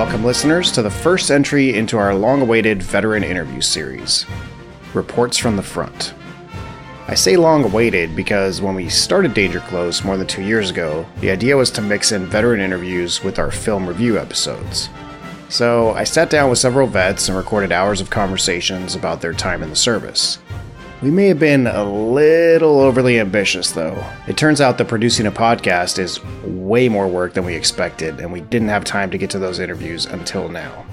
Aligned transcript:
Welcome, 0.00 0.24
listeners, 0.24 0.72
to 0.72 0.80
the 0.80 0.90
first 0.90 1.30
entry 1.30 1.76
into 1.76 1.98
our 1.98 2.14
long 2.14 2.40
awaited 2.40 2.82
veteran 2.82 3.22
interview 3.22 3.60
series 3.60 4.24
Reports 4.94 5.36
from 5.36 5.56
the 5.56 5.62
Front. 5.62 6.14
I 7.06 7.14
say 7.14 7.36
long 7.36 7.64
awaited 7.64 8.16
because 8.16 8.62
when 8.62 8.74
we 8.74 8.88
started 8.88 9.34
Danger 9.34 9.60
Close 9.60 10.02
more 10.02 10.16
than 10.16 10.26
two 10.26 10.40
years 10.40 10.70
ago, 10.70 11.04
the 11.20 11.30
idea 11.30 11.54
was 11.54 11.70
to 11.72 11.82
mix 11.82 12.12
in 12.12 12.24
veteran 12.24 12.60
interviews 12.60 13.22
with 13.22 13.38
our 13.38 13.50
film 13.50 13.86
review 13.86 14.18
episodes. 14.18 14.88
So 15.50 15.90
I 15.90 16.04
sat 16.04 16.30
down 16.30 16.48
with 16.48 16.58
several 16.58 16.86
vets 16.86 17.28
and 17.28 17.36
recorded 17.36 17.70
hours 17.70 18.00
of 18.00 18.08
conversations 18.08 18.94
about 18.94 19.20
their 19.20 19.34
time 19.34 19.62
in 19.62 19.68
the 19.68 19.76
service. 19.76 20.38
We 21.02 21.10
may 21.10 21.28
have 21.28 21.38
been 21.38 21.66
a 21.66 21.82
little 21.82 22.78
overly 22.78 23.18
ambitious, 23.18 23.70
though. 23.70 24.04
It 24.28 24.36
turns 24.36 24.60
out 24.60 24.76
that 24.76 24.88
producing 24.88 25.24
a 25.24 25.32
podcast 25.32 25.98
is 25.98 26.22
way 26.44 26.90
more 26.90 27.08
work 27.08 27.32
than 27.32 27.46
we 27.46 27.54
expected, 27.54 28.20
and 28.20 28.30
we 28.30 28.42
didn't 28.42 28.68
have 28.68 28.84
time 28.84 29.10
to 29.10 29.16
get 29.16 29.30
to 29.30 29.38
those 29.38 29.60
interviews 29.60 30.04
until 30.04 30.50
now. 30.50 30.84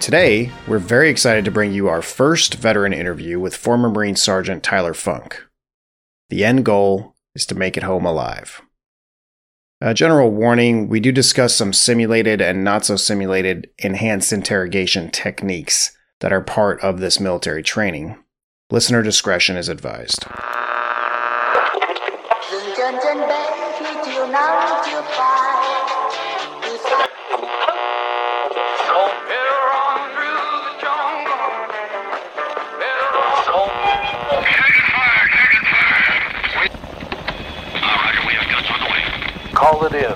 Today, 0.00 0.52
we're 0.68 0.78
very 0.78 1.08
excited 1.08 1.46
to 1.46 1.50
bring 1.50 1.72
you 1.72 1.88
our 1.88 2.02
first 2.02 2.56
veteran 2.56 2.92
interview 2.92 3.40
with 3.40 3.56
former 3.56 3.88
Marine 3.88 4.16
Sergeant 4.16 4.62
Tyler 4.62 4.92
Funk. 4.92 5.42
The 6.28 6.44
end 6.44 6.66
goal 6.66 7.16
is 7.34 7.46
to 7.46 7.54
make 7.54 7.78
it 7.78 7.84
home 7.84 8.04
alive. 8.04 8.60
A 9.80 9.94
general 9.94 10.30
warning 10.30 10.88
we 10.88 11.00
do 11.00 11.10
discuss 11.10 11.54
some 11.54 11.72
simulated 11.72 12.42
and 12.42 12.62
not 12.62 12.84
so 12.84 12.96
simulated 12.96 13.70
enhanced 13.78 14.34
interrogation 14.34 15.10
techniques 15.10 15.96
that 16.20 16.34
are 16.34 16.42
part 16.42 16.78
of 16.82 17.00
this 17.00 17.18
military 17.18 17.62
training. 17.62 18.18
Listener 18.68 19.00
discretion 19.00 19.56
is 19.56 19.68
advised. 19.68 20.24
Call 39.54 39.84
it 39.84 39.94
in. 39.94 40.12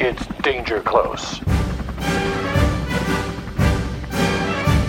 It's 0.00 0.26
danger 0.42 0.80
close. 0.80 1.38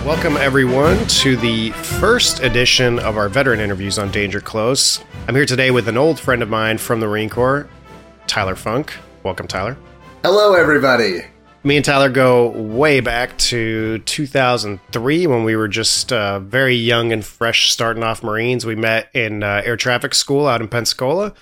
Welcome, 0.06 0.36
everyone, 0.36 1.04
to 1.08 1.36
the 1.36 1.72
first 1.72 2.38
edition 2.38 3.00
of 3.00 3.16
our 3.16 3.28
veteran 3.28 3.58
interviews 3.58 3.98
on 3.98 4.12
Danger 4.12 4.40
Close. 4.40 5.00
I'm 5.26 5.34
here 5.34 5.44
today 5.44 5.72
with 5.72 5.88
an 5.88 5.96
old 5.96 6.20
friend 6.20 6.44
of 6.44 6.48
mine 6.48 6.78
from 6.78 7.00
the 7.00 7.08
Marine 7.08 7.28
Corps, 7.28 7.68
Tyler 8.28 8.54
Funk. 8.54 8.94
Welcome, 9.24 9.48
Tyler. 9.48 9.76
Hello, 10.22 10.54
everybody. 10.54 11.22
Me 11.64 11.74
and 11.74 11.84
Tyler 11.84 12.08
go 12.08 12.50
way 12.50 13.00
back 13.00 13.36
to 13.38 13.98
2003 13.98 15.26
when 15.26 15.42
we 15.42 15.56
were 15.56 15.66
just 15.66 16.12
uh, 16.12 16.38
very 16.38 16.76
young 16.76 17.10
and 17.10 17.24
fresh 17.24 17.72
starting 17.72 18.04
off 18.04 18.22
Marines. 18.22 18.64
We 18.64 18.76
met 18.76 19.10
in 19.12 19.42
uh, 19.42 19.62
air 19.64 19.76
traffic 19.76 20.14
school 20.14 20.46
out 20.46 20.60
in 20.60 20.68
Pensacola. 20.68 21.34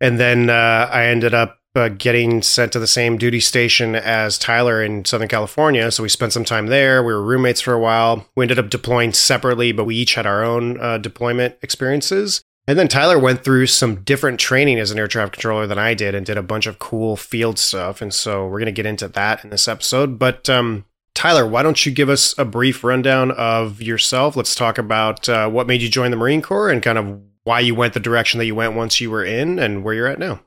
And 0.00 0.18
then 0.18 0.50
uh, 0.50 0.90
I 0.92 1.04
ended 1.04 1.34
up 1.34 1.60
uh, 1.74 1.88
getting 1.88 2.42
sent 2.42 2.72
to 2.72 2.78
the 2.78 2.86
same 2.86 3.18
duty 3.18 3.40
station 3.40 3.94
as 3.94 4.38
Tyler 4.38 4.82
in 4.82 5.04
Southern 5.04 5.28
California. 5.28 5.90
So 5.90 6.02
we 6.02 6.08
spent 6.08 6.32
some 6.32 6.44
time 6.44 6.66
there. 6.66 7.02
We 7.02 7.12
were 7.12 7.22
roommates 7.22 7.60
for 7.60 7.72
a 7.74 7.78
while. 7.78 8.26
We 8.36 8.44
ended 8.44 8.58
up 8.58 8.70
deploying 8.70 9.12
separately, 9.12 9.72
but 9.72 9.84
we 9.84 9.96
each 9.96 10.14
had 10.14 10.26
our 10.26 10.42
own 10.44 10.80
uh, 10.80 10.98
deployment 10.98 11.56
experiences. 11.62 12.42
And 12.66 12.78
then 12.78 12.88
Tyler 12.88 13.18
went 13.18 13.44
through 13.44 13.66
some 13.66 14.02
different 14.02 14.38
training 14.38 14.78
as 14.78 14.90
an 14.90 14.98
air 14.98 15.08
traffic 15.08 15.32
controller 15.32 15.66
than 15.66 15.78
I 15.78 15.94
did 15.94 16.14
and 16.14 16.26
did 16.26 16.36
a 16.36 16.42
bunch 16.42 16.66
of 16.66 16.78
cool 16.78 17.16
field 17.16 17.58
stuff. 17.58 18.02
And 18.02 18.12
so 18.12 18.44
we're 18.44 18.58
going 18.58 18.66
to 18.66 18.72
get 18.72 18.84
into 18.84 19.08
that 19.08 19.42
in 19.42 19.48
this 19.48 19.66
episode. 19.68 20.18
But 20.18 20.50
um, 20.50 20.84
Tyler, 21.14 21.46
why 21.46 21.62
don't 21.62 21.86
you 21.86 21.92
give 21.92 22.10
us 22.10 22.36
a 22.38 22.44
brief 22.44 22.84
rundown 22.84 23.30
of 23.30 23.80
yourself? 23.80 24.36
Let's 24.36 24.54
talk 24.54 24.76
about 24.76 25.30
uh, 25.30 25.48
what 25.48 25.66
made 25.66 25.80
you 25.80 25.88
join 25.88 26.10
the 26.10 26.18
Marine 26.18 26.42
Corps 26.42 26.68
and 26.68 26.82
kind 26.82 26.98
of 26.98 27.20
why 27.44 27.60
you 27.60 27.74
went 27.74 27.94
the 27.94 28.00
direction 28.00 28.36
that 28.38 28.44
you 28.44 28.54
went 28.54 28.74
once 28.74 29.00
you 29.00 29.10
were 29.10 29.24
in 29.24 29.58
and 29.58 29.82
where 29.82 29.94
you're 29.94 30.06
at 30.06 30.18
now. 30.18 30.40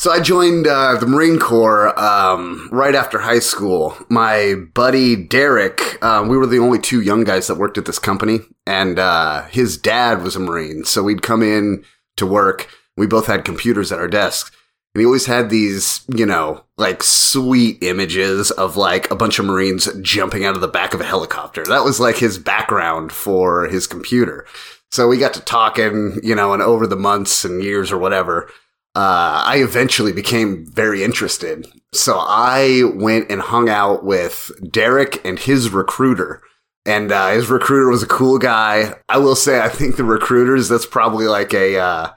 So 0.00 0.10
I 0.10 0.20
joined 0.20 0.66
uh, 0.66 0.94
the 0.94 1.06
Marine 1.06 1.38
Corps 1.38 1.88
um, 2.00 2.70
right 2.72 2.94
after 2.94 3.18
high 3.18 3.38
school. 3.38 3.94
My 4.08 4.54
buddy 4.72 5.14
Derek, 5.14 6.02
um, 6.02 6.28
we 6.28 6.38
were 6.38 6.46
the 6.46 6.58
only 6.58 6.78
two 6.78 7.02
young 7.02 7.22
guys 7.22 7.48
that 7.48 7.56
worked 7.56 7.76
at 7.76 7.84
this 7.84 7.98
company, 7.98 8.38
and 8.66 8.98
uh, 8.98 9.42
his 9.48 9.76
dad 9.76 10.22
was 10.22 10.36
a 10.36 10.40
Marine. 10.40 10.86
So 10.86 11.02
we'd 11.02 11.20
come 11.20 11.42
in 11.42 11.84
to 12.16 12.24
work. 12.24 12.70
We 12.96 13.06
both 13.06 13.26
had 13.26 13.44
computers 13.44 13.92
at 13.92 13.98
our 13.98 14.08
desks. 14.08 14.50
And 14.94 15.02
he 15.02 15.04
always 15.04 15.26
had 15.26 15.50
these, 15.50 16.00
you 16.08 16.24
know, 16.24 16.64
like 16.78 17.02
sweet 17.02 17.76
images 17.82 18.50
of 18.52 18.78
like 18.78 19.10
a 19.10 19.16
bunch 19.16 19.38
of 19.38 19.44
Marines 19.44 19.86
jumping 20.00 20.46
out 20.46 20.54
of 20.54 20.62
the 20.62 20.66
back 20.66 20.94
of 20.94 21.02
a 21.02 21.04
helicopter. 21.04 21.62
That 21.66 21.84
was 21.84 22.00
like 22.00 22.16
his 22.16 22.38
background 22.38 23.12
for 23.12 23.68
his 23.68 23.86
computer. 23.86 24.46
So 24.90 25.08
we 25.08 25.18
got 25.18 25.34
to 25.34 25.42
talking, 25.42 26.20
you 26.22 26.34
know, 26.34 26.54
and 26.54 26.62
over 26.62 26.86
the 26.86 26.96
months 26.96 27.44
and 27.44 27.62
years 27.62 27.92
or 27.92 27.98
whatever, 27.98 28.48
uh, 28.96 29.44
I 29.46 29.62
eventually 29.62 30.12
became 30.12 30.66
very 30.66 31.04
interested. 31.04 31.66
So 31.92 32.18
I 32.18 32.82
went 32.94 33.30
and 33.30 33.40
hung 33.40 33.68
out 33.68 34.04
with 34.04 34.50
Derek 34.70 35.24
and 35.24 35.38
his 35.38 35.70
recruiter. 35.70 36.42
And 36.86 37.12
uh, 37.12 37.30
his 37.30 37.48
recruiter 37.48 37.88
was 37.88 38.02
a 38.02 38.08
cool 38.08 38.38
guy. 38.38 38.94
I 39.08 39.18
will 39.18 39.36
say, 39.36 39.60
I 39.60 39.68
think 39.68 39.96
the 39.96 40.04
recruiters, 40.04 40.68
that's 40.68 40.86
probably 40.86 41.26
like 41.26 41.54
a 41.54 41.78
uh, 41.78 42.10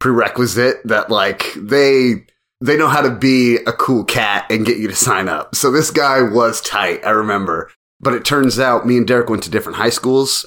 prerequisite 0.00 0.86
that 0.86 1.10
like 1.10 1.52
they 1.56 2.26
they 2.60 2.76
know 2.76 2.88
how 2.88 3.00
to 3.00 3.10
be 3.10 3.56
a 3.66 3.72
cool 3.72 4.04
cat 4.04 4.44
and 4.50 4.66
get 4.66 4.78
you 4.78 4.88
to 4.88 4.96
sign 4.96 5.28
up. 5.28 5.54
So 5.54 5.70
this 5.70 5.90
guy 5.92 6.20
was 6.22 6.60
tight, 6.60 7.04
I 7.04 7.10
remember. 7.10 7.70
But 8.00 8.14
it 8.14 8.24
turns 8.24 8.58
out 8.58 8.86
me 8.86 8.96
and 8.96 9.06
Derek 9.06 9.30
went 9.30 9.44
to 9.44 9.50
different 9.50 9.78
high 9.78 9.90
schools. 9.90 10.44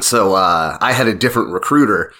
So 0.00 0.34
uh, 0.34 0.78
I 0.80 0.92
had 0.92 1.08
a 1.08 1.14
different 1.14 1.52
recruiter. 1.52 2.12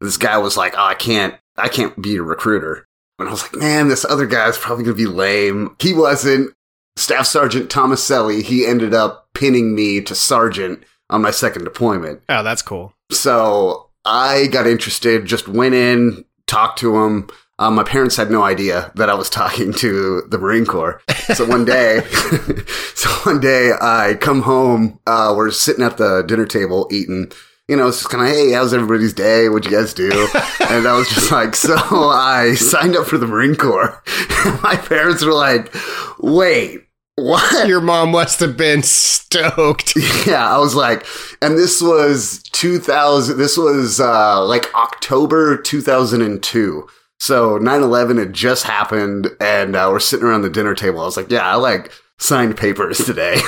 This 0.00 0.16
guy 0.16 0.38
was 0.38 0.56
like, 0.56 0.74
"Oh, 0.76 0.84
I 0.84 0.94
can't 0.94 1.34
I 1.56 1.68
can't 1.68 2.00
be 2.00 2.16
a 2.16 2.22
recruiter. 2.22 2.86
And 3.18 3.28
I 3.28 3.30
was 3.30 3.42
like, 3.42 3.56
man, 3.56 3.88
this 3.88 4.04
other 4.04 4.26
guy's 4.26 4.58
probably 4.58 4.84
going 4.84 4.96
to 4.96 5.04
be 5.04 5.10
lame. 5.10 5.76
He 5.80 5.92
wasn't. 5.94 6.52
Staff 6.96 7.26
Sergeant 7.26 7.70
Tomaselli, 7.70 8.42
he 8.42 8.64
ended 8.64 8.94
up 8.94 9.28
pinning 9.34 9.74
me 9.74 10.00
to 10.02 10.14
sergeant 10.14 10.84
on 11.10 11.22
my 11.22 11.30
second 11.32 11.64
deployment. 11.64 12.22
Oh, 12.28 12.42
that's 12.42 12.62
cool. 12.62 12.92
So 13.10 13.90
I 14.04 14.46
got 14.46 14.66
interested, 14.66 15.26
just 15.26 15.48
went 15.48 15.74
in, 15.74 16.24
talked 16.46 16.78
to 16.80 17.02
him. 17.02 17.28
Um, 17.58 17.74
my 17.74 17.84
parents 17.84 18.16
had 18.16 18.30
no 18.30 18.42
idea 18.42 18.92
that 18.96 19.08
I 19.08 19.14
was 19.14 19.30
talking 19.30 19.72
to 19.74 20.22
the 20.28 20.38
Marine 20.38 20.66
Corps. 20.66 21.00
So 21.34 21.44
one 21.46 21.64
day, 21.64 22.00
so 22.94 23.10
one 23.24 23.40
day 23.40 23.72
I 23.80 24.16
come 24.20 24.42
home, 24.42 25.00
uh, 25.06 25.34
we're 25.36 25.50
sitting 25.50 25.84
at 25.84 25.96
the 25.96 26.22
dinner 26.22 26.46
table 26.46 26.88
eating 26.90 27.30
you 27.68 27.76
know, 27.76 27.88
it's 27.88 27.98
just 27.98 28.10
kind 28.10 28.28
of, 28.28 28.34
hey, 28.34 28.52
how's 28.52 28.74
everybody's 28.74 29.14
day? 29.14 29.48
What'd 29.48 29.70
you 29.70 29.76
guys 29.76 29.94
do? 29.94 30.10
and 30.68 30.86
I 30.86 30.94
was 30.94 31.08
just 31.08 31.32
like, 31.32 31.56
so 31.56 31.74
I 31.74 32.54
signed 32.54 32.96
up 32.96 33.06
for 33.06 33.16
the 33.16 33.26
Marine 33.26 33.56
Corps. 33.56 34.02
My 34.62 34.76
parents 34.76 35.24
were 35.24 35.32
like, 35.32 35.74
wait, 36.18 36.86
what? 37.16 37.66
Your 37.66 37.80
mom 37.80 38.10
must 38.10 38.40
have 38.40 38.56
been 38.56 38.82
stoked. 38.82 39.94
Yeah, 40.26 40.54
I 40.54 40.58
was 40.58 40.74
like, 40.74 41.06
and 41.42 41.58
this 41.58 41.82
was 41.82 42.42
2000, 42.52 43.36
this 43.36 43.58
was 43.58 44.00
uh, 44.00 44.42
like 44.44 44.74
October 44.74 45.58
2002. 45.58 46.88
So 47.20 47.58
9 47.58 47.82
11 47.82 48.16
had 48.16 48.32
just 48.32 48.64
happened, 48.64 49.28
and 49.40 49.76
uh, 49.76 49.88
we're 49.90 50.00
sitting 50.00 50.26
around 50.26 50.42
the 50.42 50.50
dinner 50.50 50.74
table. 50.74 51.00
I 51.00 51.04
was 51.04 51.16
like, 51.16 51.30
yeah, 51.30 51.46
I 51.46 51.56
like 51.56 51.92
signed 52.18 52.56
papers 52.56 52.98
today. 52.98 53.40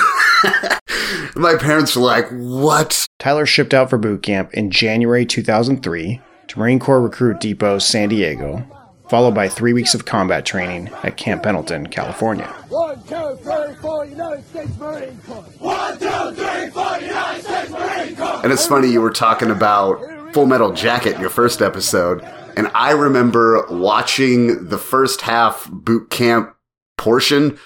My 1.37 1.57
parents 1.57 1.95
were 1.97 2.03
like, 2.03 2.29
what? 2.31 3.07
Tyler 3.19 3.47
shipped 3.47 3.75
out 3.75 3.91
for 3.91 3.99
boot 3.99 4.23
camp 4.23 4.53
in 4.55 4.71
January 4.71 5.27
2003 5.27 6.21
to 6.49 6.59
Marine 6.59 6.79
Corps 6.79 7.01
Recruit 7.03 7.41
Depot, 7.41 7.79
San 7.79 8.09
Diego, 8.09 8.67
followed 9.09 9.35
by 9.35 9.49
three 9.49 9.73
weeks 9.73 9.95
of 9.95 10.05
combat 10.05 10.45
training 10.47 10.89
at 11.03 11.17
Camp 11.17 11.43
Pendleton, 11.43 11.87
California. 11.89 12.47
One, 12.69 13.03
two, 13.05 13.39
three, 13.43 13.75
four, 13.81 14.05
United 14.07 14.47
States 14.47 14.79
Marine 14.79 15.19
Corps. 15.27 15.43
One, 15.59 15.99
two, 15.99 16.35
three, 16.35 16.71
four, 16.71 16.99
United 17.01 17.45
States 17.45 17.71
Marine 17.71 18.17
Corps. 18.17 18.41
And 18.45 18.53
it's 18.53 18.67
funny, 18.67 18.89
you 18.89 19.01
were 19.01 19.11
talking 19.11 19.51
about 19.51 20.01
Full 20.33 20.47
Metal 20.47 20.73
Jacket 20.73 21.15
in 21.15 21.21
your 21.21 21.31
first 21.31 21.63
episode, 21.63 22.23
and 22.57 22.71
I 22.75 22.93
remember 22.93 23.67
watching 23.71 24.69
the 24.69 24.79
first 24.79 25.23
half 25.23 25.69
boot 25.71 26.11
camp 26.11 26.55
portion 26.97 27.59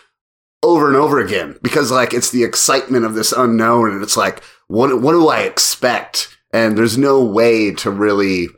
over 0.63 0.89
and 0.89 0.97
over 0.97 1.19
again 1.19 1.59
because 1.63 1.91
like 1.91 2.13
it's 2.13 2.31
the 2.31 2.45
excitement 2.45 3.05
of 3.05 3.15
this 3.15 3.33
unknown 3.33 3.91
and 3.91 4.03
it's 4.03 4.17
like 4.17 4.43
what 4.69 5.01
what 5.01 5.13
do 5.13 5.29
I 5.29 5.41
expect 5.41 6.37
and 6.53 6.77
there's 6.77 6.99
no 6.99 7.25
way 7.25 7.73
to 7.77 7.91
really 7.91 8.49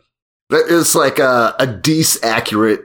it's 0.50 0.94
like 0.94 1.19
a 1.19 1.54
a 1.58 1.66
decent 1.66 2.25
accurate 2.25 2.84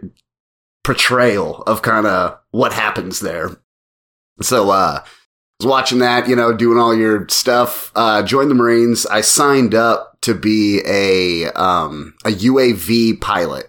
portrayal 0.83 1.63
of 1.63 1.81
kind 1.81 2.05
of 2.05 2.37
what 2.51 2.73
happens 2.73 3.19
there 3.19 3.49
so 4.41 4.69
uh 4.69 5.01
I 5.59 5.63
was 5.63 5.71
watching 5.71 5.99
that, 5.99 6.27
you 6.29 6.35
know, 6.35 6.55
doing 6.55 6.77
all 6.77 6.93
your 6.93 7.27
stuff. 7.29 7.91
Uh, 7.95 8.21
joined 8.21 8.51
the 8.51 8.55
Marines. 8.55 9.07
I 9.07 9.21
signed 9.21 9.73
up 9.73 10.15
to 10.21 10.35
be 10.35 10.83
a 10.85 11.51
um, 11.53 12.13
a 12.25 12.29
UAV 12.29 13.19
pilot. 13.21 13.67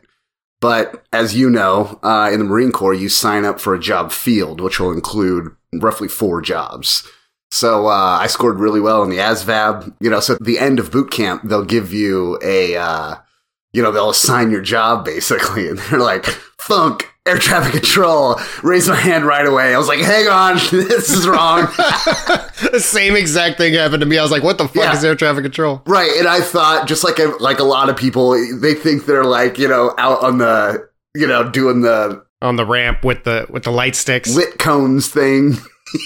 But 0.61 1.05
as 1.13 1.37
you 1.37 1.51
know, 1.51 2.01
uh, 2.03 2.31
in 2.33 2.41
the 2.41 2.45
Marine 2.45 2.73
Corps, 2.73 2.95
you 2.95 3.09
sign 3.09 3.45
up 3.45 3.61
for 3.61 3.75
a 3.75 3.81
job 3.81 4.11
field, 4.11 4.61
which 4.61 4.81
will 4.81 4.91
include 4.91 5.55
roughly 5.73 6.09
four 6.09 6.43
jobs. 6.43 7.09
So 7.51 7.87
uh, 7.87 8.19
I 8.21 8.27
scored 8.27 8.59
really 8.59 8.81
well 8.81 9.03
in 9.03 9.11
the 9.11 9.19
ASVAB. 9.19 9.95
You 10.01 10.11
know, 10.11 10.21
so 10.21 10.35
at 10.35 10.45
the 10.45 10.59
end 10.59 10.79
of 10.79 10.91
boot 10.91 11.11
camp, 11.11 11.43
they'll 11.45 11.65
give 11.65 11.93
you 11.93 12.39
a, 12.43 12.77
uh, 12.77 13.17
you 13.73 13.83
know, 13.83 13.91
they'll 13.93 14.11
assign 14.11 14.51
your 14.51 14.63
job 14.63 15.05
basically, 15.05 15.69
and 15.71 15.79
they're 15.79 15.99
like, 16.01 16.25
"Funk, 16.59 17.09
air 17.27 17.39
traffic 17.39 17.73
control." 17.73 18.37
Raise 18.63 18.89
my 18.89 18.95
hand 18.97 19.25
right 19.27 19.47
away. 19.47 19.75
I 19.75 19.79
was 19.79 19.89
like, 19.89 20.01
"Hang 20.01 20.27
on, 20.29 20.55
this 20.71 21.11
is 21.11 21.27
wrong." 21.29 21.63
the 22.73 22.81
same 22.83 23.15
exact 23.17 23.59
thing 23.59 23.75
happened 23.75 24.01
to 24.01 24.07
me. 24.07 24.19
I 24.19 24.23
was 24.23 24.31
like, 24.31 24.43
"What 24.43 24.59
the 24.59 24.65
fuck 24.69 24.77
Yeah. 24.77 24.97
is 24.97 25.05
air 25.05 25.15
traffic 25.15 25.43
control?" 25.45 25.83
right, 25.87 26.11
and 26.19 26.27
I 26.29 26.41
thought, 26.41 26.87
just 26.89 27.05
like 27.05 27.19
a, 27.19 27.33
like 27.41 27.59
a 27.59 27.65
lot 27.65 27.89
of 27.89 27.97
people, 27.97 28.31
they 28.61 28.75
think 28.75 29.07
they're 29.07 29.25
like, 29.25 29.59
you 29.59 29.69
know, 29.69 29.95
out 29.99 30.23
on 30.23 30.39
the, 30.39 30.89
you 31.15 31.27
know, 31.27 31.49
doing 31.49 31.83
the 31.83 32.25
On 32.43 32.57
the 32.57 32.65
ramp 32.67 33.05
with 33.05 33.25
the 33.25 33.47
with 33.51 33.65
the 33.65 33.73
light 33.73 33.95
sticks. 33.97 34.35
lit 34.35 34.59
cones 34.59 35.09
thing. 35.09 35.55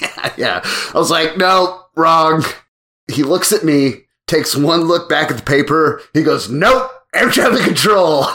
yeah, 0.01 0.33
yeah. 0.37 0.61
I 0.65 0.99
was 0.99 1.11
like, 1.11 1.37
no, 1.37 1.83
wrong. 1.97 2.45
He 3.11 3.23
looks 3.25 3.53
at 3.53 3.65
me, 3.65 4.05
takes 4.27 4.57
one 4.57 4.83
look 4.83 5.09
back 5.09 5.31
at 5.31 5.37
the 5.37 5.43
paper. 5.43 6.01
He 6.15 6.23
goes, 6.23 6.49
nope, 6.49 6.89
air 7.15 7.31
traffic 7.31 7.65
control. 7.65 8.27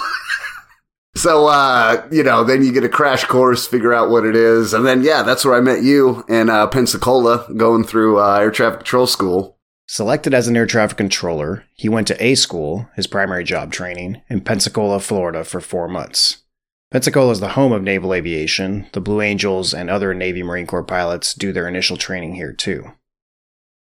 so, 1.16 1.48
uh, 1.48 2.08
you 2.12 2.24
know, 2.24 2.44
then 2.44 2.64
you 2.64 2.72
get 2.72 2.84
a 2.84 2.90
crash 2.90 3.24
course, 3.26 3.68
figure 3.68 3.94
out 3.94 4.10
what 4.10 4.26
it 4.26 4.36
is. 4.36 4.74
And 4.74 4.86
then, 4.86 5.04
yeah, 5.04 5.24
that's 5.24 5.46
where 5.46 5.56
I 5.56 5.62
met 5.62 5.84
you 5.84 6.24
in 6.28 6.50
uh, 6.50 6.68
Pensacola 6.68 7.48
going 7.56 7.84
through 7.84 8.20
uh, 8.20 8.38
air 8.38 8.52
traffic 8.52 8.80
control 8.80 9.08
school. 9.08 9.58
Selected 9.90 10.34
as 10.34 10.50
an 10.50 10.58
air 10.58 10.66
traffic 10.66 10.98
controller, 10.98 11.64
he 11.74 11.88
went 11.88 12.08
to 12.08 12.24
A 12.24 12.36
school, 12.36 12.90
his 12.96 13.08
primary 13.08 13.46
job 13.46 13.72
training, 13.72 14.22
in 14.30 14.42
Pensacola, 14.42 15.00
Florida 15.00 15.46
for 15.46 15.62
four 15.62 15.88
months. 15.88 16.44
Pensacola 16.92 17.32
is 17.32 17.40
the 17.42 17.50
home 17.50 17.74
of 17.74 17.84
naval 17.84 18.14
aviation. 18.14 18.88
The 18.94 19.02
Blue 19.02 19.22
Angels 19.22 19.74
and 19.74 19.90
other 19.90 20.14
Navy 20.14 20.42
Marine 20.42 20.68
Corps 20.68 20.84
pilots 20.84 21.34
do 21.34 21.52
their 21.52 21.68
initial 21.68 21.98
training 21.98 22.36
here 22.36 22.54
too. 22.54 22.94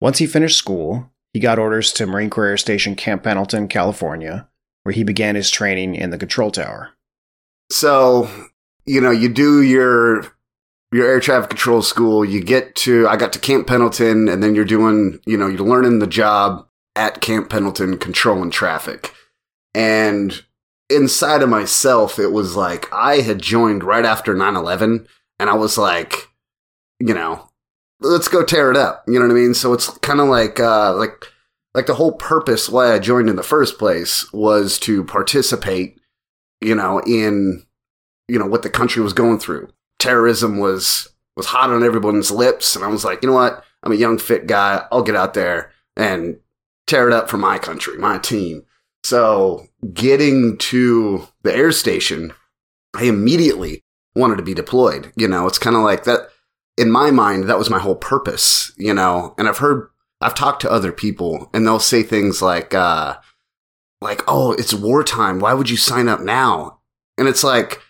Once 0.02 0.18
he 0.18 0.28
finished 0.28 0.58
school, 0.58 1.10
he 1.34 1.40
got 1.40 1.60
orders 1.60 1.94
to 1.94 2.06
Marine 2.06 2.30
Corps 2.30 2.48
Air 2.48 2.58
Station 2.58 2.96
Camp 2.96 3.24
Pendleton, 3.24 3.68
California, 3.68 4.49
where 4.90 4.96
he 4.96 5.04
began 5.04 5.36
his 5.36 5.52
training 5.52 5.94
in 5.94 6.10
the 6.10 6.18
control 6.18 6.50
tower. 6.50 6.90
So, 7.72 8.28
you 8.88 9.00
know, 9.00 9.12
you 9.12 9.30
do 9.30 9.62
your 9.62 10.26
your 10.92 11.06
air 11.06 11.20
traffic 11.20 11.52
control 11.52 11.84
school, 11.84 12.26
you 12.26 12.44
get 12.44 12.74
to 12.78 13.08
I 13.08 13.16
got 13.16 13.32
to 13.34 13.40
Camp 13.40 13.68
Pendleton 13.68 14.28
and 14.28 14.42
then 14.42 14.56
you're 14.56 14.66
doing, 14.66 15.20
you 15.28 15.38
know, 15.38 15.46
you're 15.46 15.60
learning 15.60 16.00
the 16.00 16.08
job 16.08 16.68
at 16.96 17.22
Camp 17.22 17.52
Pendleton 17.52 18.00
controlling 18.00 18.50
traffic. 18.50 19.14
And 19.76 20.44
inside 20.90 21.44
of 21.44 21.50
myself 21.50 22.18
it 22.18 22.32
was 22.32 22.56
like 22.56 22.92
I 22.92 23.18
had 23.18 23.40
joined 23.40 23.84
right 23.84 24.06
after 24.06 24.34
9/11 24.34 25.06
and 25.38 25.50
I 25.52 25.54
was 25.54 25.78
like, 25.78 26.30
you 27.00 27.14
know, 27.14 27.48
let's 28.02 28.28
go 28.28 28.44
tear 28.44 28.72
it 28.72 28.78
up. 28.78 29.04
You 29.06 29.20
know 29.20 29.28
what 29.28 29.38
I 29.38 29.40
mean? 29.40 29.54
So 29.54 29.72
it's 29.74 29.88
kind 30.00 30.20
of 30.20 30.30
like 30.30 30.60
uh 30.60 30.96
like 30.96 31.28
like 31.74 31.86
the 31.86 31.96
whole 31.96 32.14
purpose 32.14 32.70
why 32.70 32.94
I 32.94 33.00
joined 33.00 33.30
in 33.30 33.36
the 33.36 33.44
first 33.44 33.78
place 33.78 34.32
was 34.34 34.80
to 34.80 35.04
participate 35.04 36.00
you 36.62 36.76
know, 36.76 37.00
in 37.06 37.64
you 38.28 38.38
know 38.38 38.46
what 38.46 38.64
the 38.64 38.70
country 38.70 39.02
was 39.02 39.14
going 39.14 39.40
through. 39.40 39.70
Terrorism 39.98 40.58
was 40.60 41.10
was 41.36 41.48
hot 41.48 41.70
on 41.70 41.84
everyone's 41.84 42.32
lips, 42.32 42.76
and 42.76 42.84
I 42.84 42.88
was 42.88 43.06
like, 43.06 43.22
you 43.22 43.30
know 43.30 43.36
what? 43.36 43.64
I'm 43.84 43.92
a 43.92 43.96
young, 43.96 44.18
fit 44.18 44.48
guy. 44.48 44.86
I'll 44.92 45.04
get 45.04 45.16
out 45.16 45.34
there 45.34 45.72
and 45.96 46.38
tear 46.86 47.08
it 47.08 47.14
up 47.14 47.30
for 47.30 47.38
my 47.38 47.58
country, 47.58 47.98
my 47.98 48.18
team. 48.18 48.64
So, 49.04 49.68
getting 49.94 50.58
to 50.58 51.28
the 51.44 51.56
air 51.56 51.72
station, 51.72 52.34
I 52.94 53.06
immediately 53.06 53.84
wanted 54.16 54.36
to 54.38 54.44
be 54.44 54.54
deployed. 54.54 55.14
You 55.16 55.28
know, 55.28 55.48
it's 55.48 55.60
kind 55.60 55.76
of 55.76 55.84
like 55.84 56.04
that. 56.04 56.30
In 56.78 56.92
my 56.92 57.12
mind, 57.12 57.50
that 57.50 57.58
was 57.58 57.70
my 57.70 57.80
whole 57.80 57.96
purpose. 57.96 58.74
You 58.78 58.94
know, 58.94 59.34
and 59.38 59.48
I've 59.48 59.60
heard, 59.60 59.90
I've 60.22 60.36
talked 60.36 60.62
to 60.62 60.72
other 60.72 60.92
people, 60.92 61.50
and 61.54 61.66
they'll 61.66 61.80
say 61.80 62.04
things 62.04 62.42
like, 62.42 62.74
uh, 62.74 63.18
like, 64.02 64.22
oh, 64.28 64.54
it's 64.54 64.74
wartime. 64.74 65.40
Why 65.40 65.54
would 65.54 65.70
you 65.70 65.78
sign 65.78 66.08
up 66.08 66.22
now? 66.22 66.80
And 67.18 67.28
it's 67.28 67.44
like, 67.44 67.82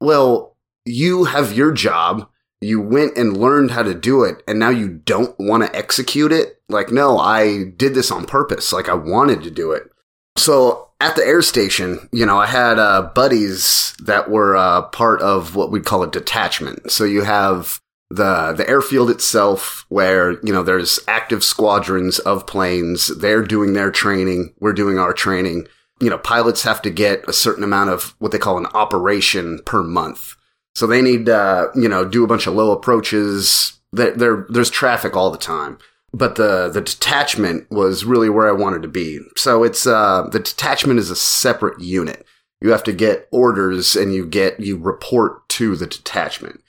well, 0.00 0.56
you 0.84 1.24
have 1.24 1.52
your 1.52 1.72
job. 1.72 2.28
You 2.60 2.80
went 2.80 3.16
and 3.16 3.36
learned 3.36 3.72
how 3.72 3.82
to 3.82 3.94
do 3.94 4.24
it, 4.24 4.42
and 4.48 4.58
now 4.58 4.70
you 4.70 4.88
don't 4.88 5.38
want 5.38 5.62
to 5.64 5.76
execute 5.76 6.32
it. 6.32 6.60
Like, 6.68 6.90
no, 6.90 7.18
I 7.18 7.64
did 7.76 7.94
this 7.94 8.10
on 8.10 8.24
purpose. 8.24 8.72
Like, 8.72 8.88
I 8.88 8.94
wanted 8.94 9.42
to 9.42 9.50
do 9.50 9.72
it. 9.72 9.90
So 10.36 10.88
at 11.00 11.16
the 11.16 11.24
air 11.24 11.42
station, 11.42 12.08
you 12.12 12.24
know, 12.24 12.38
I 12.38 12.46
had 12.46 12.78
uh, 12.78 13.10
buddies 13.14 13.94
that 14.04 14.30
were 14.30 14.56
uh, 14.56 14.82
part 14.82 15.20
of 15.20 15.54
what 15.54 15.70
we'd 15.70 15.84
call 15.84 16.02
a 16.02 16.10
detachment. 16.10 16.90
So 16.90 17.04
you 17.04 17.22
have 17.22 17.80
the 18.10 18.54
the 18.56 18.68
airfield 18.68 19.10
itself 19.10 19.84
where 19.88 20.32
you 20.44 20.52
know 20.52 20.62
there's 20.62 21.00
active 21.08 21.42
squadrons 21.42 22.18
of 22.20 22.46
planes. 22.46 23.08
They're 23.18 23.42
doing 23.42 23.72
their 23.72 23.90
training. 23.90 24.54
We're 24.60 24.72
doing 24.72 24.98
our 24.98 25.12
training. 25.12 25.66
You 26.00 26.10
know 26.10 26.18
pilots 26.18 26.62
have 26.62 26.80
to 26.82 26.90
get 26.90 27.28
a 27.28 27.32
certain 27.32 27.64
amount 27.64 27.90
of 27.90 28.14
what 28.18 28.32
they 28.32 28.38
call 28.38 28.58
an 28.58 28.66
operation 28.66 29.60
per 29.64 29.82
month. 29.82 30.36
So 30.74 30.86
they 30.86 31.02
need 31.02 31.28
uh 31.28 31.68
you 31.74 31.88
know 31.88 32.04
do 32.04 32.22
a 32.22 32.28
bunch 32.28 32.46
of 32.46 32.54
low 32.54 32.70
approaches. 32.70 33.78
There, 33.92 34.12
there 34.12 34.46
there's 34.50 34.70
traffic 34.70 35.16
all 35.16 35.30
the 35.30 35.38
time. 35.38 35.78
But 36.12 36.36
the 36.36 36.68
the 36.68 36.80
detachment 36.80 37.68
was 37.70 38.04
really 38.04 38.30
where 38.30 38.48
I 38.48 38.52
wanted 38.52 38.82
to 38.82 38.88
be. 38.88 39.18
So 39.36 39.64
it's 39.64 39.86
uh 39.86 40.28
the 40.30 40.38
detachment 40.38 41.00
is 41.00 41.10
a 41.10 41.16
separate 41.16 41.80
unit. 41.80 42.24
You 42.60 42.70
have 42.70 42.84
to 42.84 42.92
get 42.92 43.28
orders 43.32 43.96
and 43.96 44.14
you 44.14 44.24
get 44.24 44.60
you 44.60 44.78
report 44.78 45.48
to 45.50 45.74
the 45.74 45.86
detachment 45.86 46.60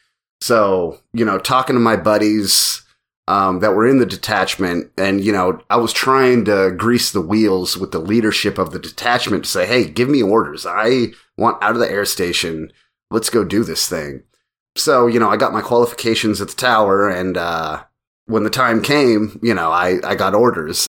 so, 0.42 1.00
you 1.14 1.26
know, 1.26 1.40
talking 1.40 1.76
to 1.76 1.80
my 1.80 1.96
buddies 1.96 2.84
um, 3.28 3.60
that 3.60 3.74
were 3.74 3.88
in 3.88 4.00
the 4.00 4.06
detachment, 4.06 4.92
and, 4.98 5.24
you 5.24 5.32
know, 5.32 5.62
I 5.70 5.78
was 5.78 5.92
trying 5.92 6.46
to 6.46 6.72
grease 6.72 7.12
the 7.12 7.22
wheels 7.22 7.78
with 7.78 7.92
the 7.92 8.00
leadership 8.00 8.58
of 8.58 8.72
the 8.72 8.80
detachment 8.80 9.44
to 9.44 9.50
say, 9.50 9.66
hey, 9.66 9.86
give 9.90 10.10
me 10.10 10.24
orders. 10.24 10.66
I 10.66 11.08
want 11.38 11.62
out 11.62 11.74
of 11.74 11.80
the 11.80 11.92
air 11.92 12.06
station. 12.06 12.72
Let's 13.12 13.30
go 13.30 13.44
do 13.44 13.64
this 13.64 13.88
thing. 13.88 14.24
So, 14.76 15.08
you 15.08 15.20
know, 15.20 15.30
I 15.30 15.38
got 15.38 15.54
my 15.54 15.62
qualifications 15.62 16.40
at 16.40 16.50
the 16.50 16.56
tower, 16.56 17.10
and 17.10 17.36
uh, 17.36 17.84
when 18.28 18.44
the 18.44 18.50
time 18.50 18.82
came, 18.82 19.40
you 19.42 19.54
know, 19.54 19.72
I, 19.72 20.00
I 20.04 20.16
got 20.16 20.36
orders. 20.36 20.88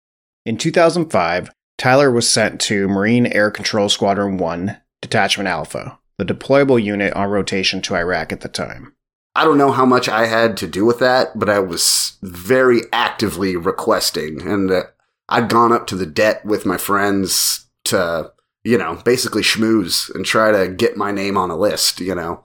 In 0.46 0.56
2005, 0.56 1.50
Tyler 1.76 2.10
was 2.10 2.28
sent 2.28 2.60
to 2.62 2.88
Marine 2.88 3.26
Air 3.26 3.50
Control 3.50 3.88
Squadron 3.88 4.38
1, 4.38 4.76
Detachment 5.02 5.48
Alpha, 5.48 5.98
the 6.18 6.24
deployable 6.24 6.82
unit 6.82 7.12
on 7.14 7.28
rotation 7.28 7.82
to 7.82 7.96
Iraq 7.96 8.32
at 8.32 8.40
the 8.40 8.48
time. 8.48 8.93
I 9.36 9.44
don't 9.44 9.58
know 9.58 9.72
how 9.72 9.84
much 9.84 10.08
I 10.08 10.26
had 10.26 10.56
to 10.58 10.66
do 10.66 10.84
with 10.84 11.00
that, 11.00 11.38
but 11.38 11.48
I 11.48 11.58
was 11.58 12.18
very 12.22 12.82
actively 12.92 13.56
requesting, 13.56 14.42
and 14.42 14.70
uh, 14.70 14.84
I'd 15.28 15.48
gone 15.48 15.72
up 15.72 15.86
to 15.88 15.96
the 15.96 16.06
det 16.06 16.44
with 16.44 16.64
my 16.64 16.76
friends 16.76 17.66
to, 17.86 18.32
you 18.62 18.78
know, 18.78 19.00
basically 19.04 19.42
schmooze 19.42 20.14
and 20.14 20.24
try 20.24 20.52
to 20.52 20.68
get 20.68 20.96
my 20.96 21.10
name 21.10 21.36
on 21.36 21.50
a 21.50 21.56
list, 21.56 22.00
you 22.00 22.14
know. 22.14 22.44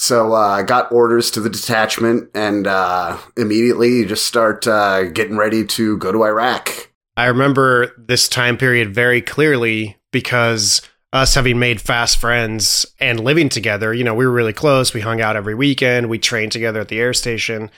So 0.00 0.34
uh, 0.34 0.38
I 0.38 0.62
got 0.64 0.90
orders 0.90 1.30
to 1.32 1.40
the 1.40 1.50
detachment, 1.50 2.30
and 2.34 2.66
uh, 2.66 3.18
immediately 3.36 4.04
just 4.04 4.26
start 4.26 4.66
uh, 4.66 5.04
getting 5.04 5.36
ready 5.36 5.64
to 5.66 5.96
go 5.98 6.10
to 6.10 6.24
Iraq. 6.24 6.90
I 7.16 7.26
remember 7.26 7.92
this 7.96 8.28
time 8.28 8.56
period 8.56 8.92
very 8.92 9.22
clearly 9.22 9.98
because 10.10 10.82
us 11.12 11.34
having 11.34 11.58
made 11.58 11.80
fast 11.80 12.16
friends 12.16 12.86
and 12.98 13.20
living 13.20 13.48
together, 13.48 13.92
you 13.92 14.04
know, 14.04 14.14
we 14.14 14.24
were 14.24 14.32
really 14.32 14.52
close. 14.52 14.94
We 14.94 15.00
hung 15.00 15.20
out 15.20 15.36
every 15.36 15.54
weekend. 15.54 16.08
We 16.08 16.18
trained 16.18 16.52
together 16.52 16.80
at 16.80 16.88
the 16.88 17.00
air 17.00 17.12
station. 17.12 17.70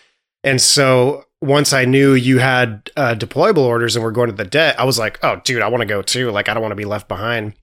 And 0.44 0.60
so 0.60 1.24
once 1.40 1.72
I 1.72 1.84
knew 1.84 2.14
you 2.14 2.38
had 2.38 2.90
uh, 2.96 3.14
deployable 3.14 3.58
orders 3.58 3.96
and 3.96 4.04
we're 4.04 4.12
going 4.12 4.30
to 4.30 4.36
the 4.36 4.44
det, 4.44 4.78
I 4.78 4.84
was 4.84 4.98
like, 4.98 5.18
oh, 5.24 5.40
dude, 5.44 5.62
I 5.62 5.68
want 5.68 5.80
to 5.80 5.86
go 5.86 6.00
too. 6.00 6.30
Like, 6.30 6.48
I 6.48 6.54
don't 6.54 6.62
want 6.62 6.72
to 6.72 6.76
be 6.76 6.84
left 6.84 7.08
behind. 7.08 7.54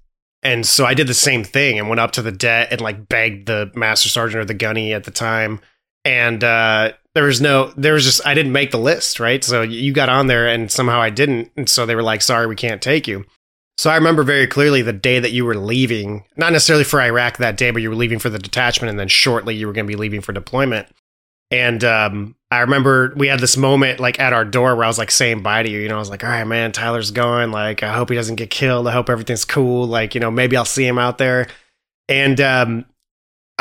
And 0.43 0.65
so 0.65 0.85
I 0.85 0.93
did 0.93 1.07
the 1.07 1.13
same 1.13 1.43
thing 1.43 1.79
and 1.79 1.87
went 1.87 2.01
up 2.01 2.11
to 2.13 2.21
the 2.21 2.31
det 2.31 2.69
and 2.71 2.81
like 2.81 3.07
begged 3.07 3.47
the 3.47 3.71
master 3.75 4.09
sergeant 4.09 4.41
or 4.41 4.45
the 4.45 4.53
gunny 4.53 4.93
at 4.93 5.03
the 5.03 5.11
time. 5.11 5.61
And 6.03 6.43
uh, 6.43 6.93
there 7.13 7.25
was 7.25 7.39
no, 7.39 7.71
there 7.77 7.93
was 7.93 8.05
just, 8.05 8.25
I 8.25 8.33
didn't 8.33 8.51
make 8.51 8.71
the 8.71 8.79
list, 8.79 9.19
right? 9.19 9.43
So 9.43 9.61
you 9.61 9.93
got 9.93 10.09
on 10.09 10.27
there 10.27 10.47
and 10.47 10.71
somehow 10.71 10.99
I 10.99 11.11
didn't. 11.11 11.51
And 11.55 11.69
so 11.69 11.85
they 11.85 11.95
were 11.95 12.03
like, 12.03 12.23
sorry, 12.23 12.47
we 12.47 12.55
can't 12.55 12.81
take 12.81 13.07
you. 13.07 13.25
So 13.77 13.89
I 13.89 13.95
remember 13.95 14.23
very 14.23 14.45
clearly 14.47 14.81
the 14.81 14.93
day 14.93 15.19
that 15.19 15.31
you 15.31 15.43
were 15.43 15.55
leaving, 15.55 16.23
not 16.37 16.51
necessarily 16.51 16.83
for 16.83 17.01
Iraq 17.01 17.37
that 17.37 17.57
day, 17.57 17.71
but 17.71 17.81
you 17.81 17.89
were 17.89 17.95
leaving 17.95 18.19
for 18.19 18.29
the 18.29 18.37
detachment, 18.37 18.89
and 18.89 18.99
then 18.99 19.07
shortly 19.07 19.55
you 19.55 19.65
were 19.65 19.73
going 19.73 19.87
to 19.87 19.91
be 19.91 19.95
leaving 19.95 20.21
for 20.21 20.33
deployment. 20.33 20.87
And 21.49 21.83
um, 21.83 22.35
I 22.49 22.59
remember 22.59 23.13
we 23.15 23.27
had 23.27 23.39
this 23.39 23.57
moment 23.57 23.99
like 23.99 24.19
at 24.19 24.33
our 24.33 24.45
door 24.45 24.75
where 24.75 24.85
I 24.85 24.87
was 24.87 24.97
like 24.97 25.11
saying 25.11 25.41
bye 25.41 25.63
to 25.63 25.69
you. 25.69 25.79
You 25.79 25.89
know, 25.89 25.95
I 25.95 25.99
was 25.99 26.09
like, 26.09 26.23
all 26.23 26.29
right, 26.29 26.45
man, 26.45 26.71
Tyler's 26.71 27.11
going. 27.11 27.51
Like, 27.51 27.83
I 27.83 27.93
hope 27.93 28.09
he 28.09 28.15
doesn't 28.15 28.35
get 28.35 28.49
killed. 28.49 28.87
I 28.87 28.91
hope 28.91 29.09
everything's 29.09 29.45
cool. 29.45 29.87
Like, 29.87 30.15
you 30.15 30.21
know, 30.21 30.31
maybe 30.31 30.55
I'll 30.55 30.63
see 30.63 30.85
him 30.85 30.97
out 30.97 31.17
there. 31.17 31.47
And 32.07 32.39
um, 32.39 32.85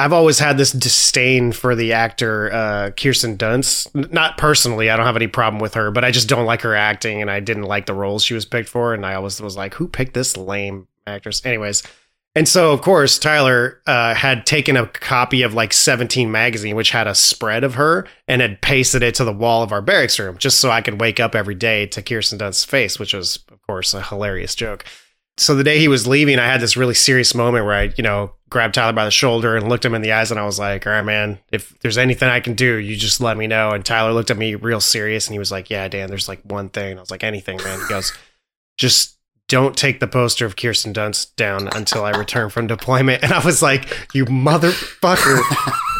I've 0.00 0.14
always 0.14 0.38
had 0.38 0.56
this 0.56 0.72
disdain 0.72 1.52
for 1.52 1.74
the 1.74 1.92
actor 1.92 2.50
uh, 2.50 2.90
Kirsten 2.92 3.36
Dunst. 3.36 4.10
Not 4.10 4.38
personally, 4.38 4.88
I 4.88 4.96
don't 4.96 5.04
have 5.04 5.16
any 5.16 5.26
problem 5.26 5.60
with 5.60 5.74
her, 5.74 5.90
but 5.90 6.06
I 6.06 6.10
just 6.10 6.26
don't 6.26 6.46
like 6.46 6.62
her 6.62 6.74
acting, 6.74 7.20
and 7.20 7.30
I 7.30 7.40
didn't 7.40 7.64
like 7.64 7.84
the 7.84 7.92
roles 7.92 8.24
she 8.24 8.32
was 8.32 8.46
picked 8.46 8.70
for. 8.70 8.94
And 8.94 9.04
I 9.04 9.14
always 9.14 9.42
was 9.42 9.58
like, 9.58 9.74
who 9.74 9.86
picked 9.88 10.14
this 10.14 10.38
lame 10.38 10.88
actress? 11.06 11.44
Anyways, 11.44 11.82
And 12.34 12.48
so, 12.48 12.72
of 12.72 12.80
course, 12.80 13.18
Tyler 13.18 13.82
uh, 13.86 14.14
had 14.14 14.46
taken 14.46 14.76
a 14.76 14.86
copy 14.86 15.42
of 15.42 15.52
like 15.52 15.74
17 15.74 16.30
magazine, 16.30 16.76
which 16.76 16.92
had 16.92 17.06
a 17.06 17.14
spread 17.14 17.62
of 17.62 17.74
her, 17.74 18.06
and 18.26 18.40
had 18.40 18.62
pasted 18.62 19.02
it 19.02 19.14
to 19.16 19.24
the 19.24 19.32
wall 19.32 19.62
of 19.62 19.72
our 19.72 19.82
barracks 19.82 20.18
room 20.18 20.38
just 20.38 20.60
so 20.60 20.70
I 20.70 20.80
could 20.80 21.00
wake 21.00 21.20
up 21.20 21.34
every 21.34 21.56
day 21.56 21.86
to 21.88 22.00
Kirsten 22.00 22.38
Dunst's 22.38 22.64
face, 22.64 22.98
which 22.98 23.12
was, 23.12 23.40
of 23.50 23.60
course, 23.66 23.92
a 23.92 24.00
hilarious 24.00 24.54
joke. 24.54 24.86
So 25.36 25.54
the 25.54 25.64
day 25.64 25.78
he 25.78 25.88
was 25.88 26.06
leaving, 26.06 26.38
I 26.38 26.46
had 26.46 26.60
this 26.60 26.76
really 26.76 26.94
serious 26.94 27.34
moment 27.34 27.64
where 27.64 27.74
I, 27.74 27.92
you 27.96 28.02
know, 28.02 28.34
grabbed 28.50 28.74
Tyler 28.74 28.92
by 28.92 29.04
the 29.04 29.10
shoulder 29.10 29.56
and 29.56 29.68
looked 29.68 29.84
him 29.84 29.94
in 29.94 30.02
the 30.02 30.12
eyes, 30.12 30.30
and 30.30 30.38
I 30.38 30.44
was 30.44 30.58
like, 30.58 30.86
"All 30.86 30.92
right, 30.92 31.04
man, 31.04 31.38
if 31.50 31.78
there's 31.80 31.98
anything 31.98 32.28
I 32.28 32.40
can 32.40 32.54
do, 32.54 32.76
you 32.76 32.96
just 32.96 33.20
let 33.20 33.36
me 33.36 33.46
know." 33.46 33.70
And 33.70 33.84
Tyler 33.84 34.12
looked 34.12 34.30
at 34.30 34.36
me 34.36 34.54
real 34.54 34.80
serious, 34.80 35.26
and 35.26 35.32
he 35.32 35.38
was 35.38 35.52
like, 35.52 35.70
"Yeah, 35.70 35.88
Dan, 35.88 36.08
there's 36.08 36.28
like 36.28 36.40
one 36.42 36.68
thing." 36.68 36.98
I 36.98 37.00
was 37.00 37.10
like, 37.10 37.24
"Anything, 37.24 37.58
man." 37.62 37.80
He 37.80 37.88
goes, 37.88 38.12
"Just." 38.76 39.16
Don't 39.48 39.76
take 39.76 39.98
the 39.98 40.06
poster 40.06 40.46
of 40.46 40.54
Kirsten 40.54 40.92
Dunst 40.92 41.34
down 41.34 41.66
until 41.74 42.04
I 42.04 42.10
return 42.10 42.50
from 42.50 42.68
deployment. 42.68 43.20
And 43.24 43.32
I 43.32 43.44
was 43.44 43.60
like, 43.60 44.14
you 44.14 44.24
motherfucker. 44.24 45.40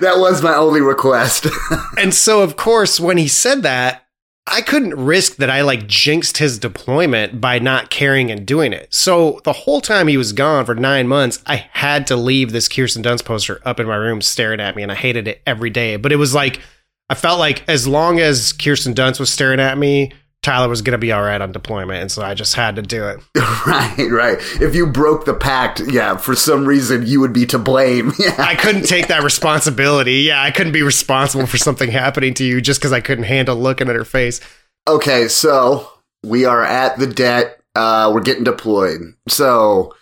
That 0.00 0.18
was 0.18 0.42
my 0.42 0.54
only 0.54 0.80
request. 0.80 1.46
and 1.98 2.12
so, 2.12 2.42
of 2.42 2.56
course, 2.56 2.98
when 2.98 3.16
he 3.16 3.28
said 3.28 3.62
that, 3.62 4.06
I 4.52 4.62
couldn't 4.62 4.96
risk 4.96 5.36
that 5.36 5.48
I 5.48 5.60
like 5.60 5.86
jinxed 5.86 6.38
his 6.38 6.58
deployment 6.58 7.40
by 7.40 7.60
not 7.60 7.88
caring 7.88 8.32
and 8.32 8.44
doing 8.44 8.72
it. 8.72 8.92
So 8.92 9.40
the 9.44 9.52
whole 9.52 9.80
time 9.80 10.08
he 10.08 10.16
was 10.16 10.32
gone 10.32 10.66
for 10.66 10.74
nine 10.74 11.06
months, 11.06 11.40
I 11.46 11.68
had 11.72 12.06
to 12.08 12.16
leave 12.16 12.50
this 12.50 12.68
Kirsten 12.68 13.02
Dunst 13.02 13.24
poster 13.24 13.60
up 13.64 13.78
in 13.78 13.86
my 13.86 13.94
room 13.94 14.20
staring 14.20 14.58
at 14.58 14.74
me, 14.74 14.82
and 14.82 14.90
I 14.90 14.96
hated 14.96 15.28
it 15.28 15.40
every 15.46 15.70
day. 15.70 15.96
But 15.96 16.10
it 16.10 16.16
was 16.16 16.34
like, 16.34 16.60
I 17.08 17.14
felt 17.14 17.38
like 17.38 17.68
as 17.68 17.86
long 17.86 18.18
as 18.18 18.52
Kirsten 18.52 18.92
Dunst 18.92 19.20
was 19.20 19.30
staring 19.30 19.60
at 19.60 19.78
me, 19.78 20.12
Tyler 20.42 20.68
was 20.68 20.80
going 20.80 20.92
to 20.92 20.98
be 20.98 21.12
all 21.12 21.22
right 21.22 21.40
on 21.40 21.52
deployment. 21.52 22.00
And 22.00 22.10
so 22.10 22.22
I 22.22 22.32
just 22.32 22.54
had 22.54 22.76
to 22.76 22.82
do 22.82 23.06
it. 23.06 23.20
right, 23.66 24.08
right. 24.10 24.38
If 24.60 24.74
you 24.74 24.86
broke 24.86 25.26
the 25.26 25.34
pact, 25.34 25.82
yeah, 25.90 26.16
for 26.16 26.34
some 26.34 26.64
reason 26.64 27.06
you 27.06 27.20
would 27.20 27.32
be 27.32 27.46
to 27.46 27.58
blame. 27.58 28.12
Yeah. 28.20 28.34
I 28.38 28.54
couldn't 28.54 28.82
take 28.82 29.08
that 29.08 29.22
responsibility. 29.22 30.16
Yeah, 30.16 30.42
I 30.42 30.50
couldn't 30.50 30.72
be 30.72 30.82
responsible 30.82 31.46
for 31.46 31.56
something 31.56 31.90
happening 31.90 32.34
to 32.34 32.44
you 32.44 32.60
just 32.60 32.80
because 32.80 32.92
I 32.92 33.00
couldn't 33.00 33.24
handle 33.24 33.56
looking 33.56 33.88
at 33.88 33.96
her 33.96 34.04
face. 34.04 34.40
Okay, 34.86 35.26
so 35.26 35.90
we 36.22 36.44
are 36.44 36.62
at 36.62 36.98
the 36.98 37.06
det. 37.06 37.58
Uh, 37.74 38.10
we're 38.12 38.20
getting 38.20 38.44
deployed. 38.44 39.14
So 39.28 39.94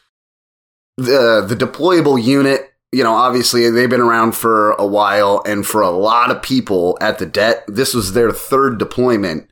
the 0.97 1.45
the 1.47 1.54
deployable 1.54 2.21
unit, 2.23 2.73
you 2.90 3.04
know, 3.04 3.14
obviously 3.14 3.71
they've 3.71 3.88
been 3.88 4.00
around 4.00 4.33
for 4.33 4.73
a 4.73 4.87
while, 4.87 5.42
and 5.47 5.64
for 5.64 5.80
a 5.80 5.90
lot 5.90 6.30
of 6.33 6.42
people 6.42 6.99
at 7.00 7.18
the 7.18 7.26
det, 7.26 7.62
this 7.68 7.95
was 7.95 8.14
their 8.14 8.33
third 8.33 8.78
deployment, 8.78 9.48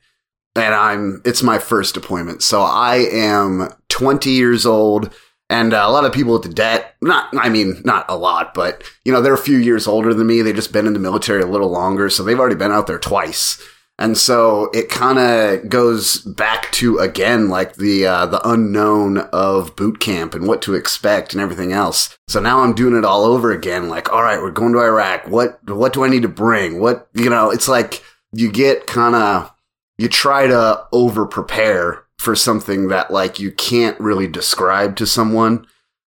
and 0.57 0.73
I'm 0.73 1.21
it's 1.25 1.43
my 1.43 1.59
first 1.59 1.93
deployment. 1.93 2.41
So 2.43 2.61
I 2.61 3.07
am 3.11 3.69
20 3.89 4.29
years 4.31 4.65
old. 4.65 5.13
And 5.49 5.71
a 5.71 5.87
lot 5.87 6.03
of 6.03 6.11
people 6.11 6.35
at 6.35 6.41
the 6.41 6.49
det, 6.49 6.93
not, 7.01 7.29
I 7.37 7.47
mean, 7.47 7.81
not 7.85 8.05
a 8.09 8.17
lot, 8.17 8.53
but, 8.53 8.83
you 9.05 9.13
know, 9.13 9.21
they're 9.21 9.33
a 9.33 9.37
few 9.37 9.57
years 9.57 9.87
older 9.87 10.13
than 10.13 10.27
me. 10.27 10.41
They've 10.41 10.53
just 10.53 10.73
been 10.73 10.87
in 10.87 10.91
the 10.91 10.99
military 10.99 11.41
a 11.41 11.47
little 11.47 11.69
longer. 11.69 12.09
So 12.09 12.21
they've 12.21 12.37
already 12.37 12.57
been 12.57 12.73
out 12.73 12.85
there 12.85 12.99
twice. 12.99 13.57
And 13.99 14.17
so 14.17 14.69
it 14.73 14.89
kind 14.89 15.17
of 15.17 15.69
goes 15.69 16.17
back 16.17 16.71
to 16.73 16.99
again 16.99 17.49
like 17.49 17.75
the 17.77 18.05
uh, 18.05 18.25
the 18.27 18.47
unknown 18.47 19.17
of 19.33 19.75
boot 19.75 19.99
camp 19.99 20.35
and 20.35 20.47
what 20.47 20.61
to 20.63 20.75
expect 20.75 21.33
and 21.33 21.41
everything 21.41 21.71
else. 21.71 22.15
So 22.27 22.39
now 22.39 22.59
I'm 22.59 22.75
doing 22.75 22.95
it 22.95 23.05
all 23.05 23.23
over 23.23 23.51
again. 23.51 23.89
Like, 23.89 24.11
all 24.11 24.21
right, 24.21 24.39
we're 24.39 24.51
going 24.51 24.73
to 24.73 24.81
Iraq. 24.81 25.27
What 25.27 25.59
what 25.67 25.93
do 25.93 26.03
I 26.03 26.09
need 26.09 26.21
to 26.21 26.27
bring? 26.27 26.79
What 26.79 27.07
you 27.15 27.29
know? 27.29 27.49
It's 27.49 27.67
like 27.67 28.03
you 28.31 28.51
get 28.51 28.85
kind 28.85 29.15
of 29.15 29.51
you 29.97 30.07
try 30.07 30.47
to 30.47 30.85
over 30.91 31.25
prepare 31.25 32.03
for 32.17 32.35
something 32.35 32.87
that 32.87 33.11
like 33.11 33.39
you 33.39 33.51
can't 33.51 33.99
really 33.99 34.27
describe 34.27 34.95
to 34.97 35.05
someone. 35.05 35.65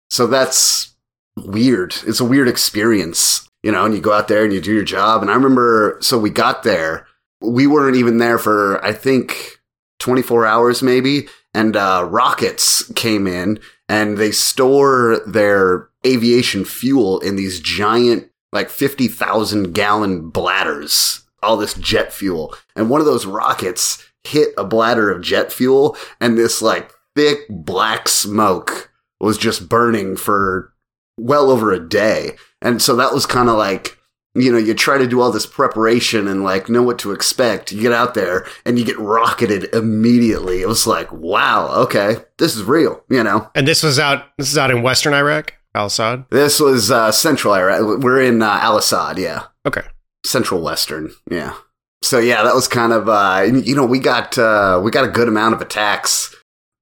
So 0.10 0.28
that's 0.28 0.96
weird. 1.38 1.96
It's 2.06 2.20
a 2.20 2.26
weird 2.26 2.48
experience, 2.48 3.50
you 3.64 3.72
know. 3.72 3.86
And 3.86 3.94
you 3.94 4.02
go 4.02 4.14
out 4.14 4.28
there 4.28 4.44
and 4.44 4.54
you 4.54 4.62
do 4.62 4.74
your 4.74 4.84
job. 4.84 5.22
And 5.22 5.30
I 5.30 5.36
remember, 5.36 5.98
so 6.02 6.18
we 6.18 6.30
got 6.30 6.64
there 6.64 7.08
we 7.42 7.68
weren't 7.68 7.98
even 7.98 8.18
there 8.18 8.38
for 8.38 8.84
I 8.84 8.94
think 8.94 9.60
24 10.00 10.46
hours 10.46 10.84
maybe, 10.84 11.28
and 11.54 11.76
uh, 11.76 12.08
rockets 12.10 12.92
came 12.94 13.28
in 13.28 13.60
and 13.90 14.18
they 14.18 14.32
store 14.32 15.22
their 15.26 15.90
aviation 16.06 16.66
fuel 16.66 17.20
in 17.20 17.36
these 17.36 17.60
giant 17.60 18.30
like 18.54 18.70
50,000 18.70 19.74
gallon 19.74 20.30
bladders, 20.30 21.24
all 21.48 21.58
this 21.58 21.74
jet 21.76 22.14
fuel. 22.14 22.54
And 22.76 22.90
one 22.90 23.02
of 23.02 23.08
those 23.08 23.26
rockets 23.26 24.04
hit 24.24 24.50
a 24.58 24.64
bladder 24.64 25.10
of 25.10 25.22
jet 25.22 25.52
fuel 25.52 25.98
and 26.20 26.38
this 26.38 26.62
like 26.62 26.92
thick 27.16 27.40
black 27.50 28.08
smoke 28.08 28.92
was 29.20 29.38
just 29.38 29.70
burning 29.70 30.18
for 30.18 30.74
well 31.18 31.50
over 31.50 31.72
a 31.72 31.88
day. 31.88 32.36
And 32.62 32.82
so 32.82 32.96
that 32.98 33.14
was 33.14 33.26
kind 33.26 33.50
of 33.50 33.58
like 33.58 33.98
you 34.38 34.52
know, 34.52 34.58
you 34.58 34.74
try 34.76 34.98
to 34.98 35.08
do 35.08 35.20
all 35.20 35.32
this 35.32 35.48
preparation 35.48 36.28
and 36.28 36.44
like 36.44 36.70
know 36.70 36.84
what 36.84 37.00
to 37.00 37.12
expect. 37.12 37.72
You 37.72 37.82
get 37.82 37.92
out 37.92 38.14
there 38.14 38.46
and 38.66 38.78
you 38.78 38.86
get 38.86 39.00
rocketed 39.00 39.74
immediately. 39.74 40.62
It 40.62 40.68
was 40.68 40.86
like, 40.86 41.12
wow, 41.12 41.70
okay, 41.84 42.18
this 42.38 42.56
is 42.56 42.64
real, 42.64 43.04
you 43.10 43.24
know. 43.24 43.50
And 43.56 43.68
this 43.68 43.82
was 43.82 43.98
out. 43.98 44.26
This 44.38 44.52
is 44.52 44.58
out 44.58 44.70
in 44.70 44.84
Western 44.84 45.14
Iraq, 45.14 45.56
Al 45.74 45.86
Asad. 45.86 46.26
This 46.30 46.60
was 46.60 46.92
uh, 46.92 47.12
Central 47.12 47.56
Iraq. 47.56 48.04
We're 48.04 48.22
in 48.22 48.42
uh, 48.44 48.60
Al 48.62 48.78
Asad, 48.78 49.18
yeah. 49.18 49.46
Okay. 49.66 49.82
Central 50.28 50.62
Western, 50.62 51.12
yeah. 51.30 51.56
So 52.04 52.20
yeah, 52.20 52.44
that 52.44 52.56
was 52.56 52.68
kind 52.68 52.94
of 52.94 53.10
uh, 53.10 53.46
you 53.52 53.76
know 53.76 53.86
we 53.86 54.00
got 54.00 54.38
uh, 54.38 54.80
we 54.84 54.92
got 54.92 55.06
a 55.06 55.12
good 55.12 55.28
amount 55.28 55.56
of 55.56 55.62
attacks. 55.62 56.36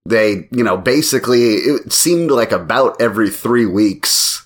They 0.08 0.48
you 0.52 0.64
know 0.64 0.78
basically 0.78 1.54
it 1.56 1.94
seemed 1.94 2.32
like 2.32 2.52
about 2.52 3.02
every 3.02 3.30
three 3.30 3.66
weeks 3.66 4.46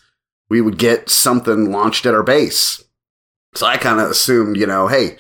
we 0.49 0.61
would 0.61 0.77
get 0.77 1.09
something 1.09 1.71
launched 1.71 2.05
at 2.05 2.13
our 2.13 2.23
base 2.23 2.83
so 3.55 3.65
I 3.65 3.77
kind 3.77 3.99
of 3.99 4.11
assumed, 4.11 4.57
you 4.57 4.67
know, 4.67 4.87
hey, 4.87 5.17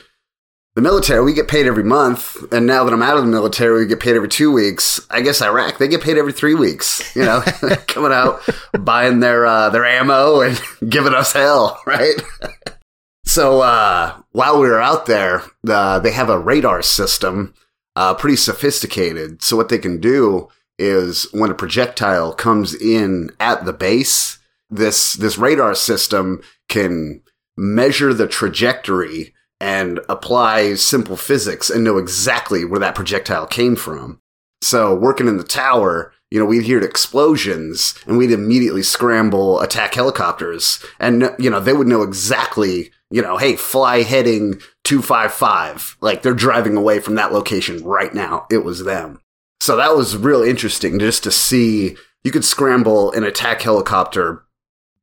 the 0.75 0.81
military, 0.81 1.23
we 1.23 1.33
get 1.33 1.47
paid 1.47 1.65
every 1.65 1.83
month. 1.83 2.37
And 2.53 2.65
now 2.65 2.83
that 2.83 2.93
I'm 2.93 3.01
out 3.01 3.17
of 3.17 3.23
the 3.23 3.29
military, 3.29 3.81
we 3.81 3.87
get 3.87 3.99
paid 3.99 4.15
every 4.15 4.29
two 4.29 4.51
weeks. 4.51 5.05
I 5.09 5.21
guess 5.21 5.41
Iraq, 5.41 5.77
they 5.77 5.87
get 5.87 6.01
paid 6.01 6.17
every 6.17 6.31
three 6.31 6.55
weeks, 6.55 7.15
you 7.15 7.23
know, 7.25 7.41
coming 7.87 8.11
out, 8.11 8.41
buying 8.79 9.19
their, 9.19 9.45
uh, 9.45 9.69
their 9.69 9.85
ammo 9.85 10.41
and 10.41 10.61
giving 10.89 11.13
us 11.13 11.33
hell, 11.33 11.81
right? 11.85 12.21
So, 13.39 13.61
uh, 13.61 14.17
while 14.33 14.59
we 14.59 14.67
were 14.67 14.81
out 14.81 15.05
there, 15.05 15.43
uh, 15.65 15.97
they 15.99 16.11
have 16.11 16.29
a 16.29 16.37
radar 16.37 16.81
system, 16.81 17.53
uh, 17.95 18.13
pretty 18.13 18.35
sophisticated. 18.35 19.41
So 19.41 19.55
what 19.55 19.69
they 19.69 19.77
can 19.77 20.01
do 20.01 20.49
is 20.77 21.25
when 21.31 21.49
a 21.49 21.53
projectile 21.53 22.33
comes 22.33 22.75
in 22.75 23.29
at 23.39 23.63
the 23.63 23.71
base, 23.71 24.39
this, 24.69 25.13
this 25.13 25.37
radar 25.37 25.73
system 25.73 26.41
can 26.67 27.21
measure 27.55 28.13
the 28.13 28.27
trajectory 28.27 29.33
and 29.61 30.01
apply 30.09 30.73
simple 30.73 31.15
physics 31.15 31.69
and 31.69 31.81
know 31.81 31.97
exactly 31.97 32.65
where 32.65 32.81
that 32.81 32.93
projectile 32.93 33.47
came 33.47 33.77
from. 33.77 34.19
So 34.61 34.93
working 34.93 35.29
in 35.29 35.37
the 35.37 35.45
tower, 35.45 36.11
you 36.29 36.39
know, 36.39 36.45
we'd 36.45 36.65
hear 36.65 36.83
explosions 36.83 37.95
and 38.05 38.17
we'd 38.17 38.31
immediately 38.31 38.83
scramble 38.83 39.61
attack 39.61 39.93
helicopters 39.93 40.83
and, 40.99 41.33
you 41.39 41.49
know, 41.49 41.61
they 41.61 41.71
would 41.71 41.87
know 41.87 42.01
exactly, 42.01 42.91
you 43.11 43.21
know, 43.21 43.37
hey, 43.37 43.55
fly 43.55 44.03
heading 44.03 44.59
255. 44.83 45.97
Like 46.01 46.21
they're 46.21 46.33
driving 46.33 46.77
away 46.77 46.99
from 46.99 47.15
that 47.15 47.33
location 47.33 47.83
right 47.83 48.13
now. 48.13 48.45
It 48.51 48.63
was 48.63 48.83
them. 48.83 49.21
So 49.61 49.75
that 49.75 49.95
was 49.95 50.17
real 50.17 50.41
interesting 50.41 50.99
just 50.99 51.23
to 51.23 51.31
see 51.31 51.95
you 52.23 52.31
could 52.31 52.45
scramble 52.45 53.11
an 53.11 53.23
attack 53.23 53.61
helicopter 53.61 54.43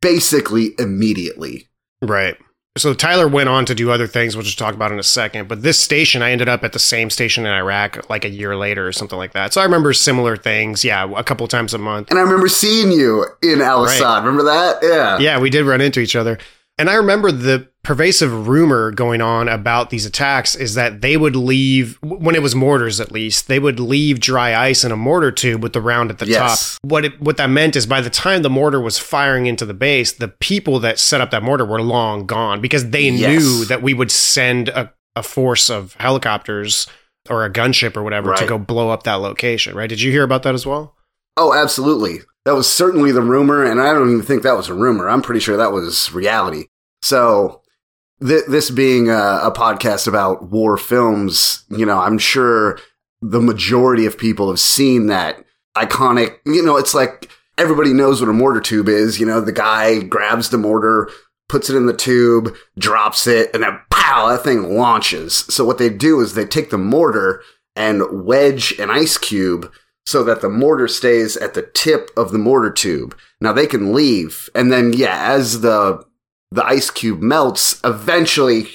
basically 0.01 0.75
immediately. 0.79 1.69
Right 2.03 2.37
so 2.77 2.93
Tyler 2.93 3.27
went 3.27 3.49
on 3.49 3.65
to 3.67 3.75
do 3.75 3.91
other 3.91 4.07
things, 4.07 4.37
which 4.37 4.45
we'll 4.45 4.47
just 4.47 4.59
talk 4.59 4.75
about 4.75 4.93
in 4.93 4.99
a 4.99 5.05
second. 5.05 5.49
But 5.49 5.63
this 5.63 5.79
station, 5.81 6.23
I 6.23 6.31
ended 6.31 6.49
up 6.49 6.63
at 6.63 6.73
the 6.73 6.79
same 6.79 7.11
station 7.11 7.47
in 7.47 7.53
Iraq 7.53 8.09
like 8.11 8.25
a 8.25 8.29
year 8.29 8.57
later 8.57 8.87
or 8.87 8.93
something 8.93 9.19
like 9.19 9.33
that. 9.33 9.53
So 9.53 9.61
I 9.61 9.65
remember 9.65 9.93
similar 9.93 10.37
things. 10.37 10.85
Yeah, 10.85 11.11
a 11.17 11.25
couple 11.25 11.47
times 11.49 11.75
a 11.75 11.79
month. 11.79 12.11
And 12.11 12.19
I 12.19 12.23
remember 12.23 12.49
seeing 12.49 12.93
you 12.93 13.27
in 13.43 13.63
Al 13.63 13.87
Asad. 13.87 14.01
Right. 14.03 14.19
Remember 14.19 14.45
that? 14.45 14.79
Yeah. 14.83 15.19
Yeah, 15.19 15.41
we 15.41 15.51
did 15.51 15.65
run 15.65 15.81
into 15.81 16.01
each 16.01 16.17
other. 16.17 16.39
And 16.79 16.91
I 16.91 16.95
remember 16.95 17.33
the 17.33 17.69
pervasive 17.87 18.49
rumor 18.49 18.91
going 18.91 19.23
on 19.23 19.49
about 19.49 19.91
these 19.91 20.05
attacks 20.05 20.57
is 20.57 20.75
that 20.75 21.03
they 21.03 21.17
would 21.17 21.37
leave 21.37 21.99
when 22.03 22.35
it 22.35 22.43
was 22.43 22.53
mortars 22.53 22.99
at 22.99 23.13
least 23.13 23.47
they 23.47 23.61
would 23.61 23.79
leave 23.79 24.19
dry 24.19 24.57
ice 24.57 24.83
in 24.83 24.91
a 24.91 24.97
mortar 24.97 25.31
tube 25.31 25.63
with 25.63 25.73
the 25.73 25.81
round 25.81 26.11
at 26.11 26.19
the 26.19 26.27
yes. 26.27 26.73
top 26.73 26.81
what 26.83 27.05
it, 27.05 27.21
what 27.21 27.37
that 27.37 27.49
meant 27.49 27.77
is 27.77 27.87
by 27.87 28.01
the 28.01 28.11
time 28.11 28.43
the 28.43 28.51
mortar 28.51 28.81
was 28.81 28.99
firing 28.99 29.47
into 29.47 29.65
the 29.65 29.73
base 29.73 30.11
the 30.11 30.27
people 30.27 30.81
that 30.81 30.99
set 30.99 31.21
up 31.21 31.31
that 31.31 31.45
mortar 31.45 31.65
were 31.65 31.81
long 31.81 32.27
gone 32.27 32.61
because 32.61 32.91
they 32.91 33.09
yes. 33.09 33.41
knew 33.41 33.65
that 33.67 33.83
we 33.83 33.95
would 33.95 34.11
send 34.11 34.69
a, 34.71 34.93
a 35.15 35.23
force 35.23 35.71
of 35.71 35.95
helicopters 36.01 36.89
or 37.31 37.45
a 37.45 37.53
gunship 37.53 37.97
or 37.97 38.03
whatever 38.03 38.31
right. 38.31 38.39
to 38.41 38.47
go 38.49 38.59
blow 38.59 38.91
up 38.91 39.05
that 39.05 39.15
location 39.15 39.77
right 39.77 39.89
did 39.89 40.01
you 40.01 40.11
hear 40.11 40.25
about 40.25 40.43
that 40.43 40.57
as 40.57 40.67
well 40.67 40.97
oh 41.37 41.55
absolutely 41.55 42.19
that 42.47 42.55
was 42.55 42.73
certainly 42.73 43.11
the 43.11 43.23
rumor, 43.23 43.65
and 43.65 43.81
I 43.81 43.93
don't 43.93 44.09
even 44.09 44.25
think 44.25 44.45
that 44.45 44.57
was 44.57 44.69
a 44.69 44.75
rumor. 44.75 45.09
I'm 45.09 45.21
pretty 45.21 45.41
sure 45.41 45.57
that 45.57 45.73
was 45.73 46.13
reality. 46.13 46.67
So, 47.03 47.63
th- 48.25 48.45
this 48.49 48.71
being 48.71 49.11
a, 49.11 49.41
a 49.43 49.53
podcast 49.53 50.07
about 50.07 50.49
war 50.49 50.77
films, 50.77 51.65
you 51.71 51.85
know, 51.85 51.99
I'm 51.99 52.19
sure 52.19 52.79
the 53.21 53.41
majority 53.41 54.07
of 54.07 54.17
people 54.17 54.49
have 54.49 54.61
seen 54.61 55.09
that 55.09 55.45
iconic. 55.77 56.37
You 56.47 56.63
know, 56.63 56.77
it's 56.77 56.95
like 56.95 57.29
everybody 57.59 57.93
knows 57.93 58.21
what 58.21 58.31
a 58.31 58.33
mortar 58.33 58.61
tube 58.61 58.89
is. 58.89 59.19
You 59.19 59.27
know, 59.27 59.41
the 59.41 59.51
guy 59.51 59.99
grabs 60.03 60.51
the 60.51 60.59
mortar, 60.59 61.11
puts 61.49 61.69
it 61.69 61.75
in 61.75 61.87
the 61.87 61.97
tube, 61.97 62.55
drops 62.79 63.27
it, 63.27 63.51
and 63.55 63.65
then 63.65 63.81
pow, 63.91 64.29
that 64.29 64.45
thing 64.45 64.77
launches. 64.77 65.35
So 65.35 65.65
what 65.65 65.79
they 65.79 65.89
do 65.89 66.21
is 66.21 66.35
they 66.35 66.47
take 66.47 66.71
the 66.71 66.79
mortar 66.79 67.43
and 67.75 68.25
wedge 68.25 68.79
an 68.79 68.89
ice 68.89 69.19
cube 69.19 69.69
so 70.07 70.23
that 70.25 70.41
the 70.41 70.49
mortar 70.49 70.89
stays 70.89 71.37
at 71.37 71.55
the 71.55 71.63
tip 71.63 72.11
of 72.17 72.33
the 72.33 72.39
mortar 72.39 72.71
tube. 72.71 73.17
Now 73.41 73.53
they 73.53 73.67
can 73.67 73.93
leave, 73.93 74.49
and 74.55 74.73
then 74.73 74.93
yeah, 74.93 75.33
as 75.33 75.61
the 75.61 76.05
the 76.53 76.65
ice 76.65 76.91
cube 76.91 77.21
melts, 77.21 77.81
eventually 77.85 78.69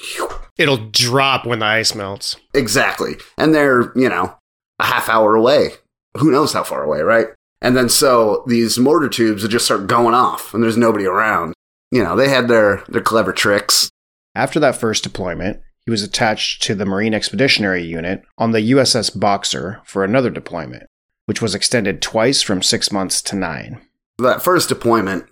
It'll 0.58 0.90
drop 0.90 1.46
when 1.46 1.60
the 1.60 1.66
ice 1.66 1.94
melts. 1.94 2.36
Exactly. 2.54 3.14
And 3.38 3.54
they're, 3.54 3.92
you 3.96 4.08
know, 4.08 4.36
a 4.78 4.84
half 4.84 5.08
hour 5.08 5.34
away. 5.34 5.70
Who 6.18 6.30
knows 6.30 6.52
how 6.52 6.62
far 6.62 6.84
away, 6.84 7.00
right? 7.00 7.28
And 7.60 7.76
then 7.76 7.88
so 7.88 8.44
these 8.46 8.78
mortar 8.78 9.08
tubes 9.08 9.42
would 9.42 9.50
just 9.50 9.64
start 9.64 9.86
going 9.86 10.14
off 10.14 10.52
and 10.52 10.62
there's 10.62 10.76
nobody 10.76 11.06
around. 11.06 11.54
You 11.90 12.02
know, 12.02 12.16
they 12.16 12.28
had 12.28 12.48
their, 12.48 12.84
their 12.88 13.00
clever 13.00 13.32
tricks. 13.32 13.88
After 14.34 14.60
that 14.60 14.76
first 14.76 15.02
deployment, 15.02 15.60
he 15.84 15.90
was 15.90 16.02
attached 16.02 16.62
to 16.62 16.74
the 16.74 16.86
Marine 16.86 17.14
Expeditionary 17.14 17.82
Unit 17.82 18.22
on 18.38 18.52
the 18.52 18.70
USS 18.72 19.18
Boxer 19.18 19.80
for 19.84 20.04
another 20.04 20.30
deployment, 20.30 20.84
which 21.26 21.42
was 21.42 21.54
extended 21.54 22.02
twice 22.02 22.42
from 22.42 22.62
six 22.62 22.90
months 22.90 23.22
to 23.22 23.36
nine. 23.36 23.80
That 24.18 24.42
first 24.42 24.68
deployment 24.68 25.26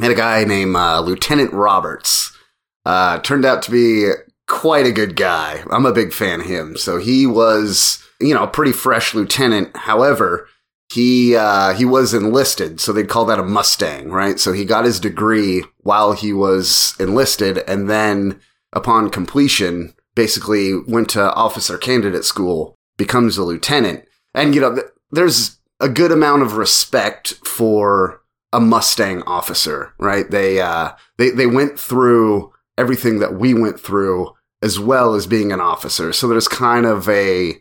had 0.00 0.10
a 0.10 0.14
guy 0.14 0.44
named 0.44 0.76
uh, 0.76 1.00
Lieutenant 1.00 1.52
Roberts. 1.52 2.36
Uh, 2.84 3.18
turned 3.20 3.44
out 3.44 3.62
to 3.62 3.70
be 3.70 4.10
quite 4.46 4.86
a 4.86 4.92
good 4.92 5.14
guy. 5.14 5.62
I'm 5.70 5.86
a 5.86 5.92
big 5.92 6.12
fan 6.12 6.40
of 6.40 6.46
him. 6.46 6.76
So 6.76 6.98
he 6.98 7.26
was, 7.26 8.02
you 8.20 8.34
know, 8.34 8.44
a 8.44 8.48
pretty 8.48 8.72
fresh 8.72 9.14
lieutenant. 9.14 9.76
However, 9.76 10.48
he 10.90 11.36
uh, 11.36 11.74
he 11.74 11.84
was 11.84 12.14
enlisted, 12.14 12.80
so 12.80 12.92
they'd 12.92 13.10
call 13.10 13.26
that 13.26 13.38
a 13.38 13.42
Mustang, 13.42 14.10
right? 14.10 14.40
So 14.40 14.52
he 14.52 14.64
got 14.64 14.86
his 14.86 14.98
degree 14.98 15.62
while 15.78 16.12
he 16.12 16.32
was 16.32 16.94
enlisted, 16.98 17.58
and 17.68 17.90
then 17.90 18.40
upon 18.72 19.10
completion, 19.10 19.92
basically 20.14 20.74
went 20.74 21.10
to 21.10 21.32
officer 21.34 21.76
candidate 21.76 22.24
school, 22.24 22.74
becomes 22.96 23.36
a 23.36 23.44
lieutenant, 23.44 24.06
and 24.32 24.54
you 24.54 24.62
know, 24.62 24.80
there's 25.10 25.58
a 25.80 25.88
good 25.88 26.12
amount 26.12 26.42
of 26.42 26.56
respect 26.56 27.34
for 27.44 28.20
a 28.52 28.60
Mustang 28.60 29.22
officer, 29.22 29.92
right? 29.98 30.30
They 30.30 30.60
uh, 30.60 30.92
they 31.18 31.30
they 31.30 31.46
went 31.46 31.78
through 31.78 32.52
everything 32.76 33.18
that 33.18 33.34
we 33.34 33.54
went 33.54 33.78
through 33.80 34.34
as 34.62 34.78
well 34.78 35.14
as 35.14 35.26
being 35.26 35.52
an 35.52 35.60
officer. 35.60 36.12
So 36.12 36.26
there's 36.28 36.48
kind 36.48 36.86
of 36.86 37.08
a 37.08 37.54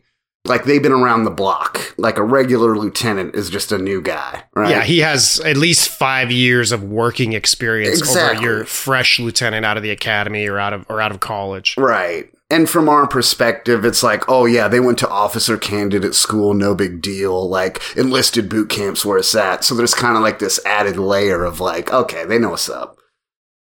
like 0.45 0.63
they've 0.63 0.81
been 0.81 0.93
around 0.93 1.25
the 1.25 1.31
block. 1.31 1.93
Like 1.97 2.17
a 2.17 2.23
regular 2.23 2.77
lieutenant 2.77 3.35
is 3.35 3.49
just 3.49 3.71
a 3.71 3.77
new 3.77 4.01
guy, 4.01 4.43
right? 4.55 4.69
Yeah, 4.69 4.83
he 4.83 4.99
has 4.99 5.39
at 5.41 5.57
least 5.57 5.89
five 5.89 6.31
years 6.31 6.71
of 6.71 6.83
working 6.83 7.33
experience 7.33 7.99
Exactly. 7.99 8.37
over 8.37 8.41
your 8.57 8.65
fresh 8.65 9.19
lieutenant 9.19 9.65
out 9.65 9.75
of 9.77 9.83
the 9.83 9.91
academy 9.91 10.47
or 10.47 10.57
out 10.57 10.73
of 10.73 10.85
or 10.89 11.01
out 11.01 11.11
of 11.11 11.19
college. 11.19 11.75
Right. 11.77 12.31
And 12.49 12.69
from 12.69 12.87
our 12.87 13.07
perspective, 13.07 13.83
it's 13.83 14.03
like, 14.03 14.23
oh 14.29 14.45
yeah, 14.45 14.69
they 14.69 14.79
went 14.79 14.97
to 14.99 15.09
officer 15.09 15.57
candidate 15.57 16.15
school, 16.15 16.53
no 16.53 16.73
big 16.73 17.01
deal. 17.01 17.47
Like 17.47 17.81
enlisted 17.97 18.47
boot 18.49 18.69
camps 18.69 19.03
where 19.03 19.17
it's 19.17 19.35
at. 19.35 19.65
So 19.65 19.75
there's 19.75 19.93
kind 19.93 20.15
of 20.15 20.23
like 20.23 20.39
this 20.39 20.63
added 20.65 20.97
layer 20.97 21.43
of 21.43 21.59
like, 21.59 21.91
okay, 21.91 22.23
they 22.25 22.39
know 22.39 22.51
what's 22.51 22.69
up. 22.69 22.97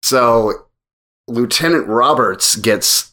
So 0.03 0.67
Lieutenant 1.29 1.87
Roberts 1.87 2.57
gets 2.57 3.13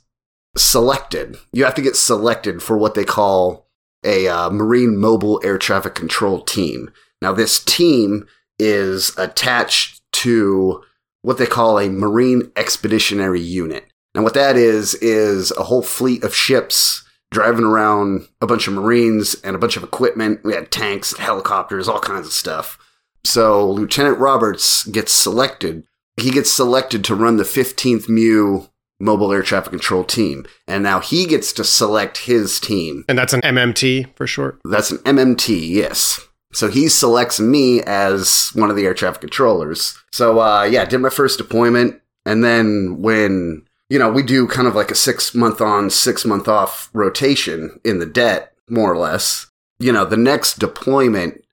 selected. 0.58 1.38
You 1.54 1.64
have 1.66 1.76
to 1.76 1.82
get 1.82 1.96
selected 1.96 2.62
for 2.64 2.78
what 2.78 2.96
they 2.96 3.06
call 3.06 3.68
a 4.04 4.28
uh, 4.28 4.50
Marine 4.50 4.98
Mobile 4.98 5.40
Air 5.44 5.58
Traffic 5.58 5.96
Control 5.96 6.42
Team. 6.42 6.92
Now, 7.22 7.34
this 7.34 7.64
team 7.64 8.28
is 8.58 9.16
attached 9.18 10.02
to 10.14 10.84
what 11.22 11.38
they 11.38 11.46
call 11.46 11.80
a 11.80 11.90
Marine 11.90 12.52
Expeditionary 12.56 13.40
Unit. 13.40 13.91
Now, 14.16 14.24
what 14.24 14.34
that 14.34 14.58
is, 14.58 14.94
is 14.96 15.52
a 15.52 15.64
whole 15.64 15.82
fleet 15.82 16.24
of 16.24 16.36
ships 16.36 17.04
driving 17.32 17.64
around 17.64 18.28
a 18.42 18.48
bunch 18.48 18.68
of 18.68 18.74
Marines 18.74 19.36
and 19.44 19.56
a 19.56 19.60
bunch 19.60 19.78
of 19.78 19.84
equipment. 19.84 20.44
We 20.44 20.54
had 20.54 20.72
tanks, 20.72 21.18
helicopters, 21.18 21.88
all 21.88 22.00
kinds 22.00 22.28
of 22.28 22.34
stuff. 22.34 22.78
So, 23.24 23.70
Lieutenant 23.70 24.20
Roberts 24.20 24.84
gets 24.86 25.12
selected. 25.12 25.84
He 26.18 26.32
gets 26.32 26.52
selected 26.52 27.04
to 27.06 27.16
run 27.16 27.38
the 27.38 27.44
15th 27.44 28.10
MEU 28.10 28.68
Mobile 29.00 29.32
Air 29.32 29.44
Traffic 29.44 29.72
Control 29.72 30.04
Team. 30.04 30.46
And 30.68 30.84
now 30.84 31.00
he 31.00 31.26
gets 31.26 31.54
to 31.54 31.64
select 31.64 32.20
his 32.20 32.60
team. 32.60 33.06
And 33.08 33.18
that's 33.18 33.34
an 33.34 33.42
MMT 33.42 34.16
for 34.16 34.28
short. 34.28 34.60
That's 34.66 34.92
an 34.92 35.00
MMT, 35.00 35.70
yes. 35.70 36.20
So 36.54 36.68
he 36.68 36.90
selects 36.90 37.40
me 37.40 37.82
as 37.84 38.52
one 38.54 38.70
of 38.70 38.76
the 38.76 38.86
air 38.86 38.94
traffic 38.94 39.22
controllers. 39.22 39.98
So 40.12 40.40
uh, 40.40 40.64
yeah, 40.64 40.86
did 40.86 41.00
my 41.00 41.10
first 41.10 41.38
deployment, 41.38 42.02
and 42.26 42.44
then 42.44 43.02
when 43.02 43.66
you 43.92 44.00
know 44.00 44.10
we 44.10 44.24
do 44.24 44.48
kind 44.48 44.70
of 44.70 44.74
like 44.74 44.90
a 44.90 44.96
six 44.96 45.36
month 45.36 45.60
on, 45.60 45.90
six 45.90 46.24
month 46.24 46.48
off 46.48 46.90
rotation 46.94 47.78
in 47.84 48.00
the 48.00 48.06
det, 48.06 48.54
more 48.70 48.90
or 48.90 48.98
less. 48.98 49.48
You 49.80 49.92
know, 49.92 50.06
the 50.06 50.16
next 50.16 50.60
deployment 50.60 51.44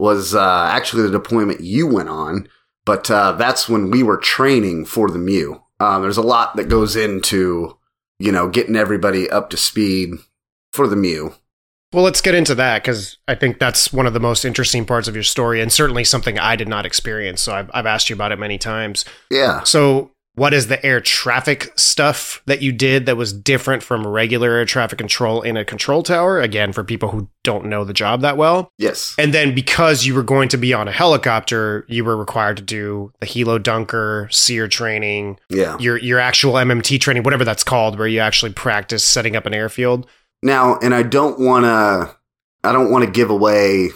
was 0.00 0.34
uh, 0.34 0.68
actually 0.68 1.04
the 1.04 1.10
deployment 1.10 1.60
you 1.60 1.86
went 1.86 2.08
on, 2.08 2.48
but 2.84 3.08
uh, 3.08 3.32
that's 3.32 3.68
when 3.68 3.92
we 3.92 4.02
were 4.02 4.16
training 4.16 4.86
for 4.86 5.08
the 5.08 5.18
MEU. 5.18 5.60
Um, 5.78 6.02
there's 6.02 6.16
a 6.16 6.22
lot 6.22 6.56
that 6.56 6.68
goes 6.68 6.96
into 6.96 7.78
you 8.18 8.32
know 8.32 8.48
getting 8.48 8.74
everybody 8.74 9.30
up 9.30 9.48
to 9.50 9.56
speed 9.56 10.14
for 10.72 10.88
the 10.88 10.96
MEU. 10.96 11.34
Well, 11.92 12.02
let's 12.02 12.20
get 12.20 12.34
into 12.34 12.56
that 12.56 12.82
because 12.82 13.16
I 13.28 13.36
think 13.36 13.60
that's 13.60 13.92
one 13.92 14.06
of 14.06 14.12
the 14.12 14.18
most 14.18 14.44
interesting 14.44 14.84
parts 14.86 15.06
of 15.06 15.14
your 15.14 15.22
story, 15.22 15.60
and 15.60 15.72
certainly 15.72 16.02
something 16.02 16.36
I 16.36 16.56
did 16.56 16.66
not 16.66 16.84
experience. 16.84 17.42
So 17.42 17.54
I've, 17.54 17.70
I've 17.72 17.86
asked 17.86 18.10
you 18.10 18.16
about 18.16 18.32
it 18.32 18.40
many 18.40 18.58
times. 18.58 19.04
Yeah. 19.30 19.62
So, 19.62 20.10
what 20.36 20.54
is 20.54 20.68
the 20.68 20.84
air 20.84 21.00
traffic 21.00 21.72
stuff 21.76 22.42
that 22.46 22.62
you 22.62 22.70
did 22.70 23.06
that 23.06 23.16
was 23.16 23.32
different 23.32 23.82
from 23.82 24.06
regular 24.06 24.52
air 24.52 24.64
traffic 24.64 24.98
control 24.98 25.42
in 25.42 25.56
a 25.56 25.64
control 25.64 26.02
tower? 26.02 26.40
Again, 26.40 26.72
for 26.72 26.84
people 26.84 27.08
who 27.08 27.28
don't 27.42 27.64
know 27.66 27.84
the 27.84 27.94
job 27.94 28.20
that 28.20 28.36
well. 28.36 28.70
Yes. 28.78 29.14
And 29.18 29.32
then 29.34 29.54
because 29.54 30.04
you 30.06 30.14
were 30.14 30.22
going 30.22 30.48
to 30.50 30.56
be 30.56 30.72
on 30.74 30.88
a 30.88 30.92
helicopter, 30.92 31.84
you 31.88 32.04
were 32.04 32.16
required 32.16 32.58
to 32.58 32.62
do 32.62 33.12
the 33.20 33.26
helo 33.26 33.62
dunker, 33.62 34.28
SERE 34.30 34.68
training, 34.68 35.38
Yeah. 35.48 35.78
your 35.78 35.96
your 35.98 36.18
actual 36.20 36.52
MMT 36.54 37.00
training, 37.00 37.22
whatever 37.22 37.44
that's 37.44 37.64
called, 37.64 37.98
where 37.98 38.08
you 38.08 38.20
actually 38.20 38.52
practice 38.52 39.02
setting 39.04 39.36
up 39.36 39.46
an 39.46 39.54
airfield. 39.54 40.06
Now, 40.42 40.78
and 40.80 40.94
I 40.94 41.02
don't 41.02 41.40
want 41.40 41.64
to, 41.64 42.14
I 42.62 42.72
don't 42.72 42.90
want 42.90 43.04
to 43.06 43.10
give 43.10 43.30
away, 43.30 43.88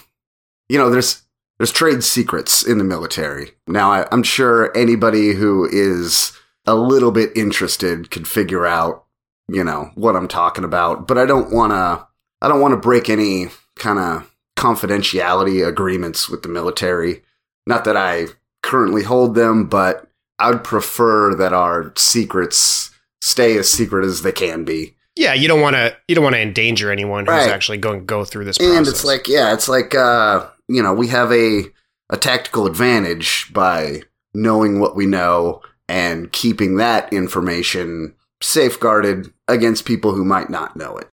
you 0.71 0.79
know, 0.79 0.89
there's, 0.89 1.23
there's 1.61 1.71
trade 1.73 2.03
secrets 2.03 2.63
in 2.67 2.79
the 2.79 2.85
military. 2.85 3.51
Now, 3.69 3.93
I, 3.93 4.07
I'm 4.11 4.23
sure 4.23 4.75
anybody 4.75 5.35
who 5.35 5.69
is 5.71 6.33
a 6.65 6.75
little 6.75 7.13
bit 7.13 7.37
interested 7.37 8.11
could 8.11 8.27
figure 8.27 8.67
out, 8.67 9.05
you 9.47 9.63
know, 9.63 9.91
what 9.95 10.17
I'm 10.17 10.27
talking 10.27 10.65
about, 10.65 11.07
but 11.07 11.19
I 11.19 11.27
don't 11.27 11.53
want 11.53 11.73
to, 11.73 12.07
I 12.41 12.49
don't 12.49 12.63
want 12.63 12.73
to 12.73 12.79
break 12.79 13.11
any 13.11 13.49
kind 13.77 13.99
of 13.99 14.35
confidentiality 14.57 15.67
agreements 15.67 16.31
with 16.31 16.43
the 16.43 16.49
military. 16.49 17.21
Not 17.67 17.85
that 17.85 17.97
I 17.97 18.29
currently 18.63 19.03
hold 19.03 19.35
them, 19.35 19.67
but 19.67 20.09
I'd 20.39 20.65
prefer 20.65 21.35
that 21.35 21.53
our 21.53 21.93
secrets 21.95 22.91
stay 23.21 23.59
as 23.59 23.71
secret 23.71 24.07
as 24.07 24.23
they 24.23 24.33
can 24.33 24.65
be. 24.65 24.97
Yeah, 25.15 25.35
you 25.35 25.47
don't 25.49 25.61
want 25.61 25.77
to 25.77 25.95
you 26.09 26.15
don't 26.15 26.25
want 26.25 26.37
to 26.37 26.41
endanger 26.41 26.91
anyone 26.91 27.27
who's 27.27 27.35
Right. 27.35 27.51
actually 27.51 27.77
going 27.77 28.01
to 28.01 28.07
go 28.07 28.25
through 28.25 28.47
this 28.47 28.57
process. 28.57 28.77
And 28.79 28.89
it's 28.89 29.05
like, 29.05 29.29
yeah, 29.29 29.53
it's 29.53 29.69
like, 29.69 29.95
uh, 29.95 30.47
you 30.71 30.83
know, 30.83 30.95
we 30.95 31.09
have 31.09 31.33
a, 31.33 31.65
a 32.09 32.17
tactical 32.17 32.67
advantage 32.67 33.53
by 33.53 34.03
knowing 34.33 34.81
what 34.81 34.97
we 34.97 35.07
know 35.07 35.61
and 35.89 36.31
keeping 36.33 36.77
that 36.77 37.13
information 37.13 38.15
safeguarded 38.43 39.33
against 39.49 39.85
people 39.85 40.15
who 40.15 40.25
might 40.25 40.49
not 40.49 40.77
know 40.77 40.97
it. 40.97 41.09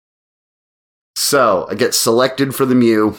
So 1.15 1.65
I 1.69 1.75
get 1.75 1.95
selected 1.95 2.53
for 2.53 2.65
the 2.65 2.75
MEU. 2.75 3.15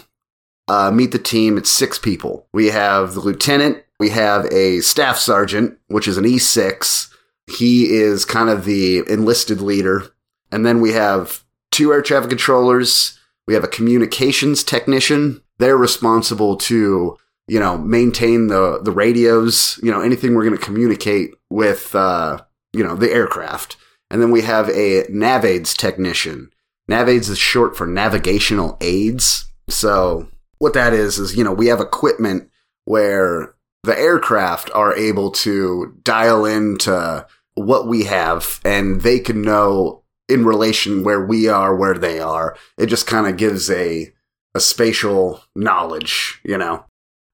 uh, 0.68 0.90
meet 0.90 1.12
the 1.12 1.18
team. 1.18 1.56
It's 1.56 1.70
six 1.70 1.98
people. 1.98 2.46
We 2.52 2.66
have 2.66 3.14
the 3.14 3.20
lieutenant, 3.20 3.84
we 3.98 4.10
have 4.10 4.46
a 4.46 4.80
staff 4.80 5.16
sergeant, 5.16 5.78
which 5.86 6.08
is 6.08 6.18
an 6.18 6.24
E6. 6.24 7.08
He 7.56 7.94
is 7.94 8.24
kind 8.24 8.48
of 8.50 8.64
the 8.64 8.98
enlisted 9.08 9.60
leader. 9.60 10.12
And 10.52 10.66
then 10.66 10.80
we 10.80 10.92
have 10.92 11.44
two 11.70 11.92
air 11.92 12.02
traffic 12.02 12.30
controllers, 12.30 13.18
we 13.46 13.54
have 13.54 13.64
a 13.64 13.68
communications 13.68 14.64
technician. 14.64 15.40
They're 15.58 15.76
responsible 15.76 16.56
to, 16.56 17.16
you 17.48 17.60
know, 17.60 17.78
maintain 17.78 18.48
the, 18.48 18.80
the 18.82 18.90
radios, 18.90 19.80
you 19.82 19.90
know, 19.90 20.00
anything 20.00 20.34
we're 20.34 20.44
going 20.44 20.58
to 20.58 20.64
communicate 20.64 21.32
with, 21.50 21.94
uh, 21.94 22.38
you 22.72 22.84
know, 22.84 22.96
the 22.96 23.10
aircraft. 23.10 23.76
And 24.10 24.20
then 24.20 24.30
we 24.30 24.42
have 24.42 24.68
a 24.68 25.04
NavAids 25.04 25.76
technician. 25.76 26.50
NavAids 26.90 27.28
is 27.28 27.38
short 27.38 27.76
for 27.76 27.86
navigational 27.86 28.76
aids. 28.80 29.50
So 29.68 30.28
what 30.58 30.74
that 30.74 30.92
is, 30.92 31.18
is, 31.18 31.36
you 31.36 31.42
know, 31.42 31.52
we 31.52 31.66
have 31.66 31.80
equipment 31.80 32.50
where 32.84 33.54
the 33.82 33.98
aircraft 33.98 34.70
are 34.74 34.94
able 34.94 35.30
to 35.30 35.94
dial 36.02 36.44
into 36.44 37.26
what 37.54 37.88
we 37.88 38.04
have 38.04 38.60
and 38.64 39.00
they 39.00 39.18
can 39.18 39.42
know 39.42 40.02
in 40.28 40.44
relation 40.44 41.04
where 41.04 41.24
we 41.24 41.48
are, 41.48 41.74
where 41.74 41.94
they 41.94 42.18
are. 42.18 42.56
It 42.76 42.86
just 42.86 43.06
kind 43.06 43.26
of 43.26 43.36
gives 43.36 43.70
a 43.70 44.12
a 44.56 44.60
spatial 44.60 45.42
knowledge, 45.54 46.40
you 46.42 46.58
know. 46.58 46.84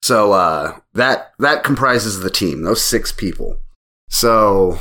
So 0.02 0.32
uh, 0.32 0.78
that 0.94 1.32
that 1.38 1.64
comprises 1.64 2.20
the 2.20 2.30
team, 2.30 2.62
those 2.62 2.82
six 2.82 3.12
people. 3.12 3.56
So 4.10 4.78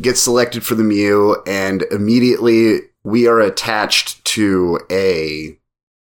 get 0.00 0.16
selected 0.16 0.64
for 0.64 0.74
the 0.74 0.84
MEU, 0.84 1.36
and 1.46 1.82
immediately 1.90 2.80
we 3.02 3.26
are 3.26 3.40
attached 3.40 4.24
to 4.26 4.80
a 4.90 5.58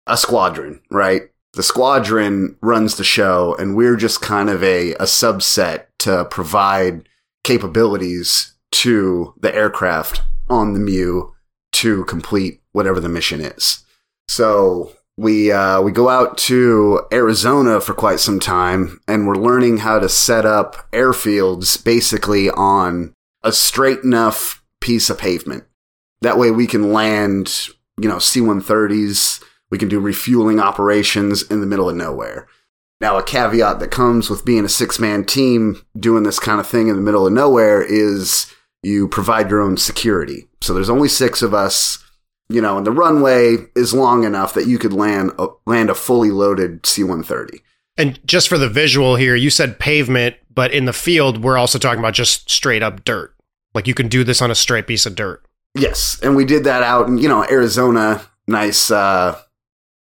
a 0.06 0.15
squadron, 0.15 0.82
right? 0.89 1.24
The 1.54 1.63
squadron 1.63 2.56
runs 2.62 2.96
the 2.96 3.04
show, 3.04 3.56
and 3.56 3.76
we're 3.76 3.96
just 3.96 4.22
kind 4.22 4.50
of 4.50 4.63
a, 4.63 4.93
a 4.93 5.04
subset 5.04 5.86
to 6.00 6.26
provide 6.26 7.10
capabilities 7.43 8.54
to 8.74 9.34
the 9.39 9.54
aircraft 9.54 10.22
on 10.50 10.74
the 10.74 10.80
MEU 10.80 11.34
to 11.74 12.06
complete 12.06 12.62
whatever 12.74 13.00
the 13.00 13.10
mission 13.10 13.41
is. 13.41 13.84
So 14.28 14.93
we 15.18 15.52
uh, 15.52 15.82
we 15.82 15.92
go 15.92 16.10
out 16.10 16.38
to 16.38 17.02
Arizona 17.12 17.82
for 17.82 17.94
quite 17.94 18.20
some 18.20 18.40
time, 18.40 19.02
and 19.08 19.28
we're 19.28 19.36
learning 19.36 19.80
how 19.80 20.00
to 20.00 20.08
set 20.08 20.46
up 20.46 20.90
airfields 20.92 21.84
basically 21.84 22.50
on 22.52 23.14
a 23.44 23.52
straight 23.52 24.00
enough 24.04 24.64
piece 24.80 25.10
of 25.10 25.18
pavement. 25.18 25.66
That 26.22 26.38
way, 26.38 26.52
we 26.52 26.68
can 26.68 26.94
land, 26.94 27.68
you 28.00 28.08
know, 28.08 28.20
C-130s. 28.20 29.44
We 29.70 29.78
can 29.78 29.90
do 29.90 30.00
refueling 30.00 30.60
operations 30.60 31.44
in 31.44 31.62
the 31.62 31.68
middle 31.68 31.90
of 31.90 31.96
nowhere. 31.96 32.48
Now, 33.02 33.18
a 33.18 33.24
caveat 33.24 33.80
that 33.80 33.92
comes 33.92 34.30
with 34.30 34.46
being 34.46 34.66
a 34.66 34.70
six-man 34.70 35.26
team 35.26 35.86
doing 36.00 36.24
this 36.24 36.40
kind 36.40 36.60
of 36.60 36.68
thing 36.68 36.88
in 36.88 36.96
the 36.96 37.02
middle 37.02 37.28
of 37.28 37.34
nowhere 37.34 37.82
is 37.82 38.52
you 38.82 39.08
provide 39.08 39.50
your 39.50 39.62
own 39.62 39.78
security. 39.78 40.48
So 40.62 40.74
there's 40.74 40.90
only 40.90 41.10
six 41.10 41.42
of 41.42 41.54
us 41.54 42.04
you 42.50 42.62
know, 42.62 42.78
and 42.78 42.86
the 42.86 42.92
runway 42.92 43.58
is 43.76 43.94
long 43.94 44.24
enough 44.24 44.54
that 44.54 44.68
you 44.68 44.78
could 44.78 44.94
land 44.94 45.32
a, 45.38 45.48
land 45.66 45.90
a 45.90 45.96
fully 45.96 46.32
loaded 46.32 46.86
C-130. 46.86 47.62
And 47.98 48.20
just 48.26 48.48
for 48.48 48.58
the 48.58 48.70
visual 48.70 49.16
here, 49.16 49.36
you 49.36 49.50
said 49.50 49.80
pavement, 49.80 50.36
but 50.54 50.72
in 50.72 50.86
the 50.86 50.94
field, 50.94 51.44
we're 51.44 51.58
also 51.58 51.80
talking 51.80 52.00
about 52.00 52.14
just 52.14 52.50
straight 52.50 52.84
up 52.84 53.04
dirt. 53.04 53.36
Like 53.74 53.88
you 53.88 53.94
can 53.94 54.08
do 54.08 54.24
this 54.24 54.42
on 54.42 54.52
a 54.52 54.56
straight 54.56 54.88
piece 54.88 55.06
of 55.06 55.16
dirt. 55.16 55.44
Yes, 55.76 56.20
and 56.24 56.36
we 56.36 56.46
did 56.46 56.64
that 56.64 56.84
out 56.84 57.08
in 57.08 57.18
you 57.18 57.28
know 57.28 57.46
Arizona, 57.50 58.22
nice 58.48 58.90
uh, 58.90 59.40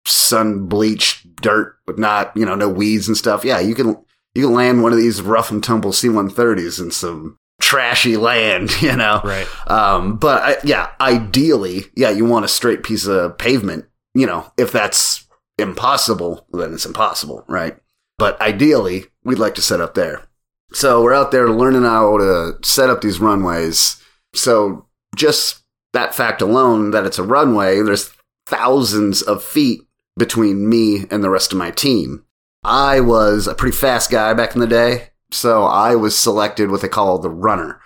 sun 0.06 0.66
bleached 0.66 1.36
dirt, 1.36 1.76
but 1.86 1.98
not 1.98 2.36
you 2.36 2.44
know 2.44 2.54
no 2.54 2.68
weeds 2.68 3.06
and 3.06 3.16
stuff. 3.16 3.44
Yeah, 3.44 3.60
you 3.60 3.74
can 3.74 3.96
you 4.34 4.46
can 4.46 4.54
land 4.54 4.82
one 4.82 4.92
of 4.92 4.98
these 4.98 5.22
rough 5.22 5.50
and 5.50 5.62
tumble 5.62 5.92
C-130s 5.92 6.80
in 6.80 6.90
some 6.90 7.38
trashy 7.72 8.18
land, 8.18 8.70
you 8.82 8.94
know? 8.94 9.22
Right. 9.24 9.48
Um, 9.70 10.16
but 10.16 10.42
I, 10.42 10.56
yeah, 10.62 10.90
ideally, 11.00 11.86
yeah, 11.96 12.10
you 12.10 12.26
want 12.26 12.44
a 12.44 12.48
straight 12.48 12.82
piece 12.82 13.06
of 13.06 13.38
pavement, 13.38 13.86
you 14.14 14.26
know, 14.26 14.52
if 14.58 14.72
that's 14.72 15.26
impossible, 15.58 16.46
then 16.52 16.74
it's 16.74 16.84
impossible, 16.84 17.44
right? 17.48 17.74
But 18.18 18.38
ideally, 18.42 19.06
we'd 19.24 19.38
like 19.38 19.54
to 19.54 19.62
set 19.62 19.80
up 19.80 19.94
there. 19.94 20.26
So 20.74 21.02
we're 21.02 21.14
out 21.14 21.30
there 21.30 21.48
learning 21.48 21.84
how 21.84 22.18
to 22.18 22.58
set 22.62 22.90
up 22.90 23.00
these 23.00 23.20
runways. 23.20 24.02
So 24.34 24.86
just 25.16 25.62
that 25.94 26.14
fact 26.14 26.42
alone 26.42 26.90
that 26.90 27.06
it's 27.06 27.18
a 27.18 27.22
runway, 27.22 27.80
there's 27.80 28.12
thousands 28.46 29.22
of 29.22 29.42
feet 29.42 29.80
between 30.18 30.68
me 30.68 31.06
and 31.10 31.24
the 31.24 31.30
rest 31.30 31.52
of 31.52 31.58
my 31.58 31.70
team. 31.70 32.24
I 32.62 33.00
was 33.00 33.46
a 33.46 33.54
pretty 33.54 33.76
fast 33.76 34.10
guy 34.10 34.34
back 34.34 34.54
in 34.54 34.60
the 34.60 34.66
day. 34.66 35.11
So 35.32 35.64
I 35.64 35.94
was 35.94 36.16
selected 36.16 36.70
what 36.70 36.82
they 36.82 36.88
call 36.88 37.18
the 37.18 37.30
runner. 37.30 37.80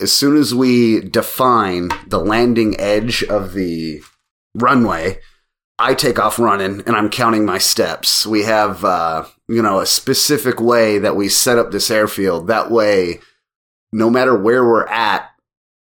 As 0.00 0.12
soon 0.12 0.36
as 0.36 0.54
we 0.54 1.00
define 1.00 1.90
the 2.06 2.18
landing 2.18 2.78
edge 2.78 3.22
of 3.24 3.54
the 3.54 4.02
runway, 4.54 5.20
I 5.78 5.94
take 5.94 6.18
off 6.18 6.38
running 6.38 6.82
and 6.86 6.96
I'm 6.96 7.10
counting 7.10 7.44
my 7.44 7.58
steps. 7.58 8.26
We 8.26 8.42
have, 8.44 8.84
uh, 8.84 9.26
you 9.48 9.62
know, 9.62 9.80
a 9.80 9.86
specific 9.86 10.60
way 10.60 10.98
that 10.98 11.16
we 11.16 11.28
set 11.28 11.58
up 11.58 11.70
this 11.70 11.90
airfield. 11.90 12.46
That 12.46 12.70
way, 12.70 13.20
no 13.92 14.10
matter 14.10 14.36
where 14.36 14.64
we're 14.64 14.86
at, 14.86 15.30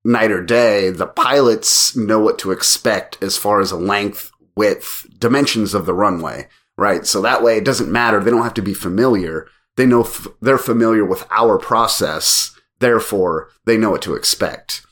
night 0.04 0.30
or 0.30 0.42
day, 0.42 0.90
the 0.90 1.06
pilots 1.06 1.96
know 1.96 2.20
what 2.20 2.38
to 2.38 2.52
expect 2.52 3.20
as 3.22 3.36
far 3.36 3.60
as 3.60 3.72
a 3.72 3.76
length, 3.76 4.30
width, 4.56 5.06
dimensions 5.18 5.74
of 5.74 5.84
the 5.84 5.94
runway, 5.94 6.48
right? 6.78 7.04
So 7.04 7.20
that 7.22 7.42
way 7.42 7.58
it 7.58 7.64
doesn't 7.64 7.90
matter. 7.90 8.22
They 8.22 8.30
don't 8.30 8.44
have 8.44 8.54
to 8.54 8.62
be 8.62 8.74
familiar 8.74 9.48
they 9.76 9.86
know 9.86 10.02
f- 10.02 10.26
they're 10.40 10.58
familiar 10.58 11.04
with 11.04 11.26
our 11.30 11.58
process, 11.58 12.58
therefore 12.80 13.50
they 13.64 13.76
know 13.76 13.90
what 13.90 14.02
to 14.02 14.14
expect. 14.14 14.84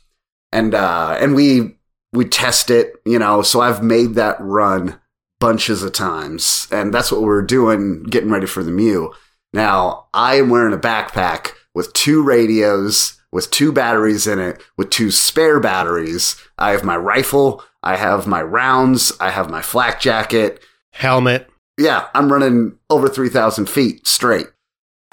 And 0.53 0.75
uh, 0.75 1.17
and 1.19 1.35
we 1.35 1.77
we 2.13 2.25
test 2.27 2.71
it, 2.71 2.95
you 3.05 3.19
know. 3.19 3.43
So 3.43 3.61
I've 3.61 3.83
made 3.83 4.15
that 4.15 4.37
run 4.41 5.01
bunches 5.41 5.83
of 5.83 5.93
times, 5.93 6.69
and 6.71 6.95
that's 6.95 7.11
what 7.11 7.23
we're 7.23 7.43
doing, 7.43 8.05
getting 8.05 8.31
ready 8.31 8.47
for 8.47 8.63
the 8.63 8.71
MEU. 8.71 9.13
Now 9.53 10.07
I 10.15 10.37
am 10.37 10.51
wearing 10.51 10.75
a 10.75 10.79
backpack 10.79 11.53
with 11.75 11.93
two 11.93 12.23
radios, 12.23 13.21
with 13.33 13.51
two 13.51 13.73
batteries 13.73 14.27
in 14.27 14.39
it, 14.39 14.63
with 14.77 14.91
two 14.91 15.11
spare 15.11 15.59
batteries. 15.59 16.37
I 16.57 16.71
have 16.71 16.85
my 16.85 16.97
rifle, 16.97 17.65
I 17.83 17.97
have 17.97 18.27
my 18.27 18.43
rounds, 18.43 19.13
I 19.19 19.31
have 19.31 19.51
my 19.51 19.63
flak 19.63 20.01
jacket, 20.01 20.61
helmet. 20.93 21.49
Yeah, 21.77 22.07
I'm 22.15 22.33
running 22.33 22.79
over 22.89 23.09
3,000 23.09 23.69
feet 23.69 24.07
straight 24.07 24.47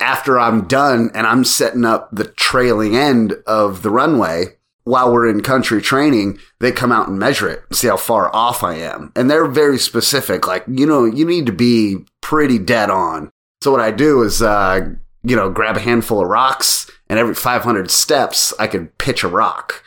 after 0.02 0.40
I'm 0.40 0.68
done 0.68 1.12
and 1.14 1.26
I'm 1.26 1.44
setting 1.44 1.86
up 1.86 2.10
the 2.12 2.26
trailing 2.26 2.96
end 2.96 3.36
of 3.46 3.82
the 3.84 3.90
runway 3.90 4.58
while 4.84 5.12
we're 5.14 5.30
in 5.30 5.42
country 5.42 5.82
training, 5.82 6.40
they 6.60 6.72
come 6.72 6.92
out 6.92 7.08
and 7.08 7.20
measure 7.20 7.48
it, 7.48 7.64
see 7.72 7.88
how 7.88 7.98
far 7.98 8.34
off 8.36 8.64
I 8.64 8.76
am. 8.76 9.12
And 9.16 9.30
they're 9.30 9.48
very 9.48 9.78
specific. 9.78 10.48
Like, 10.48 10.64
you 10.68 10.86
know, 10.86 11.06
you 11.06 11.26
need 11.26 11.46
to 11.46 11.52
be 11.52 11.98
pretty 12.22 12.58
dead 12.58 12.90
on. 12.90 13.32
So 13.62 13.72
what 13.72 13.80
I 13.80 13.92
do 13.92 14.24
is, 14.24 14.42
uh, 14.42 14.90
you 15.24 15.36
know, 15.36 15.52
grab 15.52 15.78
a 15.78 15.82
handful 15.82 16.22
of 16.22 16.28
rocks 16.28 16.90
and 17.10 17.20
every 17.20 17.36
500 17.36 17.92
steps 17.92 18.54
I 18.60 18.68
could 18.68 18.98
pitch 18.98 19.24
a 19.24 19.28
rock, 19.28 19.84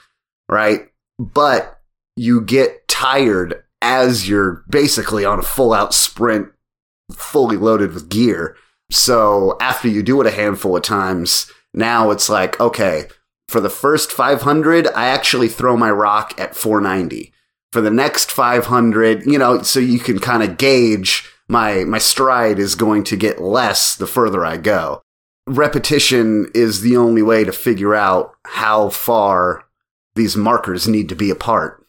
right? 0.48 0.88
But 1.18 1.80
you 2.16 2.40
get 2.40 2.86
tired 2.86 3.64
as 3.82 4.28
you're 4.28 4.62
basically 4.68 5.24
on 5.24 5.40
a 5.40 5.42
full 5.42 5.72
out 5.72 5.92
sprint, 5.92 6.48
fully 7.12 7.56
loaded 7.56 7.92
with 7.92 8.08
gear. 8.08 8.56
So 8.94 9.56
after 9.60 9.88
you 9.88 10.04
do 10.04 10.20
it 10.20 10.26
a 10.28 10.30
handful 10.30 10.76
of 10.76 10.84
times, 10.84 11.50
now 11.74 12.12
it's 12.12 12.28
like, 12.28 12.60
okay, 12.60 13.06
for 13.48 13.60
the 13.60 13.68
first 13.68 14.12
500, 14.12 14.86
I 14.94 15.06
actually 15.06 15.48
throw 15.48 15.76
my 15.76 15.90
rock 15.90 16.38
at 16.38 16.54
490. 16.54 17.32
For 17.72 17.80
the 17.80 17.90
next 17.90 18.30
500, 18.30 19.26
you 19.26 19.36
know, 19.36 19.62
so 19.62 19.80
you 19.80 19.98
can 19.98 20.20
kind 20.20 20.44
of 20.44 20.58
gauge 20.58 21.28
my, 21.48 21.82
my 21.82 21.98
stride 21.98 22.60
is 22.60 22.76
going 22.76 23.02
to 23.04 23.16
get 23.16 23.42
less 23.42 23.96
the 23.96 24.06
further 24.06 24.44
I 24.44 24.58
go. 24.58 25.02
Repetition 25.48 26.48
is 26.54 26.80
the 26.80 26.96
only 26.96 27.20
way 27.20 27.42
to 27.42 27.52
figure 27.52 27.96
out 27.96 28.36
how 28.46 28.90
far 28.90 29.64
these 30.14 30.36
markers 30.36 30.86
need 30.86 31.08
to 31.08 31.16
be 31.16 31.30
apart. 31.30 31.84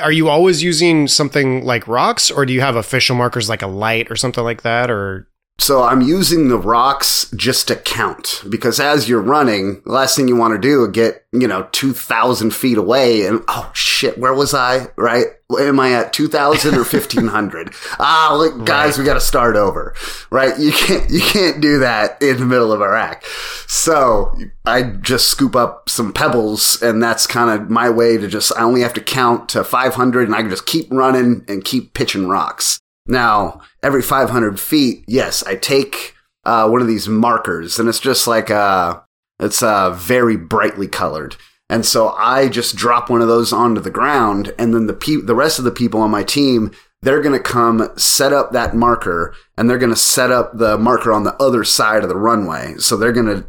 Are 0.00 0.10
you 0.10 0.30
always 0.30 0.62
using 0.62 1.08
something 1.08 1.62
like 1.62 1.86
rocks 1.86 2.30
or 2.30 2.46
do 2.46 2.54
you 2.54 2.62
have 2.62 2.76
official 2.76 3.16
markers 3.16 3.50
like 3.50 3.60
a 3.60 3.66
light 3.66 4.10
or 4.10 4.16
something 4.16 4.42
like 4.42 4.62
that 4.62 4.90
or 4.90 5.28
so 5.58 5.84
I'm 5.84 6.00
using 6.00 6.48
the 6.48 6.58
rocks 6.58 7.30
just 7.36 7.68
to 7.68 7.76
count 7.76 8.42
because 8.48 8.80
as 8.80 9.08
you're 9.08 9.22
running, 9.22 9.80
the 9.84 9.92
last 9.92 10.16
thing 10.16 10.26
you 10.26 10.34
want 10.34 10.54
to 10.54 10.58
do 10.60 10.84
is 10.84 10.90
get, 10.90 11.24
you 11.30 11.46
know, 11.46 11.68
2000 11.70 12.52
feet 12.52 12.78
away 12.78 13.26
and, 13.26 13.44
oh 13.46 13.70
shit, 13.72 14.18
where 14.18 14.34
was 14.34 14.54
I? 14.54 14.88
Right? 14.96 15.26
Am 15.56 15.78
I 15.78 15.92
at 15.92 16.12
2000 16.12 16.74
or 16.74 16.78
1500? 16.82 17.74
ah, 18.00 18.34
look, 18.36 18.64
guys, 18.66 18.98
right. 18.98 18.98
we 18.98 19.04
got 19.06 19.14
to 19.14 19.20
start 19.20 19.54
over. 19.54 19.94
Right? 20.30 20.58
You 20.58 20.72
can't, 20.72 21.08
you 21.08 21.20
can't 21.20 21.60
do 21.60 21.78
that 21.78 22.20
in 22.20 22.38
the 22.38 22.46
middle 22.46 22.72
of 22.72 22.82
Iraq. 22.82 23.24
So 23.68 24.36
I 24.64 24.82
just 24.82 25.28
scoop 25.28 25.54
up 25.54 25.88
some 25.88 26.12
pebbles 26.12 26.82
and 26.82 27.00
that's 27.00 27.26
kind 27.28 27.50
of 27.50 27.70
my 27.70 27.88
way 27.88 28.16
to 28.18 28.26
just, 28.26 28.52
I 28.56 28.62
only 28.62 28.80
have 28.80 28.94
to 28.94 29.00
count 29.00 29.48
to 29.50 29.62
500 29.62 30.26
and 30.26 30.34
I 30.34 30.40
can 30.40 30.50
just 30.50 30.66
keep 30.66 30.90
running 30.90 31.44
and 31.46 31.64
keep 31.64 31.94
pitching 31.94 32.26
rocks. 32.26 32.80
Now, 33.06 33.60
every 33.82 34.02
500 34.02 34.60
feet, 34.60 35.04
yes, 35.06 35.42
I 35.44 35.56
take 35.56 36.14
uh, 36.44 36.68
one 36.68 36.80
of 36.80 36.88
these 36.88 37.08
markers, 37.08 37.78
and 37.78 37.88
it's 37.88 38.00
just 38.00 38.26
like 38.26 38.50
uh, 38.50 39.00
it's 39.38 39.62
uh, 39.62 39.90
very 39.90 40.36
brightly 40.36 40.88
colored. 40.88 41.36
And 41.68 41.86
so 41.86 42.10
I 42.10 42.48
just 42.48 42.76
drop 42.76 43.08
one 43.08 43.22
of 43.22 43.28
those 43.28 43.52
onto 43.52 43.80
the 43.80 43.90
ground, 43.90 44.54
and 44.58 44.74
then 44.74 44.86
the 44.86 44.94
pe- 44.94 45.22
the 45.22 45.34
rest 45.34 45.58
of 45.58 45.64
the 45.64 45.70
people 45.70 46.00
on 46.00 46.10
my 46.10 46.22
team, 46.22 46.70
they're 47.00 47.22
going 47.22 47.36
to 47.36 47.42
come 47.42 47.90
set 47.96 48.32
up 48.32 48.52
that 48.52 48.74
marker, 48.74 49.34
and 49.56 49.68
they're 49.68 49.78
going 49.78 49.90
to 49.90 49.96
set 49.96 50.30
up 50.30 50.58
the 50.58 50.78
marker 50.78 51.12
on 51.12 51.24
the 51.24 51.34
other 51.42 51.64
side 51.64 52.02
of 52.02 52.08
the 52.08 52.16
runway. 52.16 52.74
So 52.78 52.96
they're 52.96 53.12
going 53.12 53.26
to 53.26 53.46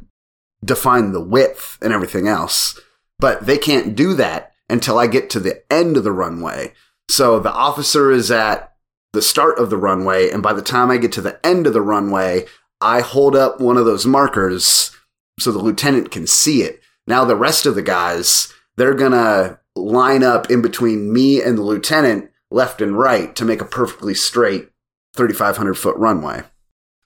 define 0.64 1.12
the 1.12 1.24
width 1.24 1.78
and 1.82 1.94
everything 1.94 2.28
else. 2.28 2.80
But 3.20 3.46
they 3.46 3.58
can't 3.58 3.96
do 3.96 4.14
that 4.16 4.54
until 4.70 4.98
I 4.98 5.08
get 5.08 5.30
to 5.32 5.40
the 5.40 5.62
end 5.72 5.98
of 5.98 6.04
the 6.04 6.12
runway. 6.12 6.74
So 7.10 7.40
the 7.40 7.52
officer 7.52 8.12
is 8.12 8.32
at 8.32 8.73
the 9.14 9.22
start 9.22 9.58
of 9.58 9.70
the 9.70 9.78
runway. 9.78 10.30
And 10.30 10.44
by 10.44 10.54
the 10.54 10.62
time 10.62 10.92
I 10.92 10.98
get 10.98 11.12
to 11.14 11.22
the 11.22 11.40
end 11.46 11.66
of 11.66 11.74
the 11.74 11.82
runway, 11.82 12.46
I 12.82 13.00
hold 13.00 13.36
up 13.36 13.62
one 13.62 13.78
of 13.78 13.86
those 13.86 14.06
markers 14.06 14.92
so 15.40 15.52
the 15.52 15.60
lieutenant 15.60 16.12
can 16.12 16.28
see 16.28 16.64
it. 16.64 16.82
Now, 17.08 17.24
the 17.24 17.36
rest 17.36 17.66
of 17.66 17.76
the 17.76 17.82
guys, 17.82 18.54
they're 18.76 18.94
going 18.94 19.12
to 19.12 19.60
line 19.76 20.24
up 20.24 20.50
in 20.50 20.62
between 20.62 21.14
me 21.14 21.42
and 21.42 21.58
the 21.58 21.64
lieutenant, 21.64 22.30
left 22.52 22.82
and 22.82 22.98
right, 22.98 23.36
to 23.36 23.46
make 23.46 23.62
a 23.62 23.66
perfectly 23.66 24.14
straight 24.14 24.70
3,500 25.16 25.76
foot 25.76 25.96
runway. 25.98 26.42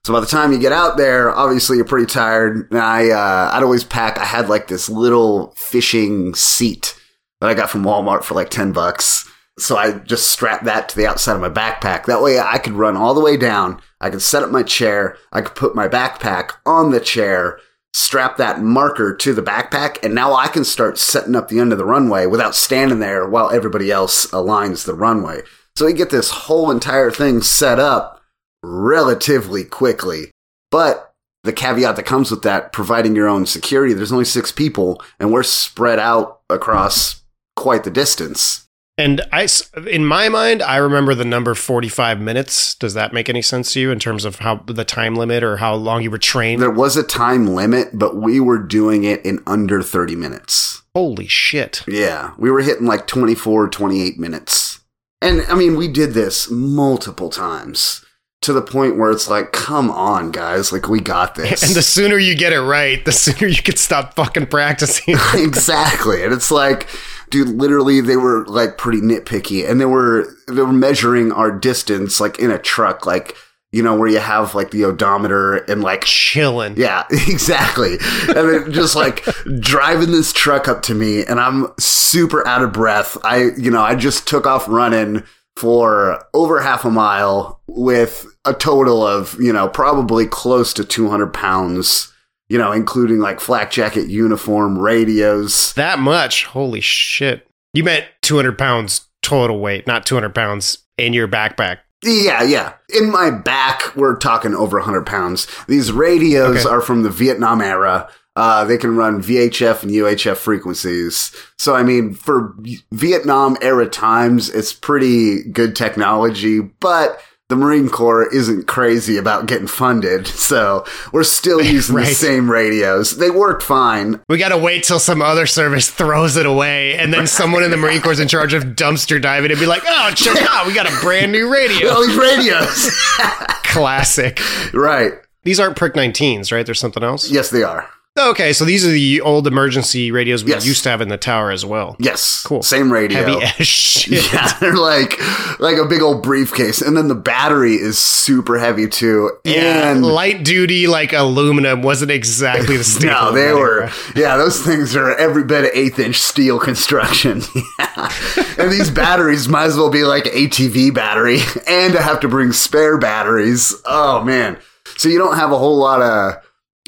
So 0.03 0.13
by 0.13 0.21
the 0.21 0.25
time 0.25 0.53
you 0.53 0.59
get 0.59 0.71
out 0.71 0.95
there, 0.95 1.35
obviously 1.35 1.75
you're 1.75 1.85
pretty 1.85 2.05
tired. 2.05 2.71
And 2.71 2.79
I, 2.79 3.09
uh, 3.09 3.51
I'd 3.53 3.63
always 3.63 3.83
pack, 3.83 4.17
I 4.17 4.25
had 4.25 4.47
like 4.47 4.67
this 4.67 4.87
little 4.87 5.53
fishing 5.57 6.33
seat 6.33 6.97
that 7.41 7.49
I 7.49 7.53
got 7.53 7.69
from 7.69 7.83
Walmart 7.83 8.23
for 8.23 8.33
like 8.33 8.49
10 8.49 8.71
bucks. 8.71 9.29
So 9.59 9.75
I 9.75 9.93
just 9.93 10.29
strapped 10.29 10.65
that 10.65 10.89
to 10.89 10.95
the 10.95 11.07
outside 11.07 11.33
of 11.33 11.41
my 11.41 11.49
backpack. 11.49 12.05
That 12.05 12.21
way 12.21 12.39
I 12.39 12.59
could 12.59 12.73
run 12.73 12.95
all 12.95 13.13
the 13.13 13.21
way 13.21 13.37
down. 13.37 13.81
I 13.99 14.11
could 14.11 14.21
set 14.21 14.43
up 14.43 14.51
my 14.51 14.63
chair. 14.63 15.17
I 15.31 15.41
could 15.41 15.55
put 15.55 15.75
my 15.75 15.87
backpack 15.87 16.51
on 16.65 16.91
the 16.91 16.99
chair, 16.99 17.59
strap 17.93 18.37
that 18.37 18.61
marker 18.61 19.15
to 19.15 19.33
the 19.33 19.41
backpack, 19.41 20.03
and 20.03 20.13
now 20.13 20.33
I 20.33 20.47
can 20.47 20.63
start 20.63 20.99
setting 20.99 21.35
up 21.35 21.47
the 21.47 21.59
end 21.59 21.71
of 21.71 21.79
the 21.79 21.85
runway 21.85 22.27
without 22.27 22.53
standing 22.53 22.99
there 22.99 23.27
while 23.27 23.49
everybody 23.49 23.89
else 23.89 24.27
aligns 24.27 24.85
the 24.85 24.93
runway. 24.93 25.41
So 25.75 25.85
we 25.85 25.93
get 25.93 26.11
this 26.11 26.29
whole 26.29 26.69
entire 26.69 27.09
thing 27.09 27.41
set 27.41 27.79
up 27.79 28.21
relatively 28.61 29.63
quickly. 29.63 30.31
But 30.69 31.15
the 31.43 31.53
caveat 31.53 31.95
that 31.95 32.05
comes 32.05 32.29
with 32.29 32.43
that, 32.43 32.71
providing 32.73 33.15
your 33.15 33.27
own 33.27 33.45
security, 33.45 33.93
there's 33.93 34.11
only 34.11 34.25
six 34.25 34.51
people 34.51 35.01
and 35.19 35.31
we're 35.31 35.43
spread 35.43 35.97
out 35.97 36.41
across 36.49 37.23
quite 37.55 37.83
the 37.83 37.89
distance. 37.89 38.66
And 38.97 39.21
I, 39.31 39.47
in 39.89 40.05
my 40.05 40.27
mind, 40.27 40.63
I 40.63 40.77
remember 40.77 41.13
the 41.13 41.23
number 41.23 41.53
45 41.53 42.19
minutes. 42.19 42.73
Does 42.73 42.95
that 42.95 43.13
make 43.13 43.29
any 43.29 43.43
sense 43.43 43.73
to 43.73 43.79
you 43.79 43.91
in 43.91 43.99
terms 43.99 44.25
of 44.25 44.37
how 44.39 44.55
the 44.65 44.83
time 44.83 45.13
limit 45.13 45.43
or 45.43 45.57
how 45.57 45.75
long 45.75 46.01
you 46.01 46.09
were 46.09 46.17
trained? 46.17 46.61
There 46.61 46.71
was 46.71 46.97
a 46.97 47.03
time 47.03 47.45
limit, 47.45 47.89
but 47.93 48.15
we 48.15 48.39
were 48.39 48.57
doing 48.57 49.03
it 49.03 49.23
in 49.23 49.43
under 49.45 49.83
30 49.83 50.15
minutes. 50.15 50.81
Holy 50.95 51.27
shit. 51.27 51.83
Yeah, 51.87 52.33
we 52.39 52.49
were 52.49 52.61
hitting 52.61 52.87
like 52.87 53.05
24, 53.05 53.69
28 53.69 54.17
minutes. 54.17 54.79
And 55.21 55.41
I 55.43 55.53
mean, 55.53 55.75
we 55.75 55.87
did 55.87 56.13
this 56.13 56.49
multiple 56.49 57.29
times 57.29 58.03
to 58.41 58.53
the 58.53 58.61
point 58.61 58.97
where 58.97 59.11
it's 59.11 59.29
like, 59.29 59.51
come 59.51 59.91
on, 59.91 60.31
guys, 60.31 60.71
like 60.71 60.89
we 60.89 61.01
got 61.01 61.35
this. 61.35 61.61
And 61.61 61.75
the 61.75 61.83
sooner 61.83 62.17
you 62.17 62.35
get 62.35 62.51
it 62.51 62.61
right, 62.61 63.03
the 63.05 63.11
sooner 63.11 63.45
you 63.45 63.61
can 63.61 63.77
stop 63.77 64.15
fucking 64.15 64.47
practicing. 64.47 65.15
exactly. 65.35 66.23
And 66.23 66.33
it's 66.33 66.49
like, 66.49 66.87
dude, 67.29 67.49
literally 67.49 68.01
they 68.01 68.17
were 68.17 68.45
like 68.47 68.77
pretty 68.77 68.99
nitpicky 69.01 69.69
and 69.69 69.79
they 69.79 69.85
were, 69.85 70.27
they 70.47 70.61
were 70.61 70.73
measuring 70.73 71.31
our 71.31 71.51
distance 71.51 72.19
like 72.19 72.39
in 72.39 72.51
a 72.51 72.57
truck, 72.59 73.05
like, 73.05 73.35
you 73.71 73.83
know, 73.83 73.95
where 73.95 74.07
you 74.07 74.19
have 74.19 74.55
like 74.55 74.71
the 74.71 74.85
odometer 74.85 75.55
and 75.55 75.81
like 75.83 76.05
Chilling. 76.05 76.75
yeah, 76.77 77.03
exactly. 77.11 77.97
And 78.29 78.35
then 78.49 78.71
just 78.71 78.95
like 78.95 79.25
driving 79.59 80.11
this 80.11 80.31
truck 80.31 80.67
up 80.67 80.81
to 80.83 80.95
me 80.95 81.25
and 81.25 81.39
I'm 81.39 81.67
super 81.77 82.47
out 82.47 82.63
of 82.63 82.71
breath. 82.71 83.17
I, 83.23 83.51
you 83.57 83.69
know, 83.69 83.81
I 83.81 83.95
just 83.95 84.27
took 84.27 84.47
off 84.47 84.67
running 84.67 85.23
for 85.57 86.23
over 86.33 86.61
half 86.61 86.85
a 86.85 86.89
mile 86.89 87.61
with 87.67 88.25
a 88.45 88.53
total 88.53 89.05
of, 89.05 89.35
you 89.39 89.51
know, 89.51 89.67
probably 89.67 90.27
close 90.27 90.71
to 90.73 90.85
200 90.85 91.33
pounds, 91.33 92.13
you 92.49 92.57
know, 92.57 92.71
including 92.71 93.19
like 93.19 93.39
flak 93.39 93.71
jacket, 93.71 94.07
uniform, 94.09 94.77
radios. 94.77 95.73
That 95.73 95.99
much? 95.99 96.45
Holy 96.45 96.81
shit. 96.81 97.47
You 97.73 97.83
meant 97.83 98.05
200 98.21 98.57
pounds 98.57 99.01
total 99.21 99.59
weight, 99.59 99.85
not 99.87 100.05
200 100.05 100.33
pounds 100.33 100.79
in 100.97 101.13
your 101.13 101.27
backpack. 101.27 101.79
Yeah, 102.03 102.43
yeah. 102.43 102.73
In 102.95 103.11
my 103.11 103.31
back, 103.31 103.95
we're 103.95 104.15
talking 104.17 104.53
over 104.53 104.77
100 104.77 105.05
pounds. 105.05 105.47
These 105.67 105.91
radios 105.91 106.65
Okay. 106.65 106.69
are 106.69 106.81
from 106.81 107.03
the 107.03 107.09
Vietnam 107.09 107.59
era. 107.61 108.09
Uh, 108.35 108.63
they 108.65 108.77
can 108.77 108.95
run 108.95 109.19
VHF 109.21 109.81
and 109.81 109.91
UHF 109.91 110.37
frequencies. 110.37 111.35
So, 111.57 111.75
I 111.75 111.81
mean, 111.81 112.13
for 112.13 112.53
Vietnam 112.91 113.57
era 113.61 113.87
times, 113.89 114.49
it's 114.49 114.73
pretty 114.73 115.43
good 115.43 115.75
technology, 115.75 116.59
but 116.59 117.19
the 117.49 117.55
Marine 117.55 117.87
Corps 117.87 118.25
isn't 118.33 118.67
crazy 118.67 119.15
about 119.17 119.45
getting 119.45 119.67
funded. 119.67 120.27
So 120.27 120.83
we're 121.13 121.23
still 121.23 121.61
using 121.63 121.95
the 121.95 122.05
same 122.05 122.51
radios. 122.51 123.17
They 123.17 123.29
work 123.29 123.61
fine. 123.61 124.19
We 124.27 124.37
got 124.37 124.49
to 124.49 124.57
wait 124.57 124.83
till 124.83 124.99
some 124.99 125.21
other 125.21 125.45
service 125.45 125.89
throws 125.89 126.35
it 126.35 126.45
away, 126.45 126.97
and 126.97 127.13
then 127.13 127.25
someone 127.25 127.63
in 127.63 127.71
the 127.71 127.77
Marine 127.77 128.01
Corps 128.01 128.11
is 128.13 128.19
in 128.19 128.27
charge 128.27 128.53
of 128.53 128.63
dumpster 128.63 129.21
diving 129.21 129.51
and 129.51 129.59
be 129.59 129.65
like, 129.65 129.83
oh, 129.87 130.11
check 130.13 130.37
out, 130.49 130.67
we 130.67 130.73
got 130.73 130.91
a 130.91 130.99
brand 131.01 131.31
new 131.31 131.51
radio. 131.51 131.89
All 131.89 132.05
these 132.05 132.17
radios. 132.17 132.91
Classic. 133.63 134.39
right. 134.73 135.13
These 135.43 135.61
aren't 135.61 135.77
Prick 135.77 135.93
19s, 135.93 136.51
right? 136.51 136.65
There's 136.65 136.79
something 136.79 137.03
else? 137.03 137.31
Yes, 137.31 137.49
they 137.49 137.63
are. 137.63 137.89
Okay, 138.17 138.51
so 138.53 138.65
these 138.65 138.85
are 138.85 138.89
the 138.91 139.21
old 139.21 139.45
emergency 139.47 140.11
radios 140.11 140.43
we 140.43 140.51
Yes. 140.51 140.65
used 140.65 140.83
to 140.83 140.89
have 140.89 141.01
in 141.01 141.07
the 141.09 141.17
tower 141.17 141.51
as 141.51 141.65
well. 141.65 141.95
Yes. 141.99 142.43
Cool. 142.45 142.63
Same 142.63 142.91
radio. 142.91 143.19
Heavy 143.39 143.45
as 143.59 143.67
shit. 143.67 144.33
Yeah, 144.33 144.47
they're 144.59 144.75
like 144.75 145.19
like 145.59 145.77
a 145.77 145.85
big 145.85 146.01
old 146.01 146.23
briefcase, 146.23 146.81
and 146.81 146.95
then 146.97 147.07
the 147.07 147.15
battery 147.15 147.75
is 147.75 147.97
super 147.99 148.57
heavy 148.57 148.87
too. 148.87 149.31
Yeah, 149.43 149.91
and 149.91 150.05
light 150.05 150.43
duty 150.43 150.87
like 150.87 151.13
aluminum 151.13 151.81
wasn't 151.81 152.11
exactly 152.11 152.77
the 152.77 152.83
staple. 152.85 153.09
no, 153.09 153.31
they 153.33 153.53
were 153.53 153.81
era. 153.81 153.91
yeah, 154.15 154.37
those 154.37 154.61
things 154.63 154.95
are 154.95 155.15
every 155.17 155.43
bit 155.43 155.65
of 155.65 155.71
eighth 155.73 155.99
inch 155.99 156.15
steel 156.17 156.59
construction. 156.59 157.41
yeah. 157.79 158.11
And 158.57 158.71
these 158.71 158.89
batteries 158.89 159.47
might 159.47 159.65
as 159.65 159.77
well 159.77 159.89
be 159.91 160.03
like 160.03 160.23
ATV 160.25 160.93
battery, 160.93 161.39
and 161.67 161.95
I 161.95 162.01
have 162.01 162.19
to 162.21 162.27
bring 162.27 162.51
spare 162.53 162.97
batteries. 162.97 163.75
Oh 163.85 164.23
man, 164.23 164.57
so 164.97 165.09
you 165.09 165.17
don't 165.17 165.35
have 165.35 165.51
a 165.51 165.57
whole 165.57 165.77
lot 165.77 166.01
of 166.01 166.35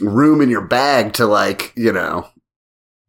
room 0.01 0.41
in 0.41 0.49
your 0.49 0.61
bag 0.61 1.13
to 1.13 1.25
like 1.25 1.73
you 1.75 1.91
know 1.91 2.27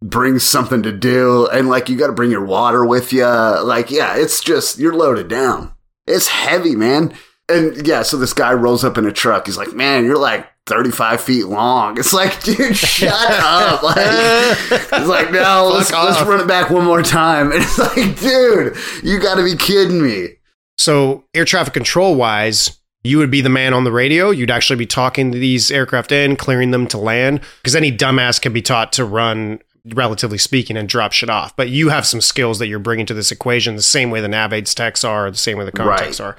bring 0.02 0.38
something 0.38 0.82
to 0.82 0.92
do. 0.92 1.46
And 1.48 1.68
like 1.68 1.88
you 1.88 1.96
got 1.96 2.06
to 2.06 2.12
bring 2.12 2.30
your 2.30 2.44
water 2.44 2.84
with 2.84 3.12
you 3.12 3.26
like 3.26 3.90
yeah 3.90 4.16
it's 4.16 4.40
just 4.40 4.78
you're 4.78 4.94
loaded 4.94 5.28
down. 5.28 5.74
It's 6.06 6.28
heavy 6.28 6.74
man. 6.74 7.14
And 7.48 7.86
yeah 7.86 8.02
so 8.02 8.16
this 8.16 8.32
guy 8.32 8.52
rolls 8.52 8.84
up 8.84 8.98
in 8.98 9.06
a 9.06 9.12
truck. 9.12 9.46
He's 9.46 9.58
like 9.58 9.72
man 9.72 10.04
you're 10.04 10.18
like 10.18 10.46
35 10.66 11.20
feet 11.20 11.46
long. 11.46 11.98
It's 11.98 12.12
like 12.12 12.42
dude 12.44 12.76
shut 12.76 13.12
up. 13.12 13.82
Like 13.82 13.96
it's 13.96 15.08
like 15.08 15.30
no 15.32 15.70
let's, 15.74 15.90
let's 15.92 16.22
run 16.22 16.40
it 16.40 16.46
back 16.46 16.70
one 16.70 16.84
more 16.84 17.02
time. 17.02 17.52
And 17.52 17.62
it's 17.62 17.78
like 17.78 18.18
dude 18.20 18.76
you 19.02 19.20
got 19.20 19.36
to 19.36 19.44
be 19.44 19.56
kidding 19.56 20.02
me. 20.02 20.36
So, 20.80 21.24
air 21.34 21.44
traffic 21.44 21.74
control 21.74 22.14
wise, 22.14 22.79
you 23.02 23.18
would 23.18 23.30
be 23.30 23.40
the 23.40 23.48
man 23.48 23.72
on 23.74 23.84
the 23.84 23.92
radio. 23.92 24.30
You'd 24.30 24.50
actually 24.50 24.76
be 24.76 24.86
talking 24.86 25.32
to 25.32 25.38
these 25.38 25.70
aircraft 25.70 26.12
in, 26.12 26.36
clearing 26.36 26.70
them 26.70 26.86
to 26.88 26.98
land, 26.98 27.40
because 27.62 27.74
any 27.76 27.90
dumbass 27.90 28.40
can 28.40 28.52
be 28.52 28.62
taught 28.62 28.92
to 28.94 29.04
run, 29.04 29.60
relatively 29.94 30.38
speaking, 30.38 30.76
and 30.76 30.88
drop 30.88 31.12
shit 31.12 31.30
off. 31.30 31.56
But 31.56 31.70
you 31.70 31.88
have 31.88 32.06
some 32.06 32.20
skills 32.20 32.58
that 32.58 32.68
you're 32.68 32.78
bringing 32.78 33.06
to 33.06 33.14
this 33.14 33.32
equation, 33.32 33.76
the 33.76 33.82
same 33.82 34.10
way 34.10 34.20
the 34.20 34.28
NavAids 34.28 34.74
techs 34.74 35.04
are, 35.04 35.30
the 35.30 35.36
same 35.36 35.56
way 35.58 35.64
the 35.64 35.72
contacts 35.72 36.20
Right. 36.20 36.26
are. 36.26 36.36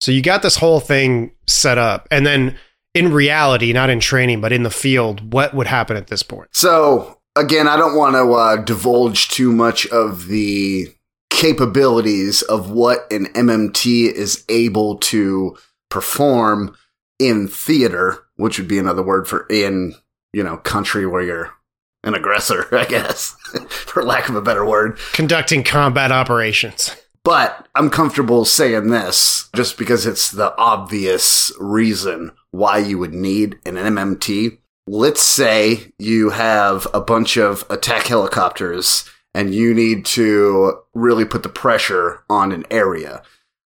So, 0.00 0.10
you 0.10 0.20
got 0.22 0.42
this 0.42 0.56
whole 0.56 0.80
thing 0.80 1.30
set 1.46 1.78
up. 1.78 2.08
And 2.10 2.26
then 2.26 2.56
in 2.94 3.12
reality, 3.12 3.72
not 3.72 3.88
in 3.88 4.00
training, 4.00 4.40
but 4.40 4.52
in 4.52 4.64
the 4.64 4.70
field, 4.70 5.32
what 5.32 5.54
would 5.54 5.66
happen 5.66 5.96
at 5.96 6.08
this 6.08 6.22
point? 6.22 6.48
So 6.52 7.18
again, 7.36 7.66
I 7.68 7.76
don't 7.76 7.96
want 7.96 8.16
to 8.16 8.32
uh, 8.32 8.56
divulge 8.56 9.28
too 9.28 9.50
much 9.52 9.86
of 9.86 10.26
the 10.26 10.88
capabilities 11.30 12.42
of 12.42 12.70
what 12.70 13.10
an 13.10 13.26
MMT 13.34 14.12
is 14.12 14.44
able 14.48 14.96
to 14.98 15.56
perform 15.92 16.74
in 17.18 17.46
theater, 17.46 18.24
which 18.36 18.58
would 18.58 18.66
be 18.66 18.78
another 18.78 19.02
word 19.02 19.28
for 19.28 19.46
in, 19.50 19.94
you 20.32 20.42
know, 20.42 20.56
country 20.56 21.06
where 21.06 21.20
you're 21.22 21.50
an 22.02 22.14
aggressor, 22.14 22.66
I 22.74 22.86
guess, 22.86 23.36
for 23.68 24.02
lack 24.02 24.30
of 24.30 24.34
a 24.34 24.40
better 24.40 24.64
word. 24.64 24.98
Conducting 25.12 25.62
combat 25.62 26.10
operations. 26.10 26.96
But 27.24 27.68
I'm 27.74 27.90
comfortable 27.90 28.46
saying 28.46 28.88
this 28.88 29.50
just 29.54 29.76
because 29.76 30.06
it's 30.06 30.30
the 30.30 30.56
obvious 30.56 31.52
reason 31.60 32.32
why 32.50 32.78
you 32.78 32.98
would 32.98 33.14
need 33.14 33.58
an 33.66 33.74
MMT. 33.74 34.58
Let's 34.88 35.22
say 35.22 35.92
you 35.98 36.30
have 36.30 36.88
a 36.94 37.02
bunch 37.02 37.36
of 37.36 37.64
attack 37.68 38.06
helicopters 38.06 39.08
and 39.34 39.54
you 39.54 39.74
need 39.74 40.06
to 40.06 40.80
really 40.94 41.26
put 41.26 41.42
the 41.42 41.48
pressure 41.48 42.24
on 42.28 42.50
an 42.50 42.64
area. 42.70 43.22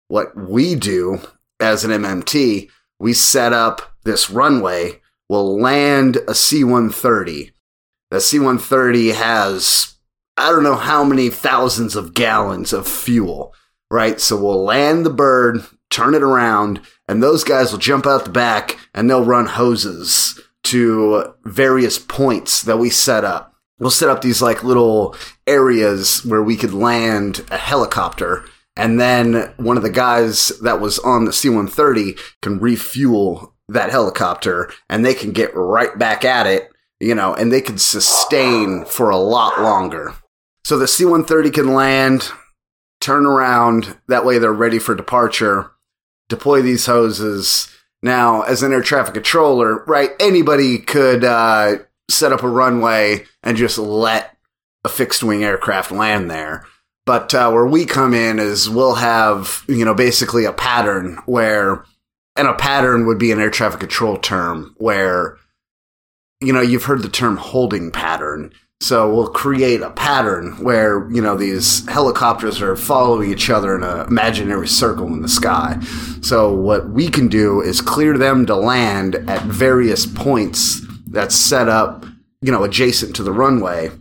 What 0.08 0.38
we 0.38 0.76
do 0.76 1.20
as 1.62 1.84
an 1.84 1.92
MMT, 1.92 2.70
we 3.00 3.14
set 3.14 3.54
up 3.54 3.94
this 4.04 4.30
runway, 4.30 5.00
we'll 5.30 5.60
land 5.60 6.18
a 6.28 6.36
C 6.36 6.64
130. 6.64 7.52
The 8.10 8.20
C 8.20 8.40
130 8.40 9.10
has 9.10 9.92
I 10.38 10.50
don't 10.50 10.64
know 10.64 10.76
how 10.76 11.04
many 11.04 11.30
thousands 11.30 11.96
of 11.96 12.14
gallons 12.14 12.74
of 12.74 12.88
fuel, 12.88 13.54
right? 13.90 14.20
So 14.20 14.42
we'll 14.42 14.64
land 14.64 15.06
the 15.06 15.12
bird, 15.12 15.62
turn 15.90 16.16
it 16.16 16.24
around, 16.24 16.82
and 17.08 17.22
those 17.22 17.44
guys 17.44 17.72
will 17.72 17.80
jump 17.80 18.08
out 18.08 18.24
the 18.24 18.32
back 18.32 18.78
and 18.94 19.10
they'll 19.10 19.24
run 19.24 19.46
hoses 19.46 20.40
to 20.64 21.36
various 21.44 22.00
points 22.00 22.62
that 22.64 22.78
we 22.78 22.90
set 22.90 23.24
up. 23.24 23.54
We'll 23.80 23.92
set 23.92 24.10
up 24.10 24.22
these 24.22 24.42
like 24.42 24.64
little 24.64 25.16
areas 25.46 26.24
where 26.24 26.42
we 26.42 26.56
could 26.56 26.74
land 26.74 27.46
a 27.52 27.58
helicopter. 27.58 28.46
And 28.76 29.00
then 29.00 29.54
one 29.58 29.78
of 29.78 29.84
the 29.84 29.90
guys 29.90 30.50
that 30.62 30.80
was 30.80 30.98
on 31.00 31.26
the 31.26 31.34
C 31.34 31.50
130 31.50 32.16
can 32.42 32.60
refuel 32.60 33.54
that 33.68 33.90
helicopter 33.90 34.72
and 34.90 35.06
they 35.06 35.14
can 35.14 35.32
get 35.32 35.56
right 35.56 35.98
back 35.98 36.26
at 36.26 36.48
it 36.48 36.72
you 37.02 37.16
know, 37.16 37.34
and 37.34 37.52
they 37.52 37.62
can 37.62 37.80
sustain 37.80 38.86
for 38.86 39.10
a 39.10 39.18
lot 39.18 39.60
longer. 39.60 40.14
So 40.64 40.78
the 40.78 40.88
C 40.88 41.04
130 41.04 41.50
can 41.50 41.74
land, 41.74 42.30
turn 43.02 43.26
around, 43.26 43.98
that 44.08 44.24
way 44.24 44.38
they're 44.38 44.54
ready 44.54 44.78
for 44.78 44.94
departure, 44.94 45.72
deploy 46.30 46.62
these 46.62 46.86
hoses, 46.86 47.68
Now, 48.04 48.44
as 48.44 48.64
an 48.64 48.72
air 48.72 48.82
traffic 48.82 49.16
controller, 49.16 49.84
right, 49.86 50.12
anybody 50.20 50.78
could 50.78 51.24
uh, 51.24 51.78
set 52.10 52.32
up 52.32 52.44
a 52.44 52.48
runway 52.48 53.26
and 53.44 53.58
just 53.58 53.78
let 53.78 54.38
a 54.84 54.90
fixed 54.90 55.24
wing 55.24 55.44
aircraft 55.44 55.92
land 55.92 56.30
there. 56.30 56.66
But 57.12 57.34
uh, 57.34 57.52
where 57.52 57.66
we 57.66 57.86
come 57.86 58.14
in 58.14 58.40
is 58.40 58.70
we'll 58.70 58.96
have, 58.96 59.66
you 59.68 59.84
know, 59.84 59.94
basically 59.94 60.46
a 60.46 60.54
pattern 60.54 61.18
where, 61.26 61.84
and 62.38 62.48
a 62.48 62.54
pattern 62.54 63.06
would 63.06 63.18
be 63.18 63.34
an 63.34 63.40
air 63.42 63.50
traffic 63.50 63.82
control 63.82 64.16
term 64.16 64.74
where, 64.78 65.38
you 66.40 66.54
know, 66.54 66.62
you've 66.62 66.86
heard 66.86 67.02
the 67.02 67.10
term 67.10 67.36
holding 67.36 67.92
pattern. 67.92 68.54
So 68.80 69.14
we'll 69.14 69.28
create 69.28 69.82
a 69.82 69.90
pattern 69.90 70.64
where, 70.64 71.12
you 71.12 71.22
know, 71.22 71.36
these 71.36 71.86
helicopters 71.90 72.62
are 72.62 72.78
following 72.78 73.30
each 73.30 73.50
other 73.50 73.76
in 73.76 73.84
an 73.84 74.08
imaginary 74.08 74.70
circle 74.70 75.08
in 75.08 75.22
the 75.22 75.28
sky. 75.28 75.82
So 76.22 76.54
what 76.54 76.92
we 76.92 77.10
can 77.10 77.28
do 77.28 77.60
is 77.60 77.82
clear 77.82 78.18
them 78.18 78.46
to 78.46 78.56
land 78.56 79.16
at 79.30 79.42
various 79.42 80.06
points 80.06 80.80
that's 81.08 81.36
set 81.36 81.68
up, 81.68 82.06
you 82.42 82.54
know, 82.54 82.64
adjacent 82.64 83.18
to 83.18 83.24
the 83.24 83.34
runway. 83.34 83.92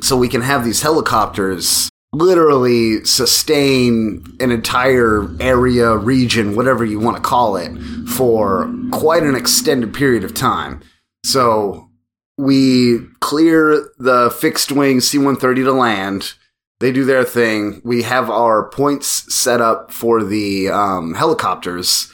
So 0.00 0.16
we 0.16 0.30
can 0.30 0.40
have 0.40 0.64
these 0.64 0.80
helicopters 0.80 1.90
literally 2.12 3.04
sustain 3.04 4.24
an 4.40 4.50
entire 4.50 5.28
area, 5.40 5.96
region, 5.96 6.56
whatever 6.56 6.84
you 6.84 6.98
want 6.98 7.16
to 7.16 7.22
call 7.22 7.56
it, 7.56 7.70
for 8.08 8.72
quite 8.90 9.22
an 9.22 9.36
extended 9.36 9.94
period 9.94 10.24
of 10.24 10.34
time. 10.34 10.80
So 11.24 11.88
we 12.36 13.00
clear 13.20 13.90
the 13.98 14.30
fixed 14.30 14.72
wing 14.72 15.00
C 15.00 15.18
130 15.18 15.64
to 15.64 15.72
land. 15.72 16.34
They 16.80 16.92
do 16.92 17.04
their 17.04 17.24
thing. 17.24 17.80
We 17.84 18.02
have 18.02 18.30
our 18.30 18.68
points 18.70 19.32
set 19.32 19.60
up 19.60 19.92
for 19.92 20.24
the 20.24 20.70
um, 20.70 21.14
helicopters. 21.14 22.12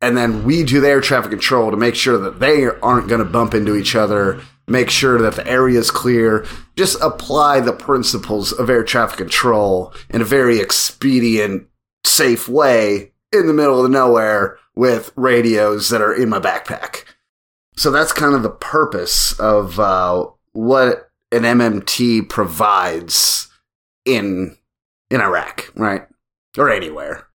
And 0.00 0.16
then 0.16 0.44
we 0.44 0.64
do 0.64 0.80
their 0.80 1.00
traffic 1.00 1.30
control 1.30 1.70
to 1.70 1.76
make 1.76 1.94
sure 1.94 2.18
that 2.18 2.40
they 2.40 2.66
aren't 2.66 3.08
going 3.08 3.20
to 3.20 3.24
bump 3.24 3.54
into 3.54 3.76
each 3.76 3.94
other, 3.94 4.42
make 4.66 4.90
sure 4.90 5.20
that 5.20 5.34
the 5.34 5.46
area 5.46 5.78
is 5.78 5.90
clear. 5.90 6.46
Just 6.76 7.00
apply 7.00 7.60
the 7.60 7.72
principles 7.72 8.52
of 8.52 8.70
air 8.70 8.84
traffic 8.84 9.18
control 9.18 9.92
in 10.10 10.20
a 10.20 10.24
very 10.24 10.58
expedient, 10.58 11.66
safe 12.04 12.48
way 12.48 13.12
in 13.32 13.46
the 13.46 13.52
middle 13.52 13.84
of 13.84 13.90
nowhere 13.90 14.58
with 14.74 15.12
radios 15.16 15.90
that 15.90 16.00
are 16.00 16.14
in 16.14 16.28
my 16.28 16.38
backpack. 16.38 17.04
So 17.76 17.90
that's 17.90 18.12
kind 18.12 18.34
of 18.34 18.42
the 18.42 18.50
purpose 18.50 19.38
of 19.38 19.80
uh, 19.80 20.26
what 20.52 21.10
an 21.32 21.42
MMT 21.42 22.28
provides 22.28 23.48
in 24.04 24.56
in 25.10 25.20
Iraq, 25.20 25.72
right? 25.74 26.06
Or 26.56 26.70
anywhere. 26.70 27.26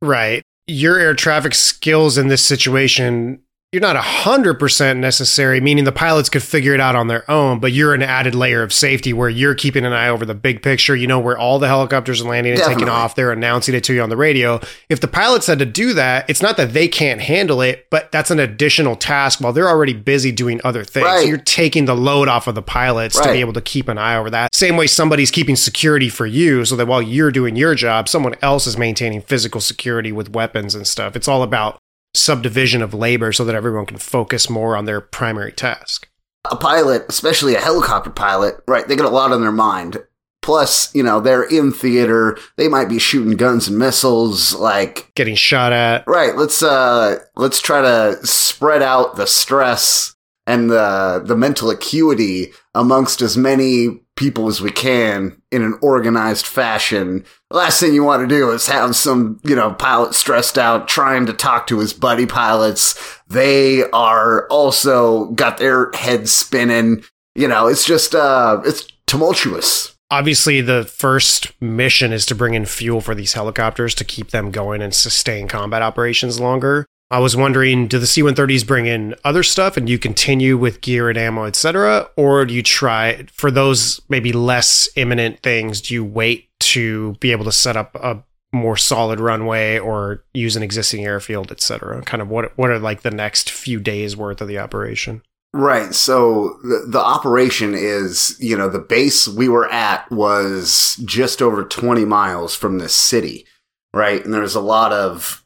Right. 0.00 0.42
Your 0.66 0.98
air 0.98 1.14
traffic 1.14 1.54
skills 1.54 2.16
in 2.16 2.28
this 2.28 2.44
situation 2.44 3.42
you're 3.72 3.80
not 3.80 3.94
100% 3.94 4.96
necessary, 4.96 5.60
meaning 5.60 5.84
the 5.84 5.92
pilots 5.92 6.28
could 6.28 6.42
figure 6.42 6.74
it 6.74 6.80
out 6.80 6.96
on 6.96 7.06
their 7.06 7.30
own, 7.30 7.60
but 7.60 7.70
you're 7.70 7.94
an 7.94 8.02
added 8.02 8.34
layer 8.34 8.64
of 8.64 8.72
safety 8.72 9.12
where 9.12 9.28
you're 9.28 9.54
keeping 9.54 9.86
an 9.86 9.92
eye 9.92 10.08
over 10.08 10.26
the 10.26 10.34
big 10.34 10.60
picture. 10.60 10.96
You 10.96 11.06
know 11.06 11.20
where 11.20 11.38
all 11.38 11.60
the 11.60 11.68
helicopters 11.68 12.20
are 12.20 12.28
landing 12.28 12.54
and 12.54 12.58
Definitely. 12.58 12.86
taking 12.86 12.92
off. 12.92 13.14
They're 13.14 13.30
announcing 13.30 13.76
it 13.76 13.84
to 13.84 13.94
you 13.94 14.02
on 14.02 14.08
the 14.08 14.16
radio. 14.16 14.58
If 14.88 15.00
the 15.00 15.06
pilots 15.06 15.46
had 15.46 15.60
to 15.60 15.66
do 15.66 15.92
that, 15.94 16.28
it's 16.28 16.42
not 16.42 16.56
that 16.56 16.72
they 16.72 16.88
can't 16.88 17.20
handle 17.20 17.60
it, 17.60 17.86
but 17.90 18.10
that's 18.10 18.32
an 18.32 18.40
additional 18.40 18.96
task 18.96 19.40
while 19.40 19.52
they're 19.52 19.68
already 19.68 19.94
busy 19.94 20.32
doing 20.32 20.60
other 20.64 20.82
things. 20.82 21.06
So 21.06 21.20
you're 21.20 21.38
taking 21.38 21.84
the 21.84 21.94
load 21.94 22.26
off 22.26 22.48
of 22.48 22.56
the 22.56 22.62
pilots 22.62 23.20
to 23.20 23.30
be 23.32 23.38
able 23.38 23.52
to 23.52 23.60
keep 23.60 23.86
an 23.86 23.98
eye 23.98 24.16
over 24.16 24.30
that. 24.30 24.52
Same 24.52 24.76
way 24.76 24.88
somebody's 24.88 25.30
keeping 25.30 25.54
security 25.54 26.08
for 26.08 26.26
you 26.26 26.64
so 26.64 26.74
that 26.74 26.88
while 26.88 27.00
you're 27.00 27.30
doing 27.30 27.54
your 27.54 27.76
job, 27.76 28.08
someone 28.08 28.34
else 28.42 28.66
is 28.66 28.76
maintaining 28.76 29.22
physical 29.22 29.60
security 29.60 30.10
with 30.10 30.30
weapons 30.30 30.74
and 30.74 30.88
stuff. 30.88 31.14
It's 31.14 31.28
all 31.28 31.44
about 31.44 31.78
subdivision 32.14 32.82
of 32.82 32.94
labor 32.94 33.32
so 33.32 33.44
that 33.44 33.54
everyone 33.54 33.86
can 33.86 33.98
focus 33.98 34.50
more 34.50 34.76
on 34.76 34.84
their 34.84 35.00
primary 35.00 35.52
task. 35.52 36.08
A 36.50 36.56
pilot, 36.56 37.04
especially 37.08 37.54
a 37.54 37.60
helicopter 37.60 38.10
pilot, 38.10 38.56
right? 38.66 38.86
They 38.88 38.96
get 38.96 39.04
a 39.04 39.10
lot 39.10 39.32
on 39.32 39.42
their 39.42 39.52
mind. 39.52 39.98
Plus, 40.42 40.92
you 40.94 41.02
know, 41.02 41.20
they're 41.20 41.42
in 41.42 41.70
theater. 41.70 42.38
They 42.56 42.66
might 42.66 42.88
be 42.88 42.98
shooting 42.98 43.36
guns 43.36 43.68
and 43.68 43.78
missiles. 43.78 44.54
Like, 44.54 45.12
Getting 45.14 45.34
shot 45.34 45.72
at. 45.74 46.02
right? 46.06 46.34
Let's 46.34 46.62
uh, 46.62 47.18
let's 47.36 47.60
try 47.60 47.82
to 47.82 48.18
spread 48.26 48.82
out 48.82 49.16
the 49.16 49.26
stress 49.26 50.16
and 50.46 50.70
the 50.70 51.22
the 51.24 51.36
mental 51.36 51.68
acuity 51.70 52.52
amongst 52.74 53.20
as 53.20 53.36
many 53.36 54.00
people 54.20 54.48
as 54.48 54.60
we 54.60 54.70
can 54.70 55.40
in 55.50 55.62
an 55.62 55.78
organized 55.80 56.46
fashion. 56.46 57.24
The 57.50 57.56
last 57.56 57.80
thing 57.80 57.94
you 57.94 58.04
want 58.04 58.20
to 58.20 58.32
do 58.32 58.50
is 58.50 58.66
have 58.66 58.94
some, 58.94 59.40
you 59.44 59.56
know, 59.56 59.72
pilot 59.72 60.14
stressed 60.14 60.58
out 60.58 60.88
trying 60.88 61.24
to 61.24 61.32
talk 61.32 61.66
to 61.68 61.78
his 61.78 61.94
buddy 61.94 62.26
pilots. 62.26 63.18
They 63.28 63.84
are 63.92 64.46
also 64.48 65.30
got 65.30 65.56
their 65.56 65.90
heads 65.94 66.32
spinning. 66.32 67.02
You 67.34 67.48
know, 67.48 67.66
it's 67.66 67.86
just 67.86 68.14
uh 68.14 68.60
it's 68.66 68.86
tumultuous. 69.06 69.96
Obviously, 70.10 70.60
the 70.60 70.84
first 70.84 71.58
mission 71.62 72.12
is 72.12 72.26
to 72.26 72.34
bring 72.34 72.52
in 72.52 72.66
fuel 72.66 73.00
for 73.00 73.14
these 73.14 73.32
helicopters 73.32 73.94
to 73.94 74.04
keep 74.04 74.30
them 74.30 74.50
going 74.50 74.82
and 74.82 74.94
sustain 74.94 75.48
combat 75.48 75.80
operations 75.80 76.38
longer. 76.38 76.84
I 77.10 77.18
was 77.18 77.36
wondering, 77.36 77.88
do 77.88 77.98
the 77.98 78.06
C-130s 78.06 78.64
bring 78.66 78.86
in 78.86 79.16
other 79.24 79.42
stuff 79.42 79.76
and 79.76 79.88
you 79.88 79.98
continue 79.98 80.56
with 80.56 80.80
gear 80.80 81.08
and 81.08 81.18
ammo, 81.18 81.44
etc., 81.44 82.08
or 82.16 82.44
do 82.44 82.54
you 82.54 82.62
try 82.62 83.24
for 83.32 83.50
those 83.50 84.00
maybe 84.08 84.32
less 84.32 84.88
imminent 84.94 85.42
things? 85.42 85.80
Do 85.80 85.94
you 85.94 86.04
wait 86.04 86.48
to 86.60 87.14
be 87.14 87.32
able 87.32 87.44
to 87.46 87.52
set 87.52 87.76
up 87.76 87.96
a 87.96 88.22
more 88.52 88.76
solid 88.76 89.18
runway 89.18 89.78
or 89.78 90.24
use 90.34 90.54
an 90.54 90.62
existing 90.62 91.04
airfield, 91.04 91.50
etc.? 91.50 92.02
Kind 92.02 92.22
of 92.22 92.28
what 92.28 92.56
what 92.56 92.70
are 92.70 92.78
like 92.78 93.02
the 93.02 93.10
next 93.10 93.50
few 93.50 93.80
days 93.80 94.16
worth 94.16 94.40
of 94.40 94.46
the 94.46 94.58
operation? 94.58 95.22
Right. 95.52 95.94
So 95.94 96.58
the, 96.62 96.84
the 96.86 97.00
operation 97.00 97.74
is, 97.74 98.36
you 98.38 98.56
know, 98.56 98.68
the 98.68 98.78
base 98.78 99.26
we 99.26 99.48
were 99.48 99.68
at 99.68 100.08
was 100.10 101.00
just 101.04 101.42
over 101.42 101.64
20 101.64 102.04
miles 102.04 102.54
from 102.54 102.78
this 102.78 102.94
city. 102.94 103.46
Right. 103.92 104.24
And 104.24 104.32
there's 104.32 104.54
a 104.54 104.60
lot 104.60 104.92
of, 104.92 105.44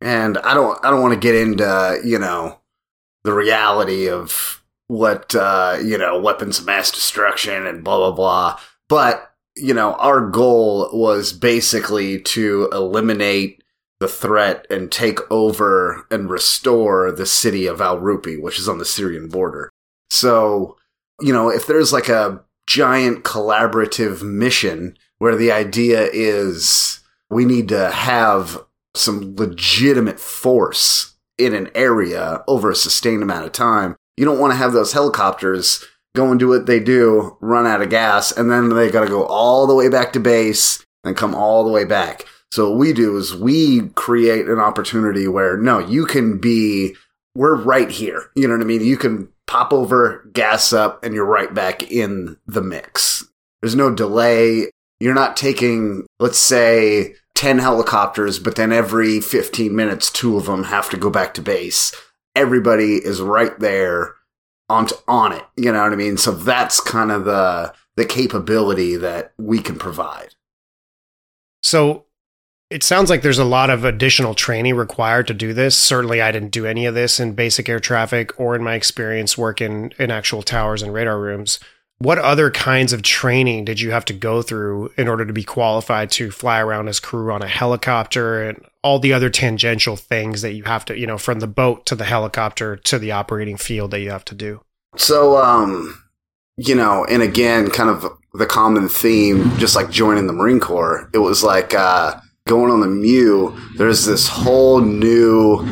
and 0.00 0.38
I 0.38 0.54
don't, 0.54 0.78
I 0.84 0.90
don't 0.90 1.02
want 1.02 1.14
to 1.14 1.20
get 1.20 1.34
into, 1.34 2.00
you 2.04 2.18
know, 2.18 2.58
the 3.24 3.32
reality 3.32 4.08
of 4.08 4.62
what, 4.88 5.34
uh, 5.34 5.78
you 5.82 5.98
know, 5.98 6.20
weapons 6.20 6.58
of 6.58 6.66
mass 6.66 6.90
destruction 6.90 7.66
and 7.66 7.82
blah, 7.82 7.98
blah, 7.98 8.12
blah. 8.12 8.60
But, 8.88 9.32
you 9.56 9.74
know, 9.74 9.94
our 9.94 10.28
goal 10.28 10.90
was 10.92 11.32
basically 11.32 12.20
to 12.20 12.68
eliminate 12.72 13.62
the 13.98 14.08
threat 14.08 14.66
and 14.70 14.92
take 14.92 15.18
over 15.30 16.06
and 16.10 16.28
restore 16.28 17.10
the 17.10 17.26
city 17.26 17.66
of 17.66 17.80
Al 17.80 17.98
Rupi, 17.98 18.40
which 18.40 18.58
is 18.58 18.68
on 18.68 18.78
the 18.78 18.84
Syrian 18.84 19.28
border. 19.28 19.70
So, 20.10 20.76
you 21.20 21.32
know, 21.32 21.48
if 21.48 21.66
there's 21.66 21.92
like 21.92 22.08
a 22.08 22.44
giant 22.68 23.24
collaborative 23.24 24.22
mission 24.22 24.96
where 25.18 25.36
the 25.36 25.50
idea 25.50 26.08
is 26.12 27.00
we 27.30 27.44
need 27.44 27.68
to 27.70 27.90
have 27.90 28.62
some 28.96 29.36
legitimate 29.36 30.18
force 30.20 31.14
in 31.38 31.54
an 31.54 31.70
area 31.74 32.42
over 32.48 32.70
a 32.70 32.76
sustained 32.76 33.22
amount 33.22 33.44
of 33.44 33.52
time, 33.52 33.96
you 34.16 34.24
don't 34.24 34.38
want 34.38 34.52
to 34.52 34.56
have 34.56 34.72
those 34.72 34.92
helicopters 34.92 35.84
go 36.14 36.30
and 36.30 36.40
do 36.40 36.48
what 36.48 36.66
they 36.66 36.80
do, 36.80 37.36
run 37.40 37.66
out 37.66 37.82
of 37.82 37.90
gas, 37.90 38.32
and 38.32 38.50
then 38.50 38.70
they 38.70 38.90
got 38.90 39.02
to 39.02 39.08
go 39.08 39.24
all 39.26 39.66
the 39.66 39.74
way 39.74 39.88
back 39.88 40.12
to 40.14 40.20
base 40.20 40.84
and 41.04 41.16
come 41.16 41.34
all 41.34 41.62
the 41.64 41.70
way 41.70 41.84
back. 41.84 42.24
So 42.50 42.70
what 42.70 42.78
we 42.78 42.92
do 42.92 43.16
is 43.18 43.36
we 43.36 43.88
create 43.90 44.46
an 44.46 44.58
opportunity 44.58 45.28
where 45.28 45.56
no, 45.58 45.78
you 45.78 46.06
can 46.06 46.38
be, 46.38 46.96
we're 47.34 47.54
right 47.54 47.90
here. 47.90 48.30
You 48.34 48.48
know 48.48 48.54
what 48.54 48.62
I 48.62 48.66
mean? 48.66 48.82
You 48.82 48.96
can 48.96 49.28
pop 49.46 49.72
over, 49.72 50.28
gas 50.32 50.72
up, 50.72 51.04
and 51.04 51.14
you're 51.14 51.26
right 51.26 51.52
back 51.52 51.90
in 51.90 52.36
the 52.46 52.62
mix. 52.62 53.24
There's 53.60 53.76
no 53.76 53.94
delay. 53.94 54.70
You're 55.00 55.14
not 55.14 55.36
taking, 55.36 56.06
let's 56.18 56.38
say, 56.38 57.14
10 57.36 57.58
helicopters, 57.58 58.38
but 58.38 58.56
then 58.56 58.72
every 58.72 59.20
15 59.20 59.74
minutes, 59.74 60.10
two 60.10 60.36
of 60.36 60.46
them 60.46 60.64
have 60.64 60.90
to 60.90 60.96
go 60.96 61.10
back 61.10 61.34
to 61.34 61.42
base. 61.42 61.94
Everybody 62.34 62.94
is 62.96 63.20
right 63.20 63.58
there 63.60 64.14
on, 64.68 64.88
on 65.06 65.32
it. 65.32 65.44
You 65.56 65.70
know 65.72 65.82
what 65.82 65.92
I 65.92 65.96
mean? 65.96 66.16
So 66.16 66.32
that's 66.32 66.80
kind 66.80 67.12
of 67.12 67.24
the, 67.24 67.74
the 67.96 68.04
capability 68.04 68.96
that 68.96 69.32
we 69.38 69.60
can 69.60 69.76
provide. 69.76 70.34
So 71.62 72.06
it 72.70 72.82
sounds 72.82 73.10
like 73.10 73.22
there's 73.22 73.38
a 73.38 73.44
lot 73.44 73.70
of 73.70 73.84
additional 73.84 74.34
training 74.34 74.74
required 74.74 75.28
to 75.28 75.34
do 75.34 75.52
this. 75.52 75.76
Certainly, 75.76 76.20
I 76.20 76.32
didn't 76.32 76.50
do 76.50 76.66
any 76.66 76.86
of 76.86 76.94
this 76.94 77.20
in 77.20 77.34
basic 77.34 77.68
air 77.68 77.80
traffic 77.80 78.38
or 78.40 78.56
in 78.56 78.64
my 78.64 78.74
experience 78.74 79.38
working 79.38 79.92
in 79.98 80.10
actual 80.10 80.42
towers 80.42 80.82
and 80.82 80.92
radar 80.92 81.20
rooms. 81.20 81.60
What 81.98 82.18
other 82.18 82.50
kinds 82.50 82.92
of 82.92 83.00
training 83.00 83.64
did 83.64 83.80
you 83.80 83.90
have 83.90 84.04
to 84.06 84.12
go 84.12 84.42
through 84.42 84.92
in 84.98 85.08
order 85.08 85.24
to 85.24 85.32
be 85.32 85.44
qualified 85.44 86.10
to 86.12 86.30
fly 86.30 86.60
around 86.60 86.88
as 86.88 87.00
crew 87.00 87.32
on 87.32 87.42
a 87.42 87.48
helicopter 87.48 88.48
and 88.48 88.62
all 88.82 88.98
the 88.98 89.14
other 89.14 89.30
tangential 89.30 89.96
things 89.96 90.42
that 90.42 90.52
you 90.52 90.64
have 90.64 90.84
to, 90.86 90.98
you 90.98 91.06
know, 91.06 91.16
from 91.16 91.40
the 91.40 91.46
boat 91.46 91.86
to 91.86 91.94
the 91.94 92.04
helicopter 92.04 92.76
to 92.76 92.98
the 92.98 93.12
operating 93.12 93.56
field 93.56 93.92
that 93.92 94.00
you 94.00 94.10
have 94.10 94.26
to 94.26 94.34
do? 94.34 94.60
So, 94.96 95.38
um, 95.38 96.02
you 96.58 96.74
know, 96.74 97.06
and 97.06 97.22
again, 97.22 97.70
kind 97.70 97.88
of 97.88 98.06
the 98.34 98.46
common 98.46 98.90
theme, 98.90 99.56
just 99.56 99.74
like 99.74 99.90
joining 99.90 100.26
the 100.26 100.32
Marine 100.34 100.60
Corps, 100.60 101.08
it 101.14 101.18
was 101.18 101.42
like 101.42 101.74
uh, 101.74 102.20
going 102.46 102.70
on 102.70 102.80
the 102.80 102.86
MEU. 102.86 103.56
There's 103.76 104.04
this 104.04 104.28
whole 104.28 104.80
new 104.80 105.66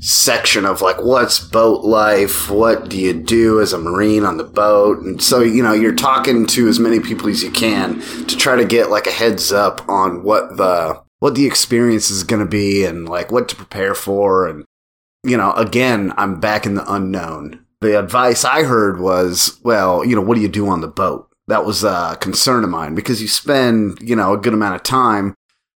section 0.00 0.64
of 0.64 0.80
like 0.80 0.96
what's 1.02 1.38
boat 1.38 1.84
life? 1.84 2.50
What 2.50 2.88
do 2.88 2.98
you 2.98 3.12
do 3.12 3.60
as 3.60 3.72
a 3.72 3.78
marine 3.78 4.24
on 4.24 4.38
the 4.38 4.44
boat? 4.44 4.98
And 5.00 5.22
so 5.22 5.40
you 5.40 5.62
know 5.62 5.72
you're 5.72 5.94
talking 5.94 6.46
to 6.46 6.68
as 6.68 6.80
many 6.80 7.00
people 7.00 7.28
as 7.28 7.42
you 7.42 7.50
can 7.50 8.00
to 8.00 8.36
try 8.36 8.56
to 8.56 8.64
get 8.64 8.90
like 8.90 9.06
a 9.06 9.12
heads 9.12 9.52
up 9.52 9.86
on 9.88 10.24
what 10.24 10.56
the 10.56 11.00
what 11.18 11.34
the 11.34 11.46
experience 11.46 12.10
is 12.10 12.24
going 12.24 12.40
to 12.40 12.48
be 12.48 12.84
and 12.84 13.08
like 13.08 13.30
what 13.30 13.48
to 13.50 13.56
prepare 13.56 13.94
for. 13.94 14.48
And 14.48 14.64
you 15.22 15.36
know 15.36 15.52
again 15.52 16.12
i'm 16.16 16.40
back 16.40 16.66
in 16.66 16.74
the 16.74 16.92
unknown. 16.92 17.64
The 17.82 17.98
advice 17.98 18.44
i 18.44 18.62
heard 18.62 19.00
was 19.00 19.58
well 19.62 20.04
you 20.04 20.16
know 20.16 20.22
what 20.22 20.34
do 20.34 20.40
you 20.40 20.48
do 20.48 20.68
on 20.68 20.80
the 20.80 20.88
boat? 20.88 21.28
That 21.46 21.66
was 21.66 21.84
a 21.84 22.16
concern 22.20 22.64
of 22.64 22.70
mine 22.70 22.94
because 22.94 23.20
you 23.20 23.28
spend 23.28 23.98
you 24.00 24.16
know 24.16 24.32
a 24.32 24.38
good 24.38 24.54
amount 24.54 24.76
of 24.76 24.82
time 24.82 25.34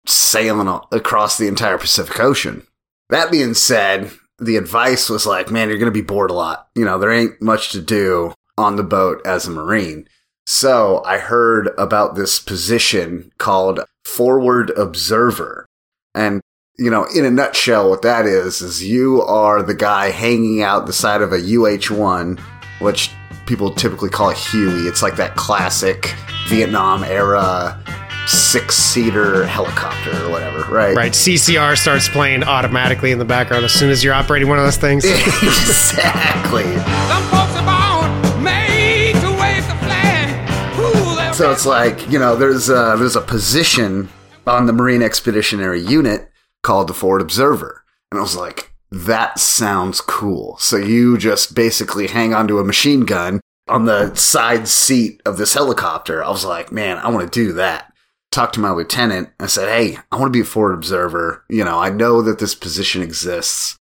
sailing 0.07 0.69
across 0.91 1.39
the 1.39 1.49
entire 1.49 1.79
pacific 1.79 2.21
ocean 2.21 2.67
that 3.13 3.31
being 3.31 3.55
said, 3.55 4.11
the 4.39 4.57
advice 4.57 5.09
was 5.09 5.27
like, 5.27 5.51
man, 5.51 5.69
you're 5.69 5.79
going 5.79 5.93
to 5.93 5.99
be 5.99 6.07
bored 6.07 6.31
a 6.31 6.35
lot. 6.35 6.69
You 6.75 6.85
know, 6.85 6.99
there 6.99 7.13
ain't 7.13 7.41
much 7.41 7.71
to 7.73 7.81
do 7.81 8.35
on 8.59 8.77
the 8.77 8.83
boat 8.83 9.21
as 9.25 9.47
a 9.47 9.51
Marine. 9.51 10.09
So 10.47 11.03
I 11.05 11.19
heard 11.19 11.71
about 11.79 12.15
this 12.15 12.41
position 12.41 13.33
called 13.39 13.81
forward 14.05 14.71
observer. 14.71 15.67
And, 16.15 16.41
you 16.79 16.91
know, 16.91 17.07
in 17.15 17.25
a 17.25 17.31
nutshell, 17.31 17.89
what 17.89 18.03
that 18.03 18.27
is, 18.27 18.61
is 18.61 18.83
you 18.83 19.23
are 19.23 19.63
the 19.63 19.75
guy 19.75 20.11
hanging 20.11 20.63
out 20.63 20.87
the 20.87 20.93
side 20.93 21.23
of 21.23 21.33
a 21.33 21.37
UH 21.37 21.95
1, 21.95 22.39
which 22.81 23.11
people 23.47 23.73
typically 23.73 24.11
call 24.11 24.31
a 24.31 24.35
Huey. 24.35 24.89
It's 24.89 25.03
like 25.03 25.17
that 25.17 25.37
classic 25.37 26.15
Vietnam 26.49 27.05
era 27.05 27.81
six 28.27 28.77
seater 28.77 29.45
helicopter 29.47 30.11
or 30.25 30.31
whatever, 30.31 30.61
right? 30.73 30.95
Right. 30.97 31.13
CCR 31.13 31.77
starts 31.77 32.09
playing 32.09 32.45
automatically 32.45 33.11
in 33.11 33.19
the 33.19 33.25
background 33.25 33.65
as 33.65 33.73
soon 33.73 33.91
as 33.91 34.03
you're 34.05 34.15
operating 34.15 34.49
one 34.49 34.59
of 34.59 34.65
those 34.65 34.77
things. 34.77 35.05
exactly. 35.07 36.65
Some 36.65 37.23
folks 37.31 37.57
are 37.57 38.01
born 38.31 38.45
made 38.45 39.15
to 39.15 39.31
wave 39.41 39.67
the 39.67 39.77
flag. 39.85 40.79
Ooh, 40.79 41.35
So 41.35 41.51
it's 41.51 41.67
like 41.67 42.11
you 42.11 42.19
know, 42.19 42.37
there's 42.37 42.69
a, 42.69 42.95
there's 42.99 43.17
a 43.17 43.21
position 43.21 44.09
on 44.47 44.67
the 44.67 44.73
Marine 44.73 45.03
Expeditionary 45.03 45.81
Unit 45.81 46.31
called 46.63 46.89
the 46.89 46.95
Forward 46.95 47.23
Observer, 47.23 47.85
and 48.11 48.19
I 48.19 48.23
was 48.23 48.37
like, 48.37 48.73
that 48.91 49.39
sounds 49.39 50.01
cool. 50.01 50.57
So 50.59 50.77
you 50.77 51.17
just 51.19 51.55
basically 51.55 52.09
hang 52.09 52.35
onto 52.35 52.59
a 52.59 52.65
machine 52.65 53.01
gun 53.01 53.41
on 53.69 53.87
the 53.87 54.15
side 54.15 54.69
seat 54.69 55.23
of 55.25 55.39
this 55.39 55.55
helicopter. 55.55 56.23
I 56.23 56.29
was 56.31 56.45
like, 56.45 56.71
man, 56.71 56.99
I 56.99 57.09
want 57.09 57.33
to 57.33 57.45
do 57.45 57.53
that. 57.55 57.92
Talked 58.33 58.55
to 58.55 58.61
my 58.61 58.71
lieutenant. 58.71 59.29
I 59.39 59.47
said, 59.47 59.69
hey, 59.69 59.99
I 60.11 60.17
want 60.17 60.33
to 60.33 60.37
be 60.37 60.41
a 60.41 60.45
forward 60.45 60.73
observer. 60.73 61.45
You 61.51 61.65
know, 61.65 61.79
I 61.79 61.91
know 61.91 62.23
that 62.23 62.39
this 62.39 62.55
position 62.55 63.03
exists. 63.03 63.77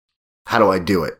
How 0.46 0.58
do 0.60 0.70
I 0.70 0.78
do 0.78 1.02
it? 1.02 1.18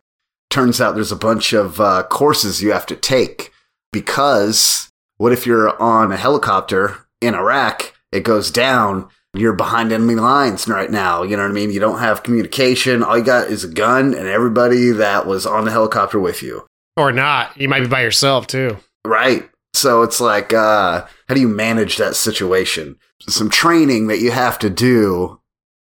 Turns 0.49 0.79
out 0.79 0.95
there's 0.95 1.11
a 1.11 1.17
bunch 1.17 1.51
of 1.51 1.81
uh, 1.81 2.03
courses 2.09 2.63
you 2.63 2.71
have 2.71 2.85
to 2.85 2.95
take 2.95 3.51
because 3.91 4.89
what 5.17 5.33
if 5.33 5.45
you're 5.45 5.77
on 5.81 6.11
a 6.13 6.17
helicopter 6.17 6.95
in 7.19 7.35
Iraq? 7.35 7.93
It 8.13 8.23
goes 8.23 8.49
down. 8.49 9.09
You're 9.33 9.53
behind 9.53 9.91
enemy 9.91 10.15
lines 10.15 10.65
right 10.69 10.89
now. 10.89 11.23
You 11.23 11.35
know 11.35 11.43
what 11.43 11.51
I 11.51 11.53
mean? 11.53 11.71
You 11.71 11.81
don't 11.81 11.99
have 11.99 12.23
communication. 12.23 13.03
All 13.03 13.17
you 13.17 13.25
got 13.25 13.49
is 13.49 13.65
a 13.65 13.67
gun 13.67 14.13
and 14.13 14.27
everybody 14.27 14.91
that 14.91 15.27
was 15.27 15.45
on 15.45 15.65
the 15.65 15.71
helicopter 15.71 16.17
with 16.19 16.41
you. 16.41 16.65
or 16.95 17.11
not. 17.11 17.55
You 17.57 17.67
might 17.67 17.81
be 17.81 17.87
by 17.87 18.01
yourself 18.03 18.47
too. 18.47 18.77
Right. 19.05 19.49
So 19.73 20.01
it's 20.03 20.21
like, 20.21 20.53
uh, 20.53 21.05
how 21.27 21.35
do 21.35 21.41
you 21.41 21.49
manage 21.49 21.97
that 21.97 22.15
situation? 22.15 22.95
Some 23.21 23.49
training 23.49 24.07
that 24.07 24.19
you 24.19 24.31
have 24.31 24.59
to 24.59 24.69
do 24.69 25.39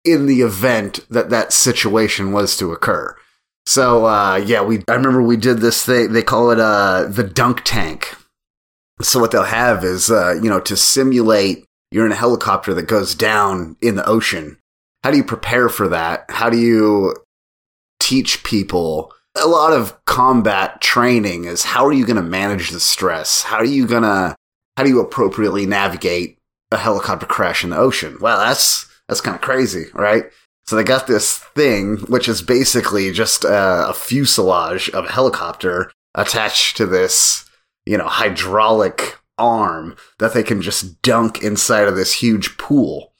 in 0.03 0.25
the 0.25 0.41
event 0.41 0.99
that 1.09 1.29
that 1.29 1.51
situation 1.51 2.31
was 2.31 2.55
to 2.57 2.71
occur. 2.71 3.15
So, 3.65 4.05
uh, 4.05 4.37
yeah, 4.37 4.61
we, 4.61 4.83
I 4.87 4.93
remember 4.93 5.21
we 5.21 5.35
did 5.35 5.57
this 5.57 5.85
thing, 5.85 6.13
they 6.13 6.21
call 6.21 6.51
it, 6.51 6.59
uh, 6.59 7.05
the 7.09 7.23
dunk 7.23 7.61
tank. 7.65 8.15
So 9.01 9.19
what 9.19 9.31
they'll 9.31 9.43
have 9.43 9.83
is, 9.83 10.09
uh, 10.09 10.35
you 10.41 10.49
know, 10.49 10.61
to 10.61 10.77
simulate 10.77 11.65
you're 11.91 12.05
in 12.05 12.11
a 12.11 12.15
helicopter 12.15 12.73
that 12.73 12.87
goes 12.87 13.15
down 13.15 13.75
in 13.81 13.95
the 13.95 14.05
ocean. 14.05 14.57
How 15.03 15.11
do 15.11 15.17
you 15.17 15.23
prepare 15.23 15.69
for 15.69 15.87
that? 15.89 16.25
How 16.29 16.49
do 16.49 16.57
you 16.57 17.15
teach 17.99 18.43
people 18.43 19.13
a 19.35 19.47
lot 19.47 19.73
of 19.73 20.03
combat 20.05 20.81
training 20.81 21.45
is 21.45 21.63
how 21.63 21.85
are 21.85 21.93
you 21.93 22.05
going 22.05 22.15
to 22.15 22.21
manage 22.21 22.71
the 22.71 22.79
stress? 22.79 23.43
How 23.43 23.57
are 23.57 23.65
you 23.65 23.85
going 23.85 24.03
to 24.03 24.35
how 24.75 24.83
do 24.83 24.89
you 24.89 24.99
appropriately 24.99 25.65
navigate 25.65 26.36
a 26.71 26.77
helicopter 26.77 27.25
crash 27.25 27.63
in 27.63 27.71
the 27.71 27.77
ocean? 27.77 28.17
Well, 28.21 28.37
that's 28.39 28.87
that's 29.07 29.21
kind 29.21 29.35
of 29.35 29.41
crazy, 29.41 29.85
right? 29.93 30.25
So 30.65 30.75
they 30.75 30.83
got 30.83 31.07
this 31.07 31.37
thing 31.37 31.97
which 32.07 32.27
is 32.27 32.41
basically 32.41 33.11
just 33.11 33.45
a, 33.45 33.93
fuselage 33.95 34.89
of 34.89 35.05
a 35.05 35.11
helicopter 35.11 35.91
attached 36.13 36.75
to 36.77 36.85
this, 36.85 37.45
you 37.85 37.97
know, 37.97 38.07
hydraulic 38.07 39.17
arm 39.37 39.95
that 40.19 40.33
they 40.33 40.43
can 40.43 40.61
just 40.61 41.01
dunk 41.01 41.41
inside 41.41 41.87
of 41.87 41.95
this 41.95 42.15
huge 42.15 42.57
pool. 42.57 43.13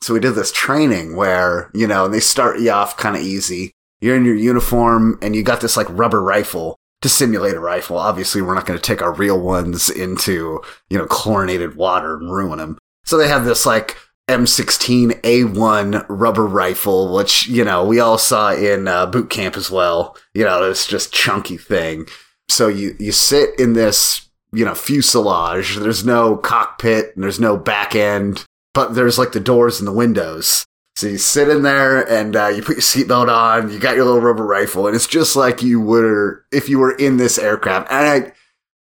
So 0.00 0.14
we 0.14 0.20
did 0.20 0.36
this 0.36 0.52
training 0.52 1.16
where, 1.16 1.70
you 1.74 1.86
know, 1.86 2.08
they 2.08 2.20
start 2.20 2.60
you 2.60 2.70
off 2.70 2.96
kind 2.96 3.16
of 3.16 3.22
easy 3.22 3.72
you're 4.00 4.16
in 4.16 4.24
your 4.24 4.36
uniform 4.36 5.18
and 5.22 5.34
you 5.34 5.42
got 5.42 5.60
this 5.60 5.76
like 5.76 5.86
rubber 5.90 6.22
rifle 6.22 6.76
to 7.02 7.08
simulate 7.08 7.54
a 7.54 7.60
rifle. 7.60 7.96
Obviously, 7.96 8.42
we're 8.42 8.54
not 8.54 8.66
going 8.66 8.78
to 8.78 8.82
take 8.82 9.02
our 9.02 9.12
real 9.12 9.40
ones 9.40 9.90
into, 9.90 10.60
you 10.90 10.98
know, 10.98 11.06
chlorinated 11.06 11.76
water 11.76 12.16
and 12.16 12.30
ruin 12.30 12.58
them. 12.58 12.78
So 13.06 13.16
they 13.16 13.28
have 13.28 13.44
this 13.44 13.64
like 13.64 13.96
M16A1 14.28 16.06
rubber 16.08 16.46
rifle, 16.46 17.14
which, 17.14 17.46
you 17.46 17.64
know, 17.64 17.84
we 17.84 18.00
all 18.00 18.18
saw 18.18 18.52
in 18.52 18.88
uh, 18.88 19.06
boot 19.06 19.30
camp 19.30 19.56
as 19.56 19.70
well. 19.70 20.16
You 20.34 20.44
know, 20.44 20.68
this 20.68 20.86
just 20.86 21.12
chunky 21.12 21.56
thing. 21.56 22.06
So 22.48 22.68
you, 22.68 22.96
you 22.98 23.12
sit 23.12 23.58
in 23.58 23.72
this, 23.74 24.28
you 24.52 24.64
know, 24.64 24.74
fuselage. 24.74 25.76
There's 25.76 26.04
no 26.04 26.36
cockpit 26.36 27.14
and 27.14 27.22
there's 27.22 27.40
no 27.40 27.56
back 27.56 27.94
end, 27.94 28.44
but 28.74 28.94
there's 28.94 29.18
like 29.18 29.32
the 29.32 29.40
doors 29.40 29.78
and 29.78 29.86
the 29.86 29.92
windows. 29.92 30.66
So 30.96 31.06
you 31.08 31.18
sit 31.18 31.48
in 31.48 31.62
there 31.62 32.10
and 32.10 32.34
uh, 32.34 32.48
you 32.48 32.62
put 32.62 32.76
your 32.76 32.82
seatbelt 32.82 33.28
on. 33.28 33.70
You 33.70 33.78
got 33.78 33.96
your 33.96 34.06
little 34.06 34.22
rubber 34.22 34.46
rifle, 34.46 34.86
and 34.86 34.96
it's 34.96 35.06
just 35.06 35.36
like 35.36 35.62
you 35.62 35.78
were 35.78 36.46
if 36.50 36.70
you 36.70 36.78
were 36.78 36.96
in 36.96 37.18
this 37.18 37.38
aircraft. 37.38 37.90
And 37.90 38.24
I, 38.24 38.32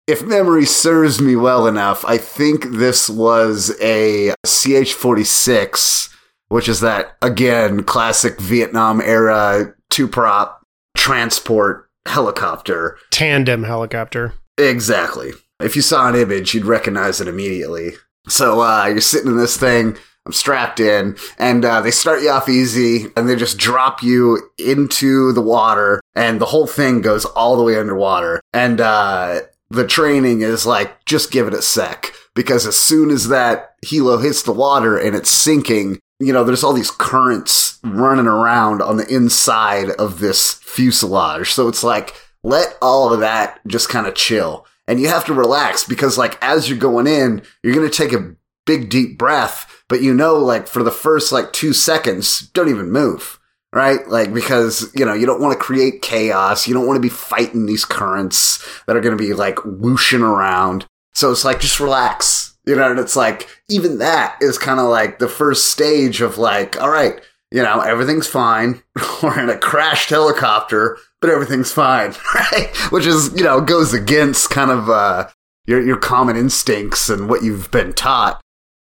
if 0.07 0.25
memory 0.25 0.65
serves 0.65 1.21
me 1.21 1.37
well 1.37 1.67
enough, 1.67 2.05
I 2.05 2.19
think 2.19 2.65
this 2.71 3.11
was 3.11 3.71
a 3.81 4.31
CH-46, 4.45 6.15
which 6.49 6.69
is 6.69 6.81
that 6.81 7.17
again 7.23 7.83
classic 7.83 8.41
Vietnam 8.41 9.01
era 9.01 9.75
two 9.91 10.07
prop 10.07 10.65
transport 10.97 11.89
helicopter. 12.07 12.99
Tandem 13.11 13.65
helicopter. 13.65 14.35
Exactly. 14.59 15.33
If 15.61 15.75
you 15.75 15.83
saw 15.83 16.09
an 16.09 16.15
image, 16.15 16.55
you'd 16.55 16.65
recognize 16.65 17.21
it 17.21 17.29
immediately. 17.29 17.93
So 18.29 18.61
uh, 18.61 18.87
you're 18.87 19.01
sitting 19.01 19.31
in 19.31 19.37
this 19.37 19.57
thing. 19.57 19.97
I'm 20.25 20.33
strapped 20.33 20.81
in, 20.81 21.17
and 21.39 21.65
uh, 21.65 21.81
they 21.83 21.93
start 21.93 22.21
you 22.21 22.31
off 22.31 22.49
easy, 22.49 23.07
and 23.17 23.29
they 23.29 23.37
just 23.37 23.59
drop 23.59 24.03
you 24.03 24.51
into 24.59 25.33
the 25.33 25.41
water, 25.41 26.01
and 26.17 26.41
the 26.41 26.47
whole 26.47 26.67
thing 26.67 27.01
goes 27.01 27.25
all 27.25 27.57
the 27.57 27.63
way 27.63 27.79
underwater. 27.79 28.41
And 28.53 28.81
uh, 28.81 29.43
the 29.71 29.87
training 29.87 30.43
is 30.43 30.67
like, 30.67 31.05
just 31.05 31.31
give 31.31 31.47
it 31.47 31.55
a 31.55 31.63
sec, 31.63 32.13
because 32.35 32.67
as 32.67 32.79
soon 32.79 33.11
as 33.11 33.29
that 33.29 33.75
helo 33.85 34.23
hits 34.23 34.43
the 34.43 34.53
water 34.53 34.99
and 34.99 35.15
it's 35.17 35.31
sinking, 35.31 35.99
you 36.19 36.33
know, 36.33 36.45
there's 36.45 36.65
all 36.65 36.73
these 36.73 36.91
currents 36.91 37.79
running 37.85 38.27
around 38.27 38.81
on 38.81 38.97
the 38.97 39.07
inside 39.15 39.91
of 39.91 40.21
this 40.21 40.55
fuselage. 40.55 41.53
So 41.53 41.69
it's 41.69 41.85
like, 41.85 42.15
let 42.43 42.77
all 42.81 43.13
of 43.13 43.21
that 43.21 43.61
just 43.67 43.89
kind 43.89 44.07
of 44.07 44.15
chill. 44.15 44.67
And 44.89 45.01
you 45.01 45.09
have 45.09 45.25
to 45.25 45.35
relax 45.35 45.85
because, 45.85 46.17
like, 46.17 46.39
as 46.43 46.69
you're 46.69 46.79
going 46.79 47.07
in, 47.07 47.43
you're 47.63 47.75
going 47.75 47.91
to 47.91 47.97
take 47.97 48.13
a 48.13 48.37
big, 48.67 48.89
deep 48.89 49.19
breath 49.19 49.77
but 49.89 50.03
you 50.03 50.15
know, 50.15 50.35
like 50.35 50.67
for 50.67 50.83
the 50.83 50.91
first 50.91 51.33
like 51.33 51.53
two 51.53 51.73
seconds, 51.73 52.49
don't 52.53 52.69
even 52.69 52.91
move, 52.91 53.39
right? 53.77 54.09
Like 54.09 54.33
because, 54.33 54.91
you 54.95 55.05
know, 55.05 55.13
you 55.13 55.27
don't 55.27 55.41
want 55.41 55.53
to 55.53 55.63
create 55.63 56.01
chaos. 56.01 56.67
You 56.67 56.73
don't 56.73 56.87
want 56.87 56.97
to 56.97 57.03
be 57.03 57.11
fighting 57.11 57.67
these 57.67 57.85
currents 57.85 58.67
that 58.87 58.97
are 58.97 59.03
going 59.03 59.17
to 59.17 59.23
be 59.23 59.35
like 59.35 59.59
whooshing 59.67 60.23
around. 60.23 60.87
So 61.15 61.31
it's 61.31 61.45
like, 61.45 61.61
just 61.61 61.79
relax, 61.79 62.57
you 62.65 62.75
know, 62.75 62.91
and 62.91 62.99
it's 62.99 63.17
like, 63.17 63.51
even 63.69 63.99
that 63.99 64.39
is 64.41 64.57
kind 64.57 64.81
of 64.81 64.87
like 64.87 65.19
the 65.19 65.29
first 65.29 65.71
stage 65.71 66.23
of 66.23 66.39
like, 66.39 66.81
all 66.81 66.89
right, 66.89 67.21
you 67.51 67.63
know, 67.63 67.81
everything's 67.81 68.27
fine. 68.27 68.83
We're 69.23 69.41
in 69.41 69.51
a 69.51 69.59
crashed 69.59 70.09
helicopter, 70.09 70.97
but 71.21 71.29
everything's 71.29 71.71
fine, 71.71 72.15
right? 72.35 72.75
Which 72.89 73.05
is, 73.05 73.31
you 73.37 73.45
know, 73.45 73.61
goes 73.61 73.93
against 73.93 74.49
kind 74.49 74.71
of, 74.71 74.89
uh, 74.89 75.29
your, 75.67 75.85
your 75.85 75.99
common 75.99 76.37
instincts 76.37 77.11
and 77.11 77.29
what 77.29 77.43
you've 77.43 77.71
been 77.71 77.93
taught. 77.93 78.41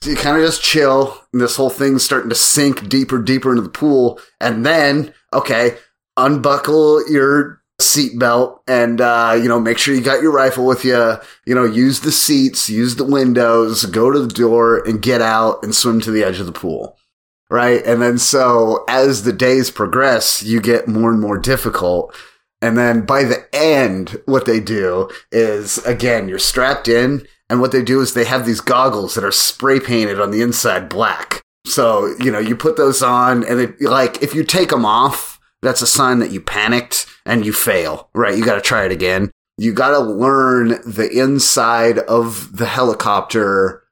You 0.05 0.17
kind 0.17 0.37
of 0.39 0.43
just 0.43 0.63
chill, 0.63 1.15
and 1.33 1.43
this 1.43 1.57
whole 1.57 1.69
thing's 1.69 2.03
starting 2.03 2.31
to 2.31 2.35
sink 2.35 2.89
deeper, 2.89 3.21
deeper 3.21 3.51
into 3.51 3.63
the 3.63 3.69
pool. 3.69 4.19
And 4.41 4.65
then, 4.65 5.13
okay, 5.33 5.77
unbuckle 6.17 7.11
your 7.11 7.61
seatbelt 7.83 8.61
and, 8.67 9.01
uh, 9.01 9.39
you 9.41 9.49
know, 9.49 9.61
make 9.61 9.77
sure 9.79 9.95
you 9.95 10.01
got 10.01 10.23
your 10.23 10.33
rifle 10.33 10.67
with 10.67 10.85
you. 10.85 11.17
You 11.47 11.55
know, 11.55 11.65
use 11.65 12.01
the 12.01 12.13
seats, 12.13 12.69
use 12.71 12.97
the 12.97 13.05
windows, 13.05 13.85
go 13.87 14.11
to 14.11 14.21
the 14.21 14.33
door 14.33 14.79
and 14.87 15.03
get 15.03 15.21
out 15.23 15.63
and 15.63 15.75
swim 15.75 16.01
to 16.03 16.11
the 16.11 16.25
edge 16.25 16.41
of 16.41 16.47
the 16.47 16.53
pool. 16.53 16.99
right? 17.51 17.85
And 17.85 18.01
then 18.01 18.19
so 18.19 18.85
as 18.89 19.25
the 19.25 19.33
days 19.33 19.71
progress, 19.71 20.43
you 20.43 20.61
get 20.61 20.89
more 20.89 21.11
and 21.11 21.21
more 21.21 21.39
difficult. 21.39 22.15
And 22.63 22.79
then 22.79 23.05
by 23.05 23.25
the 23.25 23.47
end, 23.55 24.21
what 24.27 24.47
they 24.47 24.61
do 24.61 25.11
is 25.33 25.79
again, 25.87 26.29
you're 26.29 26.39
strapped 26.39 26.89
in. 26.89 27.27
And 27.51 27.61
what 27.61 27.73
they 27.73 27.83
do 27.83 28.01
is 28.01 28.15
they 28.15 28.25
have 28.25 28.47
these 28.47 28.61
goggles 28.61 29.15
that 29.15 29.25
are 29.25 29.33
spray 29.33 29.81
painted 29.81 30.21
on 30.21 30.31
the 30.31 30.41
inside 30.41 30.89
black. 30.89 31.43
So, 31.67 32.15
you 32.21 32.31
know, 32.31 32.39
you 32.39 32.57
put 32.57 32.77
those 32.77 33.03
on 33.03 33.45
and 33.45 33.61
it, 33.61 33.81
like, 33.83 34.23
if 34.23 34.35
you 34.35 34.45
take 34.45 34.71
them 34.71 34.87
off, 34.87 35.39
that's 35.61 35.83
a 35.83 35.87
sign 35.87 36.21
that 36.21 36.31
you 36.31 36.41
panicked 36.41 37.07
and 37.27 37.45
you 37.45 37.53
fail, 37.53 38.09
right? 38.15 38.39
You 38.39 38.45
got 38.45 38.55
to 38.55 38.61
try 38.61 38.87
it 38.87 38.93
again. 38.93 39.31
You 39.59 39.75
got 39.75 39.91
to 39.91 39.99
learn 39.99 40.81
the 40.87 41.11
inside 41.13 41.99
of 41.99 42.57
the 42.57 42.67
helicopter 42.67 43.83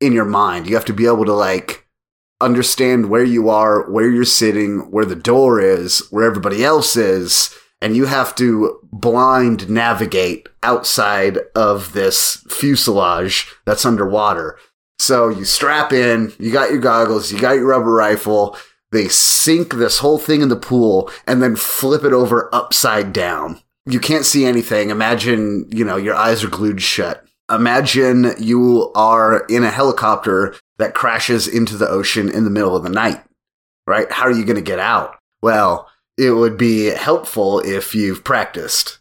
in 0.00 0.12
your 0.12 0.24
mind. 0.24 0.66
You 0.66 0.74
have 0.74 0.84
to 0.86 0.92
be 0.92 1.06
able 1.06 1.26
to 1.26 1.34
like 1.34 1.86
understand 2.40 3.10
where 3.10 3.22
you 3.24 3.48
are, 3.48 3.88
where 3.90 4.10
you're 4.10 4.24
sitting, 4.24 4.90
where 4.90 5.04
the 5.04 5.14
door 5.14 5.60
is, 5.60 6.02
where 6.10 6.24
everybody 6.24 6.64
else 6.64 6.96
is, 6.96 7.54
and 7.84 7.94
you 7.94 8.06
have 8.06 8.34
to 8.34 8.80
blind 8.92 9.68
navigate 9.68 10.48
outside 10.62 11.36
of 11.54 11.92
this 11.92 12.42
fuselage 12.48 13.46
that's 13.66 13.84
underwater. 13.84 14.58
So 14.98 15.28
you 15.28 15.44
strap 15.44 15.92
in, 15.92 16.32
you 16.38 16.50
got 16.50 16.70
your 16.70 16.80
goggles, 16.80 17.30
you 17.30 17.38
got 17.38 17.56
your 17.56 17.66
rubber 17.66 17.92
rifle, 17.92 18.56
they 18.90 19.08
sink 19.08 19.74
this 19.74 19.98
whole 19.98 20.16
thing 20.16 20.40
in 20.40 20.48
the 20.48 20.56
pool 20.56 21.10
and 21.26 21.42
then 21.42 21.56
flip 21.56 22.04
it 22.04 22.14
over 22.14 22.48
upside 22.54 23.12
down. 23.12 23.60
You 23.84 24.00
can't 24.00 24.24
see 24.24 24.46
anything. 24.46 24.88
Imagine, 24.88 25.66
you 25.70 25.84
know, 25.84 25.96
your 25.96 26.14
eyes 26.14 26.42
are 26.42 26.48
glued 26.48 26.80
shut. 26.80 27.22
Imagine 27.50 28.32
you 28.38 28.92
are 28.94 29.44
in 29.50 29.62
a 29.62 29.70
helicopter 29.70 30.54
that 30.78 30.94
crashes 30.94 31.46
into 31.46 31.76
the 31.76 31.88
ocean 31.88 32.30
in 32.30 32.44
the 32.44 32.50
middle 32.50 32.74
of 32.74 32.82
the 32.82 32.88
night, 32.88 33.22
right? 33.86 34.10
How 34.10 34.22
are 34.22 34.32
you 34.32 34.46
going 34.46 34.56
to 34.56 34.62
get 34.62 34.78
out? 34.78 35.18
Well, 35.42 35.90
it 36.18 36.30
would 36.32 36.56
be 36.56 36.86
helpful 36.86 37.60
if 37.60 37.94
you've 37.94 38.24
practiced. 38.24 38.98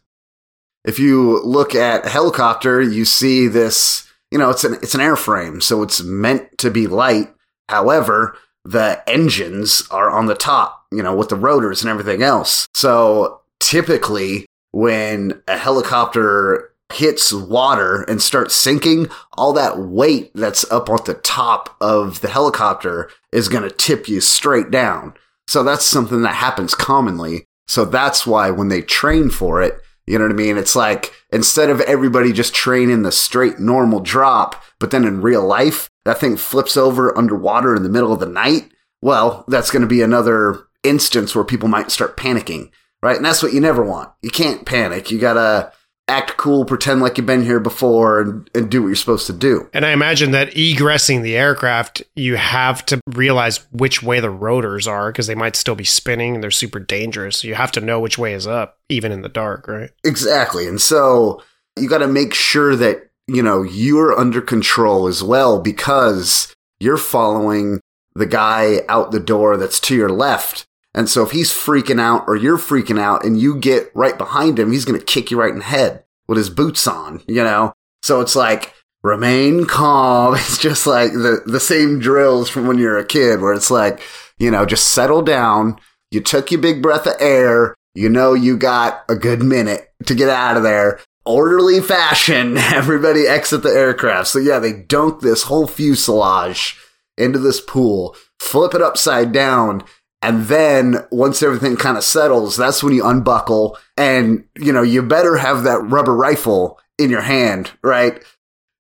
If 0.85 0.99
you 0.99 1.41
look 1.43 1.75
at 1.75 2.05
a 2.05 2.09
helicopter, 2.09 2.81
you 2.81 3.05
see 3.05 3.47
this, 3.47 4.07
you 4.31 4.37
know, 4.37 4.49
it's 4.49 4.63
an, 4.63 4.73
it's 4.75 4.95
an 4.95 5.01
airframe, 5.01 5.61
so 5.63 5.81
it's 5.81 6.03
meant 6.03 6.57
to 6.57 6.69
be 6.69 6.87
light. 6.87 7.33
However, 7.69 8.37
the 8.65 9.01
engines 9.07 9.83
are 9.91 10.09
on 10.09 10.25
the 10.25 10.35
top, 10.35 10.85
you 10.91 11.03
know, 11.03 11.15
with 11.15 11.29
the 11.29 11.35
rotors 11.35 11.81
and 11.81 11.89
everything 11.89 12.21
else. 12.21 12.67
So 12.73 13.41
typically 13.59 14.45
when 14.71 15.41
a 15.47 15.57
helicopter 15.57 16.71
hits 16.91 17.31
water 17.33 18.03
and 18.03 18.21
starts 18.21 18.53
sinking, 18.53 19.07
all 19.33 19.53
that 19.53 19.79
weight 19.79 20.31
that's 20.33 20.69
up 20.71 20.89
on 20.89 20.99
the 21.05 21.13
top 21.13 21.75
of 21.79 22.21
the 22.21 22.29
helicopter 22.29 23.09
is 23.31 23.49
going 23.49 23.63
to 23.63 23.75
tip 23.75 24.07
you 24.07 24.21
straight 24.21 24.69
down. 24.69 25.13
So 25.47 25.63
that's 25.63 25.85
something 25.85 26.21
that 26.21 26.35
happens 26.35 26.75
commonly. 26.75 27.45
So 27.67 27.85
that's 27.85 28.25
why 28.25 28.49
when 28.49 28.69
they 28.69 28.81
train 28.81 29.29
for 29.29 29.61
it, 29.61 29.79
you 30.05 30.17
know 30.17 30.25
what 30.25 30.33
I 30.33 30.35
mean? 30.35 30.57
It's 30.57 30.75
like 30.75 31.13
instead 31.31 31.69
of 31.69 31.79
everybody 31.81 32.33
just 32.33 32.53
training 32.53 33.03
the 33.03 33.11
straight 33.11 33.59
normal 33.59 33.99
drop, 34.01 34.61
but 34.79 34.91
then 34.91 35.05
in 35.05 35.21
real 35.21 35.45
life, 35.45 35.89
that 36.05 36.19
thing 36.19 36.35
flips 36.35 36.75
over 36.75 37.17
underwater 37.17 37.75
in 37.75 37.83
the 37.83 37.89
middle 37.89 38.11
of 38.11 38.19
the 38.19 38.25
night. 38.25 38.71
Well, 39.01 39.45
that's 39.47 39.71
going 39.71 39.81
to 39.81 39.87
be 39.87 40.01
another 40.01 40.65
instance 40.83 41.33
where 41.33 41.45
people 41.45 41.69
might 41.69 41.91
start 41.91 42.17
panicking, 42.17 42.71
right? 43.01 43.15
And 43.15 43.25
that's 43.25 43.41
what 43.41 43.53
you 43.53 43.61
never 43.61 43.83
want. 43.83 44.11
You 44.21 44.29
can't 44.29 44.65
panic. 44.65 45.09
You 45.11 45.19
got 45.19 45.33
to 45.33 45.71
act 46.07 46.37
cool, 46.37 46.65
pretend 46.65 47.01
like 47.01 47.17
you've 47.17 47.25
been 47.25 47.43
here 47.43 47.59
before, 47.59 48.21
and, 48.21 48.49
and 48.53 48.69
do 48.69 48.81
what 48.81 48.87
you're 48.87 48.95
supposed 48.95 49.27
to 49.27 49.33
do. 49.33 49.69
And 49.73 49.85
I 49.85 49.91
imagine 49.91 50.31
that 50.31 50.51
egressing 50.51 51.23
the 51.23 51.37
aircraft, 51.37 52.03
you 52.15 52.35
have 52.35 52.85
to 52.87 52.99
realize 53.07 53.59
which 53.71 54.03
way 54.03 54.19
the 54.19 54.29
rotors 54.29 54.87
are 54.87 55.11
because 55.11 55.27
they 55.27 55.35
might 55.35 55.55
still 55.55 55.75
be 55.75 55.83
spinning 55.83 56.35
and 56.35 56.43
they're 56.43 56.51
super 56.51 56.79
dangerous. 56.79 57.37
So 57.37 57.47
you 57.47 57.55
have 57.55 57.71
to 57.73 57.81
know 57.81 57.99
which 57.99 58.17
way 58.17 58.33
is 58.33 58.47
up, 58.47 58.79
even 58.89 59.11
in 59.11 59.21
the 59.21 59.29
dark, 59.29 59.67
right? 59.67 59.91
Exactly. 60.03 60.67
And 60.67 60.81
so 60.81 61.41
you 61.77 61.87
got 61.87 61.99
to 61.99 62.07
make 62.07 62.33
sure 62.33 62.75
that, 62.75 63.09
you 63.27 63.41
know, 63.41 63.63
you're 63.63 64.17
under 64.17 64.41
control 64.41 65.07
as 65.07 65.23
well 65.23 65.61
because 65.61 66.53
you're 66.79 66.97
following 66.97 67.79
the 68.15 68.25
guy 68.25 68.81
out 68.89 69.11
the 69.11 69.19
door 69.19 69.57
that's 69.57 69.79
to 69.79 69.95
your 69.95 70.09
left 70.09 70.65
and 70.93 71.09
so 71.09 71.23
if 71.23 71.31
he's 71.31 71.51
freaking 71.51 71.99
out 71.99 72.25
or 72.27 72.35
you're 72.35 72.57
freaking 72.57 72.99
out 72.99 73.25
and 73.25 73.39
you 73.39 73.55
get 73.55 73.91
right 73.95 74.17
behind 74.17 74.59
him, 74.59 74.71
he's 74.71 74.85
going 74.85 74.99
to 74.99 75.05
kick 75.05 75.31
you 75.31 75.39
right 75.39 75.51
in 75.51 75.59
the 75.59 75.65
head 75.65 76.03
with 76.27 76.37
his 76.37 76.49
boots 76.49 76.85
on, 76.87 77.23
you 77.27 77.43
know? 77.43 77.73
So 78.03 78.21
it's 78.21 78.35
like, 78.35 78.73
remain 79.01 79.65
calm. 79.65 80.35
It's 80.37 80.57
just 80.57 80.85
like 80.85 81.11
the, 81.13 81.41
the 81.45 81.59
same 81.59 81.99
drills 81.99 82.49
from 82.49 82.67
when 82.67 82.77
you're 82.77 82.97
a 82.97 83.05
kid 83.05 83.41
where 83.41 83.53
it's 83.53 83.71
like, 83.71 84.01
you 84.37 84.51
know, 84.51 84.65
just 84.65 84.89
settle 84.89 85.21
down. 85.21 85.79
You 86.11 86.21
took 86.21 86.51
your 86.51 86.61
big 86.61 86.81
breath 86.81 87.07
of 87.07 87.15
air. 87.19 87.75
You 87.95 88.09
know, 88.09 88.33
you 88.33 88.57
got 88.57 89.03
a 89.09 89.15
good 89.15 89.41
minute 89.41 89.91
to 90.05 90.15
get 90.15 90.29
out 90.29 90.57
of 90.57 90.63
there. 90.63 90.99
Orderly 91.25 91.79
fashion. 91.79 92.57
Everybody 92.57 93.25
exit 93.25 93.63
the 93.63 93.69
aircraft. 93.69 94.27
So 94.27 94.39
yeah, 94.39 94.59
they 94.59 94.73
dunk 94.73 95.21
this 95.21 95.43
whole 95.43 95.67
fuselage 95.67 96.77
into 97.17 97.39
this 97.39 97.61
pool, 97.61 98.15
flip 98.39 98.73
it 98.73 98.81
upside 98.81 99.31
down, 99.31 99.83
and 100.23 100.45
then 100.45 101.05
once 101.11 101.43
everything 101.43 101.75
kind 101.75 101.97
of 101.97 102.03
settles, 102.03 102.55
that's 102.55 102.81
when 102.81 102.93
you 102.93 103.05
unbuckle 103.05 103.77
and, 103.97 104.45
you 104.57 104.71
know, 104.71 104.81
you 104.81 105.03
better 105.03 105.35
have 105.35 105.63
that 105.63 105.81
rubber 105.81 106.15
rifle 106.15 106.79
in 106.97 107.09
your 107.09 107.21
hand, 107.21 107.71
right? 107.83 108.23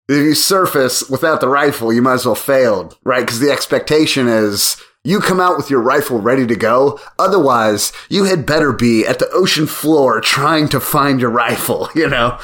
If 0.07 0.17
you 0.17 0.35
surface 0.35 1.09
without 1.09 1.41
the 1.41 1.49
rifle, 1.49 1.91
you 1.91 2.01
might 2.01 2.13
as 2.13 2.25
well 2.25 2.35
failed, 2.35 2.97
right? 3.03 3.19
Because 3.19 3.41
the 3.41 3.51
expectation 3.51 4.29
is 4.29 4.81
you 5.03 5.19
come 5.19 5.41
out 5.41 5.57
with 5.57 5.69
your 5.69 5.81
rifle 5.81 6.19
ready 6.19 6.47
to 6.47 6.55
go. 6.55 6.97
Otherwise, 7.19 7.91
you 8.09 8.23
had 8.23 8.45
better 8.45 8.71
be 8.71 9.05
at 9.05 9.19
the 9.19 9.29
ocean 9.31 9.67
floor 9.67 10.21
trying 10.21 10.69
to 10.69 10.79
find 10.79 11.19
your 11.19 11.29
rifle, 11.29 11.89
you 11.95 12.07
know? 12.07 12.39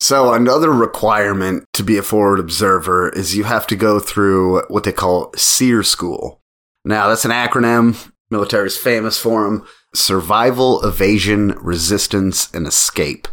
So 0.00 0.34
another 0.34 0.72
requirement 0.72 1.64
to 1.74 1.84
be 1.84 1.96
a 1.96 2.02
forward 2.02 2.40
observer 2.40 3.08
is 3.10 3.36
you 3.36 3.44
have 3.44 3.68
to 3.68 3.76
go 3.76 4.00
through 4.00 4.62
what 4.66 4.82
they 4.82 4.92
call 4.92 5.32
SERE 5.36 5.84
school. 5.84 6.40
Now, 6.84 7.08
that's 7.08 7.24
an 7.24 7.30
acronym. 7.30 8.12
Military 8.30 8.66
is 8.66 8.76
famous 8.76 9.18
for 9.18 9.44
them. 9.44 9.66
Survival, 9.94 10.84
Evasion, 10.84 11.50
Resistance, 11.60 12.52
and 12.52 12.66
Escape. 12.66 13.28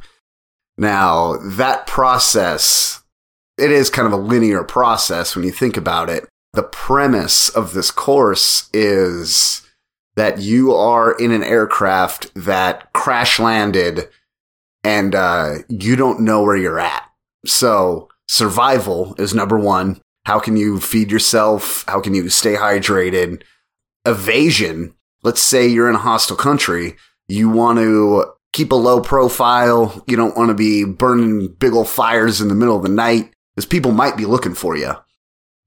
Now, 0.77 1.37
that 1.37 1.87
process, 1.87 3.03
it 3.57 3.71
is 3.71 3.89
kind 3.89 4.07
of 4.07 4.13
a 4.13 4.23
linear 4.23 4.63
process 4.63 5.35
when 5.35 5.45
you 5.45 5.51
think 5.51 5.75
about 5.75 6.09
it. 6.09 6.27
The 6.53 6.63
premise 6.63 7.49
of 7.49 7.73
this 7.73 7.91
course 7.91 8.69
is 8.73 9.65
that 10.15 10.39
you 10.39 10.73
are 10.73 11.13
in 11.13 11.31
an 11.31 11.43
aircraft 11.43 12.33
that 12.35 12.91
crash 12.93 13.39
landed 13.39 14.09
and 14.83 15.15
uh, 15.15 15.55
you 15.69 15.95
don't 15.95 16.21
know 16.21 16.43
where 16.43 16.57
you're 16.57 16.79
at. 16.79 17.03
So, 17.45 18.09
survival 18.27 19.15
is 19.17 19.33
number 19.33 19.57
one. 19.57 20.01
How 20.25 20.39
can 20.39 20.55
you 20.55 20.79
feed 20.79 21.11
yourself? 21.11 21.83
How 21.87 21.99
can 21.99 22.13
you 22.13 22.29
stay 22.29 22.55
hydrated? 22.55 23.43
Evasion. 24.05 24.93
Let's 25.23 25.41
say 25.41 25.67
you're 25.67 25.89
in 25.89 25.95
a 25.95 25.99
hostile 25.99 26.37
country. 26.37 26.95
You 27.27 27.49
want 27.49 27.79
to 27.79 28.25
keep 28.53 28.71
a 28.71 28.75
low 28.75 29.01
profile. 29.01 30.03
You 30.07 30.17
don't 30.17 30.35
want 30.35 30.49
to 30.49 30.55
be 30.55 30.83
burning 30.83 31.47
big 31.59 31.73
old 31.73 31.89
fires 31.89 32.41
in 32.41 32.47
the 32.47 32.55
middle 32.55 32.75
of 32.75 32.83
the 32.83 32.89
night 32.89 33.31
because 33.55 33.65
people 33.65 33.91
might 33.91 34.17
be 34.17 34.25
looking 34.25 34.55
for 34.55 34.75
you. 34.75 34.93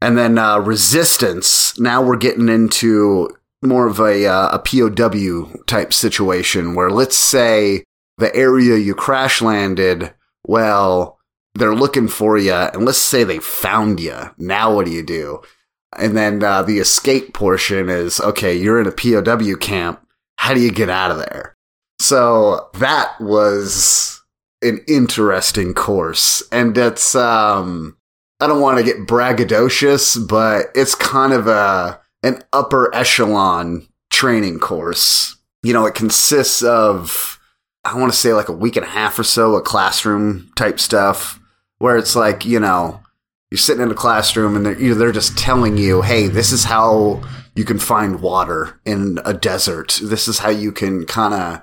And 0.00 0.18
then 0.18 0.38
uh, 0.38 0.58
resistance. 0.58 1.78
Now 1.78 2.02
we're 2.02 2.16
getting 2.16 2.48
into 2.48 3.30
more 3.62 3.86
of 3.86 3.98
a, 3.98 4.26
uh, 4.26 4.50
a 4.52 4.58
POW 4.58 5.64
type 5.66 5.92
situation 5.92 6.74
where 6.74 6.90
let's 6.90 7.16
say 7.16 7.84
the 8.18 8.34
area 8.34 8.76
you 8.76 8.94
crash 8.94 9.40
landed, 9.40 10.12
well, 10.46 11.18
they're 11.54 11.74
looking 11.74 12.08
for 12.08 12.36
you, 12.36 12.52
and 12.52 12.84
let's 12.84 12.98
say 12.98 13.24
they 13.24 13.38
found 13.38 14.00
you. 14.00 14.30
Now, 14.38 14.74
what 14.74 14.86
do 14.86 14.92
you 14.92 15.04
do? 15.04 15.42
And 15.96 16.16
then 16.16 16.42
uh, 16.42 16.62
the 16.62 16.78
escape 16.78 17.32
portion 17.34 17.88
is 17.88 18.20
okay, 18.20 18.56
you're 18.56 18.80
in 18.80 18.86
a 18.86 18.92
POW 18.92 19.56
camp. 19.56 20.04
How 20.38 20.52
do 20.52 20.60
you 20.60 20.72
get 20.72 20.90
out 20.90 21.12
of 21.12 21.18
there? 21.18 21.56
So 22.00 22.68
that 22.74 23.18
was 23.20 24.20
an 24.62 24.80
interesting 24.88 25.74
course. 25.74 26.42
And 26.50 26.76
it's, 26.76 27.14
um, 27.14 27.96
I 28.40 28.48
don't 28.48 28.60
want 28.60 28.78
to 28.78 28.84
get 28.84 29.06
braggadocious, 29.06 30.28
but 30.28 30.66
it's 30.74 30.94
kind 30.96 31.32
of 31.32 31.46
a, 31.46 32.00
an 32.24 32.42
upper 32.52 32.92
echelon 32.94 33.86
training 34.10 34.58
course. 34.58 35.36
You 35.62 35.72
know, 35.72 35.86
it 35.86 35.94
consists 35.94 36.62
of, 36.62 37.38
I 37.84 37.96
want 37.96 38.12
to 38.12 38.18
say 38.18 38.32
like 38.32 38.48
a 38.48 38.52
week 38.52 38.76
and 38.76 38.84
a 38.84 38.88
half 38.88 39.18
or 39.18 39.24
so 39.24 39.54
of 39.54 39.64
classroom 39.64 40.50
type 40.56 40.80
stuff 40.80 41.38
where 41.84 41.98
it's 41.98 42.16
like, 42.16 42.46
you 42.46 42.58
know, 42.58 42.98
you're 43.50 43.58
sitting 43.58 43.82
in 43.82 43.90
a 43.90 43.94
classroom 43.94 44.56
and 44.56 44.64
they're, 44.64 44.80
you 44.80 44.88
know, 44.88 44.94
they're 44.94 45.12
just 45.12 45.36
telling 45.36 45.76
you, 45.76 46.00
hey, 46.00 46.28
this 46.28 46.50
is 46.50 46.64
how 46.64 47.22
you 47.54 47.62
can 47.66 47.78
find 47.78 48.22
water 48.22 48.80
in 48.86 49.18
a 49.26 49.34
desert. 49.34 50.00
This 50.02 50.26
is 50.26 50.38
how 50.38 50.48
you 50.48 50.72
can 50.72 51.04
kind 51.04 51.34
of 51.34 51.62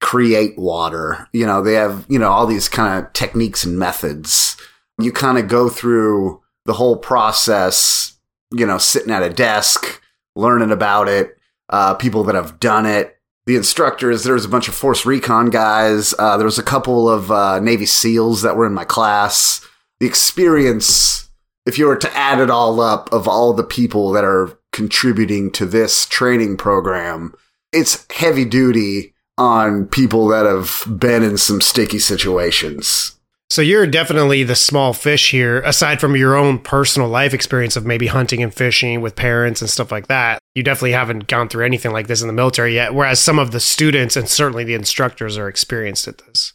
create 0.00 0.56
water. 0.56 1.26
You 1.32 1.46
know, 1.46 1.62
they 1.62 1.74
have, 1.74 2.06
you 2.08 2.16
know, 2.16 2.30
all 2.30 2.46
these 2.46 2.68
kind 2.68 3.04
of 3.04 3.12
techniques 3.12 3.64
and 3.64 3.76
methods. 3.76 4.56
You 5.00 5.10
kind 5.10 5.36
of 5.36 5.48
go 5.48 5.68
through 5.68 6.40
the 6.64 6.74
whole 6.74 6.96
process, 6.96 8.16
you 8.52 8.64
know, 8.64 8.78
sitting 8.78 9.12
at 9.12 9.24
a 9.24 9.30
desk 9.30 10.00
learning 10.36 10.70
about 10.70 11.08
it, 11.08 11.36
uh, 11.70 11.94
people 11.94 12.22
that 12.22 12.36
have 12.36 12.60
done 12.60 12.86
it. 12.86 13.18
The 13.46 13.56
instructors, 13.56 14.24
there 14.24 14.34
was 14.34 14.46
a 14.46 14.48
bunch 14.48 14.68
of 14.68 14.74
Force 14.74 15.04
Recon 15.04 15.50
guys. 15.50 16.14
Uh, 16.18 16.36
there 16.38 16.46
was 16.46 16.58
a 16.58 16.62
couple 16.62 17.10
of 17.10 17.30
uh, 17.30 17.60
Navy 17.60 17.84
SEALs 17.84 18.42
that 18.42 18.56
were 18.56 18.66
in 18.66 18.72
my 18.72 18.84
class. 18.84 19.66
The 20.00 20.06
experience, 20.06 21.28
if 21.66 21.78
you 21.78 21.86
were 21.86 21.96
to 21.96 22.16
add 22.16 22.40
it 22.40 22.50
all 22.50 22.80
up, 22.80 23.12
of 23.12 23.28
all 23.28 23.52
the 23.52 23.62
people 23.62 24.12
that 24.12 24.24
are 24.24 24.58
contributing 24.72 25.50
to 25.52 25.66
this 25.66 26.06
training 26.06 26.56
program, 26.56 27.34
it's 27.70 28.06
heavy 28.10 28.46
duty 28.46 29.14
on 29.36 29.86
people 29.86 30.28
that 30.28 30.46
have 30.46 30.84
been 30.98 31.22
in 31.22 31.36
some 31.36 31.60
sticky 31.60 31.98
situations. 31.98 33.16
So 33.54 33.62
you're 33.62 33.86
definitely 33.86 34.42
the 34.42 34.56
small 34.56 34.92
fish 34.92 35.30
here, 35.30 35.60
aside 35.60 36.00
from 36.00 36.16
your 36.16 36.34
own 36.34 36.58
personal 36.58 37.08
life 37.08 37.32
experience 37.32 37.76
of 37.76 37.86
maybe 37.86 38.08
hunting 38.08 38.42
and 38.42 38.52
fishing 38.52 39.00
with 39.00 39.14
parents 39.14 39.60
and 39.60 39.70
stuff 39.70 39.92
like 39.92 40.08
that. 40.08 40.40
You 40.56 40.64
definitely 40.64 40.90
haven't 40.90 41.28
gone 41.28 41.48
through 41.48 41.64
anything 41.64 41.92
like 41.92 42.08
this 42.08 42.20
in 42.20 42.26
the 42.26 42.34
military 42.34 42.74
yet, 42.74 42.94
whereas 42.94 43.20
some 43.20 43.38
of 43.38 43.52
the 43.52 43.60
students 43.60 44.16
and 44.16 44.28
certainly 44.28 44.64
the 44.64 44.74
instructors 44.74 45.38
are 45.38 45.46
experienced 45.46 46.08
at 46.08 46.18
this. 46.18 46.52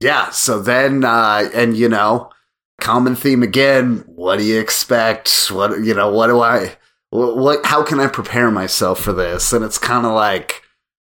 Yeah. 0.00 0.30
So 0.30 0.60
then, 0.60 1.04
uh, 1.04 1.48
and 1.54 1.76
you 1.76 1.88
know, 1.88 2.32
common 2.80 3.14
theme 3.14 3.44
again. 3.44 4.02
What 4.06 4.40
do 4.40 4.44
you 4.44 4.58
expect? 4.58 5.46
What, 5.52 5.84
you 5.84 5.94
know, 5.94 6.12
what 6.12 6.26
do 6.26 6.40
I, 6.40 6.74
what, 7.10 7.36
what 7.36 7.66
how 7.66 7.84
can 7.84 8.00
I 8.00 8.08
prepare 8.08 8.50
myself 8.50 8.98
for 8.98 9.12
this? 9.12 9.52
And 9.52 9.64
it's 9.64 9.78
kind 9.78 10.04
of 10.04 10.12
like, 10.12 10.62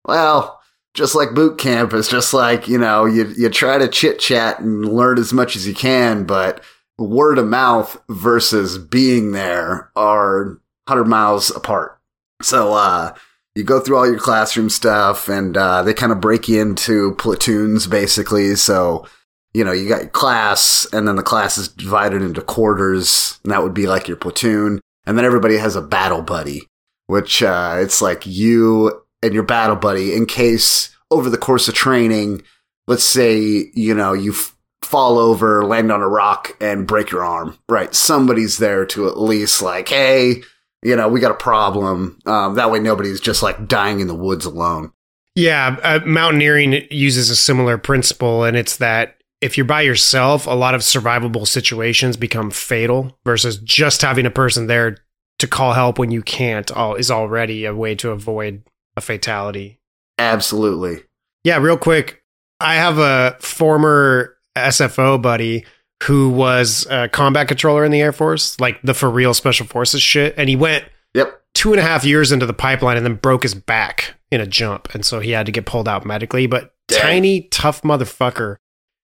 well, 0.06 0.55
just 0.96 1.14
like 1.14 1.36
boot 1.36 1.58
camp 1.60 1.94
is 1.94 2.08
just 2.08 2.34
like, 2.34 2.68
you 2.68 2.78
know, 2.78 3.06
you, 3.06 3.26
you 3.38 3.50
try 3.50 3.78
to 3.78 3.88
chit 3.88 4.18
chat 4.18 4.60
and 4.60 4.86
learn 4.86 5.20
as 5.20 5.34
much 5.34 5.56
as 5.56 5.68
you 5.68 5.76
can, 5.76 6.24
but 6.24 6.64
word 6.98 7.38
of 7.38 7.46
mouth 7.46 8.02
versus 8.10 8.78
being 8.78 9.34
there 9.34 9.92
are 9.96 10.58
100 10.88 11.04
miles 11.06 11.52
apart. 11.52 12.00
So, 12.42 12.74
uh, 12.74 13.14
you 13.56 13.64
go 13.64 13.80
through 13.80 13.98
all 13.98 14.08
your 14.08 14.20
classroom 14.20 14.70
stuff 14.70 15.28
and, 15.28 15.56
uh, 15.56 15.84
they 15.84 15.94
kind 15.94 16.12
of 16.12 16.22
break 16.22 16.48
you 16.48 16.62
into 16.62 17.16
platoons 17.16 17.88
basically. 17.88 18.56
So, 18.56 19.06
you 19.54 19.64
know, 19.64 19.72
you 19.74 19.88
got 19.90 20.02
your 20.02 20.10
class 20.10 20.88
and 20.94 21.08
then 21.08 21.18
the 21.18 21.24
class 21.24 21.58
is 21.58 21.68
divided 21.68 22.22
into 22.22 22.42
quarters 22.42 23.40
and 23.44 23.52
that 23.52 23.64
would 23.64 23.74
be 23.74 23.88
like 23.88 24.08
your 24.08 24.18
platoon. 24.18 24.80
And 25.06 25.18
then 25.18 25.26
everybody 25.26 25.58
has 25.58 25.76
a 25.76 25.82
battle 25.82 26.22
buddy, 26.22 26.64
which, 27.08 27.44
uh, 27.44 27.78
it's 27.80 28.02
like 28.02 28.26
you 28.26 29.05
and 29.26 29.34
your 29.34 29.44
battle 29.44 29.76
buddy 29.76 30.14
in 30.14 30.26
case 30.26 30.96
over 31.12 31.30
the 31.30 31.38
course 31.38 31.68
of 31.68 31.74
training, 31.74 32.42
let's 32.88 33.04
say, 33.04 33.72
you 33.74 33.94
know, 33.94 34.14
you 34.14 34.32
f- 34.32 34.56
fall 34.82 35.18
over, 35.18 35.66
land 35.66 35.92
on 35.92 36.02
a 36.02 36.08
rock 36.08 36.56
and 36.62 36.88
break 36.88 37.12
your 37.12 37.24
arm, 37.24 37.58
right? 37.70 37.94
Somebody's 37.94 38.58
there 38.58 38.86
to 38.88 39.08
at 39.08 39.20
least 39.20 39.62
like, 39.62 39.90
hey, 39.90 40.44
you 40.84 40.96
know, 40.96 41.08
we 41.08 41.20
got 41.20 41.32
a 41.32 41.36
problem. 41.36 42.20
Um, 42.26 42.56
that 42.56 42.70
way 42.70 42.80
nobody's 42.80 43.20
just 43.20 43.42
like 43.42 43.68
dying 43.68 44.00
in 44.00 44.08
the 44.08 44.16
woods 44.16 44.46
alone. 44.46 44.92
Yeah, 45.36 45.78
uh, 45.84 46.00
mountaineering 46.06 46.88
uses 46.92 47.30
a 47.30 47.36
similar 47.36 47.78
principle, 47.78 48.46
and 48.46 48.56
it's 48.56 48.78
that 48.78 49.18
if 49.42 49.58
you're 49.58 49.66
by 49.66 49.82
yourself, 49.82 50.48
a 50.48 50.52
lot 50.52 50.76
of 50.76 50.82
survivable 50.82 51.46
situations 51.46 52.16
become 52.16 52.52
fatal 52.52 53.18
versus 53.26 53.58
just 53.58 54.02
having 54.02 54.26
a 54.26 54.32
person 54.32 54.68
there 54.68 54.98
to 55.40 55.48
call 55.48 55.74
help 55.74 56.00
when 56.00 56.12
you 56.12 56.22
can't 56.22 56.72
all 56.72 56.96
is 56.96 57.12
already 57.12 57.66
a 57.66 57.76
way 57.76 57.96
to 57.96 58.12
avoid 58.12 58.64
a 58.98 59.02
fatality. 59.02 59.80
Absolutely. 60.18 61.04
Yeah, 61.44 61.58
real 61.58 61.78
quick. 61.78 62.24
I 62.60 62.76
have 62.76 62.98
a 62.98 63.36
former 63.40 64.36
SFO 64.58 65.22
buddy 65.22 65.66
who 66.04 66.30
was 66.30 66.88
a 66.90 67.10
combat 67.10 67.48
controller 67.48 67.84
in 67.86 67.92
the 67.92 68.02
Air 68.02 68.14
Force, 68.14 68.60
like 68.60 68.82
the 68.82 68.94
for 68.94 69.10
real 69.10 69.34
special 69.34 69.66
forces 69.66 70.02
shit. 70.02 70.34
And 70.38 70.50
he 70.50 70.56
went 70.56 70.86
Yep. 71.14 71.42
two 71.54 71.72
and 71.74 71.80
a 71.80 71.84
half 71.84 72.04
years 72.06 72.32
into 72.32 72.46
the 72.46 72.54
pipeline 72.54 72.98
and 72.98 73.06
then 73.06 73.16
broke 73.16 73.44
his 73.44 73.54
back 73.56 74.16
in 74.32 74.42
a 74.42 74.46
jump. 74.48 74.94
And 74.94 75.06
so 75.06 75.20
he 75.20 75.32
had 75.32 75.46
to 75.46 75.52
get 75.52 75.66
pulled 75.66 75.88
out 75.88 76.06
medically, 76.06 76.48
but 76.48 76.74
Dang. 76.88 77.00
tiny, 77.02 77.42
tough 77.44 77.82
motherfucker. 77.84 78.58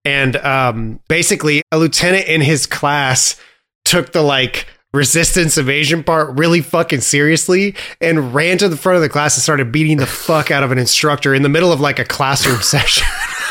And 0.04 0.36
um, 0.36 1.00
basically, 1.08 1.62
a 1.72 1.78
lieutenant 1.78 2.26
in 2.28 2.40
his 2.40 2.66
class 2.66 3.40
took 3.84 4.12
the 4.12 4.22
like 4.22 4.66
resistance 4.96 5.56
evasion 5.58 6.02
part 6.02 6.36
really 6.36 6.60
fucking 6.60 7.00
seriously 7.02 7.74
and 8.00 8.34
ran 8.34 8.58
to 8.58 8.68
the 8.68 8.76
front 8.76 8.96
of 8.96 9.02
the 9.02 9.08
class 9.08 9.36
and 9.36 9.42
started 9.42 9.70
beating 9.70 9.98
the 9.98 10.06
fuck 10.06 10.50
out 10.50 10.62
of 10.62 10.72
an 10.72 10.78
instructor 10.78 11.34
in 11.34 11.42
the 11.42 11.48
middle 11.48 11.70
of 11.72 11.80
like 11.80 11.98
a 11.98 12.04
classroom 12.04 12.60
session. 12.62 13.06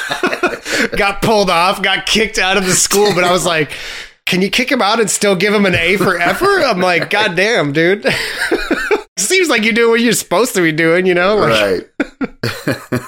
got 0.98 1.22
pulled 1.22 1.50
off, 1.50 1.82
got 1.82 2.06
kicked 2.06 2.38
out 2.38 2.58
of 2.58 2.66
the 2.66 2.74
school, 2.74 3.14
but 3.16 3.24
I 3.24 3.32
was 3.32 3.46
like, 3.46 3.72
can 4.26 4.41
you 4.41 4.50
kick 4.50 4.72
him 4.72 4.82
out 4.82 5.00
and 5.00 5.10
still 5.10 5.36
give 5.36 5.54
him 5.54 5.66
an 5.66 5.76
A 5.76 5.98
for 5.98 6.18
effort? 6.20 6.62
I'm 6.64 6.82
like, 6.82 7.10
God 7.12 7.36
damn, 7.36 7.72
dude. 7.72 8.06
Seems 9.18 9.48
like 9.50 9.64
you're 9.64 9.74
doing 9.74 9.91
what 9.91 10.02
you're 10.02 10.14
supposed 10.14 10.56
to 10.56 10.62
be 10.62 10.72
doing, 10.72 11.06
you 11.06 11.14
know? 11.14 11.36
Like, 11.38 11.89
Right. 12.68 13.02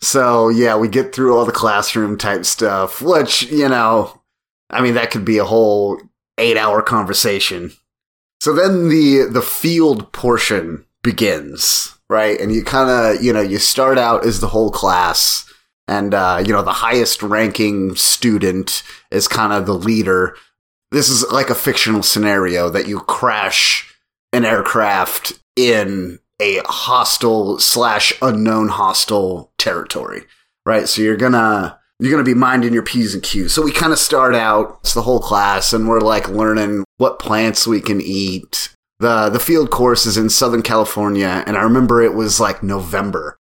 so 0.00 0.48
yeah, 0.48 0.76
we 0.76 0.88
get 0.88 1.14
through 1.14 1.36
all 1.36 1.44
the 1.44 1.52
classroom 1.52 2.16
type 2.18 2.44
stuff, 2.44 3.00
which, 3.02 3.42
you 3.50 3.68
know, 3.68 4.20
I 4.70 4.80
mean, 4.80 4.94
that 4.94 5.10
could 5.10 5.24
be 5.24 5.38
a 5.38 5.44
whole 5.44 6.00
eight 6.38 6.56
hour 6.56 6.82
conversation. 6.82 7.72
So 8.40 8.52
then 8.52 8.88
the, 8.88 9.28
the 9.30 9.42
field 9.42 10.12
portion 10.12 10.84
begins, 11.02 11.96
right? 12.08 12.38
And 12.38 12.52
you 12.52 12.62
kind 12.62 12.90
of, 12.90 13.22
you 13.22 13.32
know, 13.32 13.40
you 13.40 13.58
start 13.58 13.98
out 13.98 14.26
as 14.26 14.40
the 14.40 14.48
whole 14.48 14.70
class 14.70 15.50
and, 15.88 16.14
uh, 16.14 16.42
you 16.44 16.52
know, 16.52 16.62
the 16.62 16.72
highest 16.72 17.22
ranking 17.22 17.94
student 17.94 18.82
is 19.10 19.28
kind 19.28 19.52
of 19.52 19.66
the 19.66 19.74
leader. 19.74 20.36
This 20.90 21.08
is 21.08 21.24
like 21.30 21.50
a 21.50 21.54
fictional 21.54 22.02
scenario 22.02 22.68
that 22.70 22.88
you 22.88 23.00
crash 23.00 23.94
an 24.32 24.44
aircraft 24.44 25.38
in 25.54 26.18
a 26.40 26.60
hostile 26.66 27.58
slash 27.58 28.12
unknown 28.20 28.68
hostile 28.68 29.52
territory, 29.58 30.24
right? 30.66 30.88
So 30.88 31.02
you're 31.02 31.16
gonna 31.16 31.75
you're 31.98 32.10
gonna 32.10 32.24
be 32.24 32.34
minding 32.34 32.74
your 32.74 32.82
p's 32.82 33.14
and 33.14 33.22
q's. 33.22 33.52
So 33.54 33.62
we 33.62 33.72
kind 33.72 33.92
of 33.92 33.98
start 33.98 34.34
out 34.34 34.78
it's 34.82 34.94
the 34.94 35.02
whole 35.02 35.20
class, 35.20 35.72
and 35.72 35.88
we're 35.88 36.00
like 36.00 36.28
learning 36.28 36.84
what 36.98 37.18
plants 37.18 37.66
we 37.66 37.80
can 37.80 38.00
eat. 38.00 38.70
the 38.98 39.30
The 39.30 39.40
field 39.40 39.70
course 39.70 40.06
is 40.06 40.16
in 40.16 40.28
Southern 40.28 40.62
California, 40.62 41.42
and 41.46 41.56
I 41.56 41.62
remember 41.62 42.02
it 42.02 42.14
was 42.14 42.40
like 42.40 42.62
November. 42.62 43.36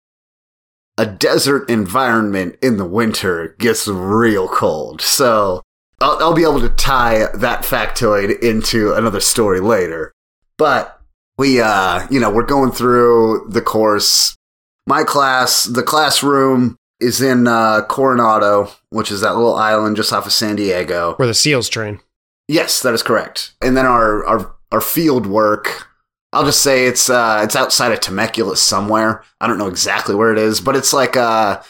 A 0.99 1.07
desert 1.07 1.71
environment 1.71 2.57
in 2.61 2.77
the 2.77 2.85
winter 2.85 3.55
gets 3.59 3.89
real 3.89 4.49
cold, 4.49 5.01
so 5.01 5.63
I'll, 6.01 6.19
I'll 6.19 6.35
be 6.35 6.43
able 6.43 6.61
to 6.61 6.69
tie 6.69 7.27
that 7.35 7.63
factoid 7.63 8.41
into 8.41 8.93
another 8.93 9.21
story 9.21 9.61
later. 9.61 10.13
But 10.59 11.01
we, 11.39 11.61
uh, 11.61 12.07
you 12.11 12.21
know, 12.21 12.31
we're 12.31 12.45
going 12.45 12.73
through 12.73 13.47
the 13.49 13.63
course. 13.63 14.37
My 14.87 15.05
class, 15.05 15.65
the 15.65 15.83
classroom 15.83 16.77
is 17.01 17.21
in 17.21 17.47
uh, 17.47 17.83
Coronado, 17.89 18.71
which 18.91 19.11
is 19.11 19.21
that 19.23 19.35
little 19.35 19.55
island 19.55 19.97
just 19.97 20.13
off 20.13 20.27
of 20.27 20.33
San 20.33 20.57
Diego. 20.57 21.15
where 21.17 21.29
the 21.29 21.35
SEALs 21.35 21.69
train. 21.69 22.01
Yes, 22.49 22.83
that 22.83 22.95
is 22.95 23.03
correct. 23.03 23.53
And 23.63 23.77
then 23.77 23.87
our 23.87 24.25
our 24.27 24.55
our 24.73 24.81
field 24.81 25.27
work, 25.27 25.89
I'll 26.33 26.45
just 26.45 26.63
say 26.63 26.87
it's 26.87 27.09
uh 27.09 27.41
it's 27.45 27.57
outside 27.57 27.93
of 27.93 28.01
Temecula 28.01 28.57
somewhere. 28.57 29.23
I 29.41 29.47
don't 29.47 29.59
know 29.59 29.69
exactly 29.69 30.15
where 30.15 30.33
it 30.33 30.39
is, 30.39 30.61
but 30.61 30.77
it's 30.77 30.93
like 30.93 31.17
uh 31.17 31.63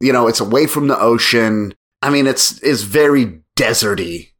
you 0.00 0.12
know, 0.12 0.28
it's 0.28 0.40
away 0.40 0.66
from 0.66 0.88
the 0.88 1.00
ocean. 1.00 1.74
I 2.02 2.10
mean, 2.10 2.26
it's 2.26 2.62
it's 2.62 2.82
very 2.82 3.40
deserty, 3.56 4.30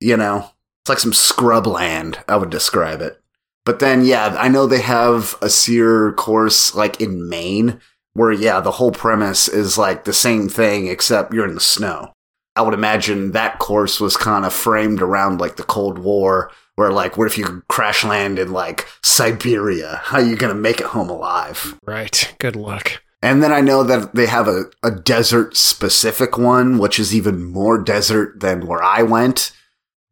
you 0.00 0.16
know. 0.16 0.50
It's 0.82 0.88
like 0.88 0.98
some 0.98 1.12
scrub 1.14 1.66
land, 1.66 2.18
I 2.28 2.36
would 2.36 2.50
describe 2.50 3.00
it. 3.00 3.20
But 3.64 3.78
then 3.78 4.04
yeah, 4.04 4.36
I 4.38 4.48
know 4.48 4.66
they 4.66 4.82
have 4.82 5.36
a 5.40 5.48
SERE 5.48 6.12
course 6.14 6.74
like 6.74 7.00
in 7.00 7.28
Maine 7.28 7.80
where 8.14 8.32
yeah, 8.32 8.60
the 8.60 8.72
whole 8.72 8.92
premise 8.92 9.48
is 9.48 9.76
like 9.76 10.04
the 10.04 10.12
same 10.12 10.48
thing 10.48 10.86
except 10.86 11.34
you're 11.34 11.46
in 11.46 11.54
the 11.54 11.60
snow. 11.60 12.12
I 12.56 12.62
would 12.62 12.74
imagine 12.74 13.32
that 13.32 13.58
course 13.58 14.00
was 14.00 14.16
kind 14.16 14.44
of 14.44 14.52
framed 14.52 15.02
around 15.02 15.40
like 15.40 15.56
the 15.56 15.64
Cold 15.64 15.98
War, 15.98 16.52
where 16.76 16.92
like, 16.92 17.16
what 17.16 17.26
if 17.26 17.36
you 17.36 17.62
crash 17.68 18.04
land 18.04 18.38
in 18.38 18.52
like 18.52 18.86
Siberia? 19.02 20.00
How 20.04 20.18
are 20.18 20.24
you 20.24 20.36
gonna 20.36 20.54
make 20.54 20.80
it 20.80 20.86
home 20.86 21.10
alive? 21.10 21.76
Right. 21.84 22.34
Good 22.38 22.56
luck. 22.56 23.02
And 23.24 23.42
then 23.42 23.52
I 23.52 23.62
know 23.62 23.82
that 23.84 24.14
they 24.14 24.26
have 24.26 24.48
a, 24.48 24.64
a 24.82 24.90
desert 24.90 25.56
specific 25.56 26.36
one, 26.36 26.76
which 26.76 26.98
is 26.98 27.14
even 27.14 27.42
more 27.42 27.78
desert 27.78 28.40
than 28.40 28.66
where 28.66 28.82
I 28.82 29.02
went. 29.02 29.50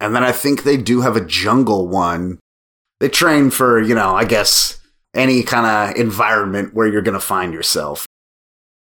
And 0.00 0.16
then 0.16 0.24
I 0.24 0.32
think 0.32 0.62
they 0.62 0.78
do 0.78 1.02
have 1.02 1.14
a 1.14 1.24
jungle 1.24 1.86
one. 1.86 2.38
They 3.00 3.10
train 3.10 3.50
for, 3.50 3.80
you 3.80 3.94
know, 3.94 4.14
I 4.14 4.24
guess 4.24 4.78
any 5.14 5.42
kind 5.42 5.66
of 5.66 5.96
environment 5.96 6.74
where 6.74 6.86
you're 6.86 7.02
gonna 7.02 7.20
find 7.20 7.52
yourself. 7.52 8.06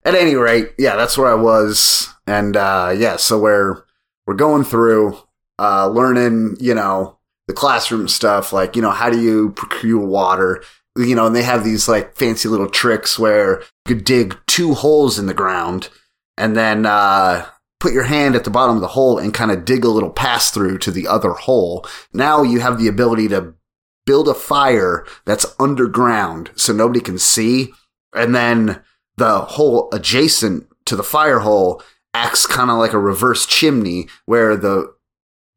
At 0.05 0.15
any 0.15 0.35
rate, 0.35 0.73
yeah, 0.79 0.97
that's 0.97 1.19
where 1.19 1.31
I 1.31 1.35
was. 1.35 2.09
And 2.27 2.57
uh 2.57 2.95
yeah, 2.97 3.17
so 3.17 3.39
we're 3.39 3.83
we're 4.27 4.35
going 4.35 4.65
through 4.65 5.19
uh 5.59 5.89
learning, 5.89 6.57
you 6.61 6.75
know, 6.75 7.19
the 7.47 7.55
classroom 7.55 8.09
stuff, 8.09 8.53
like, 8.53 8.77
you 8.77 8.83
know, 8.83 8.91
how 8.91 9.11
do 9.11 9.21
you 9.21 9.51
procure 9.53 10.05
water? 10.05 10.63
You 10.97 11.15
know, 11.15 11.27
and 11.27 11.35
they 11.37 11.43
have 11.43 11.65
these 11.65 11.89
like 11.89 12.17
fancy 12.17 12.49
little 12.49 12.69
tricks 12.69 13.19
where 13.19 13.61
you 13.61 13.95
could 13.95 14.05
dig 14.05 14.37
two 14.47 14.75
holes 14.75 15.19
in 15.19 15.27
the 15.27 15.35
ground 15.35 15.89
and 16.37 16.57
then 16.57 16.87
uh 16.87 17.47
put 17.81 17.93
your 17.93 18.05
hand 18.05 18.35
at 18.35 18.45
the 18.45 18.51
bottom 18.51 18.75
of 18.75 18.83
the 18.83 18.89
hole 18.89 19.19
and 19.19 19.33
kind 19.33 19.51
of 19.51 19.65
dig 19.65 19.85
a 19.85 19.89
little 19.89 20.11
pass 20.11 20.51
through 20.51 20.79
to 20.79 20.91
the 20.91 21.07
other 21.07 21.31
hole. 21.31 21.87
Now 22.13 22.43
you 22.43 22.61
have 22.61 22.79
the 22.79 22.89
ability 22.89 23.29
to 23.29 23.55
build 24.09 24.27
a 24.27 24.33
fire 24.33 25.05
that's 25.27 25.55
underground 25.61 26.51
so 26.57 26.73
nobody 26.73 26.99
can 26.99 27.19
see. 27.19 27.69
And 28.15 28.35
then 28.35 28.81
the 29.19 29.41
hole 29.41 29.91
adjacent 29.93 30.67
to 30.87 30.97
the 30.97 31.03
fire 31.03 31.41
hole 31.41 31.83
acts 32.15 32.47
kind 32.47 32.71
of 32.71 32.79
like 32.79 32.95
a 32.95 32.99
reverse 32.99 33.45
chimney 33.45 34.09
where 34.25 34.57
the, 34.57 34.95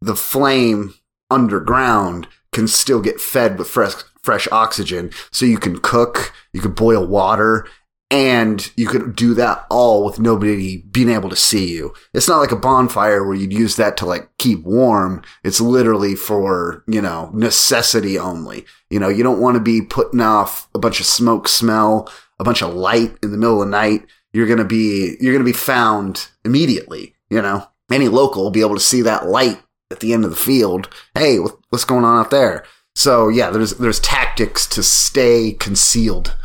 the 0.01 0.17
flame 0.17 0.93
underground 1.29 2.27
can 2.51 2.67
still 2.67 3.01
get 3.01 3.21
fed 3.21 3.57
with 3.57 3.69
fresh, 3.69 3.93
fresh 4.21 4.49
oxygen. 4.51 5.11
So 5.31 5.45
you 5.45 5.57
can 5.57 5.79
cook, 5.79 6.33
you 6.51 6.59
can 6.59 6.73
boil 6.73 7.07
water, 7.07 7.65
and 8.11 8.69
you 8.75 8.87
could 8.87 9.15
do 9.15 9.33
that 9.35 9.65
all 9.69 10.03
with 10.03 10.19
nobody 10.19 10.79
being 10.91 11.09
able 11.09 11.29
to 11.29 11.35
see 11.37 11.71
you. 11.71 11.93
It's 12.13 12.27
not 12.27 12.39
like 12.39 12.51
a 12.51 12.57
bonfire 12.57 13.23
where 13.23 13.35
you'd 13.35 13.53
use 13.53 13.77
that 13.77 13.95
to 13.97 14.05
like 14.05 14.29
keep 14.37 14.63
warm. 14.63 15.23
It's 15.45 15.61
literally 15.61 16.15
for, 16.15 16.83
you 16.87 17.01
know, 17.01 17.31
necessity 17.33 18.19
only. 18.19 18.65
You 18.89 18.99
know, 18.99 19.07
you 19.07 19.23
don't 19.23 19.39
want 19.39 19.55
to 19.55 19.61
be 19.61 19.81
putting 19.81 20.19
off 20.19 20.67
a 20.75 20.79
bunch 20.79 20.99
of 20.99 21.05
smoke 21.05 21.47
smell, 21.47 22.11
a 22.37 22.43
bunch 22.43 22.61
of 22.61 22.73
light 22.73 23.15
in 23.23 23.31
the 23.31 23.37
middle 23.37 23.61
of 23.61 23.67
the 23.69 23.71
night. 23.71 24.05
You're 24.33 24.47
going 24.47 24.59
to 24.59 24.65
be, 24.65 25.15
you're 25.21 25.33
going 25.33 25.45
to 25.45 25.51
be 25.51 25.57
found 25.57 26.27
immediately, 26.43 27.15
you 27.29 27.41
know, 27.41 27.65
any 27.89 28.09
local 28.09 28.43
will 28.43 28.51
be 28.51 28.61
able 28.61 28.75
to 28.75 28.81
see 28.81 29.01
that 29.03 29.27
light 29.27 29.61
at 29.89 30.01
the 30.01 30.11
end 30.11 30.25
of 30.25 30.31
the 30.31 30.35
field. 30.35 30.89
Hey, 31.15 31.37
what's 31.37 31.85
going 31.85 32.03
on 32.03 32.19
out 32.19 32.31
there? 32.31 32.65
So 32.93 33.29
yeah, 33.29 33.51
there's, 33.51 33.71
there's 33.75 34.01
tactics 34.01 34.67
to 34.67 34.83
stay 34.83 35.53
concealed 35.53 36.35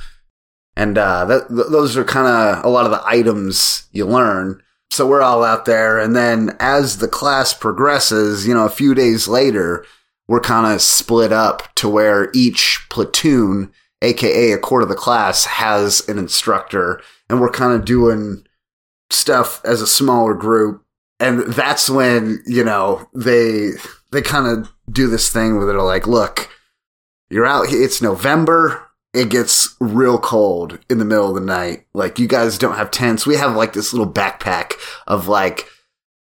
and 0.77 0.99
uh, 0.99 1.24
that, 1.24 1.49
th- 1.49 1.68
those 1.70 1.97
are 1.97 2.05
kind 2.05 2.27
of 2.27 2.64
a 2.64 2.68
lot 2.68 2.85
of 2.85 2.91
the 2.91 3.03
items 3.07 3.89
you 3.93 4.07
learn. 4.07 4.62
So 4.91 5.07
we're 5.07 5.22
all 5.22 5.43
out 5.43 5.64
there. 5.64 5.99
And 5.99 6.14
then 6.14 6.57
as 6.61 6.99
the 6.99 7.09
class 7.09 7.55
progresses, 7.55 8.47
you 8.47 8.55
know, 8.55 8.66
a 8.66 8.70
few 8.70 8.95
days 8.95 9.27
later, 9.27 9.85
we're 10.29 10.41
kind 10.41 10.72
of 10.72 10.83
split 10.83 11.33
up 11.33 11.74
to 11.77 11.89
where 11.89 12.31
each 12.35 12.87
platoon, 12.91 13.72
aka 14.03 14.53
a 14.53 14.59
quarter 14.59 14.85
of 14.85 14.89
the 14.89 14.95
class, 14.95 15.45
has 15.47 16.07
an 16.09 16.18
instructor. 16.18 17.01
And 17.29 17.41
we're 17.41 17.51
kind 17.51 17.72
of 17.72 17.85
doing 17.85 18.47
stuff 19.11 19.64
as 19.64 19.81
a 19.81 19.87
smaller 19.87 20.35
group. 20.35 20.85
And 21.18 21.41
that's 21.41 21.89
when, 21.89 22.43
you 22.47 22.62
know, 22.62 23.09
they, 23.14 23.70
they 24.12 24.20
kind 24.20 24.47
of 24.47 24.70
do 24.91 25.09
this 25.09 25.33
thing 25.33 25.57
where 25.57 25.66
they're 25.66 25.81
like, 25.81 26.07
look, 26.07 26.51
you're 27.31 27.47
out, 27.47 27.66
it's 27.70 28.03
November 28.03 28.86
it 29.14 29.30
gets 29.30 29.76
real 29.80 30.18
cold 30.18 30.78
in 30.90 30.98
the 30.98 31.04
middle 31.04 31.28
of 31.28 31.34
the 31.34 31.40
night. 31.40 31.86
Like 31.94 32.18
you 32.18 32.28
guys 32.28 32.59
don't 32.59 32.76
have 32.76 32.90
tents. 32.90 33.26
We 33.26 33.36
have 33.36 33.57
like 33.57 33.72
this 33.72 33.92
little 33.92 34.11
backpack 34.11 34.74
of 35.07 35.26
like 35.28 35.66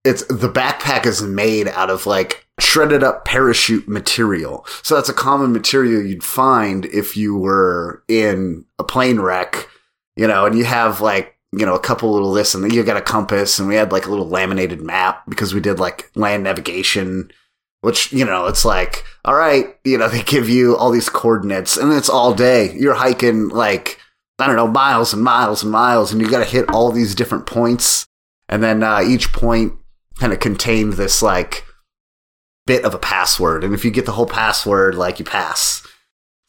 it's 0.04 0.24
the 0.26 0.50
backpack 0.50 1.04
is 1.04 1.20
made 1.20 1.66
out 1.68 1.90
of 1.90 2.06
like 2.06 2.46
shredded 2.60 3.02
up 3.02 3.24
parachute 3.24 3.88
material. 3.88 4.64
So 4.82 4.94
that's 4.94 5.08
a 5.08 5.14
common 5.14 5.52
material 5.52 6.02
you'd 6.02 6.24
find 6.24 6.86
if 6.86 7.16
you 7.16 7.36
were 7.36 8.02
in 8.08 8.64
a 8.78 8.84
plane 8.84 9.20
wreck, 9.20 9.68
you 10.14 10.26
know, 10.26 10.46
and 10.46 10.56
you 10.56 10.64
have 10.64 11.00
like, 11.00 11.36
you 11.52 11.66
know, 11.66 11.74
a 11.74 11.80
couple 11.80 12.12
little 12.12 12.32
this 12.32 12.54
and 12.54 12.72
you 12.72 12.82
got 12.84 12.96
a 12.96 13.02
compass 13.02 13.58
and 13.58 13.68
we 13.68 13.74
had 13.74 13.92
like 13.92 14.06
a 14.06 14.10
little 14.10 14.28
laminated 14.28 14.80
map 14.80 15.24
because 15.28 15.52
we 15.52 15.60
did 15.60 15.80
like 15.80 16.10
land 16.14 16.44
navigation 16.44 17.30
which, 17.80 18.12
you 18.12 18.24
know, 18.24 18.46
it's 18.46 18.64
like, 18.64 19.04
all 19.24 19.34
right, 19.34 19.76
you 19.84 19.98
know, 19.98 20.08
they 20.08 20.22
give 20.22 20.48
you 20.48 20.76
all 20.76 20.90
these 20.90 21.08
coordinates 21.08 21.76
and 21.76 21.92
it's 21.92 22.08
all 22.08 22.34
day. 22.34 22.72
You're 22.76 22.94
hiking 22.94 23.48
like, 23.48 24.00
I 24.38 24.46
don't 24.46 24.56
know, 24.56 24.68
miles 24.68 25.12
and 25.12 25.22
miles 25.22 25.62
and 25.62 25.72
miles, 25.72 26.12
and 26.12 26.20
you 26.20 26.28
got 26.28 26.40
to 26.40 26.50
hit 26.50 26.68
all 26.70 26.92
these 26.92 27.14
different 27.14 27.46
points. 27.46 28.06
And 28.48 28.62
then 28.62 28.82
uh, 28.82 29.00
each 29.00 29.32
point 29.32 29.74
kind 30.18 30.32
of 30.32 30.40
contained 30.40 30.94
this 30.94 31.22
like 31.22 31.64
bit 32.66 32.84
of 32.84 32.94
a 32.94 32.98
password. 32.98 33.64
And 33.64 33.72
if 33.74 33.84
you 33.84 33.90
get 33.90 34.06
the 34.06 34.12
whole 34.12 34.26
password, 34.26 34.94
like 34.94 35.18
you 35.18 35.24
pass. 35.24 35.86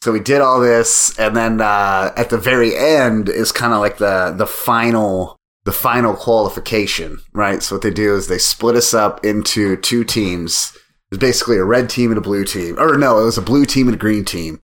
So 0.02 0.12
we 0.12 0.20
did 0.20 0.40
all 0.40 0.60
this, 0.60 1.18
and 1.18 1.34
then 1.34 1.60
uh, 1.60 2.12
at 2.16 2.30
the 2.30 2.38
very 2.38 2.76
end 2.76 3.28
is 3.28 3.50
kind 3.50 3.72
of 3.72 3.80
like 3.80 3.98
the 3.98 4.32
the 4.36 4.46
final 4.46 5.36
the 5.64 5.72
final 5.72 6.14
qualification, 6.14 7.18
right? 7.32 7.62
So 7.62 7.74
what 7.74 7.82
they 7.82 7.90
do 7.90 8.14
is 8.14 8.28
they 8.28 8.38
split 8.38 8.76
us 8.76 8.94
up 8.94 9.24
into 9.24 9.76
two 9.76 10.04
teams 10.04 10.76
was 11.10 11.18
basically 11.18 11.56
a 11.56 11.64
red 11.64 11.88
team 11.88 12.10
and 12.10 12.18
a 12.18 12.22
blue 12.22 12.44
team. 12.44 12.78
Or 12.78 12.96
no, 12.96 13.18
it 13.18 13.24
was 13.24 13.38
a 13.38 13.42
blue 13.42 13.64
team 13.64 13.88
and 13.88 13.94
a 13.94 13.98
green 13.98 14.24
team. 14.24 14.60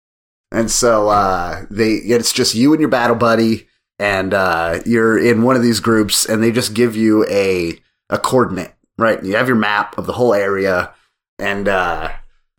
And 0.52 0.70
so 0.70 1.10
uh, 1.10 1.66
they 1.72 1.94
it's 1.94 2.32
just 2.32 2.54
you 2.54 2.74
and 2.74 2.80
your 2.80 2.90
battle 2.90 3.16
buddy, 3.16 3.68
and 3.98 4.34
uh, 4.34 4.82
you're 4.86 5.18
in 5.18 5.42
one 5.42 5.56
of 5.56 5.64
these 5.64 5.80
groups, 5.80 6.26
and 6.26 6.44
they 6.44 6.52
just 6.52 6.76
give 6.76 6.96
you 6.96 7.26
a 7.28 7.80
a 8.10 8.20
coordinate, 8.20 8.74
right? 8.98 9.24
You 9.24 9.36
have 9.36 9.48
your 9.48 9.58
map 9.58 9.98
of 9.98 10.06
the 10.06 10.14
whole 10.14 10.34
area, 10.34 10.94
and 11.40 11.68
uh, 11.68 12.12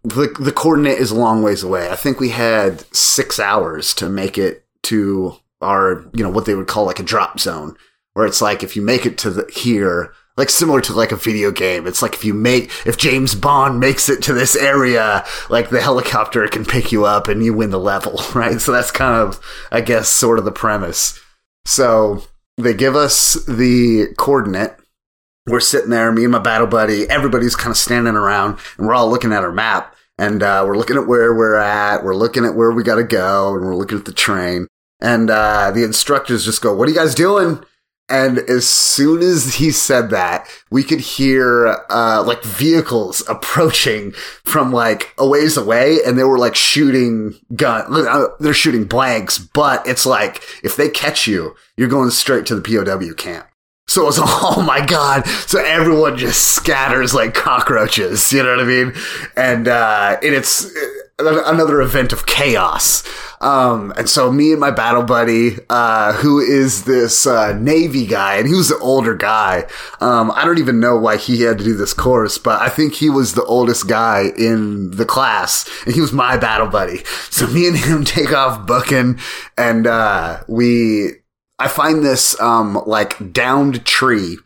the 0.02 0.34
the 0.40 0.50
coordinate 0.50 0.98
is 0.98 1.12
a 1.12 1.16
long 1.16 1.42
ways 1.42 1.62
away. 1.62 1.88
I 1.88 1.94
think 1.94 2.18
we 2.18 2.30
had 2.30 2.84
six 2.94 3.38
hours 3.38 3.94
to 3.94 4.08
make 4.08 4.38
it 4.38 4.66
to 4.84 5.36
our 5.60 6.04
you 6.12 6.24
know 6.24 6.30
what 6.30 6.46
they 6.46 6.56
would 6.56 6.66
call 6.66 6.86
like 6.86 6.98
a 6.98 7.04
drop 7.04 7.38
zone, 7.38 7.76
where 8.14 8.26
it's 8.26 8.42
like 8.42 8.64
if 8.64 8.74
you 8.74 8.82
make 8.82 9.06
it 9.06 9.16
to 9.18 9.30
the 9.30 9.48
here, 9.52 10.12
like 10.36 10.50
similar 10.50 10.80
to 10.82 10.92
like 10.92 11.12
a 11.12 11.16
video 11.16 11.50
game. 11.50 11.86
It's 11.86 12.02
like 12.02 12.14
if 12.14 12.24
you 12.24 12.34
make 12.34 12.70
if 12.86 12.96
James 12.96 13.34
Bond 13.34 13.80
makes 13.80 14.08
it 14.08 14.22
to 14.24 14.32
this 14.32 14.56
area, 14.56 15.24
like 15.48 15.70
the 15.70 15.80
helicopter 15.80 16.46
can 16.48 16.64
pick 16.64 16.92
you 16.92 17.04
up 17.04 17.28
and 17.28 17.44
you 17.44 17.54
win 17.54 17.70
the 17.70 17.78
level, 17.78 18.20
right? 18.34 18.60
So 18.60 18.72
that's 18.72 18.90
kind 18.90 19.14
of 19.14 19.40
I 19.70 19.80
guess 19.80 20.08
sort 20.08 20.38
of 20.38 20.44
the 20.44 20.52
premise. 20.52 21.20
So 21.64 22.24
they 22.56 22.74
give 22.74 22.96
us 22.96 23.34
the 23.46 24.14
coordinate. 24.18 24.76
We're 25.46 25.60
sitting 25.60 25.90
there, 25.90 26.10
me 26.10 26.24
and 26.24 26.32
my 26.32 26.38
battle 26.38 26.66
buddy, 26.66 27.08
everybody's 27.10 27.54
kind 27.54 27.70
of 27.70 27.76
standing 27.76 28.14
around 28.14 28.58
and 28.78 28.86
we're 28.86 28.94
all 28.94 29.10
looking 29.10 29.32
at 29.32 29.42
our 29.42 29.52
map 29.52 29.94
and 30.18 30.42
uh, 30.42 30.64
we're 30.66 30.76
looking 30.76 30.96
at 30.96 31.06
where 31.06 31.34
we're 31.34 31.56
at, 31.56 32.04
we're 32.04 32.14
looking 32.14 32.44
at 32.44 32.54
where 32.54 32.70
we 32.70 32.82
got 32.82 32.96
to 32.96 33.04
go, 33.04 33.54
and 33.54 33.64
we're 33.64 33.76
looking 33.76 33.98
at 33.98 34.04
the 34.04 34.12
train. 34.12 34.68
And 35.00 35.28
uh, 35.28 35.70
the 35.72 35.84
instructors 35.84 36.44
just 36.44 36.62
go, 36.62 36.74
"What 36.74 36.88
are 36.88 36.92
you 36.92 36.96
guys 36.96 37.14
doing?" 37.14 37.64
And 38.08 38.38
as 38.38 38.68
soon 38.68 39.22
as 39.22 39.54
he 39.54 39.70
said 39.70 40.10
that, 40.10 40.46
we 40.70 40.82
could 40.82 41.00
hear 41.00 41.78
uh, 41.88 42.22
like 42.26 42.42
vehicles 42.42 43.22
approaching 43.28 44.12
from 44.44 44.72
like 44.72 45.14
a 45.16 45.26
ways 45.26 45.56
away, 45.56 45.98
and 46.04 46.18
they 46.18 46.24
were 46.24 46.38
like 46.38 46.54
shooting 46.54 47.34
gun. 47.54 47.86
Uh, 48.06 48.26
they're 48.40 48.52
shooting 48.52 48.84
blanks, 48.84 49.38
but 49.38 49.86
it's 49.86 50.04
like 50.04 50.42
if 50.62 50.76
they 50.76 50.88
catch 50.88 51.26
you, 51.26 51.54
you're 51.76 51.88
going 51.88 52.10
straight 52.10 52.46
to 52.46 52.54
the 52.54 52.62
POW 52.62 53.14
camp. 53.14 53.46
So 53.86 54.02
it 54.02 54.06
was, 54.06 54.18
oh 54.22 54.62
my 54.66 54.84
God. 54.84 55.26
So 55.26 55.62
everyone 55.62 56.16
just 56.16 56.54
scatters 56.54 57.14
like 57.14 57.34
cockroaches. 57.34 58.32
You 58.32 58.42
know 58.42 58.50
what 58.50 58.60
I 58.60 58.64
mean? 58.64 58.92
And, 59.36 59.68
uh, 59.68 60.18
and 60.22 60.34
it's 60.34 60.70
another 61.18 61.80
event 61.80 62.12
of 62.12 62.26
chaos. 62.26 63.04
Um, 63.40 63.92
and 63.96 64.08
so 64.08 64.32
me 64.32 64.52
and 64.52 64.60
my 64.60 64.70
battle 64.70 65.02
buddy, 65.02 65.58
uh, 65.70 66.14
who 66.14 66.40
is 66.40 66.84
this, 66.84 67.26
uh, 67.26 67.52
Navy 67.52 68.06
guy, 68.06 68.36
and 68.36 68.48
he 68.48 68.54
was 68.54 68.68
the 68.68 68.78
older 68.78 69.14
guy. 69.14 69.66
Um, 70.00 70.32
I 70.34 70.44
don't 70.44 70.58
even 70.58 70.80
know 70.80 70.96
why 70.96 71.16
he 71.16 71.42
had 71.42 71.58
to 71.58 71.64
do 71.64 71.76
this 71.76 71.92
course, 71.92 72.38
but 72.38 72.60
I 72.60 72.68
think 72.68 72.94
he 72.94 73.10
was 73.10 73.34
the 73.34 73.44
oldest 73.44 73.86
guy 73.86 74.32
in 74.36 74.92
the 74.92 75.04
class, 75.04 75.68
and 75.84 75.94
he 75.94 76.00
was 76.00 76.12
my 76.12 76.36
battle 76.36 76.68
buddy. 76.68 77.04
So 77.30 77.46
me 77.46 77.68
and 77.68 77.76
him 77.76 78.04
take 78.04 78.32
off 78.32 78.66
booking, 78.66 79.20
and, 79.56 79.86
uh, 79.86 80.42
we, 80.48 81.10
I 81.58 81.68
find 81.68 82.04
this, 82.04 82.38
um, 82.40 82.82
like 82.86 83.32
downed 83.32 83.84
tree. 83.84 84.38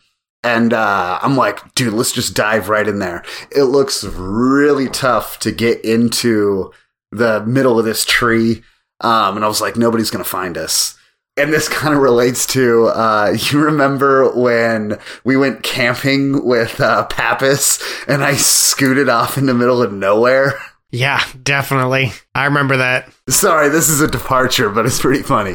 And 0.44 0.72
uh, 0.72 1.18
I'm 1.20 1.36
like, 1.36 1.74
dude, 1.74 1.94
let's 1.94 2.12
just 2.12 2.34
dive 2.34 2.68
right 2.68 2.86
in 2.86 3.00
there. 3.00 3.24
It 3.50 3.64
looks 3.64 4.04
really 4.04 4.88
tough 4.88 5.38
to 5.40 5.50
get 5.52 5.84
into 5.84 6.72
the 7.10 7.44
middle 7.44 7.78
of 7.78 7.84
this 7.84 8.04
tree. 8.04 8.62
Um, 9.00 9.36
and 9.36 9.44
I 9.44 9.48
was 9.48 9.60
like, 9.60 9.76
nobody's 9.76 10.10
going 10.10 10.24
to 10.24 10.30
find 10.30 10.56
us. 10.56 10.96
And 11.36 11.52
this 11.52 11.68
kind 11.68 11.94
of 11.94 12.00
relates 12.00 12.46
to, 12.48 12.86
uh, 12.86 13.34
you 13.50 13.60
remember 13.60 14.30
when 14.30 14.98
we 15.24 15.36
went 15.36 15.62
camping 15.62 16.44
with, 16.44 16.80
uh, 16.80 17.06
Pappas 17.06 17.82
and 18.06 18.22
I 18.22 18.34
scooted 18.34 19.08
off 19.08 19.38
in 19.38 19.46
the 19.46 19.54
middle 19.54 19.82
of 19.82 19.92
nowhere? 19.92 20.58
Yeah, 20.90 21.22
definitely. 21.42 22.12
I 22.34 22.46
remember 22.46 22.78
that. 22.78 23.12
Sorry, 23.28 23.68
this 23.68 23.90
is 23.90 24.00
a 24.00 24.08
departure, 24.08 24.70
but 24.70 24.86
it's 24.86 24.98
pretty 24.98 25.22
funny. 25.22 25.54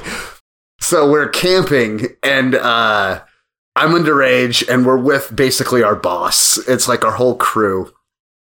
So 0.79 1.09
we're 1.09 1.29
camping 1.29 2.09
and, 2.21 2.53
uh, 2.53 3.23
I'm 3.75 3.91
underage 3.91 4.67
and 4.67 4.85
we're 4.85 4.97
with 4.97 5.35
basically 5.35 5.81
our 5.83 5.95
boss. 5.95 6.57
It's 6.67 6.87
like 6.87 7.03
our 7.03 7.13
whole 7.13 7.35
crew. 7.35 7.93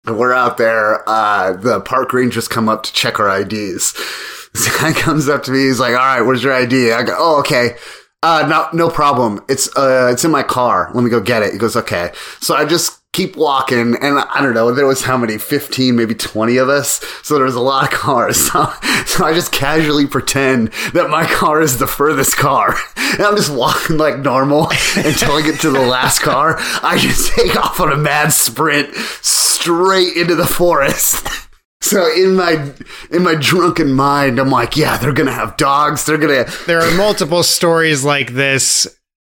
And 0.06 0.20
we're 0.20 0.34
out 0.34 0.58
there. 0.58 1.08
Uh, 1.10 1.54
the 1.54 1.80
park 1.82 2.14
rangers 2.14 2.48
come 2.48 2.70
up 2.70 2.84
to 2.84 2.94
check 2.94 3.20
our 3.20 3.42
IDs. 3.42 3.94
This 4.56 4.80
guy 4.80 4.94
comes 4.94 5.28
up 5.28 5.44
to 5.44 5.52
me. 5.52 5.66
He's 5.66 5.82
like, 5.82 5.92
"All 5.92 5.98
right, 5.98 6.22
where's 6.22 6.42
your 6.42 6.54
ID?" 6.54 6.94
I 6.94 7.04
go, 7.04 7.14
"Oh, 7.18 7.40
okay." 7.40 7.76
Uh, 8.24 8.48
no, 8.48 8.70
no 8.72 8.90
problem. 8.90 9.44
It's 9.50 9.68
uh, 9.76 10.08
it's 10.14 10.24
in 10.24 10.32
my 10.32 10.44
car. 10.44 10.92
Let 10.94 11.04
me 11.04 11.10
go 11.10 11.20
get 11.20 11.44
it. 11.44 11.52
He 11.52 11.60
goes, 11.60 11.76
"Okay." 11.76 12.14
So 12.40 12.56
I 12.56 12.64
just 12.64 13.02
keep 13.16 13.38
walking, 13.38 13.96
and 14.02 14.20
I 14.20 14.42
don't 14.42 14.54
know. 14.54 14.74
There 14.74 14.86
was 14.86 15.04
how 15.04 15.18
many? 15.18 15.38
Fifteen, 15.38 15.96
maybe 15.96 16.14
twenty 16.14 16.58
of 16.58 16.68
us. 16.70 17.04
So 17.24 17.36
there 17.36 17.46
was 17.46 17.56
a 17.56 17.62
lot 17.62 17.92
of 17.92 17.98
cars. 17.98 18.36
So, 18.56 18.72
so 19.06 19.26
I 19.26 19.34
just 19.34 19.52
casually 19.52 20.06
pretend 20.06 20.72
that 20.94 21.10
my 21.10 21.26
car 21.26 21.62
is 21.62 21.78
the 21.78 21.88
furthest 21.88 22.38
car, 22.38 22.76
and 22.96 23.22
I'm 23.22 23.36
just 23.36 23.54
walking 23.54 23.98
like 23.98 24.20
normal 24.20 24.70
until 24.96 25.32
I 25.32 25.42
get 25.42 25.60
to 25.62 25.72
the 25.72 25.80
last 25.80 26.20
car. 26.20 26.56
I 26.60 26.98
just 27.00 27.34
take 27.34 27.56
off 27.56 27.80
on 27.80 27.92
a 27.92 27.98
mad 27.98 28.34
sprint 28.34 28.94
straight 28.96 30.16
into 30.16 30.36
the 30.36 30.46
forest. 30.46 31.28
So 31.82 32.12
in 32.14 32.36
my 32.36 32.72
in 33.12 33.24
my 33.24 33.36
drunken 33.36 33.94
mind, 33.94 34.40
I'm 34.40 34.50
like, 34.50 34.76
yeah, 34.76 34.98
they're 34.98 35.14
gonna 35.14 35.32
have 35.32 35.58
dogs. 35.58 36.06
They're 36.06 36.18
gonna. 36.18 36.46
There 36.68 36.82
are 36.82 36.98
multiple 36.98 37.44
stories 37.44 38.04
like 38.04 38.34
this 38.34 38.88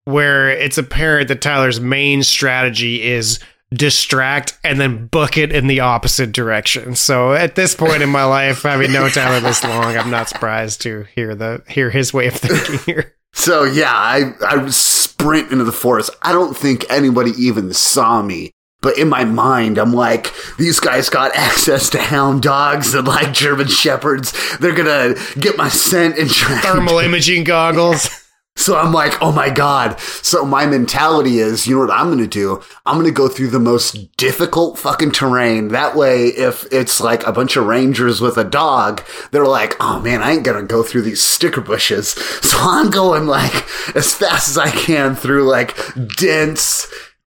where 0.05 0.51
it's 0.51 0.79
apparent 0.79 1.29
that 1.29 1.41
Tyler's 1.41 1.81
main 1.81 2.23
strategy 2.23 3.03
is 3.03 3.39
distract 3.73 4.59
and 4.65 4.81
then 4.81 5.07
book 5.07 5.37
it 5.37 5.53
in 5.53 5.67
the 5.67 5.81
opposite 5.81 6.33
direction. 6.33 6.95
So 6.95 7.33
at 7.33 7.55
this 7.55 7.75
point 7.75 8.03
in 8.03 8.11
my 8.11 8.25
life, 8.25 8.63
having 8.63 8.93
known 8.93 9.11
Tyler 9.11 9.41
this 9.41 9.65
long, 9.65 9.97
I'm 9.97 10.11
not 10.11 10.29
surprised 10.29 10.83
to 10.83 11.05
hear 11.15 11.35
the 11.35 11.63
hear 11.69 11.91
his 11.91 12.13
way 12.13 12.29
of 12.29 12.35
thinking 12.35 12.79
here. 12.95 13.15
So 13.33 13.65
yeah, 13.65 13.93
I 13.93 14.33
I 14.47 14.67
sprint 14.69 15.53
into 15.53 15.65
the 15.65 15.73
forest. 15.73 16.11
I 16.23 16.33
don't 16.33 16.57
think 16.57 16.85
anybody 16.91 17.33
even 17.39 17.73
saw 17.73 18.23
me. 18.23 18.51
But 18.83 18.99
in 18.99 19.09
my 19.09 19.25
mind, 19.25 19.79
I'm 19.79 19.93
like, 19.93 20.35
these 20.59 20.81
guys 20.81 21.09
got 21.09 21.33
access 21.37 21.89
to 21.91 21.99
hound 21.99 22.43
dogs 22.43 22.95
and 22.95 23.07
like 23.07 23.33
German 23.33 23.69
shepherds. 23.69 24.33
They're 24.59 24.75
gonna 24.75 25.15
get 25.39 25.57
my 25.57 25.69
scent 25.69 26.19
and 26.19 26.29
track. 26.29 26.63
Thermal 26.65 26.99
imaging 26.99 27.45
goggles. 27.45 28.22
So 28.55 28.77
I'm 28.77 28.93
like, 28.93 29.21
oh 29.23 29.33
my 29.33 29.51
God. 29.51 29.99
So 29.99 30.45
my 30.45 30.67
mentality 30.67 31.39
is, 31.39 31.67
you 31.67 31.75
know 31.75 31.81
what 31.81 31.91
I'm 31.91 32.07
going 32.07 32.19
to 32.19 32.27
do? 32.27 32.63
I'm 32.85 32.95
going 32.95 33.07
to 33.07 33.13
go 33.13 33.27
through 33.27 33.49
the 33.49 33.59
most 33.59 34.17
difficult 34.17 34.79
fucking 34.79 35.13
terrain. 35.13 35.69
That 35.69 35.97
way, 35.97 36.27
if 36.27 36.67
it's 36.71 37.01
like 37.01 37.27
a 37.27 37.33
bunch 37.33 37.57
of 37.57 37.67
rangers 37.67 38.21
with 38.21 38.37
a 38.37 38.45
dog, 38.45 39.03
they're 39.31 39.47
like, 39.47 39.75
oh 39.81 40.01
man, 40.01 40.23
I 40.23 40.33
ain't 40.33 40.45
going 40.45 40.61
to 40.61 40.67
go 40.67 40.83
through 40.83 41.03
these 41.03 41.23
sticker 41.23 41.61
bushes. 41.61 42.15
So 42.53 42.59
I'm 42.61 42.91
going 42.91 43.27
like 43.27 43.55
as 43.97 44.13
fast 44.13 44.51
as 44.51 44.59
I 44.59 44.71
can 44.71 45.15
through 45.15 45.49
like 45.49 45.75
dense, 46.19 46.87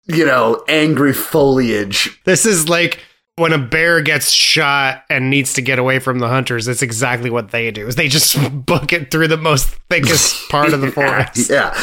you 0.08 0.26
know, 0.26 0.62
angry 0.68 1.14
foliage. 1.14 2.22
This 2.26 2.46
is 2.46 2.68
like 2.68 3.00
when 3.38 3.52
a 3.52 3.58
bear 3.58 4.02
gets 4.02 4.32
shot 4.32 5.04
and 5.10 5.30
needs 5.30 5.54
to 5.54 5.62
get 5.62 5.78
away 5.78 6.00
from 6.00 6.20
the 6.20 6.28
hunters, 6.28 6.68
it's 6.68 6.82
exactly 6.82 7.30
what 7.30 7.52
they 7.52 7.70
do. 7.72 7.88
Is 7.88 7.96
they 7.96 8.08
just 8.08 8.38
book 8.66 8.94
it 8.94 9.12
through 9.12 9.28
the 9.28 9.38
most 9.38 9.68
thickest 9.90 10.50
part 10.50 10.74
of 10.74 10.82
the 10.82 10.92
forest. 10.92 11.50
Yeah. 11.50 11.78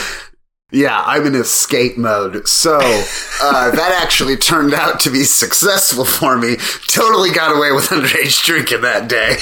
Yeah, 0.75 1.03
I'm 1.05 1.27
in 1.27 1.35
escape 1.35 1.99
mode. 1.99 2.49
So, 2.49 2.79
uh, 2.79 3.71
that 3.75 4.01
actually 4.03 4.39
turned 4.39 4.73
out 4.73 5.01
to 5.01 5.11
be 5.11 5.25
successful 5.25 6.07
for 6.07 6.39
me. 6.39 6.57
Totally 6.87 7.31
got 7.31 7.55
away 7.55 7.73
with 7.73 7.89
underage 7.89 8.43
drinking 8.43 8.81
that 8.81 9.07
day. 9.07 9.37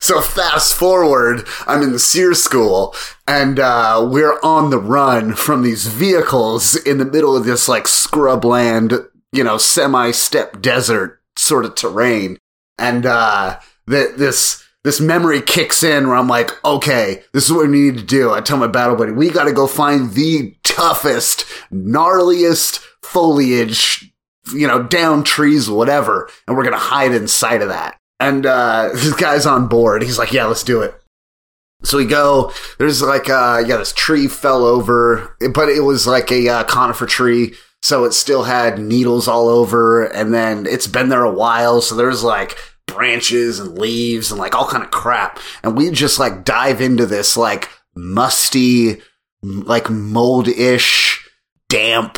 so 0.00 0.20
fast 0.20 0.74
forward, 0.74 1.46
I'm 1.68 1.80
in 1.82 1.92
the 1.92 2.00
SERE 2.00 2.34
school 2.34 2.92
and, 3.28 3.60
uh, 3.60 4.04
we're 4.10 4.40
on 4.42 4.70
the 4.70 4.80
run 4.80 5.34
from 5.34 5.62
these 5.62 5.86
vehicles 5.86 6.74
in 6.74 6.98
the 6.98 7.04
middle 7.04 7.36
of 7.36 7.44
this 7.44 7.68
like 7.68 7.84
scrubland 7.84 9.06
you 9.34 9.44
know, 9.44 9.58
semi-steppe 9.58 10.60
desert 10.60 11.20
sort 11.36 11.64
of 11.64 11.74
terrain. 11.74 12.38
And, 12.78 13.06
uh, 13.06 13.58
that 13.86 14.18
this, 14.18 14.64
this 14.82 15.00
memory 15.00 15.40
kicks 15.40 15.82
in 15.82 16.06
where 16.06 16.16
I'm 16.16 16.28
like, 16.28 16.50
okay, 16.64 17.22
this 17.32 17.44
is 17.44 17.52
what 17.52 17.68
we 17.68 17.78
need 17.78 17.98
to 17.98 18.04
do. 18.04 18.32
I 18.32 18.40
tell 18.40 18.56
my 18.56 18.66
battle 18.66 18.96
buddy, 18.96 19.12
we 19.12 19.30
got 19.30 19.44
to 19.44 19.52
go 19.52 19.66
find 19.66 20.12
the 20.12 20.56
toughest, 20.62 21.46
gnarliest 21.72 22.84
foliage, 23.02 24.12
you 24.52 24.66
know, 24.66 24.82
down 24.82 25.24
trees, 25.24 25.70
whatever. 25.70 26.28
And 26.46 26.56
we're 26.56 26.64
to 26.64 26.76
hide 26.76 27.12
inside 27.12 27.62
of 27.62 27.68
that. 27.68 27.98
And, 28.20 28.46
uh, 28.46 28.90
this 28.94 29.14
guy's 29.14 29.46
on 29.46 29.68
board. 29.68 30.02
He's 30.02 30.18
like, 30.18 30.32
yeah, 30.32 30.46
let's 30.46 30.64
do 30.64 30.82
it. 30.82 31.00
So 31.84 31.98
we 31.98 32.06
go, 32.06 32.52
there's 32.78 33.02
like, 33.02 33.28
uh, 33.28 33.62
yeah, 33.66 33.76
this 33.76 33.92
tree 33.92 34.26
fell 34.26 34.64
over, 34.64 35.36
but 35.52 35.68
it 35.68 35.80
was 35.80 36.06
like 36.06 36.32
a 36.32 36.48
uh, 36.48 36.64
conifer 36.64 37.06
tree. 37.06 37.54
So 37.84 38.04
it 38.04 38.14
still 38.14 38.44
had 38.44 38.78
needles 38.78 39.28
all 39.28 39.46
over. 39.46 40.06
And 40.06 40.32
then 40.32 40.64
it's 40.66 40.86
been 40.86 41.10
there 41.10 41.22
a 41.22 41.30
while. 41.30 41.82
So 41.82 41.94
there's 41.94 42.24
like 42.24 42.56
branches 42.86 43.60
and 43.60 43.76
leaves 43.76 44.30
and 44.30 44.40
like 44.40 44.54
all 44.54 44.66
kind 44.66 44.82
of 44.82 44.90
crap. 44.90 45.38
And 45.62 45.76
we 45.76 45.90
just 45.90 46.18
like 46.18 46.46
dive 46.46 46.80
into 46.80 47.04
this 47.04 47.36
like 47.36 47.68
musty, 47.94 49.02
like 49.42 49.90
mold-ish, 49.90 51.28
damp, 51.68 52.16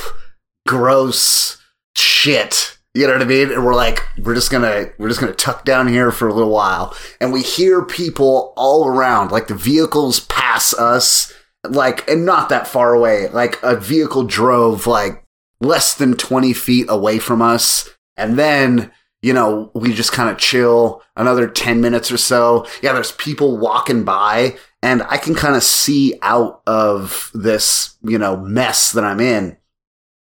gross 0.68 1.60
shit. 1.96 2.78
You 2.94 3.08
know 3.08 3.14
what 3.14 3.22
I 3.22 3.24
mean? 3.24 3.50
And 3.50 3.66
we're 3.66 3.74
like, 3.74 4.04
we're 4.18 4.36
just 4.36 4.52
gonna, 4.52 4.90
we're 4.98 5.08
just 5.08 5.18
gonna 5.18 5.32
tuck 5.32 5.64
down 5.64 5.88
here 5.88 6.12
for 6.12 6.28
a 6.28 6.32
little 6.32 6.52
while. 6.52 6.96
And 7.20 7.32
we 7.32 7.42
hear 7.42 7.84
people 7.84 8.54
all 8.56 8.86
around, 8.86 9.32
like 9.32 9.48
the 9.48 9.56
vehicles 9.56 10.20
pass 10.20 10.72
us, 10.74 11.34
like, 11.68 12.08
and 12.08 12.24
not 12.24 12.50
that 12.50 12.68
far 12.68 12.94
away. 12.94 13.28
Like 13.30 13.60
a 13.64 13.74
vehicle 13.74 14.22
drove 14.22 14.86
like 14.86 15.24
less 15.60 15.94
than 15.94 16.16
20 16.16 16.52
feet 16.52 16.86
away 16.88 17.18
from 17.18 17.42
us. 17.42 17.88
And 18.16 18.38
then, 18.38 18.90
you 19.22 19.32
know, 19.32 19.70
we 19.74 19.92
just 19.92 20.12
kind 20.12 20.30
of 20.30 20.38
chill 20.38 21.02
another 21.16 21.48
10 21.48 21.80
minutes 21.80 22.10
or 22.10 22.16
so. 22.16 22.66
Yeah, 22.82 22.92
there's 22.92 23.12
people 23.12 23.58
walking 23.58 24.04
by 24.04 24.56
and 24.82 25.02
I 25.04 25.16
can 25.16 25.34
kind 25.34 25.56
of 25.56 25.62
see 25.62 26.18
out 26.22 26.62
of 26.66 27.30
this, 27.34 27.96
you 28.02 28.18
know, 28.18 28.36
mess 28.36 28.92
that 28.92 29.04
I'm 29.04 29.20
in. 29.20 29.56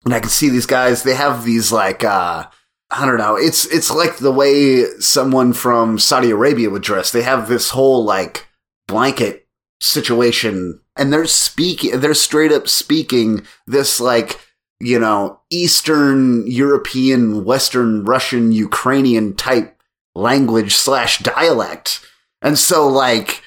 And 0.04 0.14
I 0.14 0.20
can 0.20 0.28
see 0.28 0.48
these 0.48 0.66
guys, 0.66 1.02
they 1.02 1.14
have 1.14 1.44
these 1.44 1.72
like, 1.72 2.04
uh, 2.04 2.46
I 2.90 3.06
don't 3.06 3.18
know. 3.18 3.36
It's, 3.36 3.64
it's 3.66 3.90
like 3.90 4.18
the 4.18 4.32
way 4.32 4.84
someone 4.98 5.52
from 5.52 5.98
Saudi 5.98 6.30
Arabia 6.30 6.70
would 6.70 6.82
dress. 6.82 7.10
They 7.10 7.22
have 7.22 7.48
this 7.48 7.70
whole 7.70 8.04
like 8.04 8.48
blanket 8.86 9.48
situation 9.80 10.80
and 10.96 11.12
they're 11.12 11.26
speaking, 11.26 12.00
they're 12.00 12.14
straight 12.14 12.52
up 12.52 12.68
speaking 12.68 13.46
this 13.66 14.00
like, 14.00 14.38
you 14.82 14.98
know, 14.98 15.38
Eastern 15.48 16.44
European, 16.50 17.44
Western 17.44 18.04
Russian, 18.04 18.50
Ukrainian 18.50 19.34
type 19.36 19.80
language 20.16 20.74
slash 20.74 21.20
dialect. 21.20 22.00
And 22.42 22.58
so 22.58 22.88
like 22.88 23.42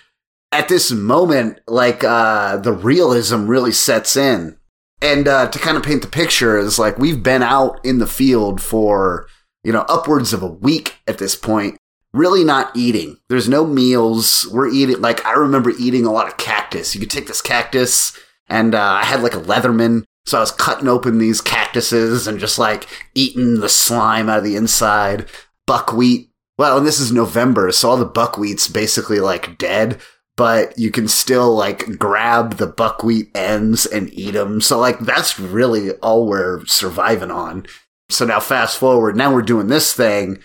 at 0.54 0.70
this 0.70 0.92
moment, 0.92 1.60
like, 1.68 2.06
uh, 2.06 2.56
the 2.56 2.72
realism 2.72 3.48
really 3.48 3.74
sets 3.74 4.16
in. 4.16 4.56
And, 5.02 5.28
uh, 5.28 5.48
to 5.50 5.60
kind 5.60 5.76
of 5.76 5.84
paint 5.84 6.04
the 6.04 6.08
picture 6.08 6.58
is 6.58 6.80
like 6.80 6.98
we've 6.98 7.22
been 7.22 7.44
out 7.44 7.84
in 7.84 8.00
the 8.00 8.08
field 8.08 8.62
for, 8.62 9.28
you 9.66 9.74
know, 9.74 9.86
upwards 9.90 10.32
of 10.32 10.42
a 10.42 10.48
week 10.48 10.96
at 11.06 11.18
this 11.18 11.36
point, 11.36 11.78
really 12.14 12.46
not 12.46 12.72
eating. 12.78 13.18
There's 13.28 13.50
no 13.50 13.66
meals. 13.66 14.48
We're 14.54 14.70
eating, 14.70 15.02
like, 15.02 15.26
I 15.26 15.34
remember 15.34 15.72
eating 15.78 16.06
a 16.06 16.14
lot 16.14 16.30
of 16.30 16.38
cactus. 16.38 16.96
You 16.96 17.02
could 17.02 17.12
take 17.12 17.28
this 17.28 17.42
cactus 17.42 18.18
and, 18.48 18.74
uh, 18.74 19.00
I 19.02 19.04
had 19.04 19.22
like 19.22 19.36
a 19.36 19.42
Leatherman 19.42 20.06
so 20.26 20.38
I 20.38 20.42
was 20.42 20.52
cutting 20.52 20.88
open 20.88 21.18
these 21.18 21.42
cactuses 21.42 22.28
and 22.28 22.40
just 22.40 22.58
like 22.58 22.88
eating 23.14 23.60
the 23.60 23.70
slime 23.70 24.30
out 24.30 24.40
of 24.40 24.44
the 24.44 24.56
inside. 24.56 25.28
Buckwheat. 25.68 26.30
Well, 26.58 26.78
and 26.78 26.88
this 26.88 27.00
is 27.00 27.12
November, 27.12 27.72
so 27.72 27.90
all 27.90 27.98
the 27.98 28.06
buckwheat's 28.06 28.68
basically 28.68 29.20
like 29.20 29.58
dead, 29.58 30.00
but 30.38 30.78
you 30.78 30.90
can 30.90 31.08
still 31.08 31.54
like 31.54 32.00
grab 32.00 32.56
the 32.56 32.68
buckwheat 32.68 33.30
ends 33.36 33.86
and 33.86 34.10
eat 34.14 34.32
them. 34.32 34.62
So 34.62 34.80
like 34.80 35.00
that's 35.00 35.40
really 35.40 35.92
all 35.96 36.28
we're 36.28 36.66
surviving 36.66 37.32
on. 37.32 37.66
So 38.10 38.26
now 38.26 38.40
fast 38.40 38.78
forward, 38.78 39.16
now 39.16 39.34
we're 39.34 39.42
doing 39.42 39.68
this 39.68 39.94
thing 39.94 40.40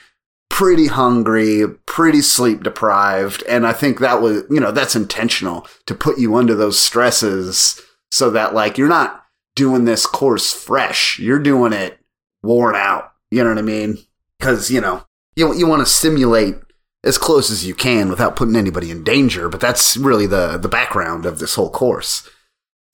pretty 0.51 0.89
hungry, 0.89 1.65
pretty 1.87 2.21
sleep 2.21 2.63
deprived. 2.63 3.43
And 3.49 3.67
I 3.67 3.73
think 3.73 3.99
that 3.99 4.21
was, 4.21 4.43
you 4.51 4.61
know, 4.61 4.73
that's 4.73 4.97
intentional 4.97 5.67
to 5.87 5.95
put 5.95 6.19
you 6.19 6.35
under 6.35 6.55
those 6.55 6.79
stresses 6.79 7.81
so 8.11 8.31
that 8.31 8.53
like 8.53 8.77
you're 8.77 8.89
not 8.89 9.20
doing 9.61 9.85
this 9.85 10.07
course 10.07 10.55
fresh. 10.55 11.19
You're 11.19 11.39
doing 11.39 11.75
it 11.75 11.99
worn 12.43 12.75
out. 12.75 13.13
You 13.31 13.45
know 13.45 13.51
what 13.51 13.59
I 13.59 13.63
mean? 13.63 13.99
Because, 14.39 14.71
you 14.71 14.81
know, 14.81 15.05
you, 15.37 15.55
you 15.55 15.67
want 15.67 15.87
to 15.87 15.93
simulate 15.93 16.55
as 17.05 17.19
close 17.19 17.51
as 17.51 17.67
you 17.67 17.75
can 17.75 18.09
without 18.09 18.37
putting 18.37 18.57
anybody 18.57 18.91
in 18.91 19.05
danger, 19.05 19.51
but 19.51 19.61
that's 19.61 19.99
really 19.99 20.27
the, 20.27 20.57
the 20.57 20.67
background 20.67 21.27
of 21.27 21.41
this 21.41 21.57
whole 21.57 21.69
course. 21.69 22.27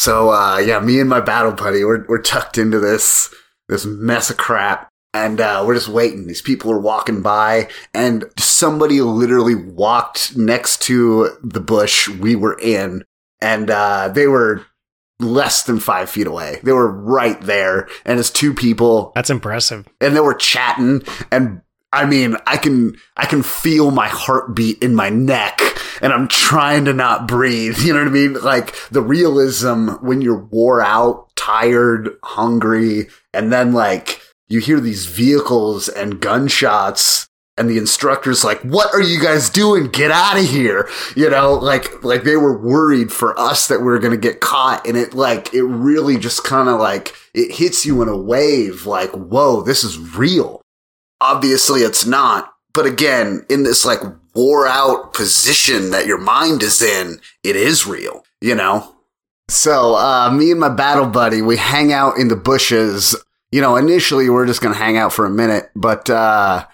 So, 0.01 0.31
uh, 0.31 0.59
yeah, 0.59 0.81
me 0.81 0.99
and 0.99 1.09
my 1.09 1.21
battle 1.21 1.53
buddy, 1.53 1.85
we're, 1.85 2.05
we're 2.09 2.21
tucked 2.21 2.59
into 2.59 2.81
this, 2.81 3.33
this 3.69 3.87
mess 3.87 4.29
of 4.29 4.37
crap. 4.37 4.89
And, 5.15 5.41
uh, 5.41 5.63
we're 5.65 5.75
just 5.75 5.89
waiting. 5.89 6.27
These 6.27 6.43
people 6.43 6.73
are 6.73 6.81
walking 6.81 7.23
by 7.23 7.69
and 7.95 8.25
somebody 8.39 9.01
literally 9.01 9.55
walked 9.55 10.37
next 10.37 10.83
to 10.83 11.31
the 11.45 11.61
bush 11.61 12.09
we 12.09 12.35
were 12.35 12.59
in. 12.59 13.05
And, 13.41 13.71
uh, 13.71 14.09
they 14.09 14.27
were 14.27 14.67
less 15.21 15.63
than 15.65 15.81
five 15.81 16.11
feet 16.11 16.27
away. 16.27 16.61
They 16.63 16.73
were 16.73 16.91
right 16.91 17.41
there. 17.41 17.89
And 18.05 18.19
it's 18.19 18.31
two 18.31 18.55
people. 18.55 19.13
That's 19.15 19.31
impressive. 19.31 19.87
And 20.01 20.15
they 20.15 20.21
were 20.21 20.35
chatting. 20.35 21.03
And 21.31 21.63
I 21.93 22.05
mean, 22.05 22.37
I 22.47 22.57
can, 22.57 22.97
I 23.17 23.27
can 23.27 23.43
feel 23.43 23.91
my 23.91 24.09
heartbeat 24.09 24.83
in 24.83 24.95
my 24.95 25.09
neck 25.09 25.61
and 26.03 26.13
I'm 26.13 26.29
trying 26.29 26.85
to 26.87 26.93
not 26.93 27.27
breathe. 27.29 27.79
You 27.87 27.93
know 27.93 28.01
what 28.01 28.09
I 28.09 28.11
mean? 28.11 28.35
Like 28.35 28.75
the 28.91 29.03
realism 29.03 29.91
when 30.01 30.21
you're 30.21 30.45
wore 30.45 30.83
out, 30.83 31.29
tired, 31.37 32.11
hungry, 32.25 33.07
and 33.33 33.53
then 33.53 33.73
like 33.73 34.21
you 34.49 34.59
hear 34.59 34.81
these 34.81 35.07
vehicles 35.07 35.89
and 35.89 36.21
gunshots 36.21 37.29
and 37.59 37.71
the 37.71 37.79
instructor's 37.79 38.45
like, 38.45 38.61
what 38.61 38.93
are 38.95 39.01
you 39.01 39.19
guys 39.21 39.49
doing? 39.49 39.89
Get 39.89 40.11
out 40.11 40.39
of 40.39 40.45
here. 40.45 40.89
You 41.15 41.31
know, 41.31 41.55
like, 41.55 42.05
like 42.05 42.23
they 42.25 42.37
were 42.37 42.59
worried 42.59 43.11
for 43.11 43.39
us 43.39 43.69
that 43.69 43.79
we 43.79 43.87
were 43.87 43.99
going 43.99 44.13
to 44.13 44.19
get 44.19 44.41
caught. 44.41 44.87
And 44.87 44.97
it 44.97 45.15
like, 45.15 45.55
it 45.55 45.63
really 45.63 46.19
just 46.19 46.45
kind 46.45 46.69
of 46.69 46.79
like, 46.79 47.15
it 47.33 47.55
hits 47.55 47.87
you 47.87 48.03
in 48.03 48.09
a 48.09 48.17
wave 48.17 48.85
like, 48.85 49.11
whoa, 49.13 49.63
this 49.63 49.85
is 49.85 49.99
real. 49.99 50.61
Obviously 51.21 51.81
it's 51.81 52.05
not, 52.05 52.53
But 52.77 52.85
again, 52.85 53.47
in 53.49 53.63
this 53.63 53.87
like 53.87 54.01
wore 54.35 54.67
out 54.67 55.15
position 55.15 55.93
that 55.93 56.07
your 56.07 56.19
mind 56.19 56.63
is 56.63 56.83
in, 56.83 57.21
it 57.43 57.57
is 57.57 57.87
real, 57.87 58.23
you 58.43 58.55
know? 58.55 58.95
So, 59.49 59.95
uh, 59.95 60.31
me 60.31 60.51
and 60.51 60.61
my 60.61 60.69
battle 60.69 61.07
buddy, 61.07 61.41
we 61.41 61.57
hang 61.57 61.91
out 61.91 62.19
in 62.19 62.29
the 62.29 62.37
bushes. 62.37 63.17
You 63.51 63.63
know, 63.63 63.77
initially 63.77 64.29
we 64.29 64.37
are 64.37 64.45
just 64.45 64.61
going 64.61 64.75
to 64.75 64.79
hang 64.79 64.99
out 64.99 65.15
for 65.15 65.25
a 65.25 65.31
minute, 65.31 65.71
but, 65.75 66.11
uh, 66.11 66.67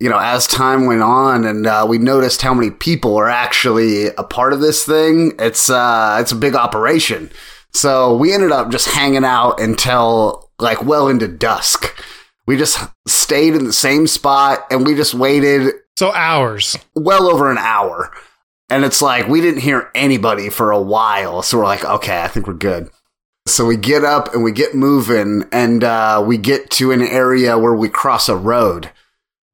you 0.00 0.08
know, 0.08 0.18
as 0.18 0.46
time 0.46 0.86
went 0.86 1.02
on 1.02 1.44
and 1.44 1.66
uh, 1.66 1.86
we 1.88 1.98
noticed 1.98 2.42
how 2.42 2.52
many 2.52 2.70
people 2.70 3.16
are 3.16 3.28
actually 3.28 4.06
a 4.06 4.24
part 4.24 4.52
of 4.52 4.60
this 4.60 4.84
thing, 4.84 5.32
it's 5.38 5.70
uh, 5.70 6.18
it's 6.20 6.32
a 6.32 6.36
big 6.36 6.54
operation. 6.54 7.30
So 7.72 8.16
we 8.16 8.32
ended 8.32 8.52
up 8.52 8.70
just 8.70 8.88
hanging 8.88 9.24
out 9.24 9.60
until 9.60 10.50
like 10.58 10.84
well 10.84 11.08
into 11.08 11.28
dusk. 11.28 12.00
We 12.46 12.56
just 12.56 12.78
stayed 13.06 13.54
in 13.54 13.64
the 13.64 13.72
same 13.72 14.06
spot 14.06 14.66
and 14.70 14.86
we 14.86 14.94
just 14.94 15.14
waited. 15.14 15.74
So 15.96 16.12
hours. 16.12 16.76
Well 16.94 17.28
over 17.28 17.50
an 17.50 17.58
hour. 17.58 18.12
And 18.70 18.84
it's 18.84 19.02
like 19.02 19.28
we 19.28 19.40
didn't 19.40 19.60
hear 19.60 19.90
anybody 19.94 20.50
for 20.50 20.70
a 20.70 20.80
while. 20.80 21.42
So 21.42 21.58
we're 21.58 21.64
like, 21.64 21.84
okay, 21.84 22.22
I 22.22 22.28
think 22.28 22.46
we're 22.46 22.54
good. 22.54 22.90
So 23.46 23.66
we 23.66 23.76
get 23.76 24.04
up 24.04 24.34
and 24.34 24.42
we 24.42 24.52
get 24.52 24.74
moving 24.74 25.44
and 25.52 25.84
uh, 25.84 26.22
we 26.26 26.38
get 26.38 26.70
to 26.72 26.92
an 26.92 27.02
area 27.02 27.58
where 27.58 27.74
we 27.74 27.88
cross 27.88 28.28
a 28.28 28.36
road. 28.36 28.90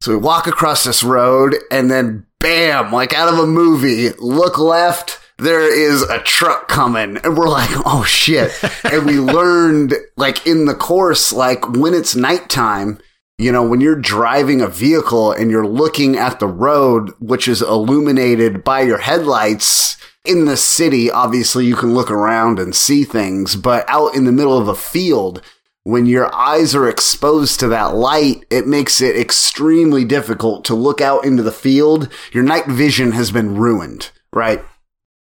So 0.02 0.12
we 0.12 0.16
walk 0.16 0.46
across 0.46 0.84
this 0.84 1.02
road 1.02 1.56
and 1.70 1.90
then 1.90 2.26
bam, 2.38 2.90
like 2.90 3.12
out 3.12 3.30
of 3.30 3.38
a 3.38 3.46
movie, 3.46 4.08
look 4.18 4.58
left, 4.58 5.20
there 5.36 5.60
is 5.60 6.00
a 6.00 6.20
truck 6.20 6.68
coming 6.68 7.18
and 7.18 7.36
we're 7.36 7.50
like, 7.50 7.68
oh 7.84 8.02
shit. 8.04 8.50
and 8.82 9.04
we 9.04 9.18
learned 9.18 9.92
like 10.16 10.46
in 10.46 10.64
the 10.64 10.74
course, 10.74 11.34
like 11.34 11.68
when 11.72 11.92
it's 11.92 12.16
nighttime, 12.16 12.98
you 13.36 13.52
know, 13.52 13.62
when 13.62 13.82
you're 13.82 13.94
driving 13.94 14.62
a 14.62 14.68
vehicle 14.68 15.32
and 15.32 15.50
you're 15.50 15.66
looking 15.66 16.16
at 16.16 16.40
the 16.40 16.48
road, 16.48 17.12
which 17.18 17.46
is 17.46 17.60
illuminated 17.60 18.64
by 18.64 18.80
your 18.80 18.98
headlights 18.98 19.98
in 20.24 20.46
the 20.46 20.56
city, 20.56 21.10
obviously 21.10 21.66
you 21.66 21.76
can 21.76 21.92
look 21.92 22.10
around 22.10 22.58
and 22.58 22.74
see 22.74 23.04
things, 23.04 23.54
but 23.54 23.84
out 23.86 24.14
in 24.14 24.24
the 24.24 24.32
middle 24.32 24.56
of 24.56 24.66
a 24.66 24.74
field, 24.74 25.42
when 25.84 26.06
your 26.06 26.34
eyes 26.34 26.74
are 26.74 26.88
exposed 26.88 27.58
to 27.60 27.68
that 27.68 27.94
light, 27.94 28.44
it 28.50 28.66
makes 28.66 29.00
it 29.00 29.16
extremely 29.16 30.04
difficult 30.04 30.64
to 30.66 30.74
look 30.74 31.00
out 31.00 31.24
into 31.24 31.42
the 31.42 31.52
field. 31.52 32.08
Your 32.32 32.44
night 32.44 32.66
vision 32.66 33.12
has 33.12 33.30
been 33.30 33.56
ruined, 33.56 34.10
right? 34.32 34.62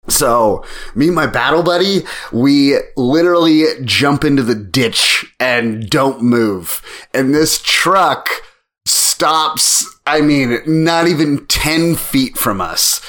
So, 0.08 0.66
me 0.96 1.08
and 1.08 1.16
my 1.16 1.28
battle 1.28 1.64
buddy, 1.64 2.02
we 2.32 2.78
literally 2.98 3.64
jump 3.84 4.24
into 4.24 4.44
the 4.44 4.56
ditch 4.56 5.26
and 5.40 5.90
don't 5.90 6.22
move. 6.22 6.82
And 7.14 7.34
this 7.34 7.62
truck 7.62 8.30
stops, 8.86 9.88
I 10.06 10.22
mean, 10.22 10.60
not 10.66 11.08
even 11.08 11.48
10 11.48 11.96
feet 11.96 12.38
from 12.38 12.60
us. 12.60 13.00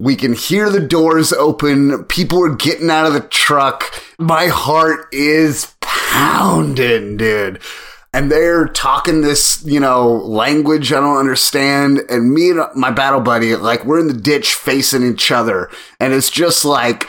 We 0.00 0.14
can 0.14 0.32
hear 0.32 0.70
the 0.70 0.80
doors 0.80 1.32
open. 1.32 2.04
People 2.04 2.44
are 2.44 2.54
getting 2.54 2.88
out 2.88 3.06
of 3.06 3.14
the 3.14 3.20
truck. 3.20 3.84
My 4.18 4.46
heart 4.46 5.08
is 5.12 5.74
pounding, 5.80 7.16
dude. 7.16 7.60
And 8.12 8.30
they're 8.30 8.68
talking 8.68 9.20
this, 9.20 9.62
you 9.66 9.80
know, 9.80 10.08
language 10.08 10.92
I 10.92 11.00
don't 11.00 11.18
understand. 11.18 12.00
And 12.08 12.32
me 12.32 12.50
and 12.50 12.60
my 12.74 12.90
battle 12.90 13.20
buddy, 13.20 13.56
like, 13.56 13.84
we're 13.84 14.00
in 14.00 14.06
the 14.06 14.14
ditch 14.14 14.54
facing 14.54 15.04
each 15.04 15.30
other. 15.30 15.68
And 15.98 16.12
it's 16.12 16.30
just 16.30 16.64
like, 16.64 17.08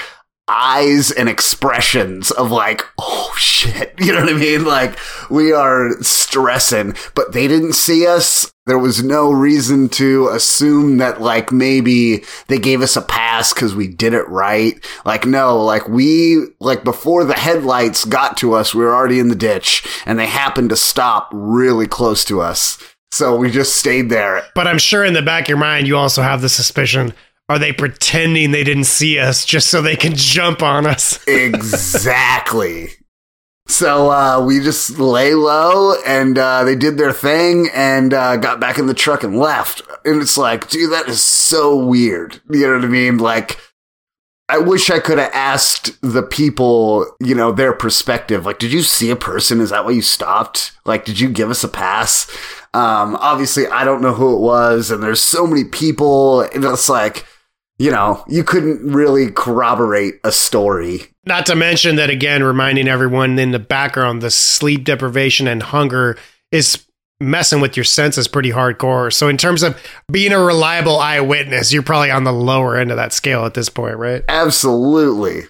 eyes 0.49 1.11
and 1.11 1.29
expressions 1.29 2.31
of 2.31 2.51
like, 2.51 2.83
oh 2.97 3.33
shit. 3.37 3.93
You 3.99 4.13
know 4.13 4.21
what 4.21 4.33
I 4.33 4.37
mean? 4.37 4.65
Like 4.65 4.97
we 5.29 5.51
are 5.51 5.91
stressing, 6.01 6.95
but 7.15 7.33
they 7.33 7.47
didn't 7.47 7.73
see 7.73 8.07
us. 8.07 8.51
There 8.65 8.79
was 8.79 9.03
no 9.03 9.31
reason 9.31 9.89
to 9.89 10.29
assume 10.29 10.97
that 10.97 11.21
like 11.21 11.51
maybe 11.51 12.23
they 12.47 12.57
gave 12.57 12.81
us 12.81 12.95
a 12.95 13.01
pass 13.01 13.53
because 13.53 13.75
we 13.75 13.87
did 13.87 14.13
it 14.13 14.27
right. 14.29 14.83
Like 15.05 15.25
no, 15.25 15.61
like 15.61 15.87
we, 15.89 16.45
like 16.59 16.83
before 16.83 17.25
the 17.25 17.33
headlights 17.33 18.05
got 18.05 18.37
to 18.37 18.53
us, 18.53 18.73
we 18.73 18.83
were 18.83 18.95
already 18.95 19.19
in 19.19 19.27
the 19.27 19.35
ditch 19.35 19.85
and 20.05 20.17
they 20.17 20.27
happened 20.27 20.69
to 20.69 20.75
stop 20.75 21.29
really 21.33 21.87
close 21.87 22.23
to 22.25 22.41
us. 22.41 22.81
So 23.11 23.35
we 23.35 23.51
just 23.51 23.75
stayed 23.75 24.09
there. 24.09 24.43
But 24.55 24.67
I'm 24.67 24.77
sure 24.77 25.03
in 25.03 25.13
the 25.13 25.21
back 25.21 25.43
of 25.43 25.49
your 25.49 25.57
mind, 25.57 25.87
you 25.87 25.97
also 25.97 26.21
have 26.21 26.41
the 26.41 26.49
suspicion 26.49 27.13
are 27.49 27.59
they 27.59 27.73
pretending 27.73 28.51
they 28.51 28.63
didn't 28.63 28.83
see 28.83 29.17
us 29.17 29.43
just 29.43 29.67
so 29.67 29.81
they 29.81 29.95
can 29.95 30.15
jump 30.15 30.61
on 30.61 30.85
us? 30.85 31.19
exactly. 31.27 32.91
So 33.67 34.11
uh, 34.11 34.43
we 34.45 34.59
just 34.59 34.97
lay 34.97 35.33
low 35.33 35.95
and 36.05 36.37
uh, 36.37 36.63
they 36.63 36.75
did 36.75 36.97
their 36.97 37.11
thing 37.11 37.69
and 37.73 38.13
uh, 38.13 38.37
got 38.37 38.59
back 38.59 38.77
in 38.77 38.85
the 38.85 38.93
truck 38.93 39.23
and 39.23 39.37
left. 39.37 39.81
And 40.05 40.21
it's 40.21 40.37
like, 40.37 40.69
dude, 40.69 40.91
that 40.91 41.07
is 41.07 41.21
so 41.21 41.75
weird. 41.75 42.39
You 42.49 42.67
know 42.67 42.75
what 42.75 42.85
I 42.85 42.87
mean? 42.87 43.17
Like, 43.17 43.59
I 44.47 44.57
wish 44.57 44.89
I 44.89 44.99
could 44.99 45.19
have 45.19 45.31
asked 45.33 46.01
the 46.01 46.23
people, 46.23 47.15
you 47.19 47.35
know, 47.35 47.51
their 47.51 47.73
perspective. 47.73 48.45
Like, 48.45 48.57
did 48.57 48.73
you 48.73 48.81
see 48.81 49.11
a 49.11 49.15
person? 49.15 49.59
Is 49.59 49.69
that 49.69 49.85
why 49.85 49.91
you 49.91 50.01
stopped? 50.01 50.71
Like, 50.85 51.05
did 51.05 51.19
you 51.19 51.29
give 51.29 51.51
us 51.51 51.63
a 51.63 51.67
pass? 51.67 52.27
Um, 52.73 53.15
obviously, 53.17 53.67
I 53.67 53.83
don't 53.83 54.01
know 54.01 54.13
who 54.13 54.35
it 54.35 54.39
was. 54.39 54.89
And 54.89 55.03
there's 55.03 55.21
so 55.21 55.45
many 55.45 55.63
people. 55.63 56.41
And 56.41 56.65
it's 56.65 56.89
like, 56.89 57.27
you 57.79 57.89
know, 57.89 58.23
you 58.27 58.43
couldn't 58.43 58.85
really 58.85 59.31
corroborate 59.31 60.15
a 60.25 60.31
story. 60.31 61.07
Not 61.25 61.45
to 61.45 61.55
mention 61.55 61.95
that, 61.95 62.09
again, 62.09 62.43
reminding 62.43 62.89
everyone 62.89 63.39
in 63.39 63.51
the 63.51 63.59
background, 63.59 64.21
the 64.21 64.29
sleep 64.29 64.83
deprivation 64.83 65.47
and 65.47 65.63
hunger 65.63 66.17
is 66.51 66.85
messing 67.21 67.61
with 67.61 67.77
your 67.77 67.85
senses 67.85 68.27
pretty 68.27 68.51
hardcore. 68.51 69.11
So, 69.13 69.29
in 69.29 69.37
terms 69.37 69.63
of 69.63 69.81
being 70.11 70.33
a 70.33 70.39
reliable 70.39 70.99
eyewitness, 70.99 71.71
you're 71.71 71.83
probably 71.83 72.11
on 72.11 72.25
the 72.25 72.33
lower 72.33 72.75
end 72.75 72.91
of 72.91 72.97
that 72.97 73.13
scale 73.13 73.45
at 73.45 73.53
this 73.53 73.69
point, 73.69 73.97
right? 73.97 74.23
Absolutely. 74.27 75.43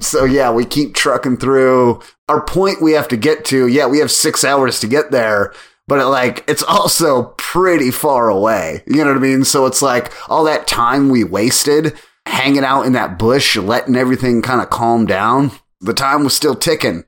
So, 0.00 0.24
yeah, 0.24 0.52
we 0.52 0.64
keep 0.64 0.94
trucking 0.94 1.38
through. 1.38 2.00
Our 2.28 2.44
point 2.44 2.80
we 2.80 2.92
have 2.92 3.08
to 3.08 3.16
get 3.16 3.44
to, 3.46 3.66
yeah, 3.66 3.86
we 3.86 3.98
have 3.98 4.10
six 4.10 4.44
hours 4.44 4.78
to 4.80 4.86
get 4.86 5.10
there 5.10 5.52
but 5.92 6.00
it, 6.00 6.06
like 6.06 6.42
it's 6.48 6.62
also 6.62 7.34
pretty 7.36 7.90
far 7.90 8.30
away. 8.30 8.82
You 8.86 9.04
know 9.04 9.08
what 9.08 9.18
I 9.18 9.20
mean? 9.20 9.44
So 9.44 9.66
it's 9.66 9.82
like 9.82 10.10
all 10.30 10.42
that 10.44 10.66
time 10.66 11.10
we 11.10 11.22
wasted 11.22 11.92
hanging 12.24 12.64
out 12.64 12.84
in 12.84 12.94
that 12.94 13.18
bush, 13.18 13.58
letting 13.58 13.94
everything 13.94 14.40
kind 14.40 14.62
of 14.62 14.70
calm 14.70 15.04
down. 15.04 15.50
The 15.82 15.92
time 15.92 16.24
was 16.24 16.34
still 16.34 16.54
ticking. 16.54 17.04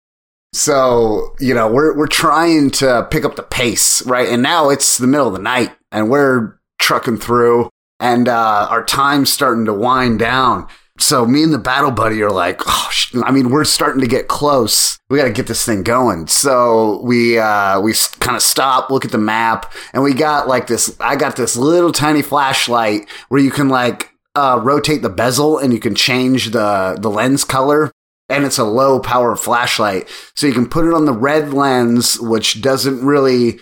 So, 0.52 1.34
you 1.40 1.54
know, 1.54 1.66
we're 1.66 1.96
we're 1.96 2.06
trying 2.06 2.72
to 2.72 3.08
pick 3.10 3.24
up 3.24 3.36
the 3.36 3.42
pace, 3.42 4.04
right? 4.04 4.28
And 4.28 4.42
now 4.42 4.68
it's 4.68 4.98
the 4.98 5.06
middle 5.06 5.28
of 5.28 5.32
the 5.32 5.38
night 5.38 5.74
and 5.90 6.10
we're 6.10 6.58
trucking 6.78 7.20
through 7.20 7.70
and 7.98 8.28
uh, 8.28 8.66
our 8.68 8.84
time's 8.84 9.32
starting 9.32 9.64
to 9.64 9.72
wind 9.72 10.18
down. 10.18 10.68
So 10.98 11.26
me 11.26 11.42
and 11.42 11.52
the 11.52 11.58
battle 11.58 11.90
buddy 11.90 12.22
are 12.22 12.30
like, 12.30 12.62
oh. 12.66 12.90
I 13.22 13.30
mean, 13.30 13.50
we're 13.50 13.64
starting 13.64 14.00
to 14.00 14.06
get 14.08 14.28
close. 14.28 14.98
We 15.08 15.18
got 15.18 15.24
to 15.24 15.32
get 15.32 15.46
this 15.46 15.64
thing 15.64 15.82
going. 15.82 16.26
So 16.26 17.00
we 17.02 17.38
uh, 17.38 17.80
we 17.80 17.94
kind 18.20 18.36
of 18.36 18.42
stop, 18.42 18.90
look 18.90 19.04
at 19.04 19.12
the 19.12 19.18
map, 19.18 19.72
and 19.92 20.02
we 20.02 20.14
got 20.14 20.48
like 20.48 20.66
this. 20.66 20.96
I 21.00 21.16
got 21.16 21.36
this 21.36 21.56
little 21.56 21.92
tiny 21.92 22.22
flashlight 22.22 23.08
where 23.28 23.40
you 23.40 23.50
can 23.50 23.68
like 23.68 24.10
uh, 24.34 24.60
rotate 24.62 25.02
the 25.02 25.10
bezel 25.10 25.58
and 25.58 25.72
you 25.72 25.78
can 25.78 25.94
change 25.94 26.50
the 26.50 26.96
the 27.00 27.10
lens 27.10 27.44
color. 27.44 27.90
And 28.30 28.44
it's 28.44 28.58
a 28.58 28.64
low 28.64 29.00
power 29.00 29.36
flashlight, 29.36 30.08
so 30.34 30.46
you 30.46 30.54
can 30.54 30.66
put 30.66 30.86
it 30.86 30.94
on 30.94 31.04
the 31.04 31.12
red 31.12 31.52
lens, 31.52 32.18
which 32.18 32.62
doesn't 32.62 33.04
really 33.04 33.60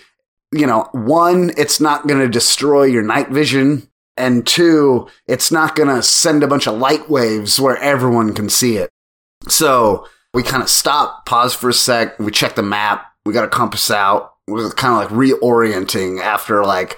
you 0.53 0.67
know, 0.67 0.87
one, 0.91 1.51
it's 1.57 1.81
not 1.81 2.07
going 2.07 2.19
to 2.19 2.29
destroy 2.29 2.83
your 2.83 3.01
night 3.01 3.29
vision 3.29 3.89
and 4.17 4.45
two, 4.45 5.07
it's 5.27 5.51
not 5.51 5.75
going 5.75 5.89
to 5.89 6.03
send 6.03 6.43
a 6.43 6.47
bunch 6.47 6.67
of 6.67 6.77
light 6.77 7.09
waves 7.09 7.59
where 7.59 7.77
everyone 7.77 8.33
can 8.33 8.49
see 8.49 8.77
it. 8.77 8.89
So 9.47 10.07
we 10.33 10.43
kind 10.43 10.63
of 10.63 10.69
stop, 10.69 11.25
pause 11.25 11.53
for 11.53 11.69
a 11.69 11.73
sec, 11.73 12.17
we 12.19 12.31
check 12.31 12.55
the 12.55 12.63
map, 12.63 13.05
we 13.25 13.33
got 13.33 13.45
a 13.45 13.49
compass 13.49 13.89
out. 13.91 14.31
We're 14.47 14.69
kind 14.71 14.93
of 14.93 15.11
like 15.11 15.29
reorienting 15.29 16.21
after 16.21 16.65
like 16.65 16.97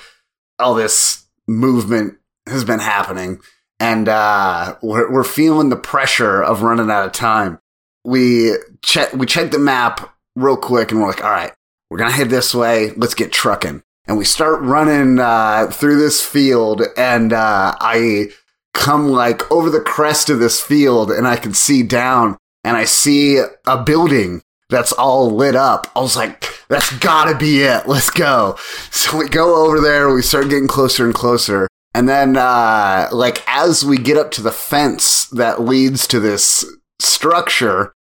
all 0.58 0.74
this 0.74 1.26
movement 1.48 2.18
has 2.48 2.66
been 2.66 2.80
happening. 2.80 3.40
And 3.80 4.10
uh, 4.10 4.78
we're, 4.82 5.12
we're 5.12 5.24
feeling 5.24 5.70
the 5.70 5.76
pressure 5.76 6.42
of 6.42 6.64
running 6.64 6.90
out 6.90 7.06
of 7.06 7.12
time. 7.12 7.60
We 8.04 8.54
check 8.84 9.14
we 9.14 9.26
check 9.26 9.52
the 9.52 9.60
map 9.60 10.16
real 10.36 10.58
quick 10.58 10.92
and 10.92 11.02
we're 11.02 11.08
like, 11.08 11.24
all 11.24 11.32
right, 11.32 11.54
we're 11.90 11.98
gonna 11.98 12.12
head 12.12 12.30
this 12.30 12.54
way. 12.54 12.92
Let's 12.92 13.16
get 13.16 13.32
trucking 13.32 13.84
and 14.08 14.18
we 14.18 14.26
start 14.26 14.62
running 14.62 15.20
uh, 15.20 15.68
through 15.68 16.00
this 16.00 16.22
field 16.22 16.82
and 16.98 17.34
uh, 17.34 17.76
i 17.80 18.28
come 18.74 19.10
like 19.10 19.50
over 19.52 19.70
the 19.70 19.82
crest 19.82 20.30
of 20.30 20.40
this 20.40 20.62
field 20.62 21.12
and 21.12 21.28
i 21.28 21.36
can 21.36 21.54
see 21.54 21.84
down 21.84 22.38
and 22.64 22.76
i 22.76 22.84
see 22.84 23.42
a 23.66 23.84
building 23.84 24.42
that's 24.70 24.92
all 24.92 25.30
lit 25.30 25.56
up. 25.56 25.92
I 25.96 26.02
was 26.02 26.16
like 26.16 26.44
that's 26.68 26.98
gotta 26.98 27.38
be 27.38 27.62
it. 27.62 27.88
Let's 27.88 28.10
go. 28.10 28.58
So 28.90 29.18
we 29.18 29.30
go 29.30 29.66
over 29.66 29.80
there 29.80 30.14
we 30.14 30.22
start 30.22 30.50
getting 30.50 30.68
closer 30.68 31.06
and 31.06 31.14
closer. 31.14 31.68
And 31.94 32.10
then 32.10 32.36
uh, 32.36 33.10
like 33.12 33.44
as 33.48 33.86
we 33.86 33.98
get 33.98 34.18
up 34.18 34.32
to 34.32 34.42
the 34.42 34.52
fence 34.52 35.28
that 35.28 35.62
leads 35.62 36.08
to 36.08 36.20
this 36.20 36.66
structure 37.00 37.94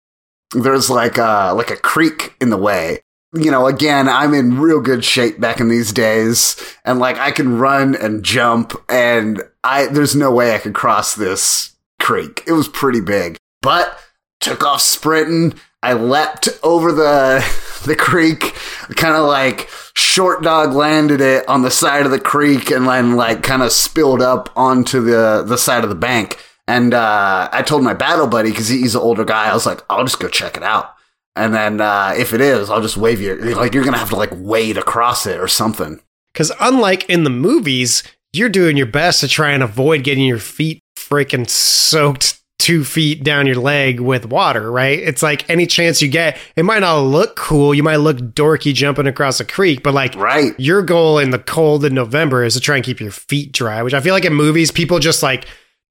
there's 0.53 0.89
like 0.89 1.19
a 1.19 1.53
like 1.55 1.71
a 1.71 1.77
creek 1.77 2.35
in 2.41 2.51
the 2.51 2.57
way 2.57 3.01
you 3.35 3.51
know, 3.51 3.67
again, 3.67 4.09
I'm 4.09 4.33
in 4.33 4.61
real 4.61 4.81
good 4.81 5.05
shape 5.05 5.41
back 5.41 5.61
in 5.61 5.69
these 5.69 5.93
days, 5.93 6.57
and 6.85 6.99
like 6.99 7.19
I 7.19 7.31
can 7.31 7.59
run 7.59 7.95
and 7.97 8.25
jump, 8.25 8.73
and 8.89 9.43
I 9.63 9.87
there's 9.87 10.15
no 10.15 10.31
way 10.31 10.55
I 10.55 10.59
could 10.59 10.75
cross 10.75 11.15
this 11.15 11.73
creek. 12.01 12.43
It 12.47 12.53
was 12.53 12.69
pretty 12.69 13.01
big, 13.01 13.37
but 13.61 13.99
took 14.41 14.65
off 14.65 14.81
sprinting. 14.81 15.59
I 15.83 15.95
leapt 15.95 16.49
over 16.63 16.93
the 16.93 17.45
the 17.85 17.97
creek, 17.97 18.55
kind 18.97 19.17
of 19.17 19.27
like 19.27 19.69
short 19.95 20.43
dog 20.43 20.73
landed 20.73 21.21
it 21.21 21.49
on 21.49 21.63
the 21.63 21.71
side 21.71 22.05
of 22.05 22.13
the 22.13 22.21
creek, 22.21 22.71
and 22.71 22.87
then 22.87 23.17
like 23.17 23.43
kind 23.43 23.63
of 23.63 23.73
spilled 23.73 24.23
up 24.23 24.51
onto 24.57 25.01
the 25.01 25.45
the 25.47 25.59
side 25.59 25.83
of 25.83 25.91
the 25.91 25.97
bank. 25.97 26.39
And 26.67 26.95
uh, 26.95 27.49
I 27.53 27.63
told 27.63 27.83
my 27.83 27.93
battle 27.95 28.27
buddy 28.27 28.51
because 28.51 28.69
he's 28.69 28.95
an 28.95 29.03
older 29.03 29.25
guy. 29.25 29.51
I 29.51 29.55
was 29.55 29.67
like, 29.67 29.83
I'll 29.91 30.05
just 30.05 30.21
go 30.21 30.29
check 30.29 30.57
it 30.57 30.63
out. 30.63 30.95
And 31.37 31.53
then 31.53 31.81
uh, 31.81 32.15
if 32.17 32.33
it 32.33 32.41
is, 32.41 32.71
I'll 32.71 32.81
just 32.83 32.97
wave 32.97 33.21
you. 33.21 33.35
Like 33.37 33.75
you're 33.75 33.85
gonna 33.85 33.99
have 33.99 34.11
to 34.11 34.17
like 34.17 34.31
wade 34.33 34.79
across 34.79 35.27
it 35.27 35.41
or 35.41 35.49
something. 35.49 36.01
Because 36.33 36.53
unlike 36.61 37.09
in 37.09 37.25
the 37.25 37.31
movies, 37.31 38.03
you're 38.33 38.49
doing 38.49 38.77
your 38.77 38.87
best 38.87 39.21
to 39.21 39.29
try 39.29 39.51
and 39.51 39.63
avoid 39.63 40.05
getting 40.05 40.25
your 40.25 40.39
feet 40.39 40.81
freaking 40.97 41.49
soaked 41.49 42.41
two 42.61 42.83
feet 42.85 43.23
down 43.23 43.47
your 43.47 43.57
leg 43.57 44.01
with 44.01 44.25
water, 44.27 44.71
right? 44.71 44.99
It's 44.99 45.23
like 45.23 45.49
any 45.51 45.67
chance 45.67 46.01
you 46.01 46.09
get, 46.09 46.39
it 46.57 46.65
might 46.65 46.79
not 46.81 47.01
look 47.01 47.37
cool. 47.37 47.75
You 47.75 47.83
might 47.83 47.97
look 47.97 48.17
dorky 48.17 48.73
jumping 48.73 49.07
across 49.07 49.39
a 49.39 49.45
creek, 49.45 49.83
but 49.83 49.93
like 49.93 50.15
Right. 50.15 50.59
your 50.59 50.81
goal 50.83 51.19
in 51.19 51.31
the 51.31 51.39
cold 51.39 51.85
in 51.85 51.95
November 51.95 52.43
is 52.43 52.55
to 52.55 52.61
try 52.61 52.77
and 52.77 52.85
keep 52.85 53.01
your 53.01 53.11
feet 53.11 53.53
dry, 53.53 53.83
which 53.83 53.93
I 53.93 54.01
feel 54.01 54.15
like 54.15 54.25
in 54.25 54.33
movies, 54.35 54.71
people 54.71 54.99
just 54.99 55.23
like 55.23 55.47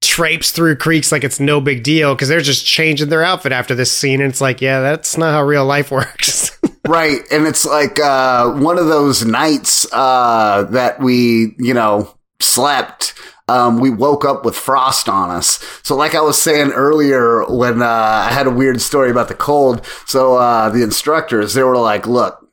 traipse 0.06 0.52
through 0.52 0.76
creeks 0.78 1.12
like 1.12 1.24
it's 1.24 1.40
no 1.40 1.62
big 1.62 1.84
deal 1.84 2.16
because 2.16 2.30
they're 2.30 2.42
just 2.42 2.66
changing 2.66 3.10
their 3.10 3.24
outfit 3.24 3.52
after 3.52 3.76
this 3.76 3.92
scene. 3.92 4.22
And 4.22 4.30
it's 4.30 4.42
like, 4.42 4.62
yeah, 4.62 4.82
that's 4.82 5.18
not 5.18 5.34
how 5.34 5.44
real 5.44 5.66
life 5.66 5.92
works. 5.92 6.58
Right. 6.88 7.22
And 7.32 7.48
it's 7.48 7.66
like 7.66 8.00
uh, 8.00 8.52
one 8.54 8.78
of 8.78 8.88
those 8.88 9.26
nights 9.26 9.86
uh, 9.92 10.64
that 10.72 11.00
we, 11.00 11.56
you 11.58 11.74
know, 11.74 12.16
slept. 12.40 13.14
Um, 13.50 13.80
we 13.80 13.90
woke 13.90 14.24
up 14.24 14.46
with 14.46 14.56
frost 14.56 15.10
on 15.10 15.30
us. 15.30 15.60
So, 15.84 15.98
like 15.98 16.16
I 16.16 16.22
was 16.22 16.42
saying 16.42 16.72
earlier, 16.72 17.44
when 17.46 17.82
uh, 17.82 17.86
I 17.86 18.32
had 18.32 18.48
a 18.48 18.52
weird 18.52 18.80
story 18.82 19.12
about 19.12 19.28
the 19.28 19.36
cold, 19.36 19.86
so 20.06 20.38
uh, 20.38 20.70
the 20.70 20.82
instructors, 20.82 21.54
they 21.54 21.64
were 21.64 21.78
like, 21.78 22.08
look, 22.08 22.44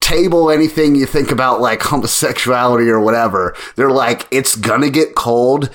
table 0.00 0.50
anything 0.50 0.94
you 0.94 1.06
think 1.06 1.30
about 1.30 1.60
like 1.60 1.82
homosexuality 1.82 2.88
or 2.88 3.00
whatever. 3.00 3.54
They're 3.76 3.90
like, 3.90 4.26
it's 4.30 4.54
gonna 4.54 4.90
get 4.90 5.14
cold. 5.14 5.70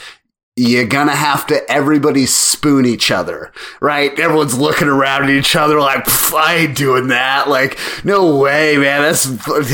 You're 0.56 0.86
gonna 0.86 1.16
have 1.16 1.48
to 1.48 1.70
everybody 1.72 2.28
spoon 2.28 2.86
each 2.86 3.10
other, 3.10 3.52
right? 3.82 4.18
Everyone's 4.20 4.58
looking 4.58 4.88
around 4.88 5.24
at 5.24 5.30
each 5.32 5.56
other 5.56 5.80
like, 5.80 6.08
I 6.34 6.56
ain't 6.56 6.78
doing 6.78 7.08
that. 7.08 7.50
Like, 7.50 7.80
no 8.04 8.38
way, 8.38 8.78
man. 8.78 9.02
That's 9.02 9.26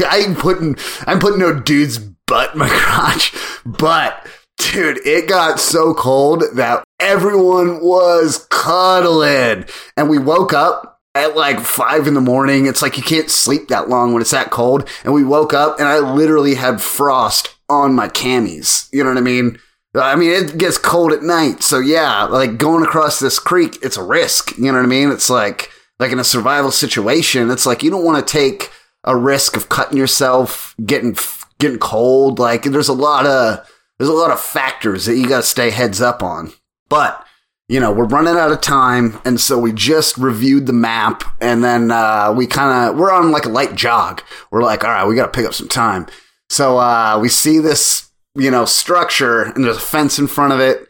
I 0.03 0.17
ain't 0.17 0.37
putting 0.39 0.77
I'm 1.05 1.19
putting 1.19 1.39
no 1.39 1.59
dude's 1.59 1.97
butt 1.97 2.53
in 2.53 2.59
my 2.59 2.69
crotch. 2.71 3.33
But 3.65 4.25
dude, 4.57 5.05
it 5.05 5.27
got 5.27 5.59
so 5.59 5.93
cold 5.93 6.43
that 6.55 6.83
everyone 6.99 7.81
was 7.81 8.47
cuddling, 8.49 9.65
and 9.97 10.09
we 10.09 10.17
woke 10.17 10.53
up 10.53 11.01
at 11.15 11.35
like 11.35 11.59
five 11.59 12.07
in 12.07 12.13
the 12.13 12.21
morning. 12.21 12.65
It's 12.65 12.81
like 12.81 12.95
you 12.97 13.03
can't 13.03 13.29
sleep 13.29 13.67
that 13.67 13.89
long 13.89 14.13
when 14.13 14.21
it's 14.21 14.31
that 14.31 14.51
cold. 14.51 14.87
And 15.03 15.13
we 15.13 15.23
woke 15.23 15.53
up 15.53 15.79
and 15.79 15.87
I 15.87 15.99
literally 15.99 16.55
had 16.55 16.81
frost 16.81 17.55
on 17.67 17.95
my 17.95 18.07
camis. 18.07 18.87
You 18.93 19.03
know 19.03 19.09
what 19.09 19.17
I 19.17 19.21
mean? 19.21 19.59
I 19.95 20.15
mean, 20.15 20.31
it 20.31 20.57
gets 20.57 20.77
cold 20.77 21.11
at 21.11 21.23
night. 21.23 21.63
So 21.63 21.79
yeah, 21.79 22.23
like 22.23 22.57
going 22.57 22.83
across 22.83 23.19
this 23.19 23.39
creek, 23.39 23.77
it's 23.81 23.97
a 23.97 24.03
risk. 24.03 24.57
You 24.57 24.65
know 24.65 24.73
what 24.73 24.85
I 24.85 24.87
mean? 24.87 25.11
It's 25.11 25.29
like, 25.29 25.71
like 25.99 26.11
in 26.11 26.19
a 26.19 26.23
survival 26.23 26.71
situation, 26.71 27.49
it's 27.49 27.65
like 27.65 27.83
you 27.83 27.89
don't 27.89 28.05
want 28.05 28.25
to 28.25 28.31
take 28.31 28.71
a 29.03 29.17
risk 29.17 29.57
of 29.57 29.69
cutting 29.69 29.97
yourself, 29.97 30.75
getting, 30.85 31.17
getting 31.59 31.79
cold. 31.79 32.39
Like 32.39 32.63
there's 32.63 32.89
a 32.89 32.93
lot 32.93 33.25
of, 33.25 33.67
there's 33.97 34.09
a 34.09 34.13
lot 34.13 34.31
of 34.31 34.39
factors 34.39 35.05
that 35.05 35.15
you 35.15 35.27
got 35.27 35.37
to 35.37 35.43
stay 35.43 35.71
heads 35.71 36.01
up 36.01 36.21
on. 36.23 36.53
But 36.89 37.25
you 37.69 37.79
know, 37.79 37.91
we're 37.91 38.05
running 38.05 38.35
out 38.35 38.51
of 38.51 38.61
time, 38.61 39.19
and 39.25 39.39
so 39.39 39.59
we 39.59 39.71
just 39.71 40.17
reviewed 40.17 40.65
the 40.65 40.73
map, 40.73 41.23
and 41.39 41.63
then 41.63 41.91
uh, 41.91 42.33
we 42.35 42.47
kind 42.47 42.89
of 42.89 42.97
we're 42.97 43.11
on 43.11 43.31
like 43.31 43.45
a 43.45 43.49
light 43.49 43.75
jog. 43.75 44.23
We're 44.49 44.63
like, 44.63 44.83
all 44.83 44.89
right, 44.89 45.05
we 45.05 45.15
got 45.15 45.31
to 45.31 45.39
pick 45.39 45.45
up 45.45 45.53
some 45.53 45.67
time. 45.67 46.07
So 46.49 46.79
uh, 46.79 47.19
we 47.21 47.29
see 47.29 47.59
this, 47.59 48.08
you 48.35 48.51
know, 48.51 48.65
structure, 48.65 49.43
and 49.43 49.63
there's 49.63 49.77
a 49.77 49.81
fence 49.81 50.19
in 50.19 50.27
front 50.27 50.53
of 50.53 50.59
it, 50.59 50.87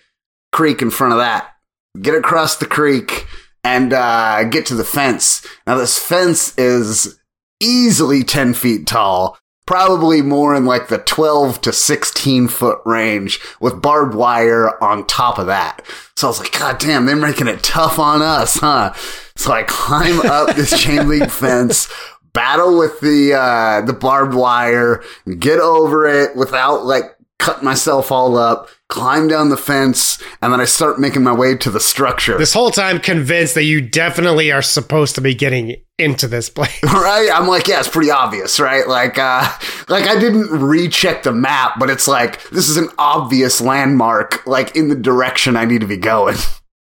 creek 0.52 0.82
in 0.82 0.92
front 0.92 1.14
of 1.14 1.20
that. 1.20 1.54
Get 2.02 2.16
across 2.16 2.58
the 2.58 2.66
creek 2.66 3.28
and 3.64 3.94
uh, 3.94 4.44
get 4.46 4.66
to 4.68 4.76
the 4.76 4.84
fence. 4.84 5.46
Now 5.66 5.78
this 5.78 5.98
fence 5.98 6.58
is 6.58 7.20
easily 7.60 8.24
ten 8.24 8.54
feet 8.54 8.88
tall. 8.88 9.38
Probably 9.66 10.24
more 10.24 10.56
in 10.56 10.66
like 10.66 10.88
the 10.88 10.98
12 10.98 11.62
to 11.62 11.72
16 11.72 12.48
foot 12.48 12.80
range 12.86 13.40
with 13.62 13.84
barbed 13.84 14.16
wire 14.16 14.84
on 14.84 15.06
top 15.06 15.38
of 15.38 15.46
that. 15.46 15.84
So 16.18 16.26
I 16.26 16.30
was 16.32 16.40
like, 16.40 16.58
God 16.58 16.80
damn, 16.80 17.06
they're 17.06 17.16
making 17.16 17.48
it 17.48 17.62
tough 17.62 18.00
on 18.00 18.24
us, 18.24 18.58
huh? 18.58 18.94
So 19.36 19.52
I 19.52 19.62
climb 19.62 20.22
up 20.22 20.56
this 20.56 20.82
chain 20.82 21.08
link 21.08 21.30
fence, 21.30 21.88
battle 22.34 22.80
with 22.80 23.00
the, 23.00 23.36
uh, 23.36 23.82
the 23.86 23.94
barbed 23.94 24.34
wire, 24.34 25.04
get 25.38 25.60
over 25.60 26.08
it 26.08 26.36
without 26.36 26.84
like 26.84 27.16
cutting 27.40 27.64
myself 27.64 28.12
all 28.12 28.38
up, 28.38 28.70
climb 28.90 29.28
down 29.28 29.50
the 29.50 29.58
fence, 29.58 30.22
and 30.42 30.54
then 30.54 30.62
I 30.62 30.66
start 30.66 31.00
making 31.00 31.24
my 31.24 31.34
way 31.34 31.56
to 31.58 31.72
the 31.72 31.80
structure. 31.80 32.38
this 32.38 32.54
whole 32.54 32.70
time 32.70 33.00
convinced 33.00 33.56
that 33.56 33.64
you 33.64 33.82
definitely 33.82 34.52
are 34.52 34.62
supposed 34.62 35.16
to 35.16 35.22
be 35.22 35.34
getting 35.34 35.78
into 35.98 36.28
this 36.28 36.50
place. 36.50 36.78
right? 36.84 37.30
I'm 37.34 37.48
like, 37.48 37.68
yeah, 37.68 37.80
it's 37.80 37.88
pretty 37.88 38.12
obvious, 38.12 38.60
right? 38.60 38.88
Like, 38.88 39.18
uh, 39.18 39.50
like 39.88 40.06
I 40.06 40.20
didn't 40.20 40.50
recheck 40.50 41.24
the 41.24 41.32
map, 41.32 41.80
but 41.80 41.90
it's 41.90 42.08
like 42.08 42.48
this 42.50 42.70
is 42.70 42.78
an 42.78 42.90
obvious 42.98 43.62
landmark, 43.62 44.46
like 44.46 44.76
in 44.76 44.90
the 44.90 44.96
direction 44.96 45.56
I 45.56 45.66
need 45.66 45.82
to 45.82 45.88
be 45.88 45.98
going. 45.98 46.36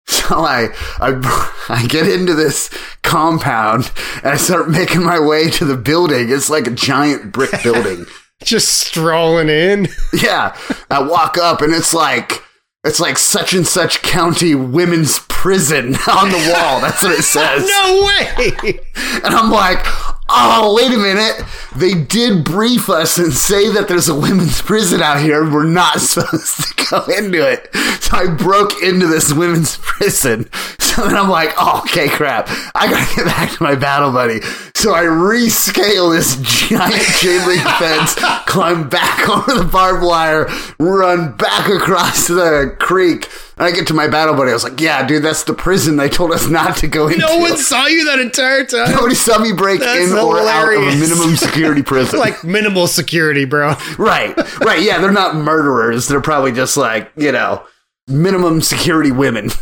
So 0.04 0.40
I, 0.40 0.68
I, 0.98 1.54
I 1.68 1.86
get 1.86 2.08
into 2.08 2.34
this 2.34 2.70
compound 3.02 3.90
and 4.16 4.32
I 4.32 4.36
start 4.36 4.68
making 4.68 5.04
my 5.04 5.20
way 5.20 5.48
to 5.50 5.64
the 5.64 5.76
building. 5.76 6.28
It's 6.28 6.50
like 6.50 6.66
a 6.66 6.72
giant 6.72 7.32
brick 7.32 7.50
building. 7.62 8.06
Just 8.44 8.68
strolling 8.78 9.48
in. 9.48 9.88
yeah, 10.12 10.56
I 10.90 11.02
walk 11.02 11.38
up 11.38 11.62
and 11.62 11.72
it's 11.72 11.94
like. 11.94 12.42
It's 12.84 12.98
like 12.98 13.16
such 13.16 13.54
and 13.54 13.64
such 13.64 14.02
county 14.02 14.56
women's 14.56 15.20
prison 15.28 15.94
on 16.10 16.30
the 16.30 16.52
wall. 16.52 16.80
That's 16.80 17.00
what 17.00 17.12
it 17.12 17.22
says. 17.22 17.64
No 17.64 18.04
way. 18.04 18.80
And 19.22 19.32
I'm 19.32 19.52
like, 19.52 19.86
oh, 20.32 20.74
wait 20.76 20.92
a 20.92 20.98
minute. 20.98 21.44
They 21.76 21.94
did 21.94 22.44
brief 22.44 22.88
us 22.88 23.18
and 23.18 23.32
say 23.32 23.70
that 23.72 23.88
there's 23.88 24.08
a 24.08 24.14
women's 24.14 24.60
prison 24.62 25.00
out 25.02 25.20
here. 25.20 25.42
We're 25.48 25.64
not 25.64 26.00
supposed 26.00 26.76
to 26.76 26.86
go 26.90 27.04
into 27.06 27.48
it. 27.48 27.68
So 28.02 28.16
I 28.16 28.26
broke 28.26 28.82
into 28.82 29.06
this 29.06 29.32
women's 29.32 29.76
prison. 29.80 30.50
So 30.78 31.06
then 31.06 31.16
I'm 31.16 31.30
like, 31.30 31.54
oh, 31.58 31.80
okay, 31.86 32.08
crap. 32.08 32.48
I 32.74 32.90
gotta 32.90 33.16
get 33.16 33.24
back 33.26 33.50
to 33.52 33.62
my 33.62 33.74
battle 33.74 34.12
buddy. 34.12 34.40
So 34.74 34.92
I 34.94 35.04
rescale 35.04 36.12
this 36.12 36.36
giant 36.68 37.02
chain 37.20 37.46
link 37.46 37.62
fence, 37.62 38.14
climb 38.46 38.88
back 38.88 39.28
over 39.28 39.62
the 39.62 39.64
barbed 39.64 40.02
wire, 40.02 40.48
run 40.78 41.36
back 41.36 41.68
across 41.68 42.26
the 42.26 42.76
creek. 42.78 43.28
And 43.56 43.66
I 43.66 43.70
get 43.70 43.86
to 43.88 43.94
my 43.94 44.08
battle 44.08 44.34
buddy. 44.34 44.50
I 44.50 44.54
was 44.54 44.64
like, 44.64 44.80
yeah, 44.80 45.06
dude, 45.06 45.22
that's 45.22 45.44
the 45.44 45.54
prison 45.54 45.96
they 45.96 46.08
told 46.08 46.32
us 46.32 46.48
not 46.48 46.78
to 46.78 46.88
go 46.88 47.06
into. 47.06 47.20
No 47.20 47.38
one 47.38 47.56
saw 47.56 47.86
you 47.86 48.06
that 48.06 48.18
entire 48.18 48.64
time. 48.64 48.90
Nobody 48.90 49.14
saw 49.14 49.38
me 49.38 49.52
break 49.52 49.80
That's 49.80 50.10
in 50.10 50.16
or 50.26 50.38
out 50.40 50.72
of 50.72 50.82
a 50.82 50.96
minimum 50.98 51.36
security 51.36 51.82
prison. 51.82 52.18
like 52.18 52.42
minimal 52.44 52.86
security, 52.86 53.44
bro. 53.44 53.74
right, 53.98 54.36
right. 54.60 54.82
Yeah, 54.82 55.00
they're 55.00 55.12
not 55.12 55.34
murderers. 55.36 56.08
They're 56.08 56.20
probably 56.20 56.52
just 56.52 56.76
like, 56.76 57.10
you 57.16 57.32
know, 57.32 57.64
minimum 58.08 58.60
security 58.62 59.12
women. 59.12 59.50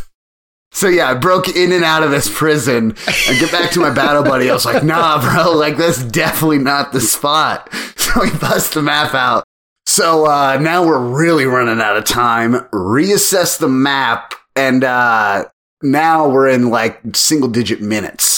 So 0.73 0.87
yeah, 0.87 1.09
I 1.09 1.15
broke 1.15 1.49
in 1.49 1.73
and 1.73 1.83
out 1.83 2.01
of 2.01 2.11
this 2.11 2.29
prison 2.33 2.95
and 3.27 3.39
get 3.41 3.51
back 3.51 3.71
to 3.71 3.81
my 3.81 3.89
battle 3.93 4.23
buddy. 4.23 4.49
I 4.49 4.53
was 4.53 4.65
like, 4.65 4.85
nah, 4.85 5.19
bro, 5.19 5.51
like 5.51 5.75
that's 5.75 6.01
definitely 6.01 6.59
not 6.59 6.93
the 6.93 7.01
spot. 7.01 7.69
So 7.97 8.21
we 8.21 8.31
bust 8.37 8.73
the 8.73 8.81
map 8.81 9.13
out. 9.13 9.43
So 9.85 10.25
uh, 10.25 10.57
now 10.61 10.85
we're 10.85 10.99
really 10.99 11.43
running 11.45 11.81
out 11.81 11.97
of 11.97 12.05
time. 12.05 12.53
Reassess 12.73 13.59
the 13.59 13.67
map, 13.67 14.33
and 14.55 14.83
uh, 14.85 15.45
now 15.83 16.29
we're 16.29 16.47
in 16.47 16.69
like 16.69 17.01
single 17.13 17.49
digit 17.49 17.81
minutes. 17.81 18.30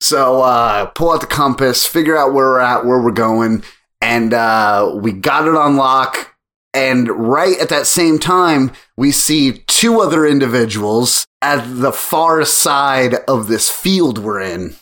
So 0.00 0.42
uh, 0.42 0.86
pull 0.86 1.12
out 1.12 1.20
the 1.20 1.26
compass, 1.26 1.86
figure 1.86 2.16
out 2.16 2.32
where 2.32 2.46
we're 2.46 2.60
at, 2.60 2.86
where 2.86 3.00
we're 3.00 3.10
going, 3.10 3.62
and 4.00 4.32
uh, 4.32 4.92
we 4.94 5.12
got 5.12 5.46
it 5.46 5.54
on 5.54 5.76
lock. 5.76 6.34
And 6.72 7.08
right 7.08 7.58
at 7.58 7.68
that 7.68 7.86
same 7.86 8.18
time, 8.18 8.72
we 8.96 9.10
see 9.10 9.64
two 9.66 10.00
other 10.00 10.24
individuals 10.24 11.26
at 11.42 11.64
the 11.66 11.92
far 11.92 12.44
side 12.44 13.16
of 13.26 13.48
this 13.48 13.68
field 13.68 14.18
we're 14.18 14.40
in. 14.40 14.76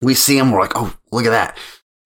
We 0.00 0.14
see 0.14 0.38
them, 0.38 0.52
we're 0.52 0.60
like, 0.60 0.76
oh, 0.76 0.96
look 1.10 1.26
at 1.26 1.30
that. 1.30 1.58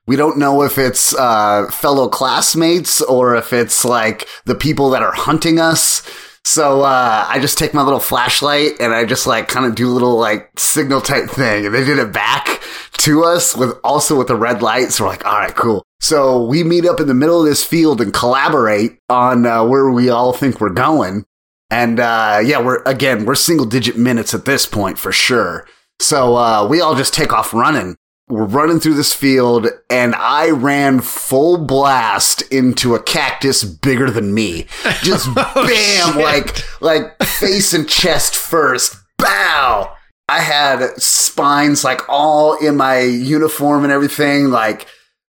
We 0.07 0.17
don't 0.17 0.39
know 0.39 0.63
if 0.63 0.79
it's 0.79 1.15
uh, 1.15 1.71
fellow 1.71 2.09
classmates 2.09 3.03
or 3.03 3.37
if 3.37 3.53
it's 3.53 3.85
like 3.85 4.27
the 4.47 4.55
people 4.55 4.89
that 4.91 5.03
are 5.03 5.13
hunting 5.13 5.61
us. 5.61 6.03
So 6.49 6.81
uh, 6.81 7.27
I 7.29 7.41
just 7.41 7.59
take 7.59 7.75
my 7.75 7.83
little 7.83 8.01
flashlight 8.01 8.81
and 8.81 8.95
I 8.95 9.05
just 9.05 9.27
like 9.27 9.49
kind 9.49 9.67
of 9.67 9.75
do 9.75 9.87
a 9.87 9.93
little 9.93 10.19
like 10.19 10.51
signal 10.59 11.03
type 11.03 11.29
thing, 11.29 11.67
and 11.67 11.75
they 11.75 11.85
did 11.85 11.99
it 11.99 12.11
back 12.11 12.63
to 13.01 13.23
us 13.23 13.55
with 13.55 13.79
also 13.85 14.17
with 14.17 14.29
the 14.29 14.35
red 14.35 14.63
light. 14.63 14.91
So 14.91 15.05
we're 15.05 15.11
like, 15.11 15.27
all 15.27 15.39
right, 15.39 15.55
cool. 15.55 15.85
So 16.01 16.43
we 16.43 16.65
meet 16.65 16.87
up 16.87 17.01
in 17.01 17.07
the 17.07 17.13
middle 17.13 17.39
of 17.39 17.47
this 17.47 17.63
field 17.63 18.01
and 18.01 18.15
collaborate 18.15 18.99
on 19.11 19.45
uh, 19.45 19.63
where 19.67 19.91
we 19.91 20.09
all 20.09 20.33
think 20.33 20.59
we're 20.59 20.71
going. 20.71 21.27
And 21.69 22.01
uh, 22.01 22.41
yeah, 22.43 22.63
we're 22.63 22.83
again 22.85 23.27
we're 23.27 23.35
single 23.35 23.67
digit 23.67 23.99
minutes 23.99 24.33
at 24.33 24.47
this 24.47 24.65
point 24.65 24.99
for 24.99 25.13
sure. 25.13 25.69
So 26.01 26.35
uh, 26.35 26.67
we 26.67 26.81
all 26.81 26.95
just 26.95 27.13
take 27.13 27.31
off 27.31 27.53
running. 27.53 27.95
We're 28.29 28.45
running 28.45 28.79
through 28.79 28.95
this 28.95 29.15
field, 29.15 29.69
and 29.89 30.15
I 30.15 30.51
ran 30.51 31.01
full 31.01 31.57
blast 31.57 32.43
into 32.53 32.95
a 32.95 33.03
cactus 33.03 33.65
bigger 33.65 34.11
than 34.11 34.35
me. 34.35 34.67
Just 35.03 35.29
oh, 35.37 35.53
bam, 35.55 36.23
like 36.23 36.83
like 36.83 37.23
face 37.23 37.73
and 37.73 37.89
chest 37.89 38.37
first. 38.37 38.97
Bow. 39.17 39.95
I 40.29 40.41
had 40.41 41.01
spines 41.01 41.85
like 41.85 42.03
all 42.09 42.55
in 42.59 42.77
my 42.77 43.01
uniform 43.01 43.85
and 43.85 43.93
everything. 43.93 44.51
Like 44.51 44.87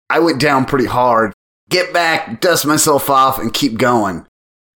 I 0.09 0.19
went 0.19 0.41
down 0.41 0.65
pretty 0.65 0.87
hard. 0.87 1.33
Get 1.69 1.93
back, 1.93 2.41
dust 2.41 2.65
myself 2.65 3.09
off, 3.09 3.37
and 3.37 3.53
keep 3.53 3.77
going. 3.77 4.25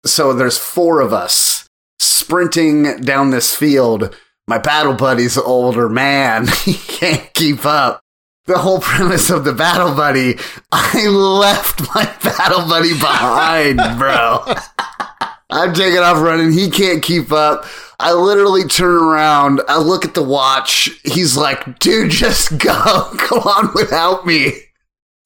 So 0.05 0.33
there's 0.33 0.59
four 0.59 1.01
of 1.01 1.13
us 1.13 1.69
sprinting 2.01 3.01
down 3.03 3.31
this 3.31 3.55
field. 3.55 4.17
My 4.49 4.59
battle 4.59 4.95
buddy's 4.95 5.37
an 5.37 5.45
older 5.47 5.89
man. 5.89 6.49
he 6.65 6.75
can't 6.75 7.33
keep 7.35 7.65
up. 7.65 8.01
The 8.49 8.57
whole 8.57 8.81
premise 8.81 9.29
of 9.29 9.45
the 9.45 9.53
battle 9.53 9.95
buddy, 9.95 10.39
I 10.73 11.07
left 11.07 11.83
my 11.95 12.05
battle 12.25 12.67
buddy 12.67 12.95
behind, 12.95 13.77
bro. 13.99 14.43
I'm 15.51 15.75
taking 15.75 15.99
off 15.99 16.23
running. 16.23 16.53
He 16.53 16.71
can't 16.71 17.03
keep 17.03 17.31
up. 17.31 17.67
I 18.01 18.15
literally 18.15 18.65
turn 18.65 19.03
around. 19.03 19.61
I 19.69 19.77
look 19.77 20.07
at 20.07 20.15
the 20.15 20.23
watch. 20.23 20.89
He's 21.05 21.37
like, 21.37 21.79
dude, 21.79 22.11
just 22.11 22.57
go. 22.59 23.13
Go 23.29 23.37
on 23.37 23.71
without 23.75 24.25
me. 24.25 24.55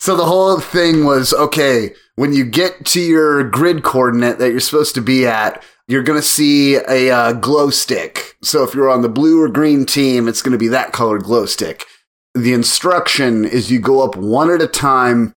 So 0.01 0.17
the 0.17 0.27
whole 0.27 0.59
thing 0.59 1.05
was 1.05 1.33
okay, 1.33 1.95
when 2.17 2.33
you 2.33 2.45
get 2.45 2.85
to 2.87 3.01
your 3.01 3.45
grid 3.45 3.85
coordinate 3.85 4.41
that 4.41 4.51
you're 4.51 4.59
supposed 4.59 4.97
to 4.97 5.01
be 5.01 5.29
at, 5.29 5.63
you're 5.87 6.03
going 6.03 6.19
to 6.19 6.27
see 6.27 6.75
a 6.75 7.11
uh, 7.11 7.33
glow 7.35 7.71
stick. 7.71 8.37
So 8.43 8.65
if 8.65 8.75
you're 8.75 8.91
on 8.91 9.03
the 9.03 9.09
blue 9.09 9.41
or 9.41 9.49
green 9.49 9.87
team, 9.87 10.27
it's 10.27 10.43
going 10.43 10.53
to 10.53 10.59
be 10.59 10.69
that 10.69 10.93
colored 10.93 11.23
glow 11.23 11.47
stick. 11.47 11.87
The 12.35 12.53
instruction 12.53 13.45
is 13.45 13.71
you 13.71 13.79
go 13.79 14.03
up 14.03 14.17
one 14.17 14.51
at 14.51 14.63
a 14.63 14.67
time, 14.67 15.35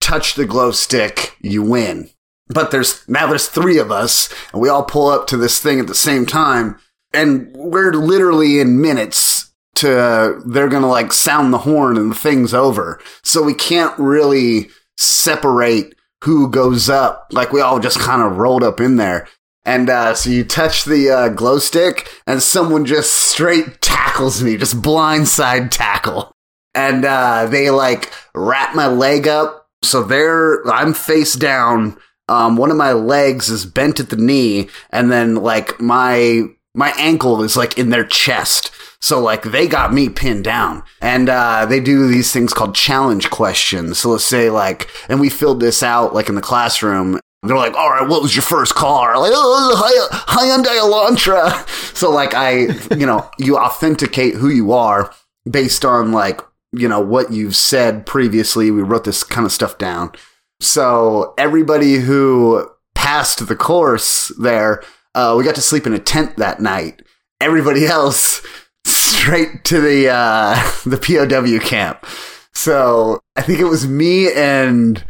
touch 0.00 0.34
the 0.34 0.46
glow 0.46 0.70
stick, 0.70 1.36
you 1.40 1.62
win. 1.62 2.10
But 2.48 2.70
there's 2.70 3.08
now 3.08 3.26
there's 3.26 3.48
three 3.48 3.78
of 3.78 3.92
us, 3.92 4.32
and 4.52 4.60
we 4.60 4.68
all 4.68 4.84
pull 4.84 5.08
up 5.08 5.26
to 5.28 5.36
this 5.36 5.60
thing 5.60 5.78
at 5.78 5.86
the 5.86 5.94
same 5.94 6.26
time, 6.26 6.78
and 7.12 7.50
we're 7.54 7.92
literally 7.92 8.58
in 8.58 8.80
minutes 8.80 9.52
to 9.76 9.98
uh, 9.98 10.40
they're 10.44 10.68
gonna 10.68 10.88
like 10.88 11.12
sound 11.12 11.52
the 11.52 11.58
horn 11.58 11.96
and 11.96 12.10
the 12.10 12.16
thing's 12.16 12.52
over. 12.52 13.00
So 13.22 13.42
we 13.42 13.54
can't 13.54 13.96
really 13.98 14.68
separate 14.98 15.94
who 16.24 16.50
goes 16.50 16.88
up. 16.88 17.28
Like 17.32 17.52
we 17.52 17.60
all 17.60 17.80
just 17.80 17.98
kind 17.98 18.22
of 18.22 18.38
rolled 18.38 18.62
up 18.62 18.80
in 18.80 18.96
there. 18.96 19.28
And 19.64 19.90
uh, 19.90 20.14
so 20.14 20.30
you 20.30 20.44
touch 20.44 20.84
the 20.84 21.10
uh, 21.10 21.28
glow 21.28 21.58
stick, 21.58 22.08
and 22.26 22.42
someone 22.42 22.86
just 22.86 23.12
straight 23.12 23.80
tackles 23.80 24.42
me, 24.42 24.56
just 24.56 24.80
blindside 24.80 25.70
tackle. 25.70 26.32
And 26.74 27.04
uh, 27.04 27.46
they 27.46 27.70
like 27.70 28.12
wrap 28.34 28.74
my 28.74 28.86
leg 28.86 29.28
up. 29.28 29.68
So 29.82 30.02
they're, 30.02 30.66
I'm 30.68 30.94
face 30.94 31.34
down. 31.34 31.98
Um, 32.28 32.56
one 32.56 32.70
of 32.70 32.76
my 32.76 32.92
legs 32.92 33.48
is 33.48 33.66
bent 33.66 33.98
at 34.00 34.10
the 34.10 34.16
knee, 34.16 34.68
and 34.90 35.10
then 35.10 35.36
like 35.36 35.80
my 35.80 36.44
my 36.74 36.92
ankle 36.96 37.42
is 37.42 37.56
like 37.56 37.78
in 37.78 37.90
their 37.90 38.04
chest. 38.04 38.70
So 39.00 39.20
like 39.20 39.42
they 39.42 39.66
got 39.66 39.92
me 39.92 40.08
pinned 40.08 40.44
down 40.44 40.82
and 41.00 41.28
uh, 41.28 41.66
they 41.66 41.80
do 41.80 42.06
these 42.06 42.32
things 42.32 42.52
called 42.52 42.74
challenge 42.74 43.30
questions. 43.30 43.98
So 43.98 44.10
let's 44.10 44.24
say 44.24 44.50
like, 44.50 44.88
and 45.08 45.20
we 45.20 45.30
filled 45.30 45.60
this 45.60 45.82
out 45.82 46.14
like 46.14 46.28
in 46.28 46.34
the 46.34 46.40
classroom. 46.40 47.18
They're 47.42 47.56
like, 47.56 47.74
all 47.74 47.90
right, 47.90 48.06
what 48.06 48.22
was 48.22 48.36
your 48.36 48.42
first 48.42 48.74
car? 48.74 49.18
Like, 49.18 49.32
oh, 49.34 50.10
Hyundai 50.28 50.78
Elantra. 50.78 51.66
So 52.00 52.10
like 52.10 52.32
I, 52.32 52.60
you 52.96 53.04
know, 53.04 53.28
you 53.38 53.58
authenticate 53.58 54.34
who 54.34 54.48
you 54.48 54.72
are 54.72 55.12
based 55.50 55.84
on 55.84 56.12
like, 56.12 56.40
you 56.72 56.88
know, 56.88 57.00
what 57.00 57.30
you've 57.30 57.56
said 57.56 58.06
previously. 58.06 58.70
We 58.70 58.80
wrote 58.80 59.04
this 59.04 59.22
kind 59.22 59.44
of 59.44 59.52
stuff 59.52 59.76
down. 59.76 60.12
So 60.60 61.34
everybody 61.36 61.96
who 61.96 62.70
passed 62.94 63.46
the 63.46 63.56
course 63.56 64.32
there, 64.40 64.82
uh, 65.14 65.34
we 65.36 65.44
got 65.44 65.56
to 65.56 65.60
sleep 65.60 65.86
in 65.86 65.92
a 65.92 65.98
tent 65.98 66.36
that 66.38 66.60
night. 66.60 67.02
Everybody 67.38 67.84
else 67.86 68.40
straight 68.86 69.64
to 69.64 69.80
the 69.80 70.08
uh, 70.08 70.54
the 70.86 70.96
POW 70.96 71.58
camp. 71.66 72.06
So 72.54 73.20
I 73.36 73.42
think 73.42 73.58
it 73.58 73.64
was 73.64 73.86
me 73.86 74.32
and 74.32 75.04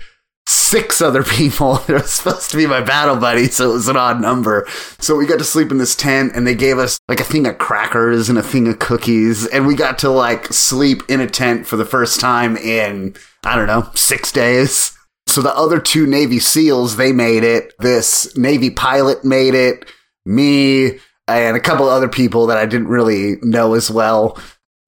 six 0.51 1.01
other 1.01 1.23
people. 1.25 1.77
They 1.77 1.95
were 1.95 2.01
supposed 2.01 2.51
to 2.51 2.57
be 2.57 2.67
my 2.67 2.81
battle 2.81 3.17
buddy, 3.17 3.47
so 3.47 3.71
it 3.71 3.75
was 3.75 3.89
an 3.89 3.97
odd 3.97 4.21
number. 4.21 4.67
So 4.99 5.17
we 5.17 5.27
got 5.27 5.39
to 5.39 5.45
sleep 5.45 5.71
in 5.71 5.79
this 5.79 5.97
tent, 5.97 6.33
and 6.35 6.47
they 6.47 6.55
gave 6.55 6.79
us 6.79 7.01
like 7.09 7.21
a 7.21 7.25
thing 7.25 7.47
of 7.47 7.59
crackers 7.59 8.29
and 8.29 8.39
a 8.39 8.43
thing 8.43 8.69
of 8.69 8.79
cookies, 8.79 9.47
and 9.47 9.67
we 9.67 9.75
got 9.75 9.99
to 10.01 10.11
like 10.11 10.47
sleep 10.53 11.03
in 11.09 11.21
a 11.21 11.27
tent 11.27 11.67
for 11.67 11.77
the 11.77 11.85
first 11.85 12.21
time 12.21 12.57
in 12.57 13.15
I 13.45 13.57
don't 13.57 13.67
know 13.67 13.91
six 13.95 14.33
days. 14.33 14.97
So 15.27 15.43
the 15.43 15.57
other 15.57 15.79
two 15.81 16.07
Navy 16.07 16.41
SEALs, 16.41 16.97
they 16.97 17.13
made 17.13 17.45
it. 17.45 17.73
This 17.79 18.37
Navy 18.37 18.71
pilot 18.71 19.25
made 19.25 19.55
it. 19.55 19.85
Me, 20.27 20.99
and 21.29 21.57
a 21.57 21.61
couple 21.61 21.89
other 21.89 22.09
people 22.09 22.47
that 22.49 22.59
I 22.59 22.67
didn't 22.67 22.89
really 22.89 23.37
know 23.43 23.75
as 23.75 23.91
well. 23.91 24.39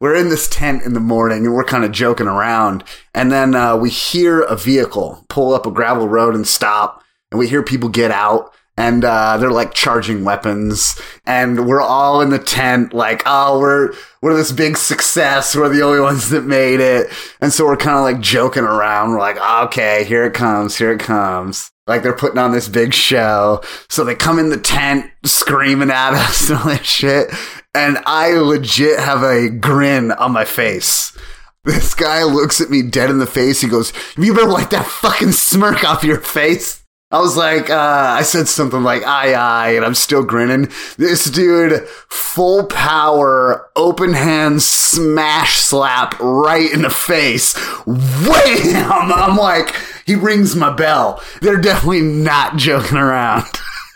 We're 0.02 0.16
in 0.16 0.30
this 0.30 0.48
tent 0.48 0.82
in 0.82 0.94
the 0.94 1.00
morning 1.00 1.46
and 1.46 1.54
we're 1.54 1.62
kind 1.62 1.84
of 1.84 1.92
joking 1.92 2.26
around. 2.26 2.82
And 3.14 3.30
then 3.30 3.54
uh, 3.54 3.76
we 3.76 3.88
hear 3.88 4.40
a 4.40 4.56
vehicle 4.56 5.24
pull 5.28 5.54
up 5.54 5.64
a 5.64 5.70
gravel 5.70 6.08
road 6.08 6.34
and 6.34 6.44
stop. 6.44 7.04
And 7.30 7.38
we 7.38 7.46
hear 7.46 7.62
people 7.62 7.88
get 7.88 8.10
out 8.10 8.52
and 8.76 9.04
uh, 9.04 9.36
they're 9.36 9.52
like 9.52 9.74
charging 9.74 10.24
weapons. 10.24 11.00
And 11.24 11.68
we're 11.68 11.80
all 11.80 12.20
in 12.20 12.30
the 12.30 12.40
tent, 12.40 12.92
like, 12.92 13.22
oh, 13.26 13.60
we're 13.60 13.94
we're 14.20 14.34
this 14.34 14.50
big 14.50 14.76
success. 14.76 15.54
We're 15.54 15.68
the 15.68 15.82
only 15.82 16.00
ones 16.00 16.30
that 16.30 16.42
made 16.42 16.80
it. 16.80 17.06
And 17.40 17.52
so 17.52 17.64
we're 17.64 17.76
kind 17.76 17.96
of 17.96 18.02
like 18.02 18.18
joking 18.18 18.64
around. 18.64 19.12
We're 19.12 19.20
like, 19.20 19.38
okay, 19.66 20.02
here 20.02 20.24
it 20.24 20.34
comes, 20.34 20.76
here 20.76 20.90
it 20.90 21.00
comes. 21.00 21.70
Like 21.86 22.02
they're 22.02 22.12
putting 22.12 22.38
on 22.38 22.50
this 22.50 22.68
big 22.68 22.92
show. 22.92 23.62
So 23.88 24.02
they 24.02 24.16
come 24.16 24.40
in 24.40 24.50
the 24.50 24.58
tent 24.58 25.12
screaming 25.24 25.90
at 25.90 26.14
us 26.14 26.48
and 26.50 26.58
all 26.58 26.66
that 26.66 26.84
shit. 26.84 27.30
And 27.74 27.98
I 28.04 28.32
legit 28.32 29.00
have 29.00 29.22
a 29.22 29.48
grin 29.48 30.12
on 30.12 30.32
my 30.32 30.44
face. 30.44 31.16
This 31.64 31.94
guy 31.94 32.24
looks 32.24 32.60
at 32.60 32.70
me 32.70 32.82
dead 32.82 33.08
in 33.08 33.18
the 33.18 33.26
face. 33.26 33.60
He 33.60 33.68
goes, 33.68 33.92
You 34.16 34.34
better 34.34 34.50
wipe 34.50 34.70
that 34.70 34.86
fucking 34.86 35.32
smirk 35.32 35.84
off 35.84 36.04
your 36.04 36.20
face. 36.20 36.82
I 37.12 37.20
was 37.20 37.36
like, 37.36 37.68
uh, 37.68 38.16
I 38.18 38.22
said 38.22 38.48
something 38.48 38.82
like, 38.82 39.02
aye, 39.02 39.34
aye, 39.34 39.72
and 39.76 39.84
I'm 39.84 39.94
still 39.94 40.24
grinning. 40.24 40.70
This 40.96 41.26
dude, 41.26 41.86
full 42.08 42.64
power, 42.64 43.68
open 43.76 44.14
hand 44.14 44.62
smash 44.62 45.58
slap 45.58 46.18
right 46.20 46.72
in 46.72 46.82
the 46.82 46.90
face. 46.90 47.54
Wham! 47.86 49.12
I'm 49.12 49.36
like, 49.36 49.76
he 50.06 50.14
rings 50.14 50.56
my 50.56 50.72
bell. 50.74 51.22
They're 51.42 51.60
definitely 51.60 52.00
not 52.00 52.56
joking 52.56 52.96
around. 52.96 53.44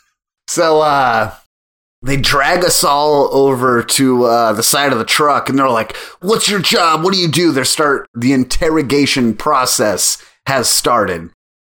so, 0.46 0.82
uh, 0.82 1.34
they 2.02 2.16
drag 2.16 2.64
us 2.64 2.84
all 2.84 3.28
over 3.34 3.82
to 3.82 4.24
uh, 4.24 4.52
the 4.52 4.62
side 4.62 4.92
of 4.92 4.98
the 4.98 5.04
truck 5.04 5.48
and 5.48 5.58
they're 5.58 5.68
like, 5.68 5.96
What's 6.20 6.48
your 6.48 6.60
job? 6.60 7.02
What 7.02 7.12
do 7.12 7.20
you 7.20 7.28
do? 7.28 7.52
They 7.52 7.64
start, 7.64 8.08
the 8.14 8.32
interrogation 8.32 9.34
process 9.34 10.22
has 10.46 10.68
started 10.68 11.30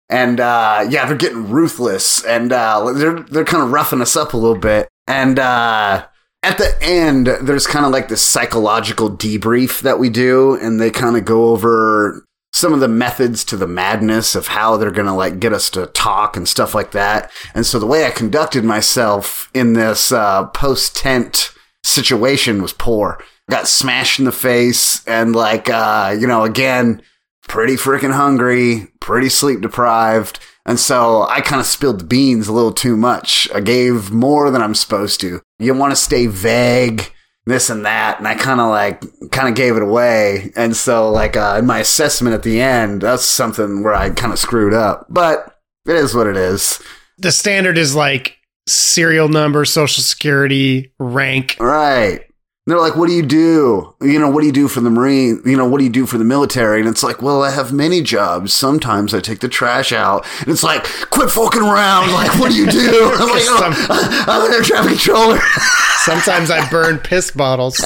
and 0.09 0.40
uh, 0.40 0.86
yeah, 0.89 1.07
they're 1.07 1.16
getting 1.16 1.51
ruthless, 1.51 2.24
and 2.24 2.53
uh, 2.53 2.93
they're 2.93 3.20
they're 3.20 3.45
kind 3.45 3.62
of 3.62 3.73
roughing 3.73 4.01
us 4.01 4.16
up 4.16 4.32
a 4.32 4.36
little 4.36 4.59
bit. 4.59 4.89
And 5.07 5.39
uh, 5.39 6.07
at 6.43 6.59
the 6.59 6.77
end, 6.81 7.27
there's 7.27 7.66
kind 7.66 7.85
of 7.85 7.93
like 7.93 8.09
this 8.09 8.23
psychological 8.23 9.11
debrief 9.11 9.81
that 9.82 9.99
we 9.99 10.09
do, 10.09 10.55
and 10.55 10.81
they 10.81 10.90
kind 10.90 11.16
of 11.16 11.24
go 11.24 11.49
over 11.49 12.24
some 12.53 12.73
of 12.73 12.81
the 12.81 12.89
methods 12.89 13.45
to 13.45 13.57
the 13.57 13.66
madness 13.66 14.35
of 14.35 14.49
how 14.49 14.77
they're 14.77 14.91
gonna 14.91 15.16
like 15.16 15.39
get 15.41 15.53
us 15.53 15.70
to 15.70 15.87
talk 15.87 16.37
and 16.37 16.49
stuff 16.49 16.75
like 16.75 16.93
that. 16.93 17.31
And 17.55 17.65
so 17.66 17.79
the 17.79 17.87
way 17.87 18.07
I 18.07 18.11
conducted 18.11 18.65
myself 18.65 19.51
in 19.55 19.75
this 19.75 20.12
uh, 20.12 20.47
post 20.47 20.97
tent 20.97 21.53
situation 21.85 22.62
was 22.62 22.73
poor. 22.73 23.23
Got 23.51 23.69
smashed 23.69 24.19
in 24.19 24.27
the 24.27 24.33
face, 24.33 25.07
and 25.07 25.35
like 25.35 25.70
uh, 25.70 26.15
you 26.19 26.27
know, 26.27 26.45
again 26.45 27.03
pretty 27.49 27.75
freaking 27.75 28.12
hungry, 28.12 28.89
pretty 29.01 29.29
sleep 29.29 29.61
deprived. 29.61 30.39
And 30.65 30.79
so 30.79 31.23
I 31.29 31.41
kind 31.41 31.61
of 31.61 31.66
spilled 31.66 32.01
the 32.01 32.05
beans 32.05 32.47
a 32.47 32.53
little 32.53 32.73
too 32.73 32.97
much. 32.97 33.49
I 33.55 33.61
gave 33.61 34.11
more 34.11 34.51
than 34.51 34.62
I'm 34.62 34.75
supposed 34.75 35.19
to. 35.23 35.41
You 35.59 35.75
want 35.75 35.93
to 35.93 35.97
stay 35.97 36.27
vague, 36.27 37.11
this 37.49 37.70
and 37.70 37.85
that. 37.87 38.19
And 38.19 38.29
I 38.29 38.35
kind 38.35 38.61
of 38.61 38.70
like, 38.70 39.03
kind 39.31 39.49
of 39.49 39.55
gave 39.55 39.77
it 39.77 39.83
away. 39.83 40.53
And 40.57 40.77
so 40.77 41.11
like, 41.11 41.37
uh, 41.37 41.57
in 41.59 41.66
my 41.66 41.81
assessment 41.81 42.35
at 42.35 42.43
the 42.43 42.61
end, 42.61 43.03
that's 43.03 43.25
something 43.25 43.83
where 43.83 43.95
I 43.95 44.11
kind 44.11 44.33
of 44.33 44.39
screwed 44.39 44.75
up, 44.75 45.07
but 45.09 45.59
it 45.87 45.97
is 45.97 46.15
what 46.15 46.27
it 46.27 46.37
is. 46.37 46.81
The 47.19 47.33
standard 47.33 47.79
is 47.79 47.95
like 47.95 48.37
serial 48.66 49.29
number, 49.29 49.65
social 49.65 50.03
security, 50.03 50.93
rank. 50.99 51.57
Right. 51.59 52.28
They're 52.69 52.78
like, 52.78 52.97
what 52.97 53.09
do 53.09 53.15
you 53.15 53.23
do? 53.23 53.95
You 54.03 54.19
know, 54.19 54.28
what 54.28 54.43
do 54.43 54.47
you 54.47 54.53
do 54.53 54.69
for 54.69 54.82
the 54.82 54.90
Marine? 54.90 55.40
You 55.47 55.57
know, 55.57 55.66
what 55.66 55.78
do 55.78 55.85
you 55.85 55.90
do 55.90 56.05
for 56.05 56.19
the 56.19 56.24
military? 56.24 56.81
And 56.81 56.89
it's 56.89 57.03
like, 57.03 57.23
well, 57.23 57.43
I 57.43 57.51
have 57.51 57.73
many 57.73 58.03
jobs. 58.03 58.53
Sometimes 58.53 59.15
I 59.15 59.20
take 59.20 59.40
the 59.40 59.49
trash 59.49 59.90
out. 59.90 60.27
And 60.40 60.49
it's 60.49 60.62
like, 60.62 60.85
quit 61.09 61.31
fucking 61.31 61.62
around. 61.62 62.12
Like, 62.12 62.39
what 62.39 62.53
do 62.53 62.59
you 62.59 62.70
do? 62.70 63.11
I'm 63.15 63.31
like, 63.31 63.45
oh, 63.47 64.24
I'm 64.28 64.45
an 64.45 64.53
air 64.53 64.62
traffic 64.62 64.90
controller. 64.90 65.39
Sometimes 66.05 66.51
I 66.51 66.69
burn 66.69 66.99
piss 66.99 67.31
bottles. 67.31 67.82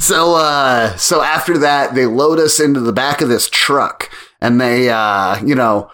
So, 0.00 0.34
uh, 0.34 0.96
so 0.96 1.22
after 1.22 1.56
that, 1.58 1.94
they 1.94 2.06
load 2.06 2.40
us 2.40 2.58
into 2.58 2.80
the 2.80 2.92
back 2.92 3.20
of 3.20 3.28
this 3.28 3.48
truck 3.48 4.10
and 4.40 4.60
they, 4.60 4.90
uh, 4.90 5.40
you 5.44 5.54
know, 5.54 5.88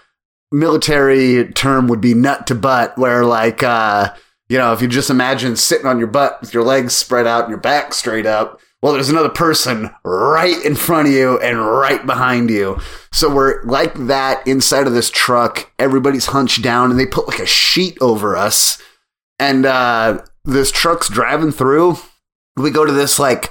military 0.51 1.53
term 1.53 1.89
would 1.89 2.01
be 2.01 2.15
nut 2.15 2.47
to 2.47 2.55
butt, 2.55 2.97
where 2.97 3.27
like, 3.27 3.63
uh, 3.63 4.15
you 4.55 4.61
know, 4.61 4.73
if 4.73 4.81
you 4.81 4.87
just 4.87 5.11
imagine 5.11 5.57
sitting 5.57 5.87
on 5.87 5.99
your 5.99 6.07
butt 6.07 6.41
with 6.41 6.55
your 6.55 6.63
legs 6.63 6.95
spread 6.95 7.27
out 7.27 7.43
and 7.43 7.51
your 7.51 7.59
back 7.59 7.93
straight 7.93 8.25
up, 8.25 8.61
well, 8.81 8.93
there's 8.93 9.09
another 9.09 9.29
person 9.29 9.91
right 10.05 10.65
in 10.65 10.77
front 10.77 11.09
of 11.09 11.13
you 11.13 11.41
and 11.41 11.59
right 11.59 12.07
behind 12.07 12.51
you. 12.51 12.79
So 13.13 13.35
we're 13.35 13.65
like 13.65 13.95
that 14.07 14.47
inside 14.47 14.87
of 14.87 14.93
this 14.93 15.11
truck. 15.11 15.73
Everybody's 15.81 16.27
hunched 16.27 16.63
down 16.63 16.93
and 16.93 17.01
they 17.01 17.05
put 17.05 17.27
like 17.27 17.41
a 17.41 17.47
sheet 17.47 17.99
over 18.01 18.37
us. 18.37 18.81
And, 19.41 19.67
uh, 19.67 20.25
this 20.45 20.71
truck's 20.71 21.09
driving 21.09 21.51
through. 21.51 21.97
We 22.57 22.71
go 22.71 22.85
to 22.85 22.93
this 22.93 23.19
like, 23.19 23.51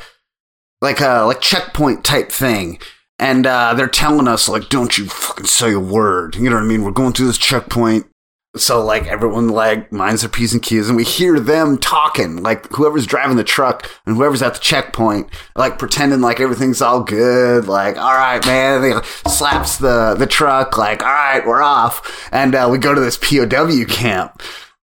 like 0.82 1.02
a 1.02 1.26
like 1.26 1.42
checkpoint 1.42 2.06
type 2.06 2.32
thing. 2.32 2.80
And 3.20 3.46
uh, 3.46 3.74
they're 3.74 3.88
telling 3.90 4.30
us 4.30 4.48
like, 4.48 4.70
"Don't 4.70 4.98
you 4.98 5.08
fucking 5.08 5.48
say 5.48 5.74
a 5.74 5.80
word." 5.80 6.36
You 6.36 6.50
know 6.50 6.56
what 6.56 6.64
I 6.64 6.68
mean? 6.68 6.84
We're 6.84 6.92
going 6.92 7.12
through 7.14 7.28
this 7.28 7.38
checkpoint, 7.38 8.08
so 8.56 8.84
like 8.84 9.08
everyone 9.08 9.50
like 9.50 9.92
minds 9.92 10.22
their 10.22 10.30
p's 10.30 10.54
and 10.54 10.62
q's, 10.62 10.88
and 10.88 10.96
we 10.96 11.04
hear 11.04 11.40
them 11.40 11.78
talking. 11.78 12.44
Like 12.44 12.72
whoever's 12.72 13.08
driving 13.08 13.38
the 13.38 13.44
truck 13.44 13.90
and 14.06 14.16
whoever's 14.16 14.42
at 14.42 14.54
the 14.54 14.60
checkpoint, 14.60 15.30
like 15.56 15.80
pretending 15.80 16.22
like 16.22 16.40
everything's 16.40 16.82
all 16.82 17.02
good. 17.02 17.68
Like, 17.68 17.98
all 17.98 18.14
right, 18.14 18.46
man. 18.46 18.82
They 18.82 18.94
slaps 19.30 19.78
the 19.78 20.16
the 20.18 20.28
truck. 20.28 20.78
Like, 20.78 21.02
all 21.02 21.10
right, 21.10 21.46
we're 21.46 21.64
off, 21.64 22.30
and 22.32 22.54
uh, 22.54 22.68
we 22.72 22.78
go 22.78 22.94
to 22.94 23.02
this 23.02 23.18
POW 23.18 23.86
camp. 23.88 24.42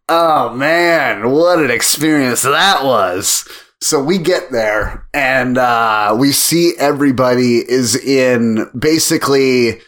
Oh 0.08 0.52
man, 0.54 1.30
what 1.30 1.60
an 1.60 1.70
experience 1.70 2.42
that 2.42 2.84
was! 2.84 3.48
So 3.82 4.02
we 4.02 4.18
get 4.18 4.50
there 4.50 5.06
and 5.14 5.56
uh, 5.56 6.14
we 6.18 6.32
see 6.32 6.74
everybody 6.78 7.58
is 7.58 7.96
in 7.96 8.68
basically 8.78 9.80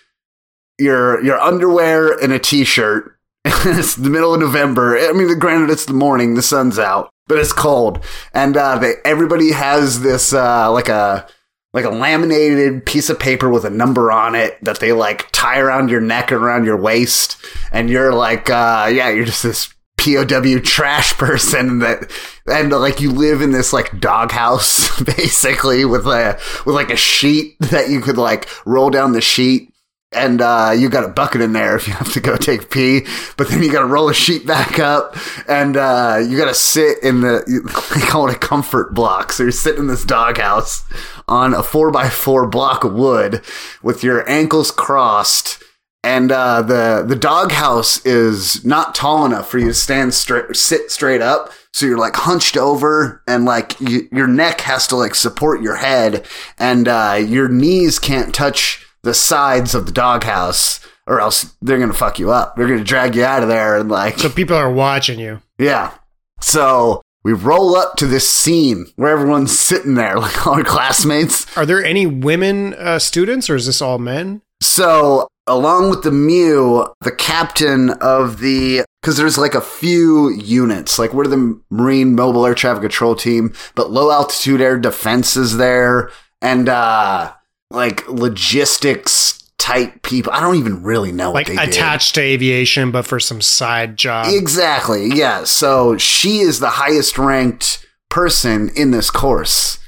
your 0.79 1.23
your 1.23 1.39
underwear 1.39 2.13
and 2.13 2.33
a 2.33 2.39
t-shirt. 2.39 3.19
it's 3.45 3.97
the 3.97 4.11
middle 4.11 4.35
of 4.35 4.41
November. 4.41 4.97
I 4.97 5.13
mean, 5.13 5.37
granted, 5.39 5.71
it's 5.71 5.87
the 5.87 5.93
morning, 5.93 6.35
the 6.35 6.43
sun's 6.43 6.79
out, 6.79 7.11
but 7.27 7.39
it's 7.39 7.53
cold, 7.53 8.05
and 8.33 8.57
uh, 8.57 8.79
they, 8.79 8.95
everybody 9.05 9.53
has 9.53 10.01
this 10.01 10.33
uh, 10.33 10.71
like 10.71 10.89
a 10.89 11.27
like 11.73 11.85
a 11.85 11.91
laminated 11.91 12.85
piece 12.87 13.09
of 13.09 13.19
paper 13.19 13.49
with 13.49 13.65
a 13.65 13.71
number 13.71 14.13
on 14.13 14.35
it 14.35 14.63
that 14.63 14.79
they 14.79 14.93
like 14.93 15.29
tie 15.33 15.59
around 15.59 15.89
your 15.89 16.01
neck 16.01 16.31
and 16.31 16.43
around 16.43 16.65
your 16.65 16.77
waist, 16.77 17.37
and 17.73 17.91
you're 17.91 18.13
like, 18.13 18.49
uh, 18.49 18.89
yeah, 18.93 19.11
you're 19.11 19.25
just 19.25 19.43
this 19.43 19.73
POW 20.03 20.59
trash 20.63 21.13
person 21.19 21.81
that 21.81 22.11
and 22.47 22.71
like 22.71 23.01
you 23.01 23.11
live 23.11 23.43
in 23.43 23.53
this 23.53 23.73
like 23.73 24.01
doghouse 24.01 25.03
basically 25.17 25.85
with 25.85 26.07
a 26.07 26.39
with 26.67 26.75
like 26.75 26.91
a 26.91 26.97
sheet 26.97 27.57
that 27.61 27.89
you 27.89 28.01
could 28.01 28.19
like 28.19 28.49
roll 28.67 28.91
down 28.91 29.13
the 29.13 29.21
sheet 29.21 29.72
and 30.15 30.41
uh, 30.41 30.75
you 30.77 30.89
got 30.89 31.05
a 31.05 31.09
bucket 31.09 31.41
in 31.41 31.53
there 31.53 31.77
if 31.77 31.87
you 31.87 31.95
have 31.95 32.13
to 32.13 32.21
go 32.21 32.37
take 32.37 32.71
pee, 32.71 33.07
but 33.37 33.49
then 33.49 33.63
you 33.63 33.73
got 33.73 33.81
to 33.81 33.87
roll 33.87 34.09
a 34.09 34.15
sheet 34.15 34.47
back 34.47 34.79
up, 34.79 35.17
and 35.49 35.77
uh, 35.77 36.21
you 36.27 36.37
got 36.37 36.49
to 36.49 36.55
sit 36.55 37.03
in 37.03 37.21
the 37.21 37.43
they 37.95 38.07
call 38.07 38.29
it 38.29 38.35
a 38.35 38.39
comfort 38.39 38.95
block. 38.95 39.33
So 39.33 39.45
you're 39.45 39.53
sitting 39.53 39.83
in 39.83 39.87
this 39.87 40.05
doghouse 40.05 40.85
on 41.29 41.55
a 41.55 41.63
four 41.63 41.91
by 41.91 42.09
four 42.09 42.47
block 42.47 42.85
of 42.85 42.93
wood 42.93 43.43
with 43.83 44.03
your 44.03 44.29
ankles 44.29 44.71
crossed, 44.71 45.63
and 46.05 46.31
uh, 46.31 46.63
the 46.63 47.05
the 47.07 47.17
doghouse 47.17 48.05
is 48.05 48.65
not 48.65 48.95
tall 48.95 49.25
enough 49.25 49.49
for 49.49 49.59
you 49.59 49.69
to 49.69 49.75
stand 49.75 50.15
straight, 50.15 50.57
sit 50.57 50.91
straight 50.91 51.23
up. 51.23 51.53
So 51.75 51.87
you're 51.87 51.99
like 51.99 52.17
hunched 52.17 52.59
over, 52.59 53.23
and 53.27 53.47
like 53.47 53.81
you, 53.81 54.09
your 54.13 54.27
neck 54.27 54.61
has 54.63 54.87
to 54.89 54.97
like 54.97 55.15
support 55.15 55.63
your 55.63 55.77
head, 55.77 56.27
and 56.59 56.87
uh, 56.87 57.19
your 57.27 57.49
knees 57.49 57.99
can't 57.99 58.35
touch 58.35 58.87
the 59.03 59.15
sides 59.15 59.75
of 59.75 59.87
the 59.87 59.93
doghouse, 59.93 60.81
or 61.07 61.21
else 61.21 61.55
they're 61.63 61.79
gonna 61.79 61.93
fuck 61.93 62.19
you 62.19 62.31
up. 62.31 62.57
They're 62.57 62.69
gonna 62.69 62.85
drag 62.85 63.15
you 63.17 63.25
out 63.25 63.43
of 63.43 63.49
there, 63.49 63.77
and 63.79 63.91
like 63.91 64.19
So 64.19 64.29
people 64.29 64.57
are 64.57 64.71
watching 64.73 65.19
you. 65.19 65.41
yeah. 65.59 65.93
So 66.41 67.03
we 67.25 67.33
roll 67.33 67.77
up 67.77 67.95
to 67.97 68.07
this 68.07 68.29
scene 68.29 68.87
where 68.97 69.13
everyone's 69.13 69.57
sitting 69.59 69.95
there, 69.95 70.17
like 70.19 70.47
all 70.47 70.55
our 70.55 70.65
classmates. 70.65 71.57
Are 71.57 71.67
there 71.67 71.85
any 71.85 72.07
women 72.07 72.75
uh, 72.75 72.99
students, 72.99 73.49
or 73.49 73.57
is 73.57 73.67
this 73.67 73.81
all 73.83 73.99
men? 73.99 74.43
So, 74.61 75.27
along 75.47 75.91
with 75.91 76.03
the 76.03 76.11
MEU, 76.13 76.87
the 77.01 77.13
captain 77.13 77.91
of 78.01 78.39
the 78.41 78.85
because 79.01 79.17
there's 79.17 79.39
like 79.39 79.55
a 79.55 79.61
few 79.61 80.31
units, 80.31 80.99
like 80.99 81.13
we're 81.13 81.27
the 81.27 81.61
Marine 81.71 82.15
Mobile 82.15 82.47
Air 82.47 82.55
Traffic 82.55 82.83
Control 82.83 83.17
Team, 83.17 83.53
but 83.75 83.91
low 83.91 84.13
altitude 84.13 84.61
air 84.61 84.79
defense 84.79 85.37
is 85.37 85.57
there, 85.57 86.11
and 86.41 86.69
uh 86.69 87.33
like 87.73 88.07
logistics 88.09 89.39
type 89.59 90.03
people. 90.03 90.33
I 90.33 90.41
don't 90.41 90.57
even 90.57 90.83
really 90.83 91.13
know 91.13 91.33
Like 91.33 91.49
what 91.49 91.57
they 91.57 91.65
did. 91.67 91.75
attached 91.75 92.15
to 92.17 92.21
aviation, 92.21 92.91
but 92.91 93.07
for 93.07 93.21
some 93.21 93.41
side 93.41 93.97
job. 93.97 94.27
Exactly. 94.29 95.09
Yeah. 95.15 95.45
So 95.45 95.97
she 95.99 96.41
is 96.41 96.59
the 96.61 96.71
highest 96.71 97.19
ranked 97.19 97.87
person 98.11 98.71
in 98.77 98.91
this 98.91 99.11
course. 99.11 99.79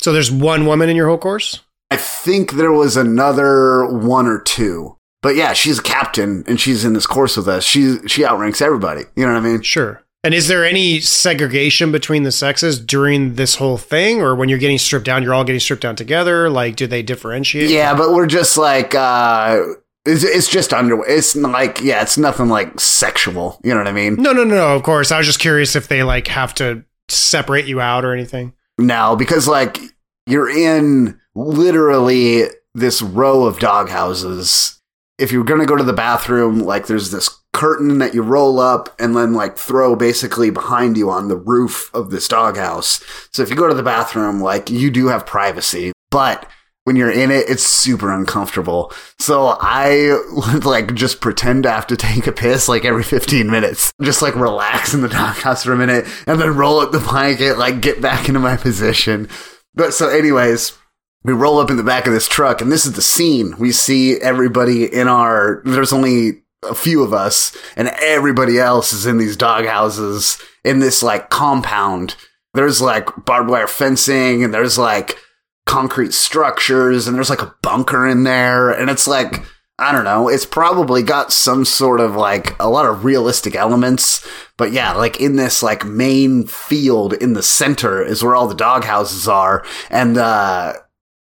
so 0.00 0.12
there's 0.12 0.30
one 0.30 0.66
woman 0.66 0.88
in 0.88 0.96
your 0.96 1.08
whole 1.08 1.18
course. 1.18 1.60
I 1.90 1.96
think 1.96 2.52
there 2.52 2.72
was 2.72 2.96
another 2.96 3.86
one 3.86 4.26
or 4.26 4.40
two. 4.40 4.96
But 5.22 5.36
yeah, 5.36 5.52
she's 5.52 5.78
a 5.78 5.82
captain 5.82 6.44
and 6.46 6.60
she's 6.60 6.84
in 6.84 6.92
this 6.92 7.06
course 7.06 7.36
with 7.36 7.48
us. 7.48 7.64
She 7.64 7.96
she 8.06 8.24
outranks 8.24 8.60
everybody. 8.60 9.02
You 9.16 9.26
know 9.26 9.32
what 9.32 9.38
I 9.42 9.46
mean? 9.46 9.62
Sure. 9.62 10.02
And 10.24 10.32
is 10.32 10.48
there 10.48 10.64
any 10.64 11.00
segregation 11.00 11.92
between 11.92 12.22
the 12.22 12.32
sexes 12.32 12.80
during 12.80 13.34
this 13.34 13.56
whole 13.56 13.76
thing, 13.76 14.22
or 14.22 14.34
when 14.34 14.48
you're 14.48 14.58
getting 14.58 14.78
stripped 14.78 15.04
down, 15.04 15.22
you're 15.22 15.34
all 15.34 15.44
getting 15.44 15.60
stripped 15.60 15.82
down 15.82 15.96
together? 15.96 16.48
Like, 16.48 16.76
do 16.76 16.86
they 16.86 17.02
differentiate? 17.02 17.68
Yeah, 17.68 17.94
but 17.94 18.12
we're 18.12 18.26
just 18.26 18.56
like 18.56 18.94
uh 18.94 19.62
it's, 20.06 20.24
it's 20.24 20.48
just 20.48 20.72
underwear. 20.72 21.08
It's 21.08 21.36
not 21.36 21.52
like 21.52 21.82
yeah, 21.82 22.00
it's 22.00 22.16
nothing 22.16 22.48
like 22.48 22.80
sexual. 22.80 23.60
You 23.62 23.74
know 23.74 23.80
what 23.80 23.86
I 23.86 23.92
mean? 23.92 24.16
No, 24.16 24.32
no, 24.32 24.44
no, 24.44 24.54
no. 24.54 24.74
Of 24.74 24.82
course. 24.82 25.12
I 25.12 25.18
was 25.18 25.26
just 25.26 25.40
curious 25.40 25.76
if 25.76 25.88
they 25.88 26.02
like 26.02 26.26
have 26.28 26.54
to 26.54 26.84
separate 27.08 27.66
you 27.66 27.82
out 27.82 28.04
or 28.06 28.14
anything. 28.14 28.54
No, 28.78 29.16
because 29.16 29.46
like 29.46 29.78
you're 30.26 30.48
in 30.48 31.20
literally 31.34 32.44
this 32.74 33.02
row 33.02 33.44
of 33.44 33.58
dog 33.58 33.90
houses. 33.90 34.80
If 35.18 35.32
you're 35.32 35.44
gonna 35.44 35.66
go 35.66 35.76
to 35.76 35.84
the 35.84 35.92
bathroom, 35.92 36.60
like 36.60 36.86
there's 36.86 37.10
this 37.10 37.28
curtain 37.54 37.98
that 37.98 38.12
you 38.12 38.22
roll 38.22 38.60
up 38.60 38.94
and 39.00 39.16
then 39.16 39.32
like 39.32 39.56
throw 39.56 39.96
basically 39.96 40.50
behind 40.50 40.98
you 40.98 41.08
on 41.08 41.28
the 41.28 41.36
roof 41.36 41.90
of 41.94 42.10
this 42.10 42.28
doghouse. 42.28 43.02
So 43.32 43.42
if 43.42 43.48
you 43.48 43.56
go 43.56 43.68
to 43.68 43.74
the 43.74 43.82
bathroom, 43.82 44.40
like 44.40 44.68
you 44.68 44.90
do 44.90 45.06
have 45.06 45.24
privacy, 45.24 45.92
but 46.10 46.46
when 46.84 46.96
you're 46.96 47.10
in 47.10 47.30
it, 47.30 47.48
it's 47.48 47.64
super 47.64 48.12
uncomfortable. 48.12 48.92
So 49.18 49.56
I 49.58 50.20
would 50.52 50.64
like 50.66 50.94
just 50.94 51.20
pretend 51.20 51.62
to 51.62 51.70
have 51.70 51.86
to 51.86 51.96
take 51.96 52.26
a 52.26 52.32
piss 52.32 52.68
like 52.68 52.84
every 52.84 53.02
15 53.02 53.50
minutes. 53.50 53.92
Just 54.02 54.20
like 54.20 54.34
relax 54.34 54.92
in 54.92 55.00
the 55.00 55.08
doghouse 55.08 55.64
for 55.64 55.72
a 55.72 55.78
minute 55.78 56.06
and 56.26 56.40
then 56.40 56.56
roll 56.56 56.80
up 56.80 56.92
the 56.92 57.00
blanket, 57.00 57.56
like 57.56 57.80
get 57.80 58.02
back 58.02 58.28
into 58.28 58.40
my 58.40 58.56
position. 58.56 59.28
But 59.74 59.94
so 59.94 60.08
anyways, 60.08 60.76
we 61.24 61.32
roll 61.32 61.58
up 61.58 61.70
in 61.70 61.76
the 61.76 61.82
back 61.82 62.06
of 62.06 62.12
this 62.12 62.28
truck 62.28 62.60
and 62.60 62.70
this 62.70 62.84
is 62.84 62.92
the 62.92 63.02
scene. 63.02 63.56
We 63.58 63.72
see 63.72 64.20
everybody 64.20 64.92
in 64.92 65.08
our, 65.08 65.62
there's 65.64 65.92
only 65.92 66.43
a 66.68 66.74
few 66.74 67.02
of 67.02 67.12
us 67.12 67.56
and 67.76 67.88
everybody 68.00 68.58
else 68.58 68.92
is 68.92 69.06
in 69.06 69.18
these 69.18 69.36
dog 69.36 69.66
houses 69.66 70.38
in 70.64 70.80
this 70.80 71.02
like 71.02 71.30
compound. 71.30 72.16
There's 72.54 72.80
like 72.80 73.08
barbed 73.24 73.50
wire 73.50 73.66
fencing 73.66 74.44
and 74.44 74.54
there's 74.54 74.78
like 74.78 75.18
concrete 75.66 76.12
structures 76.12 77.06
and 77.06 77.16
there's 77.16 77.30
like 77.30 77.42
a 77.42 77.54
bunker 77.62 78.06
in 78.06 78.24
there 78.24 78.70
and 78.70 78.90
it's 78.90 79.06
like 79.06 79.44
I 79.76 79.90
don't 79.90 80.04
know, 80.04 80.28
it's 80.28 80.46
probably 80.46 81.02
got 81.02 81.32
some 81.32 81.64
sort 81.64 81.98
of 81.98 82.14
like 82.14 82.54
a 82.60 82.70
lot 82.70 82.86
of 82.86 83.04
realistic 83.04 83.56
elements. 83.56 84.24
But 84.56 84.70
yeah, 84.70 84.92
like 84.92 85.20
in 85.20 85.34
this 85.34 85.64
like 85.64 85.84
main 85.84 86.46
field 86.46 87.12
in 87.14 87.32
the 87.32 87.42
center 87.42 88.00
is 88.00 88.22
where 88.22 88.36
all 88.36 88.46
the 88.46 88.54
dog 88.54 88.84
houses 88.84 89.26
are 89.26 89.64
and 89.90 90.16
uh 90.16 90.74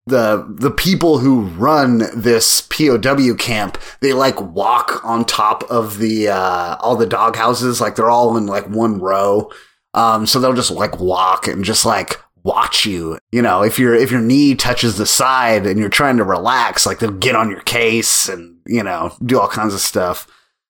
the 0.06 0.46
the 0.48 0.70
people 0.70 1.18
who 1.18 1.42
run 1.42 1.98
this 2.14 2.60
POW 2.60 3.34
camp, 3.38 3.78
they 4.00 4.12
like 4.12 4.40
walk 4.40 5.04
on 5.04 5.24
top 5.24 5.62
of 5.70 5.98
the 5.98 6.28
uh 6.28 6.76
all 6.80 6.96
the 6.96 7.06
dog 7.06 7.36
houses, 7.36 7.80
like 7.80 7.96
they're 7.96 8.10
all 8.10 8.36
in 8.36 8.46
like 8.46 8.68
one 8.68 9.00
row. 9.00 9.50
Um 9.94 10.26
so 10.26 10.40
they'll 10.40 10.54
just 10.54 10.70
like 10.70 10.98
walk 10.98 11.46
and 11.46 11.64
just 11.64 11.86
like 11.86 12.20
watch 12.42 12.84
you. 12.84 13.18
You 13.30 13.42
know, 13.42 13.62
if 13.62 13.78
your 13.78 13.94
if 13.94 14.10
your 14.10 14.20
knee 14.20 14.54
touches 14.54 14.98
the 14.98 15.06
side 15.06 15.66
and 15.66 15.78
you're 15.78 15.88
trying 15.88 16.16
to 16.16 16.24
relax, 16.24 16.84
like 16.84 16.98
they'll 16.98 17.10
get 17.12 17.36
on 17.36 17.50
your 17.50 17.62
case 17.62 18.28
and, 18.28 18.58
you 18.66 18.82
know, 18.82 19.14
do 19.24 19.38
all 19.38 19.48
kinds 19.48 19.74
of 19.74 19.80
stuff. 19.80 20.26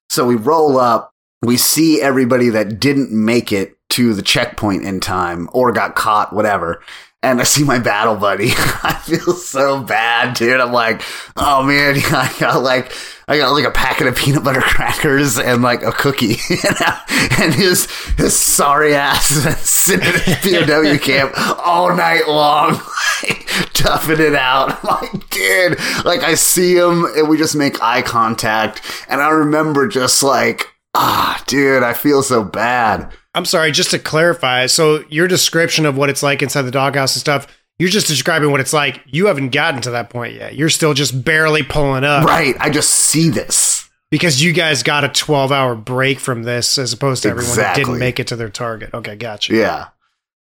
So 0.09 0.27
we 0.27 0.35
roll 0.35 0.77
up 0.77 1.13
we 1.43 1.57
see 1.57 2.01
everybody 2.01 2.49
that 2.49 2.79
didn't 2.79 3.11
make 3.11 3.51
it 3.51 3.75
to 3.89 4.13
the 4.13 4.21
checkpoint 4.21 4.85
in 4.85 4.99
time 4.99 5.49
or 5.53 5.71
got 5.71 5.95
caught, 5.95 6.33
whatever. 6.33 6.81
And 7.23 7.39
I 7.39 7.45
see 7.45 7.63
my 7.63 7.79
battle 7.79 8.17
buddy. 8.17 8.49
I 8.83 8.99
feel 9.01 9.33
so 9.33 9.81
bad, 9.81 10.35
dude. 10.35 10.59
I'm 10.59 10.73
like, 10.73 11.01
oh 11.37 11.63
man, 11.63 11.95
I 12.11 12.33
got 12.37 12.61
like, 12.61 12.91
I 13.27 13.37
got 13.37 13.53
like 13.53 13.63
a 13.63 13.71
packet 13.71 14.07
of 14.07 14.15
peanut 14.17 14.43
butter 14.43 14.59
crackers 14.61 15.39
and 15.39 15.61
like 15.61 15.81
a 15.83 15.93
cookie, 15.93 16.35
and 17.39 17.53
his 17.53 17.89
his 18.17 18.37
sorry 18.37 18.93
ass 18.93 19.27
sitting 19.61 20.05
in 20.05 20.19
his 20.19 20.65
POW 20.67 20.97
camp 20.97 21.31
all 21.65 21.95
night 21.95 22.27
long, 22.27 22.81
like, 23.23 23.47
toughing 23.73 24.19
it 24.19 24.35
out. 24.35 24.83
I'm 24.83 25.01
like, 25.01 25.29
dude, 25.29 25.79
like 26.03 26.23
I 26.23 26.35
see 26.35 26.75
him 26.75 27.05
and 27.15 27.29
we 27.29 27.37
just 27.37 27.55
make 27.55 27.81
eye 27.81 28.01
contact, 28.01 28.81
and 29.07 29.21
I 29.21 29.29
remember 29.29 29.87
just 29.87 30.21
like, 30.21 30.67
ah, 30.93 31.41
dude, 31.47 31.83
I 31.83 31.93
feel 31.93 32.21
so 32.21 32.43
bad. 32.43 33.13
I'm 33.35 33.45
sorry, 33.45 33.71
just 33.71 33.91
to 33.91 33.99
clarify. 33.99 34.67
So 34.67 35.03
your 35.09 35.27
description 35.27 35.85
of 35.85 35.97
what 35.97 36.09
it's 36.09 36.21
like 36.23 36.41
inside 36.41 36.63
the 36.63 36.71
doghouse 36.71 37.15
and 37.15 37.21
stuff, 37.21 37.47
you're 37.79 37.89
just 37.89 38.07
describing 38.07 38.51
what 38.51 38.59
it's 38.59 38.73
like. 38.73 39.01
You 39.07 39.25
haven't 39.27 39.49
gotten 39.49 39.81
to 39.81 39.91
that 39.91 40.09
point 40.09 40.35
yet. 40.35 40.55
You're 40.55 40.69
still 40.69 40.93
just 40.93 41.25
barely 41.25 41.63
pulling 41.63 42.03
up. 42.03 42.25
Right. 42.25 42.55
I 42.59 42.69
just 42.69 42.91
see 42.91 43.29
this. 43.29 43.89
Because 44.11 44.43
you 44.43 44.53
guys 44.53 44.83
got 44.83 45.03
a 45.03 45.09
12 45.09 45.51
hour 45.51 45.75
break 45.75 46.19
from 46.19 46.43
this 46.43 46.77
as 46.77 46.93
opposed 46.93 47.23
to 47.23 47.29
everyone 47.29 47.49
Exactly. 47.49 47.83
that 47.83 47.87
didn't 47.89 47.99
make 47.99 48.19
it 48.19 48.27
to 48.27 48.35
their 48.35 48.49
target. 48.49 48.93
Okay, 48.93 49.15
gotcha. 49.15 49.53
Yeah. 49.55 49.87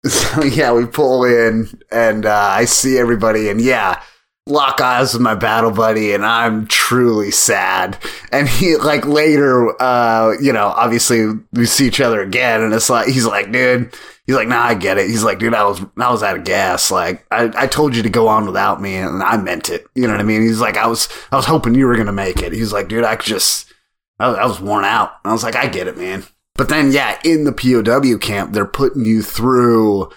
So 0.09 0.43
yeah, 0.43 0.73
we 0.73 0.87
pull 0.87 1.25
in 1.25 1.69
and 1.91 2.25
uh, 2.25 2.33
I 2.51 2.65
see 2.65 2.97
everybody 2.97 3.49
and 3.49 3.61
yeah, 3.61 4.01
lock 4.47 4.81
eyes 4.81 5.13
with 5.13 5.21
my 5.21 5.35
battle 5.35 5.71
buddy 5.71 6.13
and 6.13 6.25
I'm 6.25 6.67
truly 6.67 7.31
sad. 7.31 7.97
And 8.31 8.47
he 8.47 8.75
like 8.77 9.05
later, 9.05 9.81
uh, 9.81 10.33
you 10.41 10.51
know, 10.51 10.67
obviously 10.67 11.27
we 11.53 11.65
see 11.65 11.87
each 11.87 12.01
other 12.01 12.21
again 12.21 12.61
and 12.61 12.73
it's 12.73 12.89
like 12.89 13.07
he's 13.07 13.25
like, 13.25 13.51
dude, 13.51 13.93
he's 14.25 14.35
like, 14.35 14.47
nah, 14.47 14.61
I 14.61 14.73
get 14.73 14.97
it. 14.97 15.07
He's 15.07 15.23
like, 15.23 15.39
dude, 15.39 15.53
I 15.53 15.63
was 15.63 15.81
I 15.97 16.11
was 16.11 16.23
out 16.23 16.37
of 16.37 16.43
gas. 16.43 16.91
Like 16.91 17.25
I, 17.31 17.51
I 17.55 17.67
told 17.67 17.95
you 17.95 18.03
to 18.03 18.09
go 18.09 18.27
on 18.27 18.45
without 18.45 18.81
me 18.81 18.95
and 18.95 19.21
I 19.21 19.37
meant 19.37 19.69
it. 19.69 19.85
You 19.95 20.07
know 20.07 20.13
what 20.13 20.21
I 20.21 20.23
mean? 20.23 20.41
He's 20.41 20.61
like, 20.61 20.77
I 20.77 20.87
was 20.87 21.07
I 21.31 21.35
was 21.35 21.45
hoping 21.45 21.75
you 21.75 21.85
were 21.87 21.97
gonna 21.97 22.11
make 22.11 22.41
it. 22.41 22.53
He's 22.53 22.73
like, 22.73 22.87
dude, 22.87 23.03
I 23.03 23.15
just 23.15 23.71
I 24.19 24.27
I 24.27 24.45
was 24.45 24.59
worn 24.59 24.85
out. 24.85 25.13
I 25.23 25.31
was 25.31 25.43
like, 25.43 25.55
I 25.55 25.67
get 25.67 25.87
it, 25.87 25.97
man. 25.97 26.23
But 26.55 26.69
then, 26.69 26.91
yeah, 26.91 27.17
in 27.23 27.45
the 27.45 27.53
POW 27.53 28.17
camp, 28.17 28.53
they're 28.53 28.65
putting 28.65 29.05
you 29.05 29.21
through 29.21 30.09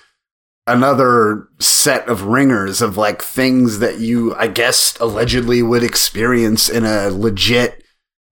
another 0.66 1.48
set 1.58 2.08
of 2.08 2.22
ringers 2.22 2.80
of 2.80 2.96
like 2.96 3.22
things 3.22 3.78
that 3.80 3.98
you, 3.98 4.34
I 4.34 4.46
guess, 4.46 4.96
allegedly 4.98 5.62
would 5.62 5.82
experience 5.82 6.68
in 6.68 6.84
a 6.84 7.08
legit 7.10 7.82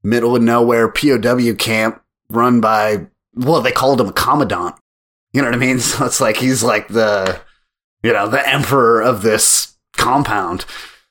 middle 0.02 0.36
of 0.36 0.42
nowhere 0.42 0.88
POW 0.88 1.54
camp 1.58 2.02
run 2.30 2.60
by, 2.60 3.06
well, 3.34 3.60
they 3.60 3.72
called 3.72 4.00
him 4.00 4.08
a 4.08 4.12
commandant. 4.12 4.76
You 5.32 5.42
know 5.42 5.48
what 5.48 5.54
I 5.54 5.58
mean? 5.58 5.78
So 5.80 6.06
it's 6.06 6.20
like 6.20 6.36
he's 6.36 6.62
like 6.62 6.88
the, 6.88 7.40
you 8.02 8.12
know, 8.12 8.28
the 8.28 8.46
emperor 8.48 9.02
of 9.02 9.22
this 9.22 9.74
compound. 9.96 10.64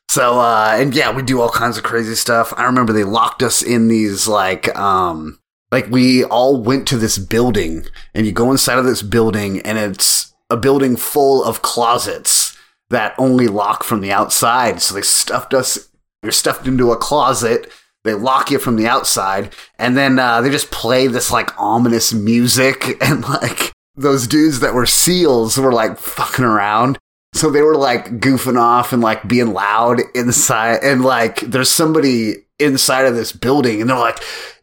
So, 0.09 0.39
uh, 0.39 0.73
and 0.75 0.93
yeah, 0.93 1.11
we 1.11 1.21
do 1.21 1.39
all 1.39 1.49
kinds 1.49 1.77
of 1.77 1.83
crazy 1.83 2.15
stuff. 2.15 2.53
I 2.57 2.65
remember 2.65 2.91
they 2.91 3.05
locked 3.05 3.41
us 3.41 3.61
in 3.61 3.87
these 3.87 4.27
like, 4.27 4.75
um, 4.77 5.39
like 5.71 5.87
we 5.89 6.25
all 6.25 6.61
went 6.61 6.87
to 6.89 6.97
this 6.97 7.17
building 7.17 7.85
and 8.13 8.25
you 8.25 8.33
go 8.33 8.51
inside 8.51 8.77
of 8.77 8.83
this 8.83 9.01
building 9.01 9.61
and 9.61 9.77
it's 9.77 10.30
a 10.51 10.57
building 10.57 10.95
full 10.95 11.43
of 11.43 11.61
closets 11.61 12.57
that 12.89 13.15
only 13.17 13.47
lock 13.47 13.83
from 13.83 14.01
the 14.01 14.11
outside. 14.11 14.81
So 14.81 14.93
they 14.93 15.01
stuffed 15.01 15.53
us, 15.53 15.89
you're 16.21 16.31
stuffed 16.31 16.67
into 16.67 16.91
a 16.91 16.97
closet. 16.97 17.71
They 18.03 18.13
lock 18.15 18.49
you 18.49 18.57
from 18.57 18.77
the 18.77 18.87
outside 18.87 19.53
and 19.77 19.95
then, 19.95 20.17
uh, 20.17 20.41
they 20.41 20.49
just 20.49 20.71
play 20.71 21.07
this 21.07 21.31
like 21.31 21.57
ominous 21.59 22.13
music 22.13 22.97
and 23.01 23.23
like 23.23 23.71
those 23.95 24.27
dudes 24.27 24.59
that 24.61 24.73
were 24.73 24.85
seals 24.85 25.57
were 25.57 25.73
like 25.73 25.97
fucking 25.97 26.45
around. 26.45 26.97
So 27.33 27.49
they 27.49 27.61
were 27.61 27.77
like 27.77 28.19
goofing 28.19 28.59
off 28.59 28.91
and 28.91 29.01
like 29.01 29.27
being 29.27 29.53
loud 29.53 30.01
inside 30.15 30.79
and 30.83 31.03
like 31.03 31.39
there's 31.41 31.69
somebody 31.69 32.45
inside 32.59 33.05
of 33.05 33.15
this 33.15 33.31
building 33.31 33.81
and 33.81 33.89
they're 33.89 33.97
like, 33.97 34.21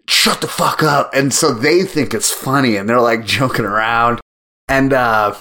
shut 0.09 0.41
the 0.41 0.49
fuck 0.49 0.83
up. 0.83 1.15
And 1.15 1.33
so 1.33 1.53
they 1.53 1.83
think 1.85 2.15
it's 2.15 2.31
funny 2.31 2.77
and 2.77 2.89
they're 2.89 3.01
like 3.01 3.25
joking 3.25 3.65
around. 3.65 4.21
And 4.69 4.93
uh, 4.93 5.35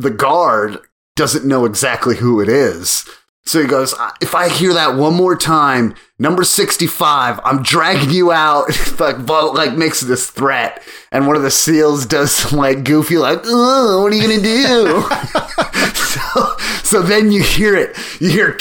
the 0.00 0.10
guard 0.10 0.78
doesn't 1.14 1.44
know 1.44 1.66
exactly 1.66 2.16
who 2.16 2.40
it 2.40 2.48
is. 2.48 3.08
So 3.44 3.60
he 3.60 3.66
goes, 3.66 3.94
if 4.20 4.34
I 4.34 4.48
hear 4.48 4.72
that 4.74 4.94
one 4.94 5.14
more 5.14 5.36
time, 5.36 5.94
number 6.18 6.44
65, 6.44 7.40
I'm 7.42 7.62
dragging 7.62 8.10
you 8.10 8.32
out. 8.32 8.68
like, 9.00 9.26
but, 9.26 9.54
like 9.54 9.74
makes 9.76 10.00
this 10.00 10.30
threat. 10.30 10.82
And 11.12 11.26
one 11.26 11.36
of 11.36 11.42
the 11.42 11.50
seals 11.50 12.06
does 12.06 12.32
some 12.32 12.58
like 12.58 12.84
goofy, 12.84 13.18
like, 13.18 13.42
what 13.42 13.52
are 13.52 14.14
you 14.14 14.22
going 14.22 14.40
to 14.40 14.42
do? 14.42 15.02
so, 15.94 16.56
so 16.82 17.02
then 17.02 17.32
you 17.32 17.42
hear 17.42 17.74
it. 17.74 17.96
You 18.20 18.30
hear, 18.30 18.56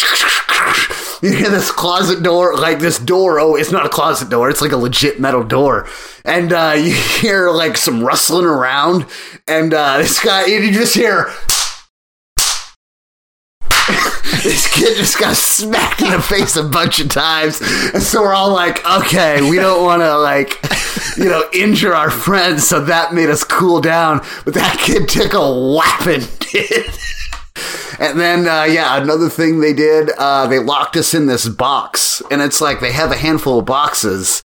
you 1.22 1.34
hear 1.34 1.50
this 1.50 1.72
closet 1.72 2.24
door, 2.24 2.56
like 2.56 2.80
this 2.80 2.98
door. 2.98 3.40
Oh, 3.40 3.56
it's 3.56 3.72
not 3.72 3.86
a 3.86 3.90
closet 3.90 4.30
door. 4.30 4.50
It's 4.50 4.62
like 4.62 4.72
a 4.72 4.78
legit 4.78 5.20
metal 5.20 5.44
door. 5.44 5.88
And, 6.24 6.54
uh, 6.54 6.74
you 6.78 6.94
hear 6.94 7.50
like 7.50 7.78
some 7.78 8.04
rustling 8.04 8.46
around 8.46 9.06
and, 9.48 9.74
uh, 9.74 9.98
this 9.98 10.24
guy, 10.24 10.46
you 10.46 10.72
just 10.72 10.96
hear, 10.96 11.26
this 14.44 14.74
kid 14.74 14.96
just 14.96 15.20
got 15.20 15.36
smacked 15.36 16.02
in 16.02 16.12
the 16.12 16.22
face 16.22 16.56
a 16.56 16.64
bunch 16.64 17.00
of 17.00 17.10
times. 17.10 17.60
And 17.94 18.02
so 18.02 18.22
we're 18.22 18.34
all 18.34 18.54
like, 18.54 18.86
okay, 18.86 19.48
we 19.50 19.58
don't 19.58 19.84
want 19.84 20.02
to 20.02 20.18
like, 20.18 20.58
you 21.18 21.26
know, 21.26 21.44
injure 21.54 21.94
our 21.94 22.10
friends. 22.10 22.68
So 22.68 22.80
that 22.86 23.14
made 23.14 23.30
us 23.30 23.44
cool 23.44 23.82
down. 23.82 24.20
But 24.46 24.54
that 24.54 24.78
kid 24.80 25.10
took 25.10 25.34
a 25.34 25.76
whapping, 25.76 26.22
dude. 26.40 26.98
And 28.00 28.18
then, 28.18 28.48
uh, 28.48 28.64
yeah, 28.64 29.02
another 29.02 29.30
thing 29.30 29.60
they 29.60 29.74
did, 29.74 30.10
uh, 30.18 30.48
they 30.48 30.60
locked 30.60 30.96
us 30.96 31.14
in 31.14 31.26
this 31.26 31.50
box. 31.50 32.22
And 32.32 32.42
it's 32.42 32.62
like 32.62 32.80
they 32.80 32.94
have 32.94 33.12
a 33.12 33.18
handful 33.18 33.60
of 33.60 33.66
boxes 33.66 34.42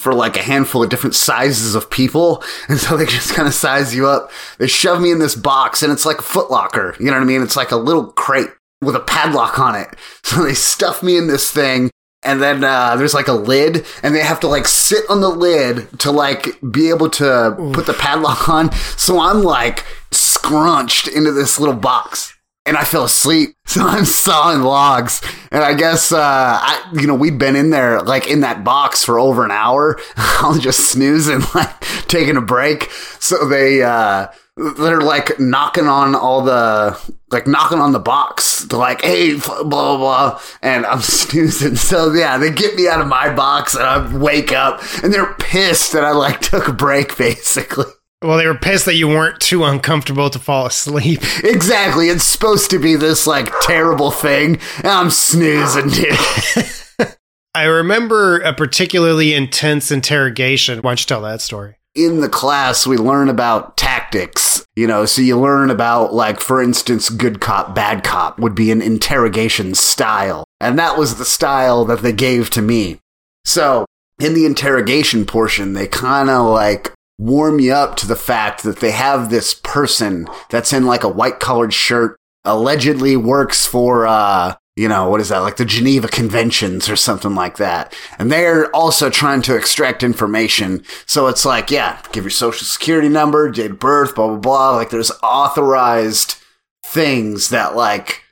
for 0.00 0.12
like 0.12 0.36
a 0.36 0.42
handful 0.42 0.82
of 0.82 0.90
different 0.90 1.14
sizes 1.14 1.74
of 1.74 1.88
people. 1.88 2.42
And 2.68 2.78
so 2.78 2.96
they 2.96 3.06
just 3.06 3.32
kind 3.32 3.46
of 3.46 3.54
size 3.54 3.94
you 3.94 4.08
up. 4.08 4.30
They 4.58 4.66
shove 4.66 5.00
me 5.00 5.12
in 5.12 5.20
this 5.20 5.36
box 5.36 5.82
and 5.82 5.92
it's 5.92 6.04
like 6.04 6.18
a 6.18 6.22
footlocker. 6.22 6.98
You 6.98 7.06
know 7.06 7.12
what 7.12 7.22
I 7.22 7.26
mean? 7.26 7.42
It's 7.42 7.56
like 7.56 7.70
a 7.70 7.76
little 7.76 8.08
crate 8.08 8.50
with 8.82 8.96
a 8.96 9.00
padlock 9.00 9.58
on 9.58 9.76
it. 9.76 9.88
So 10.24 10.42
they 10.42 10.54
stuff 10.54 11.04
me 11.04 11.16
in 11.16 11.28
this 11.28 11.52
thing. 11.52 11.88
And 12.24 12.42
then 12.42 12.64
uh, 12.64 12.96
there's 12.96 13.14
like 13.14 13.28
a 13.28 13.32
lid, 13.32 13.86
and 14.02 14.12
they 14.12 14.24
have 14.24 14.40
to 14.40 14.48
like 14.48 14.66
sit 14.66 15.04
on 15.08 15.20
the 15.20 15.28
lid 15.28 16.00
to 16.00 16.10
like 16.10 16.60
be 16.72 16.88
able 16.88 17.08
to 17.10 17.54
put 17.72 17.86
the 17.86 17.94
padlock 17.94 18.48
on. 18.48 18.72
So 18.96 19.20
I'm 19.20 19.44
like 19.44 19.84
scrunched 20.10 21.06
into 21.06 21.30
this 21.30 21.60
little 21.60 21.76
box 21.76 22.35
and 22.66 22.76
I 22.76 22.84
fell 22.84 23.04
asleep. 23.04 23.50
So 23.66 23.84
I'm 23.84 24.06
sawing 24.06 24.62
logs. 24.62 25.20
And 25.50 25.62
I 25.62 25.74
guess, 25.74 26.10
uh, 26.10 26.18
I, 26.20 26.88
you 26.94 27.06
know, 27.06 27.14
we'd 27.14 27.36
been 27.36 27.56
in 27.56 27.70
there, 27.70 28.00
like 28.00 28.26
in 28.26 28.40
that 28.40 28.64
box 28.64 29.04
for 29.04 29.18
over 29.18 29.44
an 29.44 29.50
hour. 29.50 29.98
I 30.16 30.48
was 30.48 30.60
just 30.60 30.88
snoozing, 30.88 31.40
like 31.54 31.80
taking 32.06 32.36
a 32.38 32.40
break. 32.40 32.84
So 33.18 33.46
they, 33.46 33.82
uh, 33.82 34.28
they're 34.56 35.02
like 35.02 35.38
knocking 35.38 35.88
on 35.88 36.14
all 36.14 36.42
the, 36.42 36.98
like 37.30 37.46
knocking 37.46 37.80
on 37.80 37.92
the 37.92 37.98
box. 37.98 38.60
They're 38.64 38.78
like, 38.78 39.02
hey, 39.02 39.34
blah, 39.34 39.64
blah, 39.64 39.96
blah. 39.98 40.40
And 40.62 40.86
I'm 40.86 41.02
snoozing. 41.02 41.76
So 41.76 42.12
yeah, 42.14 42.38
they 42.38 42.50
get 42.50 42.76
me 42.76 42.88
out 42.88 43.02
of 43.02 43.08
my 43.08 43.34
box 43.34 43.74
and 43.74 43.84
I 43.84 44.16
wake 44.16 44.52
up 44.52 44.80
and 45.02 45.12
they're 45.12 45.34
pissed 45.34 45.92
that 45.92 46.04
I 46.04 46.12
like 46.12 46.40
took 46.40 46.68
a 46.68 46.72
break 46.72 47.18
basically. 47.18 47.92
Well, 48.26 48.38
they 48.38 48.46
were 48.48 48.58
pissed 48.58 48.86
that 48.86 48.96
you 48.96 49.06
weren't 49.06 49.38
too 49.38 49.62
uncomfortable 49.62 50.30
to 50.30 50.40
fall 50.40 50.66
asleep. 50.66 51.20
Exactly. 51.44 52.08
It's 52.08 52.24
supposed 52.24 52.70
to 52.70 52.78
be 52.78 52.96
this 52.96 53.26
like 53.26 53.52
terrible 53.60 54.10
thing. 54.10 54.58
And 54.78 54.88
I'm 54.88 55.10
snoozing, 55.10 55.88
dude. 55.88 57.14
I 57.54 57.64
remember 57.64 58.38
a 58.40 58.52
particularly 58.52 59.32
intense 59.32 59.92
interrogation. 59.92 60.80
Why 60.80 60.90
don't 60.90 61.00
you 61.00 61.06
tell 61.06 61.22
that 61.22 61.40
story? 61.40 61.76
In 61.94 62.20
the 62.20 62.28
class, 62.28 62.86
we 62.86 62.96
learn 62.96 63.28
about 63.28 63.76
tactics. 63.76 64.66
You 64.74 64.86
know, 64.86 65.06
so 65.06 65.22
you 65.22 65.38
learn 65.38 65.70
about, 65.70 66.12
like, 66.12 66.40
for 66.40 66.60
instance, 66.60 67.08
good 67.08 67.40
cop, 67.40 67.74
bad 67.74 68.02
cop 68.02 68.38
would 68.38 68.54
be 68.54 68.70
an 68.72 68.82
interrogation 68.82 69.74
style. 69.74 70.44
And 70.60 70.78
that 70.78 70.98
was 70.98 71.16
the 71.16 71.24
style 71.24 71.84
that 71.84 72.02
they 72.02 72.12
gave 72.12 72.50
to 72.50 72.62
me. 72.62 72.98
So, 73.44 73.86
in 74.18 74.34
the 74.34 74.46
interrogation 74.46 75.26
portion, 75.26 75.74
they 75.74 75.86
kind 75.86 76.28
of 76.28 76.46
like 76.50 76.92
warm 77.18 77.60
you 77.60 77.72
up 77.72 77.96
to 77.96 78.06
the 78.06 78.16
fact 78.16 78.62
that 78.62 78.80
they 78.80 78.90
have 78.90 79.30
this 79.30 79.54
person 79.54 80.28
that's 80.50 80.72
in 80.72 80.86
like 80.86 81.04
a 81.04 81.08
white 81.08 81.40
collared 81.40 81.72
shirt, 81.72 82.18
allegedly 82.44 83.16
works 83.16 83.66
for, 83.66 84.06
uh, 84.06 84.54
you 84.76 84.88
know, 84.88 85.08
what 85.08 85.22
is 85.22 85.30
that? 85.30 85.38
Like 85.38 85.56
the 85.56 85.64
Geneva 85.64 86.06
Conventions 86.06 86.88
or 86.88 86.96
something 86.96 87.34
like 87.34 87.56
that. 87.56 87.94
And 88.18 88.30
they're 88.30 88.70
also 88.76 89.08
trying 89.08 89.40
to 89.42 89.56
extract 89.56 90.02
information. 90.02 90.84
So 91.06 91.28
it's 91.28 91.46
like, 91.46 91.70
yeah, 91.70 92.00
give 92.12 92.24
your 92.24 92.30
social 92.30 92.66
security 92.66 93.08
number, 93.08 93.50
date 93.50 93.70
of 93.70 93.78
birth, 93.78 94.14
blah, 94.14 94.28
blah, 94.28 94.36
blah. 94.36 94.76
Like 94.76 94.90
there's 94.90 95.12
authorized 95.22 96.36
things 96.84 97.48
that 97.48 97.74
like 97.74 98.22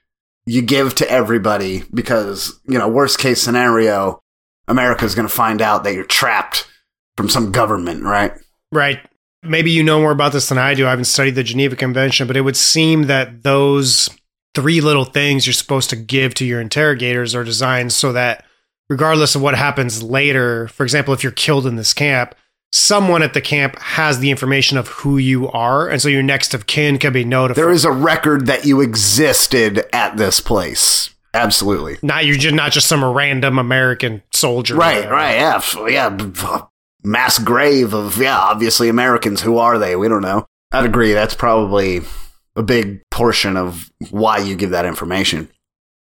you 0.44 0.60
give 0.60 0.94
to 0.96 1.10
everybody 1.10 1.84
because, 1.92 2.60
you 2.68 2.78
know, 2.78 2.88
worst 2.88 3.18
case 3.18 3.40
scenario, 3.40 4.20
America's 4.68 5.14
going 5.14 5.26
to 5.26 5.34
find 5.34 5.62
out 5.62 5.84
that 5.84 5.94
you're 5.94 6.04
trapped 6.04 6.66
from 7.16 7.30
some 7.30 7.52
government, 7.52 8.02
right? 8.02 8.32
Right. 8.74 9.00
Maybe 9.42 9.70
you 9.70 9.82
know 9.82 10.00
more 10.00 10.10
about 10.10 10.32
this 10.32 10.48
than 10.48 10.58
I 10.58 10.74
do. 10.74 10.86
I 10.86 10.90
haven't 10.90 11.04
studied 11.04 11.34
the 11.34 11.42
Geneva 11.42 11.76
Convention, 11.76 12.26
but 12.26 12.36
it 12.36 12.40
would 12.40 12.56
seem 12.56 13.04
that 13.04 13.42
those 13.42 14.08
three 14.54 14.80
little 14.80 15.04
things 15.04 15.46
you're 15.46 15.52
supposed 15.52 15.90
to 15.90 15.96
give 15.96 16.34
to 16.34 16.44
your 16.44 16.60
interrogators 16.60 17.34
are 17.34 17.44
designed 17.44 17.92
so 17.92 18.12
that 18.12 18.44
regardless 18.88 19.34
of 19.34 19.42
what 19.42 19.54
happens 19.54 20.02
later, 20.02 20.68
for 20.68 20.82
example, 20.82 21.12
if 21.12 21.22
you're 21.22 21.32
killed 21.32 21.66
in 21.66 21.76
this 21.76 21.92
camp, 21.92 22.34
someone 22.72 23.22
at 23.22 23.34
the 23.34 23.40
camp 23.40 23.78
has 23.78 24.18
the 24.18 24.30
information 24.30 24.78
of 24.78 24.88
who 24.88 25.18
you 25.18 25.48
are. 25.50 25.88
And 25.88 26.00
so 26.00 26.08
your 26.08 26.22
next 26.22 26.54
of 26.54 26.66
kin 26.66 26.98
can 26.98 27.12
be 27.12 27.24
notified. 27.24 27.62
There 27.62 27.70
is 27.70 27.84
a 27.84 27.92
record 27.92 28.46
that 28.46 28.64
you 28.64 28.80
existed 28.80 29.84
at 29.92 30.16
this 30.16 30.40
place. 30.40 31.10
Absolutely. 31.34 31.98
not 32.00 32.24
you're 32.24 32.36
just 32.36 32.54
not 32.54 32.70
just 32.70 32.86
some 32.86 33.04
random 33.04 33.58
American 33.58 34.22
soldier. 34.32 34.76
Right, 34.76 35.10
right, 35.10 35.34
yeah, 35.34 35.88
yeah. 35.88 36.66
Mass 37.04 37.38
grave 37.38 37.92
of, 37.92 38.16
yeah, 38.18 38.38
obviously 38.38 38.88
Americans. 38.88 39.42
Who 39.42 39.58
are 39.58 39.78
they? 39.78 39.94
We 39.94 40.08
don't 40.08 40.22
know. 40.22 40.46
I'd 40.72 40.86
agree. 40.86 41.12
That's 41.12 41.34
probably 41.34 42.00
a 42.56 42.62
big 42.62 43.02
portion 43.10 43.56
of 43.56 43.90
why 44.10 44.38
you 44.38 44.56
give 44.56 44.70
that 44.70 44.86
information. 44.86 45.48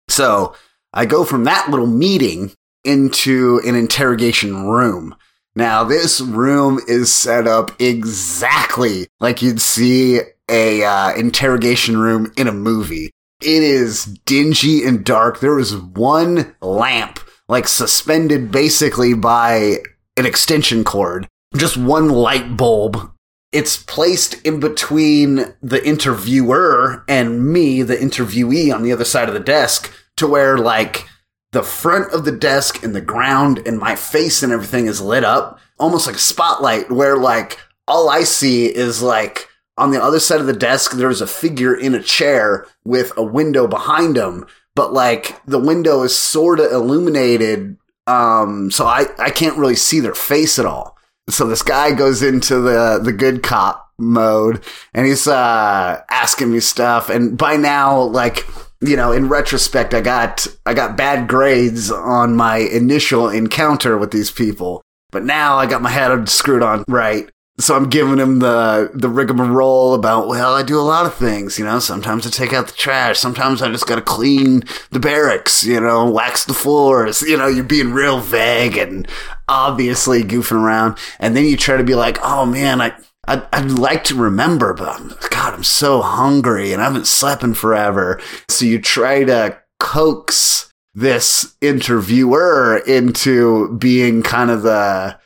So 0.07 0.55
I 0.93 1.05
go 1.05 1.23
from 1.23 1.45
that 1.45 1.69
little 1.69 1.87
meeting 1.87 2.51
into 2.83 3.61
an 3.65 3.75
interrogation 3.75 4.67
room. 4.67 5.15
Now, 5.55 5.83
this 5.83 6.19
room 6.19 6.79
is 6.87 7.13
set 7.13 7.47
up 7.47 7.79
exactly 7.79 9.07
like 9.19 9.41
you'd 9.41 9.61
see 9.61 10.19
a 10.49 10.83
uh, 10.83 11.13
interrogation 11.15 11.97
room 11.97 12.31
in 12.37 12.47
a 12.47 12.53
movie. 12.53 13.11
It 13.41 13.63
is 13.63 14.05
dingy 14.25 14.85
and 14.85 15.03
dark. 15.03 15.39
There 15.39 15.59
is 15.59 15.75
one 15.75 16.55
lamp, 16.61 17.19
like 17.47 17.67
suspended 17.67 18.51
basically 18.51 19.13
by 19.13 19.77
an 20.17 20.25
extension 20.25 20.83
cord, 20.83 21.27
just 21.55 21.77
one 21.77 22.09
light 22.09 22.57
bulb. 22.57 23.11
It's 23.51 23.77
placed 23.77 24.41
in 24.41 24.59
between 24.59 25.53
the 25.61 25.85
interviewer 25.85 27.03
and 27.07 27.45
me, 27.51 27.83
the 27.83 27.95
interviewee 27.95 28.73
on 28.73 28.81
the 28.81 28.91
other 28.91 29.05
side 29.05 29.27
of 29.27 29.35
the 29.35 29.39
desk, 29.39 29.93
to 30.17 30.27
where 30.27 30.57
like 30.57 31.07
the 31.51 31.63
front 31.63 32.11
of 32.11 32.25
the 32.25 32.31
desk 32.31 32.83
and 32.83 32.95
the 32.95 33.01
ground 33.01 33.61
and 33.67 33.77
my 33.77 33.95
face 33.95 34.41
and 34.43 34.51
everything 34.51 34.87
is 34.87 34.99
lit 34.99 35.23
up 35.23 35.59
almost 35.79 36.07
like 36.07 36.15
a 36.15 36.19
spotlight 36.19 36.91
where 36.91 37.17
like 37.17 37.59
all 37.87 38.09
I 38.09 38.23
see 38.23 38.65
is 38.65 39.01
like 39.01 39.47
on 39.77 39.91
the 39.91 40.01
other 40.01 40.19
side 40.19 40.39
of 40.39 40.47
the 40.47 40.53
desk 40.53 40.91
there's 40.93 41.21
a 41.21 41.27
figure 41.27 41.75
in 41.75 41.93
a 41.95 42.01
chair 42.01 42.65
with 42.83 43.11
a 43.17 43.23
window 43.23 43.67
behind 43.67 44.17
him 44.17 44.45
but 44.75 44.93
like 44.93 45.43
the 45.45 45.59
window 45.59 46.01
is 46.03 46.17
sort 46.17 46.59
of 46.59 46.71
illuminated 46.71 47.77
um 48.07 48.71
so 48.71 48.85
I 48.85 49.05
I 49.19 49.29
can't 49.29 49.57
really 49.57 49.75
see 49.75 49.99
their 49.99 50.15
face 50.15 50.59
at 50.59 50.65
all. 50.65 50.97
So 51.29 51.47
this 51.47 51.61
guy 51.61 51.93
goes 51.93 52.21
into 52.21 52.59
the 52.59 52.99
the 53.01 53.13
good 53.13 53.43
cop 53.43 53.91
mode 53.97 54.63
and 54.93 55.05
he's 55.05 55.27
uh 55.27 56.01
asking 56.09 56.51
me 56.51 56.59
stuff. 56.59 57.09
And 57.09 57.37
by 57.37 57.55
now 57.55 58.01
like 58.01 58.45
you 58.81 58.97
know 58.97 59.13
in 59.13 59.29
retrospect 59.29 59.93
i 59.93 60.01
got 60.01 60.45
i 60.65 60.73
got 60.73 60.97
bad 60.97 61.29
grades 61.29 61.89
on 61.89 62.35
my 62.35 62.57
initial 62.57 63.29
encounter 63.29 63.97
with 63.97 64.11
these 64.11 64.31
people. 64.31 64.81
But 65.11 65.23
now 65.23 65.57
i 65.57 65.65
got 65.65 65.81
my 65.81 65.89
head 65.89 66.27
screwed 66.29 66.63
on 66.63 66.83
right 66.87 67.29
so 67.59 67.75
i'm 67.75 67.89
giving 67.89 68.17
him 68.17 68.39
the 68.39 68.89
the 68.93 69.09
rigmarole 69.09 69.93
about 69.93 70.27
well 70.27 70.55
i 70.55 70.63
do 70.63 70.79
a 70.79 70.81
lot 70.81 71.05
of 71.05 71.13
things 71.13 71.59
you 71.59 71.65
know 71.65 71.79
sometimes 71.79 72.25
i 72.25 72.29
take 72.29 72.53
out 72.53 72.67
the 72.67 72.73
trash 72.73 73.19
sometimes 73.19 73.61
i 73.61 73.69
just 73.69 73.85
gotta 73.85 74.01
clean 74.01 74.63
the 74.91 74.99
barracks 74.99 75.63
you 75.63 75.79
know 75.79 76.09
wax 76.09 76.45
the 76.45 76.53
floors 76.53 77.21
you 77.21 77.37
know 77.37 77.47
you're 77.47 77.63
being 77.63 77.93
real 77.93 78.19
vague 78.19 78.77
and 78.77 79.07
obviously 79.47 80.23
goofing 80.23 80.61
around 80.63 80.97
and 81.19 81.35
then 81.35 81.45
you 81.45 81.55
try 81.55 81.77
to 81.77 81.83
be 81.83 81.95
like 81.95 82.17
oh 82.23 82.45
man 82.45 82.81
i 82.81 82.93
I'd, 83.25 83.47
I'd 83.53 83.71
like 83.71 84.03
to 84.05 84.15
remember, 84.15 84.73
but 84.73 84.89
I'm, 84.89 85.13
God, 85.29 85.53
I'm 85.53 85.63
so 85.63 86.01
hungry 86.01 86.73
and 86.73 86.81
I 86.81 86.85
haven't 86.85 87.07
slept 87.07 87.43
in 87.43 87.53
forever. 87.53 88.19
So 88.49 88.65
you 88.65 88.81
try 88.81 89.23
to 89.23 89.57
coax 89.79 90.69
this 90.93 91.55
interviewer 91.61 92.81
into 92.85 93.75
being 93.77 94.23
kind 94.23 94.51
of 94.51 94.63
the, 94.63 95.17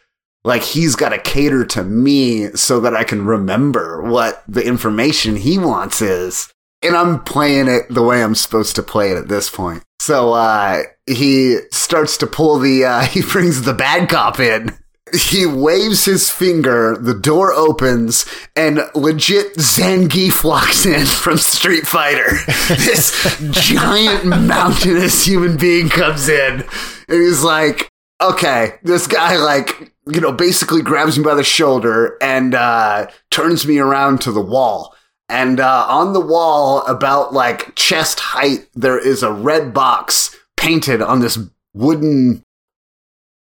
like 0.47 0.63
he's 0.63 0.95
got 0.95 1.09
to 1.09 1.19
cater 1.19 1.65
to 1.65 1.83
me 1.83 2.47
so 2.51 2.79
that 2.79 2.95
I 2.95 3.03
can 3.03 3.25
remember 3.25 4.01
what 4.01 4.43
the 4.47 4.65
information 4.65 5.35
he 5.35 5.57
wants 5.57 6.01
is. 6.01 6.51
And 6.81 6.95
I'm 6.95 7.21
playing 7.23 7.67
it 7.67 7.83
the 7.89 8.01
way 8.01 8.23
I'm 8.23 8.33
supposed 8.33 8.75
to 8.77 8.83
play 8.83 9.11
it 9.11 9.17
at 9.17 9.27
this 9.27 9.49
point. 9.49 9.83
So, 9.99 10.31
uh, 10.31 10.83
he 11.05 11.57
starts 11.71 12.15
to 12.19 12.27
pull 12.27 12.59
the, 12.59 12.85
uh, 12.85 13.01
he 13.05 13.21
brings 13.21 13.63
the 13.63 13.73
bad 13.73 14.07
cop 14.07 14.39
in. 14.39 14.77
He 15.13 15.45
waves 15.45 16.05
his 16.05 16.29
finger, 16.29 16.97
the 16.97 17.13
door 17.13 17.51
opens, 17.53 18.25
and 18.55 18.81
legit 18.95 19.55
Zangief 19.55 20.45
walks 20.45 20.85
in 20.85 21.05
from 21.05 21.37
Street 21.37 21.85
Fighter. 21.85 22.29
this 22.69 23.37
giant 23.51 24.25
mountainous 24.25 25.25
human 25.25 25.57
being 25.57 25.89
comes 25.89 26.29
in, 26.29 26.61
and 27.09 27.21
he's 27.21 27.43
like, 27.43 27.89
okay, 28.21 28.73
this 28.83 29.07
guy, 29.07 29.37
like, 29.37 29.93
you 30.11 30.21
know, 30.21 30.31
basically 30.31 30.81
grabs 30.81 31.17
me 31.17 31.23
by 31.23 31.35
the 31.35 31.43
shoulder 31.43 32.17
and 32.21 32.55
uh, 32.55 33.07
turns 33.31 33.67
me 33.67 33.79
around 33.79 34.21
to 34.21 34.31
the 34.31 34.41
wall. 34.41 34.95
And 35.29 35.59
uh, 35.59 35.85
on 35.89 36.13
the 36.13 36.21
wall, 36.21 36.85
about 36.87 37.33
like 37.33 37.75
chest 37.75 38.19
height, 38.19 38.67
there 38.73 38.97
is 38.97 39.23
a 39.23 39.31
red 39.31 39.73
box 39.73 40.35
painted 40.55 41.01
on 41.01 41.19
this 41.19 41.37
wooden 41.73 42.43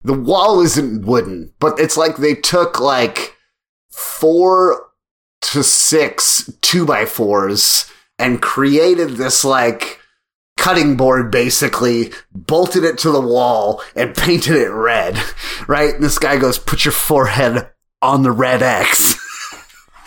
the 0.05 0.15
wall 0.15 0.61
isn't 0.61 1.05
wooden, 1.05 1.53
but 1.59 1.79
it's 1.79 1.97
like 1.97 2.17
they 2.17 2.35
took 2.35 2.81
like 2.81 3.37
four 3.91 4.87
to 5.41 5.63
six 5.63 6.51
two 6.63 6.87
by 6.87 7.05
fours 7.05 7.91
and 8.19 8.43
created 8.43 9.11
this 9.11 9.45
like 9.45 9.98
cutting 10.59 10.97
board 10.97 11.31
basically, 11.31 12.13
bolted 12.35 12.85
it 12.85 12.99
to 12.99 13.11
the 13.11 13.21
wall 13.21 13.83
and 13.97 14.15
painted 14.15 14.57
it 14.57 14.71
red. 14.71 15.19
Right? 15.67 15.95
And 15.95 16.03
this 16.03 16.19
guy 16.19 16.39
goes, 16.39 16.59
put 16.59 16.87
your 16.87 16.93
forehead 16.93 17.69
on 18.01 18.23
the 18.23 18.31
red 18.31 18.63
X. 18.63 19.17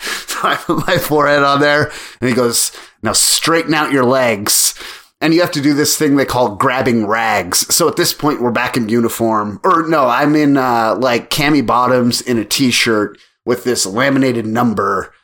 so 0.00 0.38
I 0.42 0.56
put 0.56 0.88
my 0.88 0.98
forehead 0.98 1.44
on 1.44 1.60
there 1.60 1.92
and 2.20 2.28
he 2.28 2.34
goes, 2.34 2.72
now 3.00 3.12
straighten 3.12 3.72
out 3.72 3.92
your 3.92 4.04
legs 4.04 4.74
and 5.22 5.32
you 5.32 5.40
have 5.40 5.52
to 5.52 5.62
do 5.62 5.72
this 5.72 5.96
thing 5.96 6.16
they 6.16 6.24
call 6.24 6.56
grabbing 6.56 7.06
rags. 7.06 7.72
So 7.72 7.86
at 7.86 7.94
this 7.94 8.12
point, 8.12 8.42
we're 8.42 8.50
back 8.50 8.76
in 8.76 8.88
uniform. 8.88 9.60
Or 9.62 9.86
no, 9.86 10.08
I'm 10.08 10.34
in 10.34 10.56
uh, 10.56 10.96
like 10.96 11.30
cami 11.30 11.64
bottoms 11.64 12.20
in 12.20 12.38
a 12.38 12.44
t-shirt 12.44 13.18
with 13.46 13.62
this 13.62 13.86
laminated 13.86 14.46
number 14.46 15.14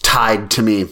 tied 0.00 0.48
to 0.52 0.62
me. 0.62 0.90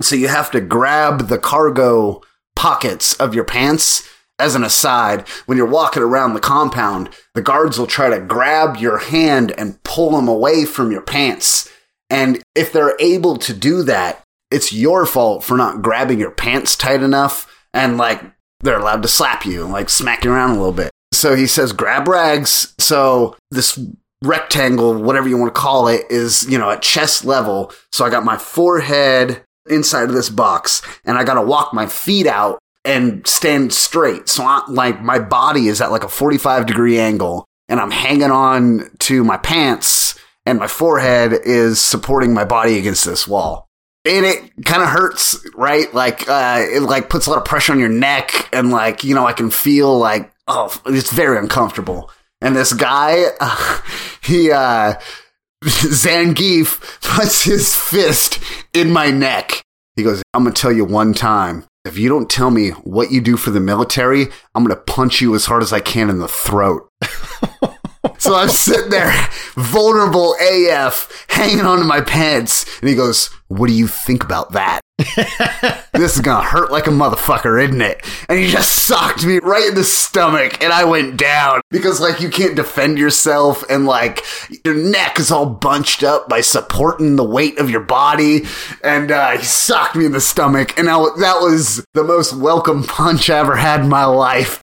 So 0.00 0.16
you 0.16 0.26
have 0.26 0.50
to 0.50 0.60
grab 0.60 1.28
the 1.28 1.38
cargo 1.38 2.22
pockets 2.56 3.14
of 3.14 3.34
your 3.34 3.44
pants. 3.44 4.08
As 4.38 4.54
an 4.56 4.64
aside, 4.64 5.28
when 5.46 5.56
you're 5.56 5.66
walking 5.66 6.02
around 6.02 6.34
the 6.34 6.40
compound, 6.40 7.10
the 7.34 7.42
guards 7.42 7.78
will 7.78 7.86
try 7.86 8.10
to 8.10 8.18
grab 8.18 8.76
your 8.76 8.98
hand 8.98 9.52
and 9.56 9.80
pull 9.84 10.10
them 10.10 10.26
away 10.26 10.64
from 10.64 10.90
your 10.90 11.02
pants. 11.02 11.70
And 12.10 12.42
if 12.56 12.72
they're 12.72 12.96
able 12.98 13.36
to 13.38 13.54
do 13.54 13.82
that, 13.84 14.24
it's 14.50 14.72
your 14.72 15.06
fault 15.06 15.44
for 15.44 15.56
not 15.56 15.80
grabbing 15.80 16.18
your 16.18 16.30
pants 16.30 16.76
tight 16.76 17.02
enough 17.02 17.48
and 17.72 17.96
like 17.96 18.22
they're 18.60 18.78
allowed 18.78 19.02
to 19.02 19.08
slap 19.08 19.44
you 19.46 19.64
and 19.64 19.72
like 19.72 19.88
smack 19.88 20.24
you 20.24 20.32
around 20.32 20.50
a 20.50 20.54
little 20.54 20.72
bit. 20.72 20.90
So 21.12 21.34
he 21.34 21.46
says, 21.46 21.72
grab 21.72 22.08
rags. 22.08 22.74
So 22.78 23.36
this 23.50 23.78
rectangle, 24.22 25.00
whatever 25.02 25.28
you 25.28 25.36
want 25.36 25.54
to 25.54 25.60
call 25.60 25.88
it, 25.88 26.04
is, 26.10 26.48
you 26.50 26.58
know, 26.58 26.70
at 26.70 26.82
chest 26.82 27.24
level. 27.24 27.72
So 27.92 28.04
I 28.04 28.10
got 28.10 28.24
my 28.24 28.38
forehead 28.38 29.42
inside 29.68 30.08
of 30.08 30.14
this 30.14 30.28
box 30.28 30.82
and 31.04 31.16
I 31.16 31.24
got 31.24 31.34
to 31.34 31.42
walk 31.42 31.72
my 31.72 31.86
feet 31.86 32.26
out 32.26 32.58
and 32.84 33.26
stand 33.26 33.72
straight. 33.72 34.28
So 34.28 34.42
I, 34.42 34.62
like 34.68 35.00
my 35.02 35.18
body 35.18 35.68
is 35.68 35.80
at 35.80 35.92
like 35.92 36.04
a 36.04 36.08
45 36.08 36.66
degree 36.66 36.98
angle 36.98 37.46
and 37.68 37.80
I'm 37.80 37.90
hanging 37.90 38.30
on 38.30 38.90
to 39.00 39.24
my 39.24 39.36
pants 39.36 40.18
and 40.44 40.58
my 40.58 40.66
forehead 40.66 41.32
is 41.44 41.80
supporting 41.80 42.34
my 42.34 42.44
body 42.44 42.78
against 42.78 43.04
this 43.04 43.28
wall 43.28 43.68
and 44.04 44.26
it 44.26 44.64
kind 44.64 44.82
of 44.82 44.88
hurts, 44.88 45.46
right? 45.54 45.92
Like, 45.94 46.28
uh, 46.28 46.64
it 46.68 46.80
like 46.80 47.08
puts 47.08 47.26
a 47.26 47.30
lot 47.30 47.38
of 47.38 47.44
pressure 47.44 47.72
on 47.72 47.78
your 47.78 47.88
neck, 47.88 48.48
and 48.52 48.70
like, 48.70 49.04
you 49.04 49.14
know, 49.14 49.26
I 49.26 49.32
can 49.32 49.50
feel 49.50 49.96
like, 49.96 50.32
oh, 50.48 50.74
it's 50.86 51.12
very 51.12 51.38
uncomfortable. 51.38 52.10
And 52.40 52.56
this 52.56 52.72
guy, 52.72 53.26
uh, 53.40 53.80
he, 54.22 54.50
uh, 54.50 54.94
Zangief 55.62 57.00
puts 57.00 57.44
his 57.44 57.74
fist 57.74 58.38
in 58.72 58.90
my 58.90 59.10
neck. 59.10 59.62
He 59.96 60.02
goes, 60.02 60.22
I'm 60.34 60.44
gonna 60.44 60.54
tell 60.54 60.72
you 60.72 60.84
one 60.84 61.14
time. 61.14 61.64
If 61.84 61.98
you 61.98 62.08
don't 62.08 62.30
tell 62.30 62.50
me 62.50 62.70
what 62.70 63.10
you 63.10 63.20
do 63.20 63.36
for 63.36 63.50
the 63.50 63.60
military, 63.60 64.28
I'm 64.54 64.64
gonna 64.64 64.80
punch 64.80 65.20
you 65.20 65.34
as 65.34 65.46
hard 65.46 65.62
as 65.62 65.72
I 65.72 65.80
can 65.80 66.10
in 66.10 66.18
the 66.18 66.28
throat. 66.28 66.88
so 68.18 68.34
I'm 68.34 68.48
sitting 68.48 68.90
there, 68.90 69.12
vulnerable 69.54 70.34
AF, 70.40 71.26
hanging 71.28 71.64
onto 71.64 71.84
my 71.84 72.00
pants, 72.00 72.80
and 72.80 72.88
he 72.88 72.94
goes, 72.94 73.30
what 73.52 73.68
do 73.68 73.74
you 73.74 73.86
think 73.86 74.24
about 74.24 74.52
that? 74.52 74.80
this 75.94 76.16
is 76.16 76.20
gonna 76.20 76.44
hurt 76.44 76.70
like 76.70 76.86
a 76.86 76.90
motherfucker, 76.90 77.62
isn't 77.62 77.80
it? 77.80 78.04
And 78.28 78.38
he 78.38 78.50
just 78.50 78.86
socked 78.86 79.24
me 79.24 79.38
right 79.38 79.68
in 79.68 79.74
the 79.74 79.84
stomach 79.84 80.62
and 80.62 80.72
I 80.72 80.84
went 80.84 81.16
down 81.16 81.60
because 81.70 82.00
like 82.00 82.20
you 82.20 82.28
can't 82.28 82.56
defend 82.56 82.98
yourself 82.98 83.64
and 83.68 83.86
like 83.86 84.22
your 84.64 84.74
neck 84.74 85.18
is 85.18 85.30
all 85.30 85.46
bunched 85.46 86.02
up 86.02 86.28
by 86.28 86.40
supporting 86.40 87.16
the 87.16 87.24
weight 87.24 87.58
of 87.58 87.70
your 87.70 87.80
body. 87.80 88.42
And 88.84 89.10
uh, 89.10 89.32
he 89.32 89.44
socked 89.44 89.96
me 89.96 90.06
in 90.06 90.12
the 90.12 90.20
stomach 90.20 90.78
and 90.78 90.88
I, 90.88 90.98
that 91.18 91.40
was 91.40 91.84
the 91.94 92.04
most 92.04 92.34
welcome 92.34 92.84
punch 92.88 93.28
I 93.28 93.38
ever 93.38 93.56
had 93.56 93.80
in 93.80 93.88
my 93.88 94.04
life. 94.04 94.62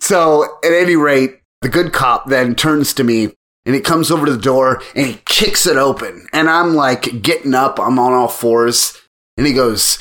So 0.00 0.58
at 0.64 0.72
any 0.72 0.96
rate, 0.96 1.40
the 1.62 1.68
good 1.68 1.92
cop 1.92 2.26
then 2.26 2.54
turns 2.54 2.94
to 2.94 3.04
me 3.04 3.32
and 3.66 3.74
he 3.74 3.80
comes 3.80 4.10
over 4.10 4.24
to 4.24 4.32
the 4.32 4.40
door 4.42 4.80
and 4.94 5.06
he 5.06 5.20
kicks 5.26 5.66
it 5.66 5.76
open. 5.76 6.26
And 6.32 6.48
I'm 6.48 6.74
like 6.74 7.20
getting 7.20 7.54
up, 7.54 7.78
I'm 7.78 7.98
on 7.98 8.12
all 8.12 8.28
fours. 8.28 8.96
And 9.36 9.46
he 9.46 9.52
goes, 9.52 9.98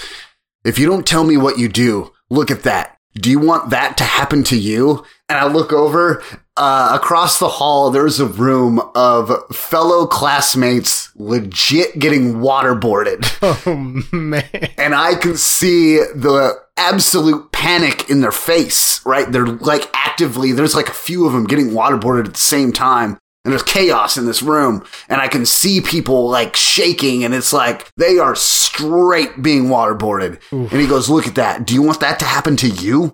If 0.64 0.80
you 0.80 0.86
don't 0.86 1.06
tell 1.06 1.26
me 1.26 1.36
what 1.36 1.58
you 1.60 1.68
do, 1.68 2.14
look 2.30 2.52
at 2.52 2.64
that. 2.64 2.98
Do 3.16 3.30
you 3.30 3.40
want 3.40 3.70
that 3.72 3.98
to 3.98 4.04
happen 4.04 4.44
to 4.46 4.58
you? 4.58 5.04
And 5.30 5.38
I 5.38 5.48
look 5.48 5.72
over 5.72 6.22
uh, 6.58 6.92
across 6.94 7.40
the 7.40 7.48
hall. 7.48 7.90
There's 7.90 8.20
a 8.20 8.26
room 8.26 8.82
of 8.94 9.32
fellow 9.56 10.06
classmates 10.06 11.12
legit 11.16 11.98
getting 11.98 12.36
waterboarded. 12.36 13.26
Oh 13.68 13.76
man. 14.12 14.44
and 14.78 14.94
I 14.94 15.16
can 15.16 15.38
see 15.38 15.98
the 15.98 16.60
absolute 16.78 17.52
panic 17.52 18.10
in 18.10 18.22
their 18.22 18.32
face, 18.32 19.04
right? 19.06 19.32
They're 19.32 19.46
like 19.46 19.90
actively, 19.94 20.52
there's 20.52 20.76
like 20.76 20.90
a 20.90 20.94
few 20.94 21.26
of 21.26 21.34
them 21.34 21.46
getting 21.46 21.70
waterboarded 21.70 22.26
at 22.26 22.34
the 22.34 22.40
same 22.40 22.74
time. 22.74 23.18
And 23.46 23.52
there's 23.54 23.64
chaos 23.64 24.18
in 24.18 24.26
this 24.26 24.42
room. 24.42 24.84
And 25.08 25.22
I 25.22 25.28
can 25.28 25.46
see 25.46 25.80
people 25.80 26.28
like 26.28 26.56
shaking. 26.56 27.24
And 27.24 27.34
it's 27.34 27.54
like 27.54 27.92
they 27.96 28.18
are 28.18 28.36
straight 28.36 29.42
being 29.42 29.66
waterboarded. 29.66 30.42
And 30.72 30.82
he 30.82 30.88
goes, 30.88 31.10
Look 31.10 31.28
at 31.28 31.36
that. 31.36 31.66
Do 31.66 31.76
you 31.76 31.84
want 31.84 32.00
that 32.00 32.20
to 32.20 32.26
happen 32.26 32.58
to 32.58 32.68
you? 32.68 33.14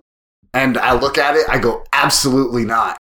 And 0.53 0.77
I 0.77 0.93
look 0.93 1.17
at 1.17 1.35
it. 1.35 1.47
I 1.49 1.59
go, 1.59 1.83
Absolutely 1.91 2.63
not. 2.63 2.97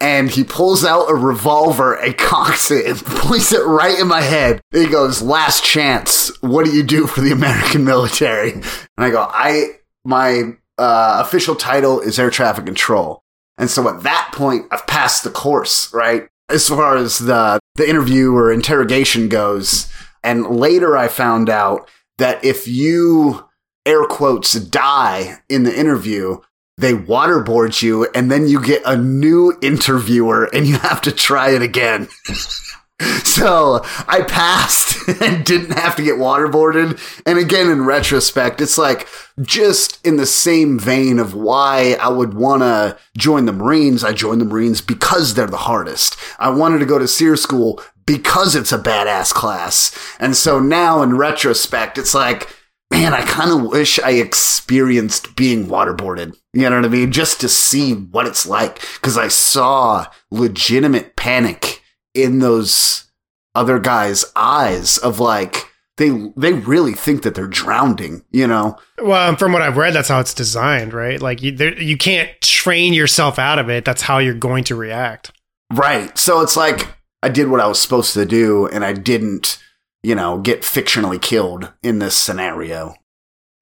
And 0.00 0.30
he 0.30 0.42
pulls 0.42 0.84
out 0.84 1.10
a 1.10 1.14
revolver 1.14 1.94
and 1.94 2.16
cocks 2.18 2.70
it 2.70 2.86
and 2.86 2.98
points 2.98 3.52
it 3.52 3.64
right 3.64 3.98
in 4.00 4.08
my 4.08 4.22
head. 4.22 4.62
He 4.72 4.86
goes, 4.86 5.20
Last 5.20 5.62
chance. 5.62 6.32
What 6.40 6.64
do 6.64 6.72
you 6.72 6.82
do 6.82 7.06
for 7.06 7.20
the 7.20 7.32
American 7.32 7.84
military? 7.92 8.52
And 8.52 8.64
I 8.96 9.10
go, 9.10 9.28
I, 9.30 9.76
my 10.06 10.54
uh, 10.78 11.18
official 11.24 11.54
title 11.54 12.00
is 12.00 12.18
air 12.18 12.30
traffic 12.30 12.64
control. 12.64 13.20
And 13.58 13.70
so 13.70 13.88
at 13.88 14.02
that 14.02 14.30
point, 14.32 14.66
I've 14.70 14.86
passed 14.86 15.22
the 15.22 15.30
course, 15.30 15.92
right? 15.92 16.28
As 16.52 16.68
far 16.68 16.96
as 16.96 17.18
the, 17.18 17.58
the 17.76 17.88
interview 17.88 18.34
or 18.34 18.52
interrogation 18.52 19.28
goes. 19.28 19.90
And 20.22 20.46
later 20.46 20.96
I 20.96 21.08
found 21.08 21.48
out 21.48 21.88
that 22.18 22.44
if 22.44 22.68
you, 22.68 23.48
air 23.86 24.04
quotes, 24.04 24.52
die 24.52 25.38
in 25.48 25.64
the 25.64 25.76
interview, 25.76 26.40
they 26.78 26.92
waterboard 26.92 27.82
you 27.82 28.08
and 28.14 28.30
then 28.30 28.46
you 28.46 28.62
get 28.62 28.82
a 28.84 28.96
new 28.96 29.58
interviewer 29.62 30.44
and 30.52 30.66
you 30.66 30.78
have 30.78 31.00
to 31.02 31.12
try 31.12 31.50
it 31.50 31.62
again. 31.62 32.08
so 33.24 33.80
I 34.06 34.22
passed 34.22 35.08
and 35.20 35.44
didn't 35.44 35.78
have 35.78 35.96
to 35.96 36.02
get 36.02 36.16
waterboarded. 36.16 37.00
And 37.26 37.38
again, 37.38 37.70
in 37.70 37.84
retrospect, 37.84 38.60
it's 38.60 38.78
like 38.78 39.08
just 39.40 40.04
in 40.06 40.16
the 40.16 40.26
same 40.26 40.78
vein 40.78 41.18
of 41.18 41.34
why 41.34 41.96
I 42.00 42.08
would 42.08 42.34
want 42.34 42.62
to 42.62 42.96
join 43.16 43.46
the 43.46 43.52
Marines. 43.52 44.04
I 44.04 44.12
joined 44.12 44.40
the 44.40 44.46
Marines 44.46 44.80
because 44.80 45.34
they're 45.34 45.46
the 45.46 45.56
hardest. 45.56 46.16
I 46.38 46.50
wanted 46.50 46.78
to 46.78 46.86
go 46.86 46.98
to 46.98 47.08
SERE 47.08 47.36
school 47.36 47.82
because 48.06 48.54
it's 48.54 48.72
a 48.72 48.78
badass 48.78 49.32
class. 49.32 49.96
And 50.18 50.36
so 50.36 50.60
now 50.60 51.02
in 51.02 51.16
retrospect, 51.16 51.98
it's 51.98 52.14
like, 52.14 52.48
man, 52.90 53.14
I 53.14 53.22
kind 53.22 53.50
of 53.50 53.70
wish 53.70 53.98
I 53.98 54.12
experienced 54.12 55.34
being 55.34 55.66
waterboarded. 55.66 56.36
You 56.52 56.68
know 56.68 56.76
what 56.76 56.84
I 56.84 56.88
mean? 56.88 57.12
Just 57.12 57.40
to 57.40 57.48
see 57.48 57.94
what 57.94 58.26
it's 58.26 58.46
like. 58.46 58.80
Cause 59.00 59.16
I 59.16 59.28
saw 59.28 60.06
legitimate 60.30 61.16
panic 61.16 61.81
in 62.14 62.38
those 62.38 63.10
other 63.54 63.78
guys' 63.78 64.24
eyes 64.36 64.98
of 64.98 65.20
like, 65.20 65.68
they, 65.98 66.10
they 66.36 66.54
really 66.54 66.94
think 66.94 67.22
that 67.22 67.34
they're 67.34 67.46
drowning, 67.46 68.24
you 68.30 68.46
know? 68.46 68.78
Well, 69.02 69.36
from 69.36 69.52
what 69.52 69.62
I've 69.62 69.76
read, 69.76 69.94
that's 69.94 70.08
how 70.08 70.20
it's 70.20 70.34
designed, 70.34 70.94
right? 70.94 71.20
Like 71.20 71.42
you, 71.42 71.52
there, 71.52 71.80
you 71.80 71.96
can't 71.96 72.30
train 72.40 72.94
yourself 72.94 73.38
out 73.38 73.58
of 73.58 73.68
it. 73.68 73.84
That's 73.84 74.02
how 74.02 74.18
you're 74.18 74.34
going 74.34 74.64
to 74.64 74.74
react. 74.74 75.32
Right. 75.72 76.16
So 76.16 76.40
it's 76.40 76.56
like 76.56 76.88
I 77.22 77.28
did 77.28 77.48
what 77.48 77.60
I 77.60 77.66
was 77.66 77.80
supposed 77.80 78.14
to 78.14 78.24
do 78.24 78.66
and 78.66 78.84
I 78.84 78.92
didn't, 78.94 79.62
you 80.02 80.14
know, 80.14 80.38
get 80.38 80.62
fictionally 80.62 81.20
killed 81.20 81.72
in 81.82 81.98
this 81.98 82.16
scenario. 82.16 82.94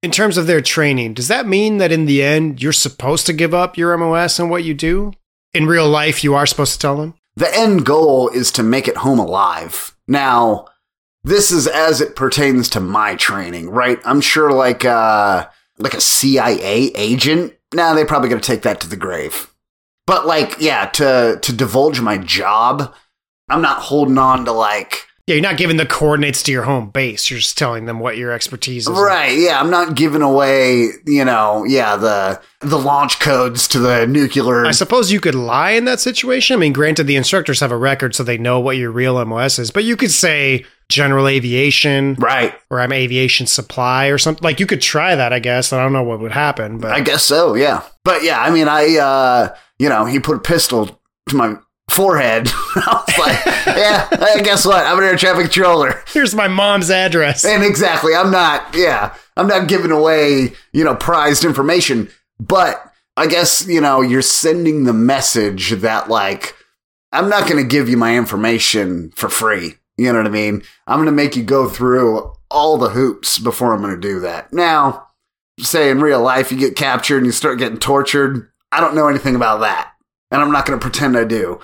In 0.02 0.10
terms 0.10 0.38
of 0.38 0.46
their 0.46 0.62
training, 0.62 1.14
does 1.14 1.28
that 1.28 1.46
mean 1.46 1.78
that 1.78 1.92
in 1.92 2.06
the 2.06 2.22
end 2.22 2.62
you're 2.62 2.72
supposed 2.72 3.26
to 3.26 3.32
give 3.32 3.52
up 3.52 3.76
your 3.76 3.96
MOS 3.96 4.38
and 4.38 4.50
what 4.50 4.64
you 4.64 4.72
do? 4.72 5.12
In 5.52 5.66
real 5.66 5.88
life, 5.88 6.24
you 6.24 6.34
are 6.34 6.46
supposed 6.46 6.72
to 6.72 6.78
tell 6.78 6.96
them? 6.96 7.14
The 7.40 7.56
end 7.56 7.86
goal 7.86 8.28
is 8.28 8.52
to 8.52 8.62
make 8.62 8.86
it 8.86 8.98
home 8.98 9.18
alive. 9.18 9.96
Now, 10.06 10.66
this 11.24 11.50
is 11.50 11.66
as 11.66 12.02
it 12.02 12.14
pertains 12.14 12.68
to 12.68 12.80
my 12.80 13.14
training, 13.14 13.70
right? 13.70 13.98
I'm 14.04 14.20
sure 14.20 14.52
like 14.52 14.84
uh 14.84 15.46
like 15.78 15.94
a 15.94 16.02
CIA 16.02 16.92
agent, 16.94 17.54
now 17.72 17.88
nah, 17.88 17.94
they 17.94 18.04
probably 18.04 18.28
gonna 18.28 18.42
take 18.42 18.60
that 18.62 18.78
to 18.82 18.88
the 18.90 18.96
grave. 18.96 19.54
But 20.06 20.26
like, 20.26 20.60
yeah, 20.60 20.84
to 20.90 21.38
to 21.40 21.52
divulge 21.54 22.02
my 22.02 22.18
job, 22.18 22.94
I'm 23.48 23.62
not 23.62 23.80
holding 23.84 24.18
on 24.18 24.44
to 24.44 24.52
like 24.52 25.06
Yeah, 25.30 25.36
you're 25.36 25.42
not 25.42 25.58
giving 25.58 25.76
the 25.76 25.86
coordinates 25.86 26.42
to 26.42 26.50
your 26.50 26.64
home 26.64 26.90
base. 26.90 27.30
You're 27.30 27.38
just 27.38 27.56
telling 27.56 27.84
them 27.84 28.00
what 28.00 28.16
your 28.16 28.32
expertise 28.32 28.88
is. 28.88 28.98
Right, 28.98 29.38
yeah, 29.38 29.60
I'm 29.60 29.70
not 29.70 29.94
giving 29.94 30.22
away, 30.22 30.88
you 31.06 31.24
know, 31.24 31.62
yeah, 31.64 31.94
the 31.94 32.40
the 32.62 32.76
launch 32.76 33.20
codes 33.20 33.68
to 33.68 33.78
the 33.78 34.08
nuclear 34.08 34.66
I 34.66 34.72
suppose 34.72 35.12
you 35.12 35.20
could 35.20 35.36
lie 35.36 35.70
in 35.70 35.84
that 35.84 36.00
situation. 36.00 36.54
I 36.56 36.58
mean, 36.58 36.72
granted, 36.72 37.04
the 37.04 37.14
instructors 37.14 37.60
have 37.60 37.70
a 37.70 37.76
record 37.76 38.16
so 38.16 38.24
they 38.24 38.38
know 38.38 38.58
what 38.58 38.76
your 38.76 38.90
real 38.90 39.24
MOS 39.24 39.60
is, 39.60 39.70
but 39.70 39.84
you 39.84 39.96
could 39.96 40.10
say 40.10 40.66
general 40.88 41.28
aviation, 41.28 42.16
Right. 42.18 42.52
or 42.68 42.80
I'm 42.80 42.92
aviation 42.92 43.46
supply 43.46 44.06
or 44.06 44.18
something. 44.18 44.42
Like 44.42 44.58
you 44.58 44.66
could 44.66 44.82
try 44.82 45.14
that, 45.14 45.32
I 45.32 45.38
guess. 45.38 45.72
I 45.72 45.80
don't 45.80 45.92
know 45.92 46.02
what 46.02 46.18
would 46.18 46.32
happen, 46.32 46.78
but 46.78 46.90
I 46.90 47.00
guess 47.02 47.22
so, 47.22 47.54
yeah. 47.54 47.82
But 48.02 48.24
yeah, 48.24 48.40
I 48.40 48.50
mean, 48.50 48.66
I, 48.66 48.96
uh, 48.96 49.54
you 49.78 49.88
know, 49.88 50.06
he 50.06 50.18
put 50.18 50.36
a 50.38 50.40
pistol 50.40 51.00
to 51.28 51.36
my 51.36 51.54
forehead. 51.90 52.48
I 52.76 53.04
was 53.06 53.18
like, 53.18 53.46
yeah, 53.76 54.42
guess 54.42 54.64
what? 54.64 54.86
I'm 54.86 54.98
an 54.98 55.04
air 55.04 55.16
traffic 55.16 55.44
controller. 55.44 56.02
here's 56.12 56.34
my 56.34 56.48
mom's 56.48 56.90
address. 56.90 57.44
And 57.44 57.62
exactly, 57.62 58.14
I'm 58.14 58.30
not, 58.30 58.74
yeah, 58.74 59.14
I'm 59.36 59.46
not 59.46 59.68
giving 59.68 59.90
away, 59.90 60.52
you 60.72 60.84
know, 60.84 60.94
prized 60.94 61.44
information. 61.44 62.08
But 62.38 62.82
I 63.16 63.26
guess, 63.26 63.66
you 63.66 63.80
know, 63.80 64.00
you're 64.00 64.22
sending 64.22 64.84
the 64.84 64.92
message 64.92 65.70
that, 65.70 66.08
like, 66.08 66.54
I'm 67.12 67.28
not 67.28 67.48
going 67.48 67.62
to 67.62 67.68
give 67.68 67.88
you 67.88 67.96
my 67.96 68.16
information 68.16 69.10
for 69.10 69.28
free. 69.28 69.74
You 69.98 70.12
know 70.12 70.18
what 70.18 70.26
I 70.26 70.30
mean? 70.30 70.62
I'm 70.86 70.96
going 70.96 71.06
to 71.06 71.12
make 71.12 71.36
you 71.36 71.42
go 71.42 71.68
through 71.68 72.32
all 72.50 72.78
the 72.78 72.90
hoops 72.90 73.38
before 73.38 73.74
I'm 73.74 73.82
going 73.82 73.94
to 73.94 74.00
do 74.00 74.20
that. 74.20 74.52
Now, 74.52 75.08
say 75.58 75.90
in 75.90 76.00
real 76.00 76.22
life, 76.22 76.50
you 76.50 76.58
get 76.58 76.76
captured 76.76 77.18
and 77.18 77.26
you 77.26 77.32
start 77.32 77.58
getting 77.58 77.78
tortured. 77.78 78.50
I 78.72 78.80
don't 78.80 78.94
know 78.94 79.08
anything 79.08 79.36
about 79.36 79.60
that. 79.60 79.92
And 80.30 80.40
I'm 80.40 80.52
not 80.52 80.64
going 80.64 80.78
to 80.78 80.82
pretend 80.82 81.16
I 81.16 81.24
do. 81.24 81.60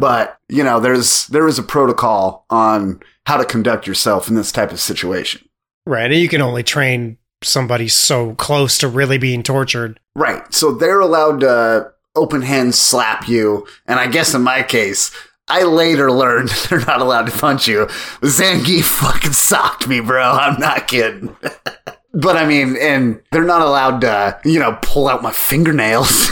But, 0.00 0.38
you 0.48 0.64
know, 0.64 0.80
there's, 0.80 1.26
there 1.28 1.46
is 1.46 1.58
a 1.58 1.62
protocol 1.62 2.46
on 2.50 3.00
how 3.26 3.36
to 3.36 3.44
conduct 3.44 3.86
yourself 3.86 4.28
in 4.28 4.34
this 4.34 4.50
type 4.50 4.72
of 4.72 4.80
situation. 4.80 5.48
right. 5.86 6.10
And 6.10 6.20
you 6.20 6.28
can 6.28 6.42
only 6.42 6.62
train 6.62 7.18
somebody 7.42 7.88
so 7.88 8.34
close 8.34 8.78
to 8.78 8.88
really 8.88 9.18
being 9.18 9.42
tortured. 9.42 10.00
Right. 10.16 10.52
So 10.52 10.72
they're 10.72 11.00
allowed 11.00 11.40
to 11.40 11.92
open 12.16 12.42
hand 12.42 12.74
slap 12.74 13.28
you. 13.28 13.66
And 13.86 14.00
I 14.00 14.06
guess 14.08 14.34
in 14.34 14.42
my 14.42 14.62
case, 14.62 15.10
I 15.48 15.62
later 15.64 16.10
learned 16.12 16.48
they're 16.68 16.84
not 16.84 17.00
allowed 17.00 17.26
to 17.26 17.38
punch 17.38 17.68
you. 17.68 17.86
Zangief 18.22 18.84
fucking 19.00 19.32
socked 19.32 19.88
me, 19.88 20.00
bro. 20.00 20.22
I'm 20.22 20.58
not 20.60 20.88
kidding. 20.88 21.36
but 22.14 22.36
I 22.36 22.46
mean, 22.46 22.76
and 22.80 23.20
they're 23.32 23.44
not 23.44 23.62
allowed 23.62 24.00
to, 24.02 24.40
you 24.44 24.58
know, 24.58 24.78
pull 24.82 25.08
out 25.08 25.22
my 25.22 25.32
fingernails. 25.32 26.30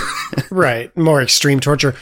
right. 0.51 0.95
More 0.97 1.23
extreme 1.23 1.61
torture. 1.61 1.95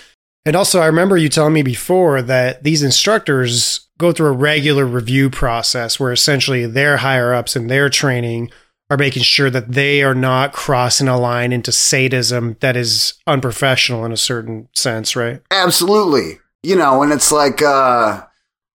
And 0.47 0.55
also, 0.55 0.81
I 0.81 0.87
remember 0.87 1.17
you 1.17 1.29
telling 1.29 1.55
me 1.55 1.63
before 1.63 2.23
that 2.23 2.63
these 2.63 2.85
instructors 2.85 3.89
go 3.99 4.13
through 4.13 4.29
a 4.29 4.33
regular 4.33 4.87
review 4.87 5.29
process 5.29 5.99
where 5.99 6.13
essentially 6.13 6.67
their 6.67 6.99
higher 6.99 7.35
ups 7.35 7.57
and 7.57 7.69
their 7.69 7.91
training 7.91 8.53
are 8.89 8.97
making 8.97 9.25
sure 9.25 9.51
that 9.51 9.73
they 9.73 10.05
are 10.05 10.15
not 10.15 10.53
crossing 10.53 11.09
a 11.09 11.19
line 11.19 11.53
into 11.53 11.73
sadism 11.73 12.57
that 12.61 12.77
is 12.77 13.15
unprofessional 13.27 14.05
in 14.05 14.13
a 14.13 14.17
certain 14.17 14.69
sense, 14.73 15.17
right? 15.17 15.43
Absolutely. 15.51 16.39
You 16.63 16.77
know, 16.77 17.03
and 17.03 17.13
it's 17.13 17.33
like, 17.33 17.61
uh, 17.61 18.25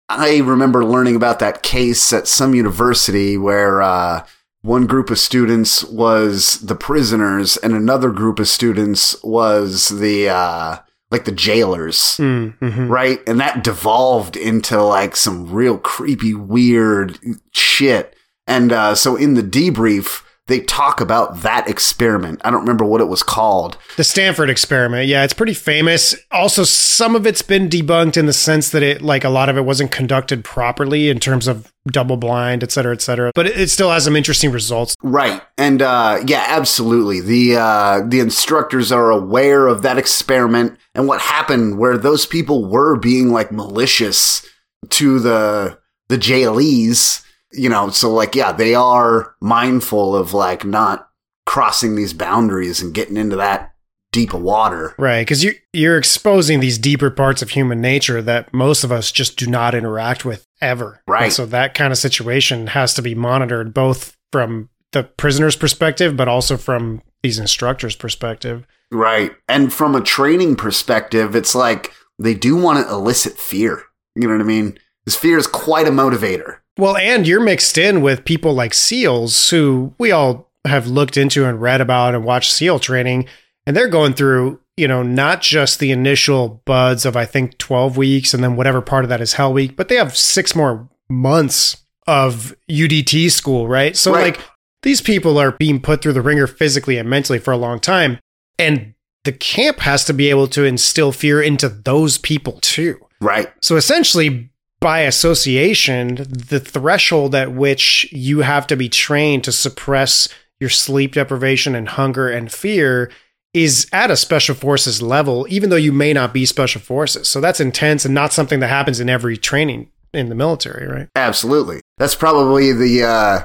I 0.09 0.39
remember 0.39 0.85
learning 0.85 1.15
about 1.15 1.39
that 1.39 1.63
case 1.63 2.13
at 2.13 2.27
some 2.27 2.53
university 2.53 3.39
where, 3.39 3.81
uh, 3.81 4.27
one 4.63 4.87
group 4.87 5.09
of 5.09 5.21
students 5.21 5.85
was 5.85 6.59
the 6.61 6.75
prisoners 6.75 7.57
and 7.59 7.75
another 7.75 8.11
group 8.11 8.41
of 8.41 8.49
students 8.49 9.23
was 9.23 9.89
the, 10.01 10.29
uh, 10.29 10.79
like 11.11 11.25
the 11.25 11.33
jailers. 11.33 11.99
Mm-hmm. 12.19 12.89
right? 12.89 13.21
And 13.27 13.41
that 13.41 13.65
devolved 13.65 14.37
into 14.37 14.83
like 14.83 15.17
some 15.17 15.51
real 15.51 15.79
creepy, 15.79 16.35
weird 16.35 17.19
shit. 17.53 18.15
And 18.47 18.73
uh, 18.73 18.95
so 18.95 19.17
in 19.17 19.35
the 19.35 19.43
debrief, 19.43 20.23
they 20.51 20.61
talk 20.61 21.01
about 21.01 21.43
that 21.43 21.69
experiment. 21.69 22.41
I 22.45 22.51
don't 22.51 22.61
remember 22.61 22.85
what 22.85 23.01
it 23.01 23.09
was 23.09 23.23
called. 23.23 23.79
The 23.97 24.05
Stanford 24.05 24.51
experiment. 24.51 25.07
Yeah, 25.07 25.23
it's 25.23 25.33
pretty 25.33 25.55
famous. 25.55 26.17
Also, 26.33 26.65
some 26.65 27.15
of 27.15 27.25
it's 27.27 27.41
been 27.41 27.69
debunked 27.69 28.17
in 28.17 28.27
the 28.27 28.33
sense 28.33 28.71
that 28.71 28.83
it, 28.83 29.01
like, 29.01 29.23
a 29.23 29.29
lot 29.29 29.49
of 29.49 29.57
it 29.57 29.65
wasn't 29.65 29.93
conducted 29.93 30.45
properly 30.45 31.09
in 31.09 31.21
terms 31.21 31.47
of 31.47 31.73
double 31.87 32.17
blind, 32.17 32.63
et 32.65 32.73
cetera, 32.73 32.93
et 32.93 33.01
cetera. 33.01 33.31
But 33.35 33.47
it, 33.47 33.71
still 33.71 33.91
has 33.91 34.05
some 34.05 34.17
interesting 34.17 34.51
results. 34.51 34.97
Right. 35.03 35.41
And 35.57 35.81
uh, 35.81 36.19
yeah, 36.27 36.45
absolutely. 36.49 37.21
The 37.21 37.57
uh, 37.57 38.01
the 38.07 38.19
instructors 38.21 38.91
are 38.91 39.11
aware 39.11 39.69
of 39.69 39.83
that 39.83 39.97
experiment 39.97 40.77
and 40.95 41.07
what 41.07 41.21
happened 41.21 41.79
where 41.79 41.97
those 41.97 42.27
people 42.27 42.69
were 42.69 42.97
being 42.97 43.31
like 43.31 43.53
malicious 43.53 44.45
to 44.91 45.21
the 45.21 45.79
the 46.09 46.19
jailees 46.19 47.25
you 47.53 47.69
know, 47.69 47.91
so 47.91 48.13
like, 48.13 48.35
yeah, 48.35 48.53
they 48.53 48.75
are 48.75 49.35
mindful 49.41 50.17
of 50.17 50.33
like 50.33 50.65
not 50.65 51.09
crossing 51.47 51.97
these 51.97 52.13
boundaries 52.13 52.81
and 52.81 52.95
getting 52.95 53.17
into 53.17 53.37
that 53.37 53.73
deep 54.13 54.35
of 54.35 54.43
water. 54.43 54.95
Right. 54.99 55.27
Cause 55.27 55.43
you, 55.43 55.55
you're 55.73 55.97
exposing 55.99 56.61
these 56.61 56.79
deeper 56.79 57.11
parts 57.11 57.43
of 57.43 57.51
human 57.51 57.81
nature 57.81 58.21
that 58.23 58.53
most 58.53 58.83
of 58.85 58.91
us 58.91 59.13
just 59.13 59.39
do 59.39 59.47
not 59.47 59.75
interact 59.75 60.25
with 60.25 60.47
ever. 60.61 61.01
Right. 61.07 61.25
And 61.25 61.33
so 61.33 61.47
that 61.47 61.75
kind 61.75 61.93
of 61.93 61.99
situation 61.99 62.69
has 62.69 62.95
to 62.95 63.03
be 63.03 63.15
monitored 63.15 63.73
both 63.73 64.17
from 64.33 64.69
the 64.93 65.05
prisoner's 65.05 65.57
perspective, 65.57 66.17
but 66.17 66.29
also 66.29 66.57
from 66.57 67.03
these 67.23 67.39
instructors' 67.39 67.95
perspective. 67.95 68.67
Right. 68.91 69.33
And 69.49 69.73
from 69.73 69.95
a 69.95 70.01
training 70.01 70.57
perspective, 70.57 71.37
it's 71.37 71.55
like 71.55 71.93
they 72.19 72.35
do 72.35 72.57
want 72.57 72.85
to 72.85 72.93
elicit 72.93 73.35
fear. 73.39 73.85
You 74.17 74.27
know 74.27 74.35
what 74.35 74.41
I 74.41 74.45
mean? 74.45 74.79
This 75.05 75.17
fear 75.17 75.39
is 75.39 75.47
quite 75.47 75.87
a 75.87 75.93
motivator. 75.93 76.59
Well, 76.81 76.97
and 76.97 77.27
you're 77.29 77.41
mixed 77.41 77.77
in 77.77 78.01
with 78.01 78.25
people 78.25 78.55
like 78.55 78.73
SEALs 78.73 79.51
who 79.51 79.95
we 79.99 80.13
all 80.13 80.51
have 80.67 80.87
looked 80.87 81.17
into 81.17 81.47
and 81.47 81.61
read 81.61 81.81
about 81.83 82.15
and 82.15 82.25
watched 82.25 82.53
SEAL 82.53 82.79
training, 82.79 83.27
and 83.67 83.77
they're 83.77 83.87
going 83.87 84.15
through, 84.15 84.61
you 84.77 84.89
know, 84.89 85.03
not 85.03 85.43
just 85.43 85.79
the 85.79 85.91
initial 85.93 86.63
BUD/S 86.65 87.05
of 87.05 87.17
I 87.17 87.27
think 87.27 87.59
12 87.59 87.97
weeks 87.97 88.33
and 88.33 88.43
then 88.43 88.57
whatever 88.57 88.81
part 88.81 89.05
of 89.05 89.11
that 89.11 89.21
is 89.21 89.35
Hell 89.35 89.53
Week, 89.53 89.77
but 89.77 89.89
they 89.89 89.97
have 89.97 90.17
six 90.17 90.57
more 90.57 90.89
months 91.09 91.77
of 92.07 92.55
UDT 92.71 93.31
school, 93.31 93.69
right? 93.69 93.97
So 93.97 94.13
Right. 94.13 94.35
like 94.35 94.41
these 94.83 95.03
people 95.03 95.39
are 95.39 95.53
being 95.53 95.81
put 95.81 96.01
through 96.01 96.15
the 96.15 96.23
wringer 96.23 96.47
physically 96.47 96.97
and 96.97 97.11
mentally 97.11 97.39
for 97.39 97.53
a 97.53 97.59
long 97.59 97.79
time, 97.79 98.19
and 98.59 98.95
the 99.25 99.33
camp 99.33 99.81
has 99.81 100.05
to 100.07 100.15
be 100.15 100.31
able 100.31 100.47
to 100.49 100.65
instill 100.65 101.13
fear 101.13 101.43
into 101.43 101.69
those 101.69 102.17
people 102.17 102.59
too. 102.63 102.99
Right. 103.21 103.49
So 103.61 103.77
essentially, 103.77 104.50
by 104.81 105.01
association, 105.01 106.15
the 106.17 106.61
threshold 106.61 107.35
at 107.35 107.53
which 107.53 108.11
you 108.13 108.41
have 108.41 108.67
to 108.69 108.77
be 108.77 108.89
trained 108.89 109.45
to 109.45 109.53
suppress 109.53 110.29
your 110.59 110.71
sleep 110.71 111.15
deprivation 111.15 111.75
and 111.75 111.89
hunger 111.89 112.29
and 112.29 112.51
fear 112.51 113.11
is 113.53 113.89
at 113.93 114.11
a 114.11 114.17
special 114.17 114.55
forces 114.55 115.03
level, 115.03 115.47
even 115.51 115.71
though 115.71 115.77
you 115.77 115.93
may 115.93 116.13
not 116.13 116.33
be 116.33 116.47
special 116.47 116.81
forces. 116.81 117.29
So 117.29 117.41
that's 117.41 117.61
intense 117.61 118.05
and 118.05 118.15
not 118.15 118.33
something 118.33 118.61
that 118.61 118.69
happens 118.69 119.01
in 119.01 119.09
every 119.09 119.37
training 119.37 119.91
in 120.15 120.29
the 120.29 120.35
military, 120.35 120.87
right? 120.87 121.09
Absolutely. 121.17 121.81
That's 121.99 122.15
probably 122.15 122.73
the 122.73 123.05
uh 123.05 123.41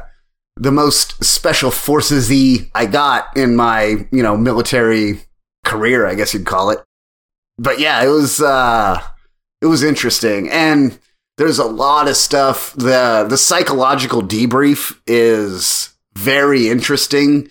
the 0.57 0.71
most 0.71 1.23
special 1.23 1.71
forces 1.71 2.29
y 2.29 2.69
I 2.73 2.85
got 2.85 3.35
in 3.35 3.55
my, 3.55 4.07
you 4.11 4.23
know, 4.23 4.37
military 4.37 5.21
career, 5.65 6.05
I 6.05 6.15
guess 6.15 6.33
you'd 6.33 6.45
call 6.45 6.69
it. 6.69 6.79
But 7.57 7.79
yeah, 7.79 8.03
it 8.03 8.09
was 8.09 8.41
uh 8.41 9.01
it 9.61 9.65
was 9.65 9.83
interesting. 9.83 10.49
And 10.49 10.99
there's 11.37 11.59
a 11.59 11.65
lot 11.65 12.07
of 12.07 12.15
stuff. 12.15 12.73
The 12.73 13.25
the 13.29 13.37
psychological 13.37 14.21
debrief 14.21 14.99
is 15.07 15.93
very 16.15 16.69
interesting, 16.69 17.49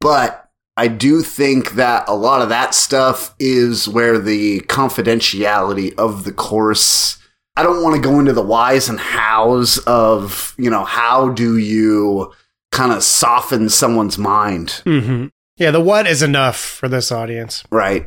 but 0.00 0.50
I 0.76 0.88
do 0.88 1.22
think 1.22 1.72
that 1.72 2.08
a 2.08 2.14
lot 2.14 2.42
of 2.42 2.48
that 2.48 2.74
stuff 2.74 3.34
is 3.38 3.88
where 3.88 4.18
the 4.18 4.60
confidentiality 4.62 5.94
of 5.98 6.24
the 6.24 6.32
course 6.32 7.18
I 7.56 7.62
don't 7.62 7.84
want 7.84 7.94
to 7.94 8.02
go 8.02 8.18
into 8.18 8.32
the 8.32 8.42
whys 8.42 8.88
and 8.88 8.98
hows 8.98 9.78
of, 9.86 10.54
you 10.58 10.68
know, 10.70 10.84
how 10.84 11.28
do 11.28 11.56
you 11.56 12.32
kind 12.72 12.92
of 12.92 13.04
soften 13.04 13.68
someone's 13.68 14.18
mind, 14.18 14.82
Mm-hmm. 14.84 15.26
Yeah, 15.56 15.70
the 15.70 15.78
what 15.78 16.08
is 16.08 16.20
enough 16.20 16.56
for 16.58 16.88
this 16.88 17.12
audience. 17.12 17.62
right? 17.70 18.06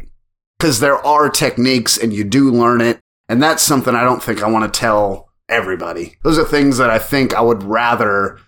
Because 0.59 0.81
there 0.81 0.97
are 0.97 1.29
techniques 1.29 1.97
and 1.97 2.11
you 2.11 2.25
do 2.25 2.51
learn 2.51 2.81
it. 2.81 2.99
And 3.29 3.41
that's 3.41 3.63
something 3.63 3.95
I 3.95 4.03
don't 4.03 4.23
think 4.23 4.41
I 4.41 4.49
want 4.49 4.71
to 4.71 4.79
tell 4.79 5.29
everybody. 5.49 6.15
Those 6.23 6.39
are 6.39 6.45
things 6.45 6.77
that 6.77 6.89
I 6.89 6.99
think 6.99 7.33
I 7.33 7.41
would 7.41 7.63
rather 7.63 8.39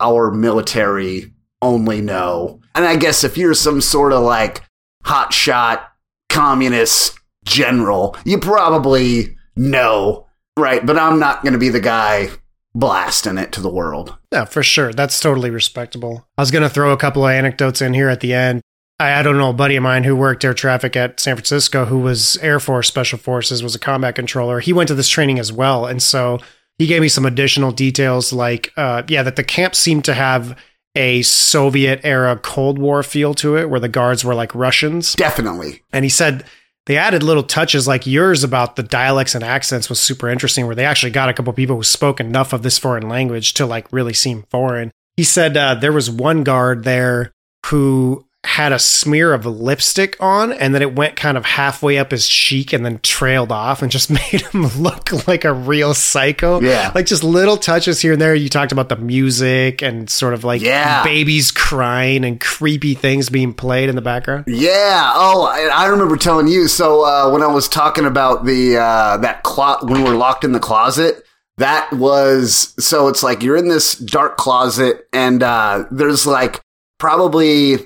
our 0.00 0.30
military 0.30 1.32
only 1.62 2.00
know. 2.00 2.60
And 2.74 2.84
I 2.84 2.96
guess 2.96 3.24
if 3.24 3.36
you're 3.36 3.54
some 3.54 3.80
sort 3.80 4.12
of 4.12 4.22
like 4.22 4.62
hotshot 5.04 5.84
communist 6.28 7.18
general, 7.44 8.16
you 8.24 8.38
probably 8.38 9.36
know, 9.56 10.26
right? 10.56 10.84
But 10.84 10.98
I'm 10.98 11.18
not 11.18 11.42
going 11.42 11.54
to 11.54 11.58
be 11.58 11.70
the 11.70 11.80
guy 11.80 12.28
blasting 12.74 13.38
it 13.38 13.50
to 13.52 13.60
the 13.60 13.70
world. 13.70 14.16
Yeah, 14.32 14.44
for 14.44 14.62
sure. 14.62 14.92
That's 14.92 15.18
totally 15.18 15.50
respectable. 15.50 16.28
I 16.36 16.42
was 16.42 16.50
going 16.50 16.62
to 16.62 16.68
throw 16.68 16.92
a 16.92 16.96
couple 16.96 17.26
of 17.26 17.32
anecdotes 17.32 17.82
in 17.82 17.94
here 17.94 18.08
at 18.08 18.20
the 18.20 18.34
end. 18.34 18.60
I, 19.00 19.20
I 19.20 19.22
don't 19.22 19.38
know, 19.38 19.50
a 19.50 19.54
buddy 19.54 19.76
of 19.76 19.82
mine 19.82 20.04
who 20.04 20.16
worked 20.16 20.44
air 20.44 20.54
traffic 20.54 20.96
at 20.96 21.20
San 21.20 21.36
Francisco, 21.36 21.84
who 21.84 21.98
was 21.98 22.36
Air 22.38 22.60
Force 22.60 22.88
Special 22.88 23.18
Forces, 23.18 23.62
was 23.62 23.74
a 23.74 23.78
combat 23.78 24.14
controller. 24.14 24.60
He 24.60 24.72
went 24.72 24.88
to 24.88 24.94
this 24.94 25.08
training 25.08 25.38
as 25.38 25.52
well. 25.52 25.86
And 25.86 26.02
so 26.02 26.38
he 26.78 26.86
gave 26.86 27.00
me 27.02 27.08
some 27.08 27.26
additional 27.26 27.72
details 27.72 28.32
like, 28.32 28.72
uh, 28.76 29.02
yeah, 29.08 29.22
that 29.22 29.36
the 29.36 29.44
camp 29.44 29.74
seemed 29.74 30.04
to 30.06 30.14
have 30.14 30.58
a 30.94 31.22
Soviet 31.22 32.00
era 32.02 32.36
Cold 32.36 32.78
War 32.78 33.02
feel 33.02 33.34
to 33.34 33.56
it, 33.56 33.70
where 33.70 33.80
the 33.80 33.88
guards 33.88 34.24
were 34.24 34.34
like 34.34 34.54
Russians. 34.54 35.14
Definitely. 35.14 35.82
And 35.92 36.04
he 36.04 36.08
said 36.08 36.44
they 36.86 36.96
added 36.96 37.22
little 37.22 37.42
touches 37.42 37.86
like 37.86 38.06
yours 38.06 38.42
about 38.42 38.76
the 38.76 38.82
dialects 38.82 39.34
and 39.34 39.44
accents 39.44 39.88
was 39.88 40.00
super 40.00 40.28
interesting, 40.28 40.66
where 40.66 40.74
they 40.74 40.84
actually 40.86 41.12
got 41.12 41.28
a 41.28 41.34
couple 41.34 41.52
people 41.52 41.76
who 41.76 41.84
spoke 41.84 42.18
enough 42.18 42.52
of 42.52 42.62
this 42.62 42.78
foreign 42.78 43.08
language 43.08 43.54
to 43.54 43.66
like 43.66 43.92
really 43.92 44.14
seem 44.14 44.44
foreign. 44.50 44.90
He 45.16 45.24
said 45.24 45.56
uh, 45.56 45.74
there 45.74 45.92
was 45.92 46.10
one 46.10 46.42
guard 46.42 46.84
there 46.84 47.32
who 47.66 48.24
had 48.44 48.72
a 48.72 48.78
smear 48.78 49.34
of 49.34 49.44
lipstick 49.44 50.16
on 50.20 50.52
and 50.52 50.72
then 50.72 50.80
it 50.80 50.94
went 50.94 51.16
kind 51.16 51.36
of 51.36 51.44
halfway 51.44 51.98
up 51.98 52.12
his 52.12 52.28
cheek 52.28 52.72
and 52.72 52.84
then 52.86 53.00
trailed 53.02 53.50
off 53.50 53.82
and 53.82 53.90
just 53.90 54.08
made 54.32 54.40
him 54.52 54.64
look 54.78 55.26
like 55.26 55.44
a 55.44 55.52
real 55.52 55.92
psycho. 55.92 56.60
Yeah. 56.60 56.92
Like 56.94 57.06
just 57.06 57.24
little 57.24 57.56
touches 57.56 58.00
here 58.00 58.12
and 58.12 58.20
there. 58.20 58.34
You 58.36 58.48
talked 58.48 58.70
about 58.70 58.88
the 58.88 58.96
music 58.96 59.82
and 59.82 60.08
sort 60.08 60.34
of 60.34 60.44
like 60.44 60.62
Yeah. 60.62 61.02
babies 61.02 61.50
crying 61.50 62.24
and 62.24 62.40
creepy 62.40 62.94
things 62.94 63.28
being 63.28 63.52
played 63.52 63.88
in 63.88 63.96
the 63.96 64.02
background. 64.02 64.44
Yeah. 64.46 65.12
Oh, 65.16 65.42
I, 65.44 65.68
I 65.84 65.86
remember 65.88 66.16
telling 66.16 66.46
you. 66.46 66.68
So 66.68 67.04
uh, 67.04 67.30
when 67.32 67.42
I 67.42 67.48
was 67.48 67.68
talking 67.68 68.04
about 68.06 68.44
the 68.44 68.76
uh, 68.76 69.16
that 69.18 69.42
clo- 69.42 69.78
when 69.82 70.02
we 70.04 70.08
were 70.08 70.16
locked 70.16 70.44
in 70.44 70.52
the 70.52 70.60
closet, 70.60 71.24
that 71.58 71.92
was 71.92 72.72
so. 72.78 73.08
It's 73.08 73.24
like 73.24 73.42
you're 73.42 73.56
in 73.56 73.68
this 73.68 73.96
dark 73.96 74.36
closet, 74.36 75.08
and 75.12 75.42
uh, 75.42 75.84
there's 75.90 76.24
like 76.24 76.60
probably 76.98 77.78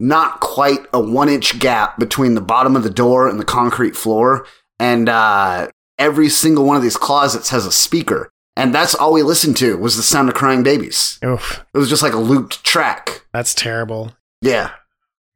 not 0.00 0.40
quite 0.40 0.80
a 0.92 1.00
one 1.00 1.28
inch 1.28 1.58
gap 1.58 1.98
between 1.98 2.34
the 2.34 2.40
bottom 2.40 2.76
of 2.76 2.82
the 2.82 2.90
door 2.90 3.28
and 3.28 3.38
the 3.40 3.44
concrete 3.44 3.96
floor, 3.96 4.46
and 4.78 5.08
uh, 5.08 5.68
every 5.98 6.28
single 6.28 6.64
one 6.64 6.76
of 6.76 6.82
these 6.82 6.96
closets 6.96 7.50
has 7.50 7.66
a 7.66 7.72
speaker. 7.72 8.30
And 8.56 8.74
that's 8.74 8.94
all 8.94 9.12
we 9.12 9.22
listened 9.22 9.56
to 9.58 9.76
was 9.76 9.96
the 9.96 10.02
sound 10.02 10.28
of 10.28 10.34
crying 10.34 10.62
babies. 10.64 11.18
Oof, 11.24 11.64
It 11.72 11.78
was 11.78 11.88
just 11.88 12.02
like 12.02 12.12
a 12.12 12.18
looped 12.18 12.64
track. 12.64 13.24
that's 13.32 13.54
terrible. 13.54 14.12
Yeah. 14.42 14.70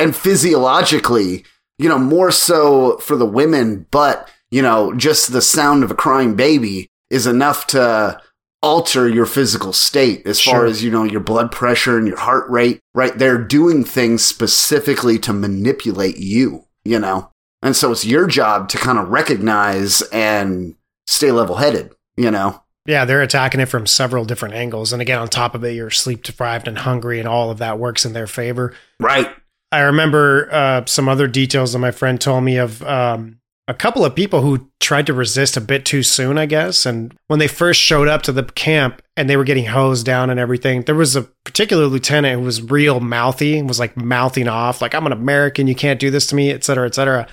And 0.00 0.14
physiologically, 0.16 1.44
you 1.78 1.88
know, 1.88 1.98
more 1.98 2.30
so 2.30 2.98
for 2.98 3.16
the 3.16 3.26
women, 3.26 3.86
but, 3.90 4.28
you 4.50 4.62
know, 4.62 4.92
just 4.94 5.32
the 5.32 5.42
sound 5.42 5.84
of 5.84 5.90
a 5.90 5.94
crying 5.94 6.34
baby 6.34 6.88
is 7.10 7.26
enough 7.26 7.66
to 7.68 8.20
alter 8.62 9.08
your 9.08 9.26
physical 9.26 9.72
state 9.72 10.26
as 10.26 10.40
far 10.40 10.64
as, 10.66 10.84
you 10.84 10.90
know, 10.90 11.02
your 11.02 11.20
blood 11.20 11.50
pressure 11.50 11.98
and 11.98 12.06
your 12.06 12.18
heart 12.18 12.48
rate, 12.48 12.80
right? 12.94 13.18
They're 13.18 13.42
doing 13.42 13.84
things 13.84 14.24
specifically 14.24 15.18
to 15.20 15.32
manipulate 15.32 16.18
you, 16.18 16.66
you 16.84 16.98
know? 16.98 17.30
And 17.60 17.74
so 17.74 17.90
it's 17.92 18.04
your 18.04 18.26
job 18.26 18.68
to 18.70 18.78
kind 18.78 18.98
of 18.98 19.08
recognize 19.08 20.02
and 20.12 20.76
stay 21.06 21.32
level 21.32 21.56
headed, 21.56 21.92
you 22.16 22.30
know? 22.30 22.62
Yeah, 22.86 23.04
they're 23.04 23.22
attacking 23.22 23.60
it 23.60 23.66
from 23.66 23.86
several 23.86 24.24
different 24.24 24.54
angles. 24.54 24.92
And 24.92 25.00
again, 25.00 25.18
on 25.18 25.28
top 25.28 25.54
of 25.54 25.62
it, 25.64 25.74
you're 25.74 25.90
sleep 25.90 26.22
deprived 26.22 26.66
and 26.66 26.78
hungry, 26.78 27.20
and 27.20 27.28
all 27.28 27.50
of 27.50 27.58
that 27.58 27.78
works 27.78 28.04
in 28.04 28.12
their 28.12 28.26
favor. 28.26 28.74
Right. 28.98 29.30
I 29.70 29.80
remember 29.80 30.48
uh, 30.52 30.84
some 30.86 31.08
other 31.08 31.26
details 31.28 31.72
that 31.72 31.78
my 31.78 31.92
friend 31.92 32.20
told 32.20 32.44
me 32.44 32.58
of 32.58 32.82
um, 32.82 33.38
a 33.68 33.74
couple 33.74 34.04
of 34.04 34.14
people 34.14 34.42
who 34.42 34.68
tried 34.80 35.06
to 35.06 35.14
resist 35.14 35.56
a 35.56 35.60
bit 35.60 35.84
too 35.84 36.02
soon, 36.02 36.36
I 36.36 36.46
guess. 36.46 36.84
And 36.84 37.16
when 37.28 37.38
they 37.38 37.46
first 37.46 37.80
showed 37.80 38.08
up 38.08 38.22
to 38.22 38.32
the 38.32 38.42
camp 38.42 39.00
and 39.16 39.30
they 39.30 39.36
were 39.36 39.44
getting 39.44 39.66
hosed 39.66 40.04
down 40.04 40.30
and 40.30 40.40
everything, 40.40 40.82
there 40.82 40.94
was 40.94 41.14
a 41.14 41.22
particular 41.44 41.86
lieutenant 41.86 42.40
who 42.40 42.44
was 42.44 42.62
real 42.62 42.98
mouthy 42.98 43.58
and 43.58 43.68
was 43.68 43.78
like 43.78 43.96
mouthing 43.96 44.48
off, 44.48 44.82
like, 44.82 44.94
I'm 44.94 45.06
an 45.06 45.12
American, 45.12 45.68
you 45.68 45.74
can't 45.74 46.00
do 46.00 46.10
this 46.10 46.26
to 46.28 46.34
me, 46.34 46.50
et 46.50 46.64
cetera, 46.64 46.86
et 46.86 46.94
cetera. 46.94 47.28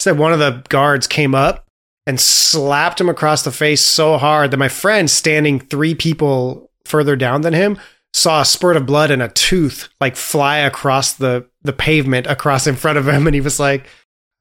Said 0.00 0.18
one 0.18 0.32
of 0.32 0.38
the 0.38 0.62
guards 0.68 1.06
came 1.06 1.34
up 1.34 1.66
and 2.06 2.20
slapped 2.20 3.00
him 3.00 3.08
across 3.08 3.42
the 3.42 3.52
face 3.52 3.82
so 3.82 4.16
hard 4.16 4.50
that 4.50 4.56
my 4.56 4.68
friend, 4.68 5.10
standing 5.10 5.60
three 5.60 5.94
people 5.94 6.70
further 6.84 7.16
down 7.16 7.42
than 7.42 7.52
him 7.52 7.78
saw 8.14 8.40
a 8.40 8.44
spurt 8.44 8.76
of 8.76 8.86
blood 8.86 9.10
and 9.10 9.22
a 9.22 9.28
tooth 9.28 9.88
like 10.00 10.14
fly 10.14 10.58
across 10.58 11.14
the 11.14 11.44
the 11.62 11.72
pavement 11.72 12.28
across 12.28 12.66
in 12.66 12.76
front 12.76 12.96
of 12.96 13.08
him 13.08 13.26
and 13.26 13.34
he 13.34 13.40
was 13.40 13.58
like 13.58 13.86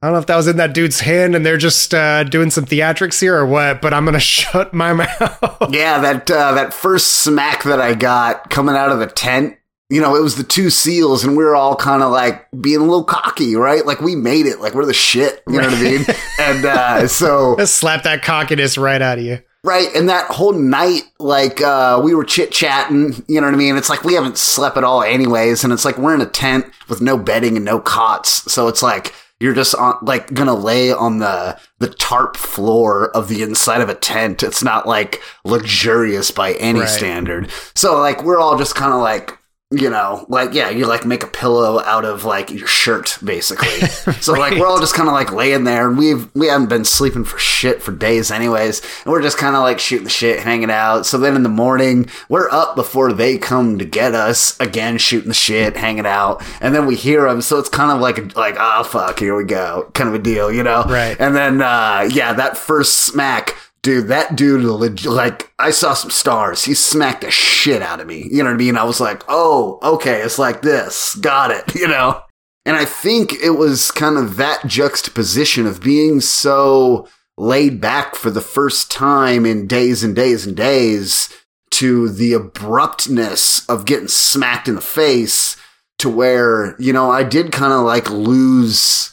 I 0.04 0.08
don't 0.08 0.16
know 0.16 0.20
if 0.20 0.26
that 0.26 0.36
was 0.36 0.50
in 0.50 0.58
that 0.58 0.74
dude's 0.74 1.00
hand 1.00 1.34
and 1.34 1.46
they're 1.46 1.56
just 1.56 1.94
uh, 1.94 2.26
doing 2.26 2.50
some 2.50 2.66
theatrics 2.66 3.22
here 3.22 3.38
or 3.38 3.46
what, 3.46 3.82
but 3.82 3.94
I'm 3.94 4.04
gonna 4.04 4.20
shut 4.20 4.74
my 4.74 4.92
mouth. 4.92 5.70
Yeah, 5.70 5.98
that 6.00 6.30
uh, 6.30 6.52
that 6.56 6.74
first 6.74 7.08
smack 7.22 7.64
that 7.64 7.80
I 7.80 7.94
got 7.94 8.50
coming 8.50 8.76
out 8.76 8.92
of 8.92 9.00
the 9.00 9.08
tent, 9.08 9.56
you 9.90 10.02
know, 10.02 10.18
it 10.18 10.22
was 10.22 10.36
the 10.36 10.44
two 10.44 10.70
seals, 10.70 11.24
and 11.24 11.38
we 11.38 11.46
were 11.46 11.56
all 11.56 11.78
kind 11.78 12.04
of 12.04 12.12
like 12.12 12.46
being 12.60 12.82
a 12.82 12.84
little 12.84 13.06
cocky, 13.06 13.56
right? 13.56 13.86
Like 13.86 14.02
we 14.02 14.14
made 14.18 14.46
it, 14.46 14.60
like 14.60 14.74
we're 14.74 14.86
the 14.86 14.94
shit, 14.94 15.42
you 15.48 15.62
know 15.62 15.70
what 15.70 15.78
I 15.78 15.82
mean? 15.82 16.06
And 16.42 16.66
uh, 16.66 17.08
so 17.08 17.56
Just 17.56 17.76
slap 17.76 18.04
that 18.04 18.24
cockiness 18.24 18.78
right 18.78 19.02
out 19.02 19.20
of 19.20 19.24
you. 19.24 19.40
Right, 19.64 19.88
and 19.96 20.10
that 20.10 20.26
whole 20.30 20.52
night, 20.52 21.04
like 21.18 21.62
uh, 21.62 22.02
we 22.04 22.14
were 22.14 22.26
chit 22.26 22.52
chatting, 22.52 23.24
you 23.30 23.40
know 23.40 23.48
what 23.48 23.54
I 23.54 23.58
mean? 23.58 23.78
It's 23.78 23.90
like 23.90 24.04
we 24.04 24.16
haven't 24.16 24.38
slept 24.38 24.76
at 24.76 24.84
all, 24.84 25.02
anyways, 25.02 25.64
and 25.64 25.72
it's 25.72 25.86
like 25.86 25.98
we're 25.98 26.14
in 26.14 26.20
a 26.20 26.26
tent 26.26 26.66
with 26.90 27.00
no 27.00 27.18
bedding 27.18 27.56
and 27.56 27.64
no 27.64 27.80
cots, 27.80 28.52
so 28.52 28.68
it's 28.68 28.84
like 28.84 29.14
you're 29.44 29.54
just 29.54 29.76
on, 29.76 29.98
like 30.02 30.34
gonna 30.34 30.54
lay 30.56 30.92
on 30.94 31.20
the 31.20 31.60
the 31.80 31.90
tarp 31.90 32.38
floor 32.38 33.10
of 33.16 33.28
the 33.28 33.44
inside 33.44 33.82
of 33.82 33.90
a 33.90 33.96
tent. 33.96 34.42
It's 34.42 34.64
not 34.64 34.88
like 34.88 35.22
luxurious 35.44 36.32
by 36.32 36.54
any 36.54 36.80
Right. 36.80 36.90
standard. 36.90 37.52
So 37.76 38.00
like 38.00 38.24
we're 38.24 38.40
all 38.40 38.58
just 38.58 38.76
kind 38.76 38.94
of 38.94 39.02
like. 39.02 39.38
You 39.74 39.90
know, 39.90 40.26
like 40.30 40.54
yeah, 40.54 40.70
you 40.70 40.86
like 40.86 41.06
make 41.06 41.24
a 41.24 41.28
pillow 41.28 41.80
out 41.82 42.06
of 42.06 42.24
like 42.26 42.52
your 42.52 42.68
shirt, 42.68 43.18
basically. 43.24 43.70
So 44.22 44.34
like 44.34 44.58
we're 44.58 44.68
all 44.68 44.80
just 44.80 44.94
kind 44.94 45.10
of 45.10 45.14
like 45.14 45.34
laying 45.34 45.64
there, 45.64 45.88
and 45.90 45.98
we've 45.98 46.34
we 46.36 46.48
haven't 46.48 46.70
been 46.70 46.86
sleeping 46.86 47.24
for 47.26 47.38
shit 47.40 47.82
for 47.82 47.92
days, 47.92 48.32
anyways. 48.32 48.82
And 49.04 49.12
we're 49.12 49.22
just 49.22 49.38
kind 49.38 49.56
of 49.56 49.64
like 49.64 49.80
shooting 49.80 50.06
the 50.06 50.10
shit, 50.10 50.40
hanging 50.40 50.72
out. 50.72 51.06
So 51.06 51.18
then 51.18 51.36
in 51.36 51.44
the 51.44 51.50
morning, 51.50 52.10
we're 52.30 52.50
up 52.50 52.76
before 52.76 53.12
they 53.12 53.38
come 53.38 53.80
to 53.80 53.86
get 53.86 54.14
us 54.14 54.58
again, 54.60 54.98
shooting 54.98 55.30
the 55.30 55.34
shit, 55.34 55.76
hanging 55.76 56.06
out, 56.06 56.44
and 56.62 56.74
then 56.74 56.86
we 56.86 56.96
hear 56.96 57.28
them. 57.28 57.42
So 57.42 57.60
it's 57.60 57.70
kind 57.70 57.92
of 57.92 58.00
like 58.00 58.36
like 58.36 58.56
oh 58.60 58.84
fuck, 58.84 59.20
here 59.20 59.36
we 59.36 59.44
go, 59.44 59.90
kind 59.94 60.08
of 60.10 60.16
a 60.16 60.20
deal, 60.20 60.52
you 60.52 60.64
know? 60.64 60.84
Right. 60.84 61.18
And 61.20 61.36
then 61.36 61.62
uh 61.62 62.08
yeah, 62.12 62.34
that 62.34 62.58
first 62.58 63.00
smack. 63.00 63.56
Dude, 63.84 64.08
that 64.08 64.38
dude, 64.38 64.64
leg- 64.64 65.06
like, 65.06 65.52
I 65.60 65.72
saw 65.72 65.94
some 65.94 66.10
stars. 66.10 66.64
He 66.64 66.74
smacked 66.74 67.22
the 67.22 67.32
shit 67.32 67.82
out 67.82 68.00
of 68.00 68.08
me. 68.08 68.30
You 68.32 68.38
know 68.38 68.46
what 68.46 68.56
I 68.56 68.58
mean? 68.58 68.78
I 68.78 68.86
was 68.86 69.02
like, 69.02 69.24
oh, 69.28 69.78
okay, 69.84 70.22
it's 70.22 70.40
like 70.40 70.62
this. 70.62 71.16
Got 71.16 71.52
it, 71.52 71.76
you 71.80 71.88
know? 71.88 72.22
And 72.66 72.78
I 72.78 72.86
think 72.86 73.34
it 73.34 73.52
was 73.52 73.92
kind 73.92 74.18
of 74.18 74.38
that 74.38 74.66
juxtaposition 74.66 75.68
of 75.68 75.84
being 75.84 76.22
so 76.22 77.10
laid 77.38 77.82
back 77.82 78.16
for 78.16 78.32
the 78.32 78.42
first 78.42 78.90
time 78.90 79.46
in 79.46 79.68
days 79.68 80.02
and 80.02 80.16
days 80.16 80.48
and 80.48 80.56
days 80.56 81.30
to 81.72 82.08
the 82.08 82.34
abruptness 82.34 83.68
of 83.68 83.86
getting 83.86 84.08
smacked 84.08 84.68
in 84.68 84.76
the 84.76 84.82
face 84.82 85.58
to 86.00 86.08
where, 86.08 86.76
you 86.80 86.94
know, 86.94 87.12
I 87.12 87.24
did 87.24 87.52
kind 87.52 87.74
of 87.74 87.82
like 87.82 88.10
lose 88.10 89.13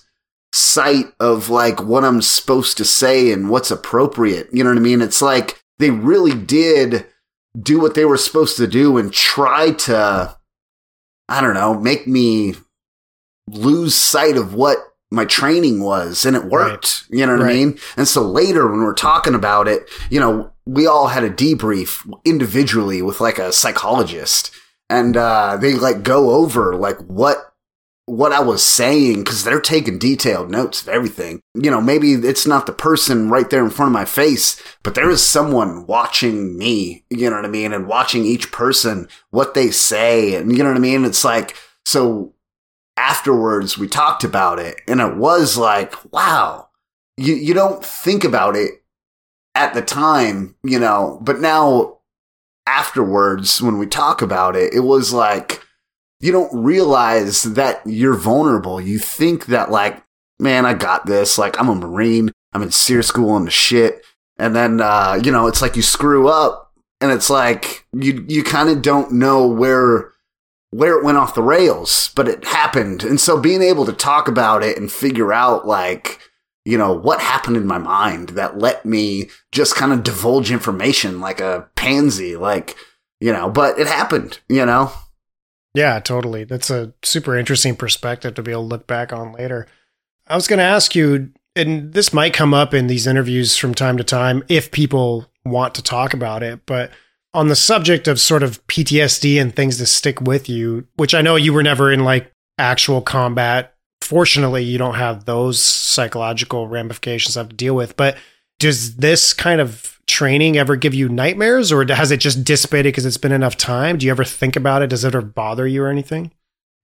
sight 0.52 1.06
of 1.20 1.48
like 1.48 1.82
what 1.82 2.05
I'm 2.05 2.22
supposed 2.22 2.77
to 2.78 2.85
say 2.85 3.32
and 3.32 3.51
what's 3.51 3.70
appropriate. 3.70 4.48
You 4.52 4.64
know 4.64 4.70
what 4.70 4.78
I 4.78 4.82
mean? 4.82 5.01
It's 5.01 5.22
like 5.22 5.62
they 5.78 5.90
really 5.90 6.35
did 6.35 7.06
do 7.60 7.81
what 7.81 7.94
they 7.94 8.05
were 8.05 8.16
supposed 8.16 8.56
to 8.56 8.66
do 8.66 8.98
and 8.98 9.12
try 9.12 9.72
to, 9.72 10.36
I 11.28 11.40
don't 11.40 11.55
know, 11.55 11.78
make 11.78 12.06
me 12.06 12.55
lose 13.48 13.94
sight 13.94 14.36
of 14.36 14.55
what 14.55 14.78
my 15.10 15.24
training 15.24 15.82
was 15.82 16.24
and 16.24 16.36
it 16.36 16.44
worked. 16.44 17.05
You 17.10 17.27
know 17.27 17.36
what 17.36 17.47
I 17.47 17.52
mean? 17.52 17.78
And 17.97 18.06
so 18.06 18.22
later 18.22 18.70
when 18.70 18.82
we're 18.82 18.94
talking 18.94 19.35
about 19.35 19.66
it, 19.66 19.89
you 20.09 20.20
know, 20.20 20.52
we 20.66 20.86
all 20.86 21.09
had 21.09 21.24
a 21.24 21.31
debrief 21.31 22.09
individually 22.24 23.02
with 23.02 23.20
like 23.20 23.39
a 23.39 23.52
psychologist 23.52 24.52
and 24.89 25.16
uh 25.16 25.56
they 25.56 25.74
like 25.74 26.02
go 26.02 26.31
over 26.31 26.74
like 26.77 26.98
what 26.98 27.49
what 28.11 28.32
I 28.32 28.41
was 28.41 28.62
saying 28.62 29.20
because 29.20 29.45
they're 29.45 29.61
taking 29.61 29.99
detailed 29.99 30.51
notes 30.51 30.82
of 30.82 30.89
everything. 30.89 31.41
You 31.55 31.70
know, 31.70 31.81
maybe 31.81 32.12
it's 32.12 32.47
not 32.47 32.66
the 32.66 32.73
person 32.73 33.31
right 33.31 33.49
there 33.49 33.65
in 33.65 33.70
front 33.70 33.91
of 33.91 33.93
my 33.93 34.05
face, 34.05 34.61
but 34.82 34.97
there 34.97 35.11
is 35.11 35.23
someone 35.23 35.87
watching 35.87 36.59
me, 36.59 37.05
you 37.09 37.31
know 37.31 37.37
what 37.37 37.45
I 37.45 37.49
mean? 37.49 37.73
And 37.73 37.87
watching 37.87 38.24
each 38.24 38.51
person, 38.51 39.09
what 39.31 39.55
they 39.55 39.70
say. 39.70 40.35
And 40.35 40.51
you 40.51 40.65
know 40.65 40.70
what 40.70 40.77
I 40.77 40.81
mean? 40.81 41.05
It's 41.05 41.24
like, 41.24 41.57
so 41.87 42.35
afterwards 42.97 43.78
we 43.78 43.87
talked 43.87 44.24
about 44.24 44.59
it 44.59 44.81
and 44.89 45.01
it 45.01 45.16
was 45.16 45.57
like, 45.57 46.12
wow, 46.12 46.69
you, 47.16 47.35
you 47.35 47.55
don't 47.55 47.85
think 47.85 48.24
about 48.24 48.57
it 48.57 48.82
at 49.55 49.73
the 49.73 49.82
time, 49.82 50.57
you 50.65 50.81
know, 50.81 51.20
but 51.23 51.41
now 51.41 51.99
afterwards 52.66 53.62
when 53.62 53.78
we 53.78 53.87
talk 53.87 54.20
about 54.20 54.57
it, 54.57 54.74
it 54.74 54.81
was 54.81 55.12
like, 55.12 55.65
you 56.21 56.33
don't 56.33 56.65
realize 56.65 57.43
that 57.45 57.81
you're 57.87 58.15
vulnerable. 58.15 58.81
You 58.81 58.99
think 58.99 59.47
that 59.47 59.71
like, 59.71 60.03
man, 60.39 60.67
I 60.67 60.75
got 60.75 61.07
this. 61.07 61.39
Like 61.39 61.59
I'm 61.59 61.69
a 61.69 61.75
Marine. 61.75 62.31
I'm 62.53 62.63
in 62.63 62.71
SERE 62.71 63.03
school 63.03 63.37
and 63.37 63.47
the 63.47 63.51
shit. 63.51 64.05
And 64.39 64.55
then, 64.55 64.81
uh, 64.81 65.21
you 65.23 65.33
know, 65.33 65.47
it's 65.47 65.63
like 65.63 65.77
you 65.77 65.83
screw 65.83 66.29
up 66.29 66.73
and 67.01 67.11
it's 67.11 67.31
like 67.31 67.87
you, 67.93 68.25
you 68.29 68.43
kind 68.43 68.69
of 68.69 68.83
don't 68.83 69.13
know 69.13 69.47
where, 69.47 70.13
where 70.71 70.99
it 70.99 71.05
went 71.05 71.19
off 71.19 71.35
the 71.35 71.43
rails, 71.43 72.11
but 72.15 72.29
it 72.29 72.45
happened. 72.45 73.03
And 73.03 73.21
so 73.21 73.41
being 73.41 73.63
able 73.63 73.85
to 73.87 73.93
talk 73.93 74.29
about 74.29 74.63
it 74.63 74.79
and 74.79 74.91
figure 74.91 75.33
out 75.33 75.67
like, 75.67 76.21
you 76.65 76.77
know, 76.77 76.93
what 76.93 77.21
happened 77.21 77.57
in 77.57 77.67
my 77.67 77.79
mind 77.79 78.31
that 78.31 78.59
let 78.59 78.85
me 78.85 79.31
just 79.53 79.75
kind 79.75 79.93
of 79.93 80.03
divulge 80.03 80.51
information 80.51 81.21
like 81.21 81.41
a 81.41 81.69
pansy, 81.75 82.37
like, 82.37 82.77
you 83.21 83.33
know, 83.33 83.49
but 83.51 83.79
it 83.79 83.87
happened, 83.87 84.41
you 84.49 84.65
know? 84.67 84.93
Yeah, 85.75 86.01
totally. 86.01 86.45
That's 86.45 86.71
a 86.71 86.93
super 87.03 87.37
interesting 87.37 87.77
perspective 87.77 88.35
to 88.35 88.43
be 88.43 88.53
able 88.53 88.63
to 88.63 88.69
look 88.69 88.87
back 88.87 89.13
on 89.13 89.33
later. 89.33 89.67
I 90.27 90.35
was 90.35 90.49
going 90.49 90.59
to 90.59 90.65
ask 90.65 90.95
you, 90.95 91.31
and 91.55 91.93
this 91.93 92.13
might 92.13 92.35
come 92.35 92.55
up 92.55 92.75
in 92.75 92.87
these 92.87 93.07
interviews 93.07 93.57
from 93.57 93.75
time 93.75 93.97
to 93.97 94.05
time 94.05 94.43
if 94.49 94.71
people 94.71 95.27
want 95.45 95.75
to 95.77 95.83
talk 95.83 96.13
about 96.13 96.43
it, 96.43 96.67
but 96.67 96.91
on 97.33 97.49
the 97.49 97.57
subject 97.57 98.09
of 98.09 98.21
sort 98.21 98.43
of 98.43 98.65
PTSD 98.67 99.41
and 99.41 99.55
things 99.55 99.79
to 99.79 99.87
stick 99.87 100.21
with 100.21 100.49
you, 100.49 100.87
which 100.97 101.15
I 101.15 101.23
know 101.23 101.37
you 101.37 101.53
were 101.53 101.63
never 101.63 101.93
in 101.93 102.05
like 102.05 102.33
actual 102.59 103.01
combat. 103.01 103.75
Fortunately, 104.03 104.65
you 104.65 104.79
don't 104.79 104.95
have 104.95 105.25
those 105.25 105.61
psychological 105.61 106.67
ramifications 106.67 107.35
to 107.35 107.41
have 107.41 107.49
to 107.51 107.57
deal 107.57 107.75
with, 107.75 107.97
but 107.97 108.17
does 108.61 108.97
this 108.97 109.32
kind 109.32 109.61
of 109.61 109.99
training 110.07 110.57
ever 110.57 110.77
give 110.77 110.95
you 110.95 111.09
nightmares 111.09 111.73
or 111.73 111.85
has 111.93 112.11
it 112.11 112.19
just 112.19 112.45
dissipated 112.45 112.93
because 112.93 113.07
it's 113.07 113.16
been 113.16 113.32
enough 113.32 113.57
time? 113.57 113.99
Do 113.99 114.07
you 114.07 114.12
ever 114.12 114.24
think 114.24 114.55
about 114.55 114.82
it? 114.82 114.91
Does 114.91 115.03
it 115.03 115.09
ever 115.09 115.23
bother 115.23 115.66
you 115.66 115.82
or 115.82 115.89
anything? 115.89 116.31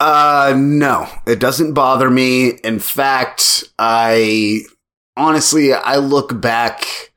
Uh, 0.01 0.55
no, 0.57 1.09
it 1.27 1.39
doesn't 1.39 1.75
bother 1.75 2.11
me. 2.11 2.51
In 2.65 2.79
fact, 2.79 3.65
I 3.79 4.63
honestly, 5.17 5.73
I 5.73 5.97
look 5.97 6.41
back, 6.41 7.13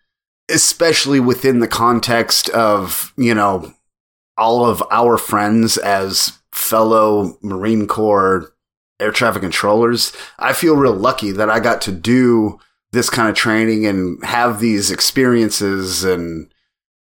especially 0.50 1.20
within 1.20 1.60
the 1.60 1.68
context 1.68 2.50
of, 2.50 3.14
you 3.18 3.34
know, 3.34 3.74
all 4.38 4.66
of 4.66 4.84
our 4.92 5.18
friends 5.18 5.78
as 5.78 6.40
fellow 6.52 7.38
Marine 7.42 7.88
Corps 7.88 8.54
air 9.00 9.12
traffic 9.12 9.42
controllers. 9.42 10.14
I 10.38 10.54
feel 10.54 10.76
real 10.76 10.94
lucky 10.94 11.32
that 11.32 11.50
I 11.50 11.60
got 11.60 11.82
to 11.82 11.92
do 11.92 12.60
this 12.92 13.10
kind 13.10 13.30
of 13.30 13.36
training 13.36 13.86
and 13.86 14.24
have 14.24 14.60
these 14.60 14.92
experiences 14.92 16.04
and, 16.04 16.52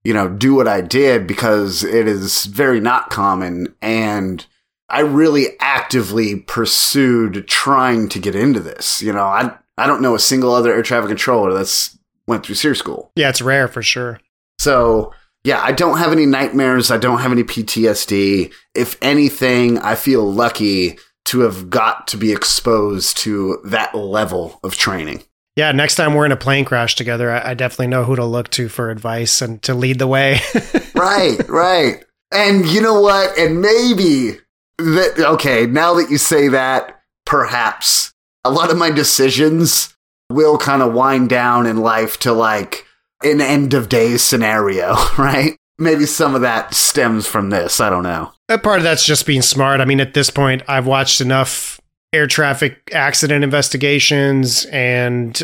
you 0.03 0.14
know, 0.14 0.30
do 0.30 0.53
what 0.53 0.68
I 0.68 0.81
did 0.81 1.27
because 1.27 1.84
it 1.84 2.07
is 2.07 2.45
very 2.45 2.80
not 2.80 3.09
common. 3.09 3.73
And 3.81 4.45
I 4.89 5.01
really 5.01 5.47
actively 5.59 6.38
pursued 6.38 7.47
trying 7.47 8.09
to 8.09 8.19
get 8.19 8.35
into 8.35 8.59
this. 8.59 9.01
You 9.01 9.14
know, 9.14 9.26
I, 9.26 9.55
I 9.77 9.88
don't 9.88 10.01
know 10.01 10.15
a 10.15 10.19
single 10.19 10.53
other 10.53 10.73
air 10.73 10.84
traffic 10.84 11.09
controller 11.09 11.53
that's 11.53 11.97
went 12.27 12.45
through 12.45 12.55
SERE 12.55 12.76
school. 12.76 13.11
Yeah, 13.15 13.30
it's 13.30 13.41
rare 13.41 13.68
for 13.68 13.81
sure. 13.81 14.19
So 14.59 15.14
yeah, 15.43 15.61
I 15.61 15.72
don't 15.72 15.97
have 15.97 16.11
any 16.11 16.26
nightmares. 16.26 16.91
I 16.91 16.97
don't 16.97 17.19
have 17.19 17.31
any 17.31 17.43
PTSD. 17.43 18.51
If 18.76 18.97
anything, 19.01 19.77
I 19.80 19.95
feel 19.95 20.30
lucky 20.30 20.99
to 21.26 21.41
have 21.41 21.69
got 21.69 22.07
to 22.09 22.18
be 22.18 22.31
exposed 22.31 23.18
to 23.19 23.61
that 23.65 23.95
level 23.95 24.59
of 24.64 24.76
training. 24.76 25.23
Yeah, 25.57 25.71
next 25.71 25.95
time 25.95 26.13
we're 26.13 26.27
in 26.27 26.31
a 26.31 26.38
plane 26.38 26.65
crash 26.65 26.93
together, 26.93 27.31
I, 27.31 27.49
I 27.49 27.53
definitely 27.55 27.88
know 27.88 28.03
who 28.03 28.15
to 28.15 28.23
look 28.23 28.49
to 28.51 28.69
for 28.69 28.91
advice 28.91 29.41
and 29.41 29.59
to 29.63 29.73
lead 29.73 29.97
the 29.97 30.05
way. 30.05 30.39
right, 30.95 31.38
right. 31.49 32.05
And 32.31 32.67
you 32.67 32.79
know 32.79 33.01
what? 33.01 33.35
And 33.39 33.59
maybe 33.59 34.38
that, 34.77 35.15
okay, 35.17 35.65
now 35.65 35.95
that 35.95 36.11
you 36.11 36.19
say 36.19 36.47
that, 36.49 37.01
perhaps 37.25 38.13
a 38.45 38.51
lot 38.51 38.69
of 38.69 38.77
my 38.77 38.91
decisions 38.91 39.95
will 40.29 40.59
kind 40.59 40.84
of 40.84 40.93
wind 40.93 41.29
down 41.29 41.65
in 41.65 41.77
life 41.77 42.19
to 42.19 42.34
like 42.34 42.85
an 43.23 43.41
end 43.41 43.73
of 43.73 43.89
days 43.89 44.21
scenario, 44.21 44.95
right? 45.17 45.57
Maybe 45.79 46.05
some 46.05 46.35
of 46.35 46.41
that 46.41 46.75
stems 46.75 47.25
from 47.25 47.49
this. 47.49 47.81
I 47.81 47.89
don't 47.89 48.03
know. 48.03 48.31
A 48.47 48.59
part 48.59 48.77
of 48.77 48.84
that's 48.84 49.05
just 49.05 49.25
being 49.25 49.41
smart. 49.41 49.81
I 49.81 49.85
mean, 49.85 50.01
at 50.01 50.13
this 50.13 50.29
point, 50.29 50.61
I've 50.67 50.85
watched 50.85 51.19
enough 51.19 51.81
air 52.13 52.27
traffic 52.27 52.89
accident 52.93 53.43
investigations 53.43 54.65
and 54.65 55.43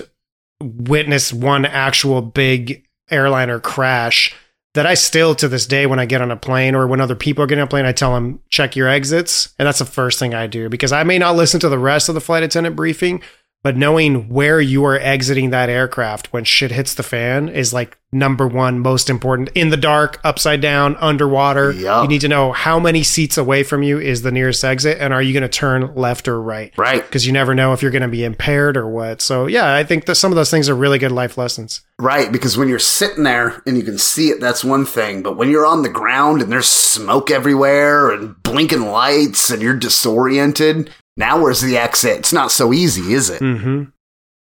witnessed 0.62 1.34
one 1.34 1.66
actual 1.66 2.22
big 2.22 2.86
airliner 3.12 3.60
crash 3.60 4.34
that 4.74 4.88
I 4.88 4.96
still 4.96 5.36
to 5.36 5.48
this 5.48 5.68
day 5.68 5.86
when 5.86 6.00
I 6.00 6.06
get 6.06 6.22
on 6.22 6.32
a 6.32 6.38
plane 6.38 6.74
or 6.74 6.88
when 6.88 7.00
other 7.00 7.16
people 7.16 7.44
are 7.44 7.48
getting 7.48 7.62
on 7.62 7.68
a 7.68 7.70
plane, 7.70 7.86
I 7.86 7.92
tell 7.92 8.14
them 8.14 8.40
check 8.50 8.76
your 8.76 8.88
exits, 8.88 9.54
and 9.60 9.68
that's 9.68 9.80
the 9.80 9.86
first 9.86 10.20
thing 10.20 10.34
I 10.34 10.48
do 10.48 10.68
because 10.68 10.92
I 10.92 11.04
may 11.04 11.20
not 11.20 11.36
listen 11.36 11.60
to 11.60 11.70
the 11.70 11.78
rest 11.78 12.10
of 12.10 12.16
the 12.16 12.22
flight 12.22 12.44
attendant 12.44 12.76
briefing, 12.76 13.22
but 13.64 13.78
knowing 13.78 14.30
where 14.30 14.60
you 14.60 14.84
are 14.86 15.00
exiting 15.00 15.50
that 15.50 15.70
aircraft 15.70 16.32
when 16.34 16.44
shit 16.44 16.72
hits 16.72 16.94
the 16.94 17.04
fan 17.04 17.48
is 17.50 17.74
like 17.74 17.98
number 18.12 18.48
one 18.48 18.80
most 18.80 19.10
important. 19.10 19.50
In 19.56 19.70
the 19.70 19.78
dark, 19.78 20.20
upside 20.24 20.62
down, 20.62 20.96
underwater. 20.98 21.72
Yup. 21.72 22.04
You 22.04 22.10
need 22.10 22.22
to 22.22 22.28
know 22.28 22.52
how 22.52 22.80
many 22.80 23.04
seats 23.04 23.38
away 23.38 23.64
from 23.64 23.82
you 23.82 24.00
is 24.00 24.22
the 24.22 24.32
nearest 24.32 24.64
exit, 24.64 25.00
and 25.00 25.14
are 25.14 25.22
you 25.22 25.34
going 25.34 25.42
to 25.44 25.50
turn 25.50 25.96
left 25.96 26.28
or 26.28 26.40
right? 26.42 26.72
Right. 26.78 27.02
Because 27.02 27.26
you 27.26 27.34
never 27.34 27.56
know 27.56 27.74
if 27.74 27.82
you're 27.82 27.92
going 27.92 28.04
to 28.04 28.08
be 28.08 28.24
impaired 28.24 28.78
or 28.78 28.88
what. 28.88 29.22
So 29.22 29.48
yeah, 29.48 29.74
I 29.74 29.84
think 29.84 30.06
that 30.06 30.16
some 30.16 30.32
of 30.32 30.36
those 30.36 30.52
things 30.52 30.70
are 30.70 30.76
really 30.76 31.00
good 31.00 31.12
life 31.12 31.38
lessons. 31.38 31.82
Right, 32.00 32.32
because 32.32 32.58
when 32.58 32.68
you're 32.68 32.80
sitting 32.80 33.24
there 33.24 33.62
and 33.66 33.78
you 33.78 33.84
can 33.84 33.98
see 33.98 34.30
it, 34.30 34.42
that's 34.42 34.64
one 34.64 34.86
thing. 34.86 35.24
But 35.24 35.38
when 35.38 35.50
you're 35.50 35.66
on 35.66 35.84
the 35.84 35.90
ground 35.90 36.42
and 36.42 36.52
there's 36.52 36.68
smoke 36.68 37.32
everywhere 37.32 38.12
and 38.12 38.42
blinking 38.44 38.82
lights 38.82 39.50
and 39.50 39.62
you're 39.62 39.78
disoriented, 39.78 40.90
now 41.18 41.42
where's 41.42 41.62
the 41.62 41.78
exit? 41.78 42.20
It's 42.20 42.34
not 42.34 42.52
so 42.52 42.74
easy, 42.74 43.14
is 43.14 43.30
it? 43.30 43.40
hmm 43.40 43.84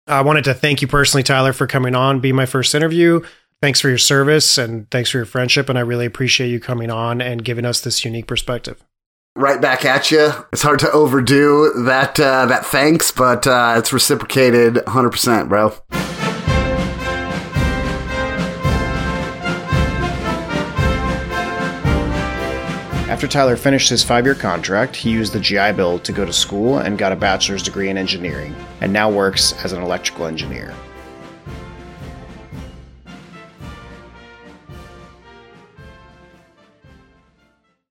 I 0.07 0.21
wanted 0.21 0.43
to 0.43 0.53
thank 0.53 0.83
you 0.83 0.87
personally, 0.87 1.23
Tyler, 1.23 1.51
for 1.51 1.65
coming 1.65 1.95
on, 1.95 2.19
be 2.19 2.31
my 2.31 2.45
first 2.45 2.75
interview. 2.75 3.21
Thanks 3.59 3.81
for 3.81 3.89
your 3.89 3.97
service 3.97 4.57
and 4.57 4.89
thanks 4.91 5.09
for 5.09 5.17
your 5.17 5.25
friendship. 5.25 5.67
And 5.67 5.79
I 5.79 5.81
really 5.81 6.05
appreciate 6.05 6.49
you 6.49 6.59
coming 6.59 6.91
on 6.91 7.21
and 7.21 7.43
giving 7.43 7.65
us 7.65 7.81
this 7.81 8.05
unique 8.05 8.27
perspective. 8.27 8.83
Right 9.35 9.59
back 9.59 9.83
at 9.83 10.11
you. 10.11 10.29
It's 10.53 10.61
hard 10.61 10.79
to 10.79 10.91
overdo 10.91 11.73
that 11.85 12.19
uh, 12.19 12.45
that 12.45 12.65
thanks, 12.67 13.11
but 13.11 13.47
uh, 13.47 13.75
it's 13.77 13.91
reciprocated 13.91 14.75
100%, 14.75 15.49
bro. 15.49 15.73
After 23.07 23.27
Tyler 23.27 23.55
finished 23.55 23.87
his 23.87 24.03
five 24.03 24.25
year 24.25 24.33
contract, 24.33 24.95
he 24.95 25.11
used 25.11 25.31
the 25.31 25.39
GI 25.39 25.73
Bill 25.73 25.99
to 25.99 26.11
go 26.11 26.25
to 26.25 26.33
school 26.33 26.79
and 26.79 26.97
got 26.97 27.11
a 27.11 27.15
bachelor's 27.15 27.61
degree 27.61 27.89
in 27.89 27.99
engineering, 27.99 28.55
and 28.81 28.91
now 28.91 29.11
works 29.11 29.53
as 29.63 29.73
an 29.73 29.83
electrical 29.83 30.25
engineer. 30.25 30.73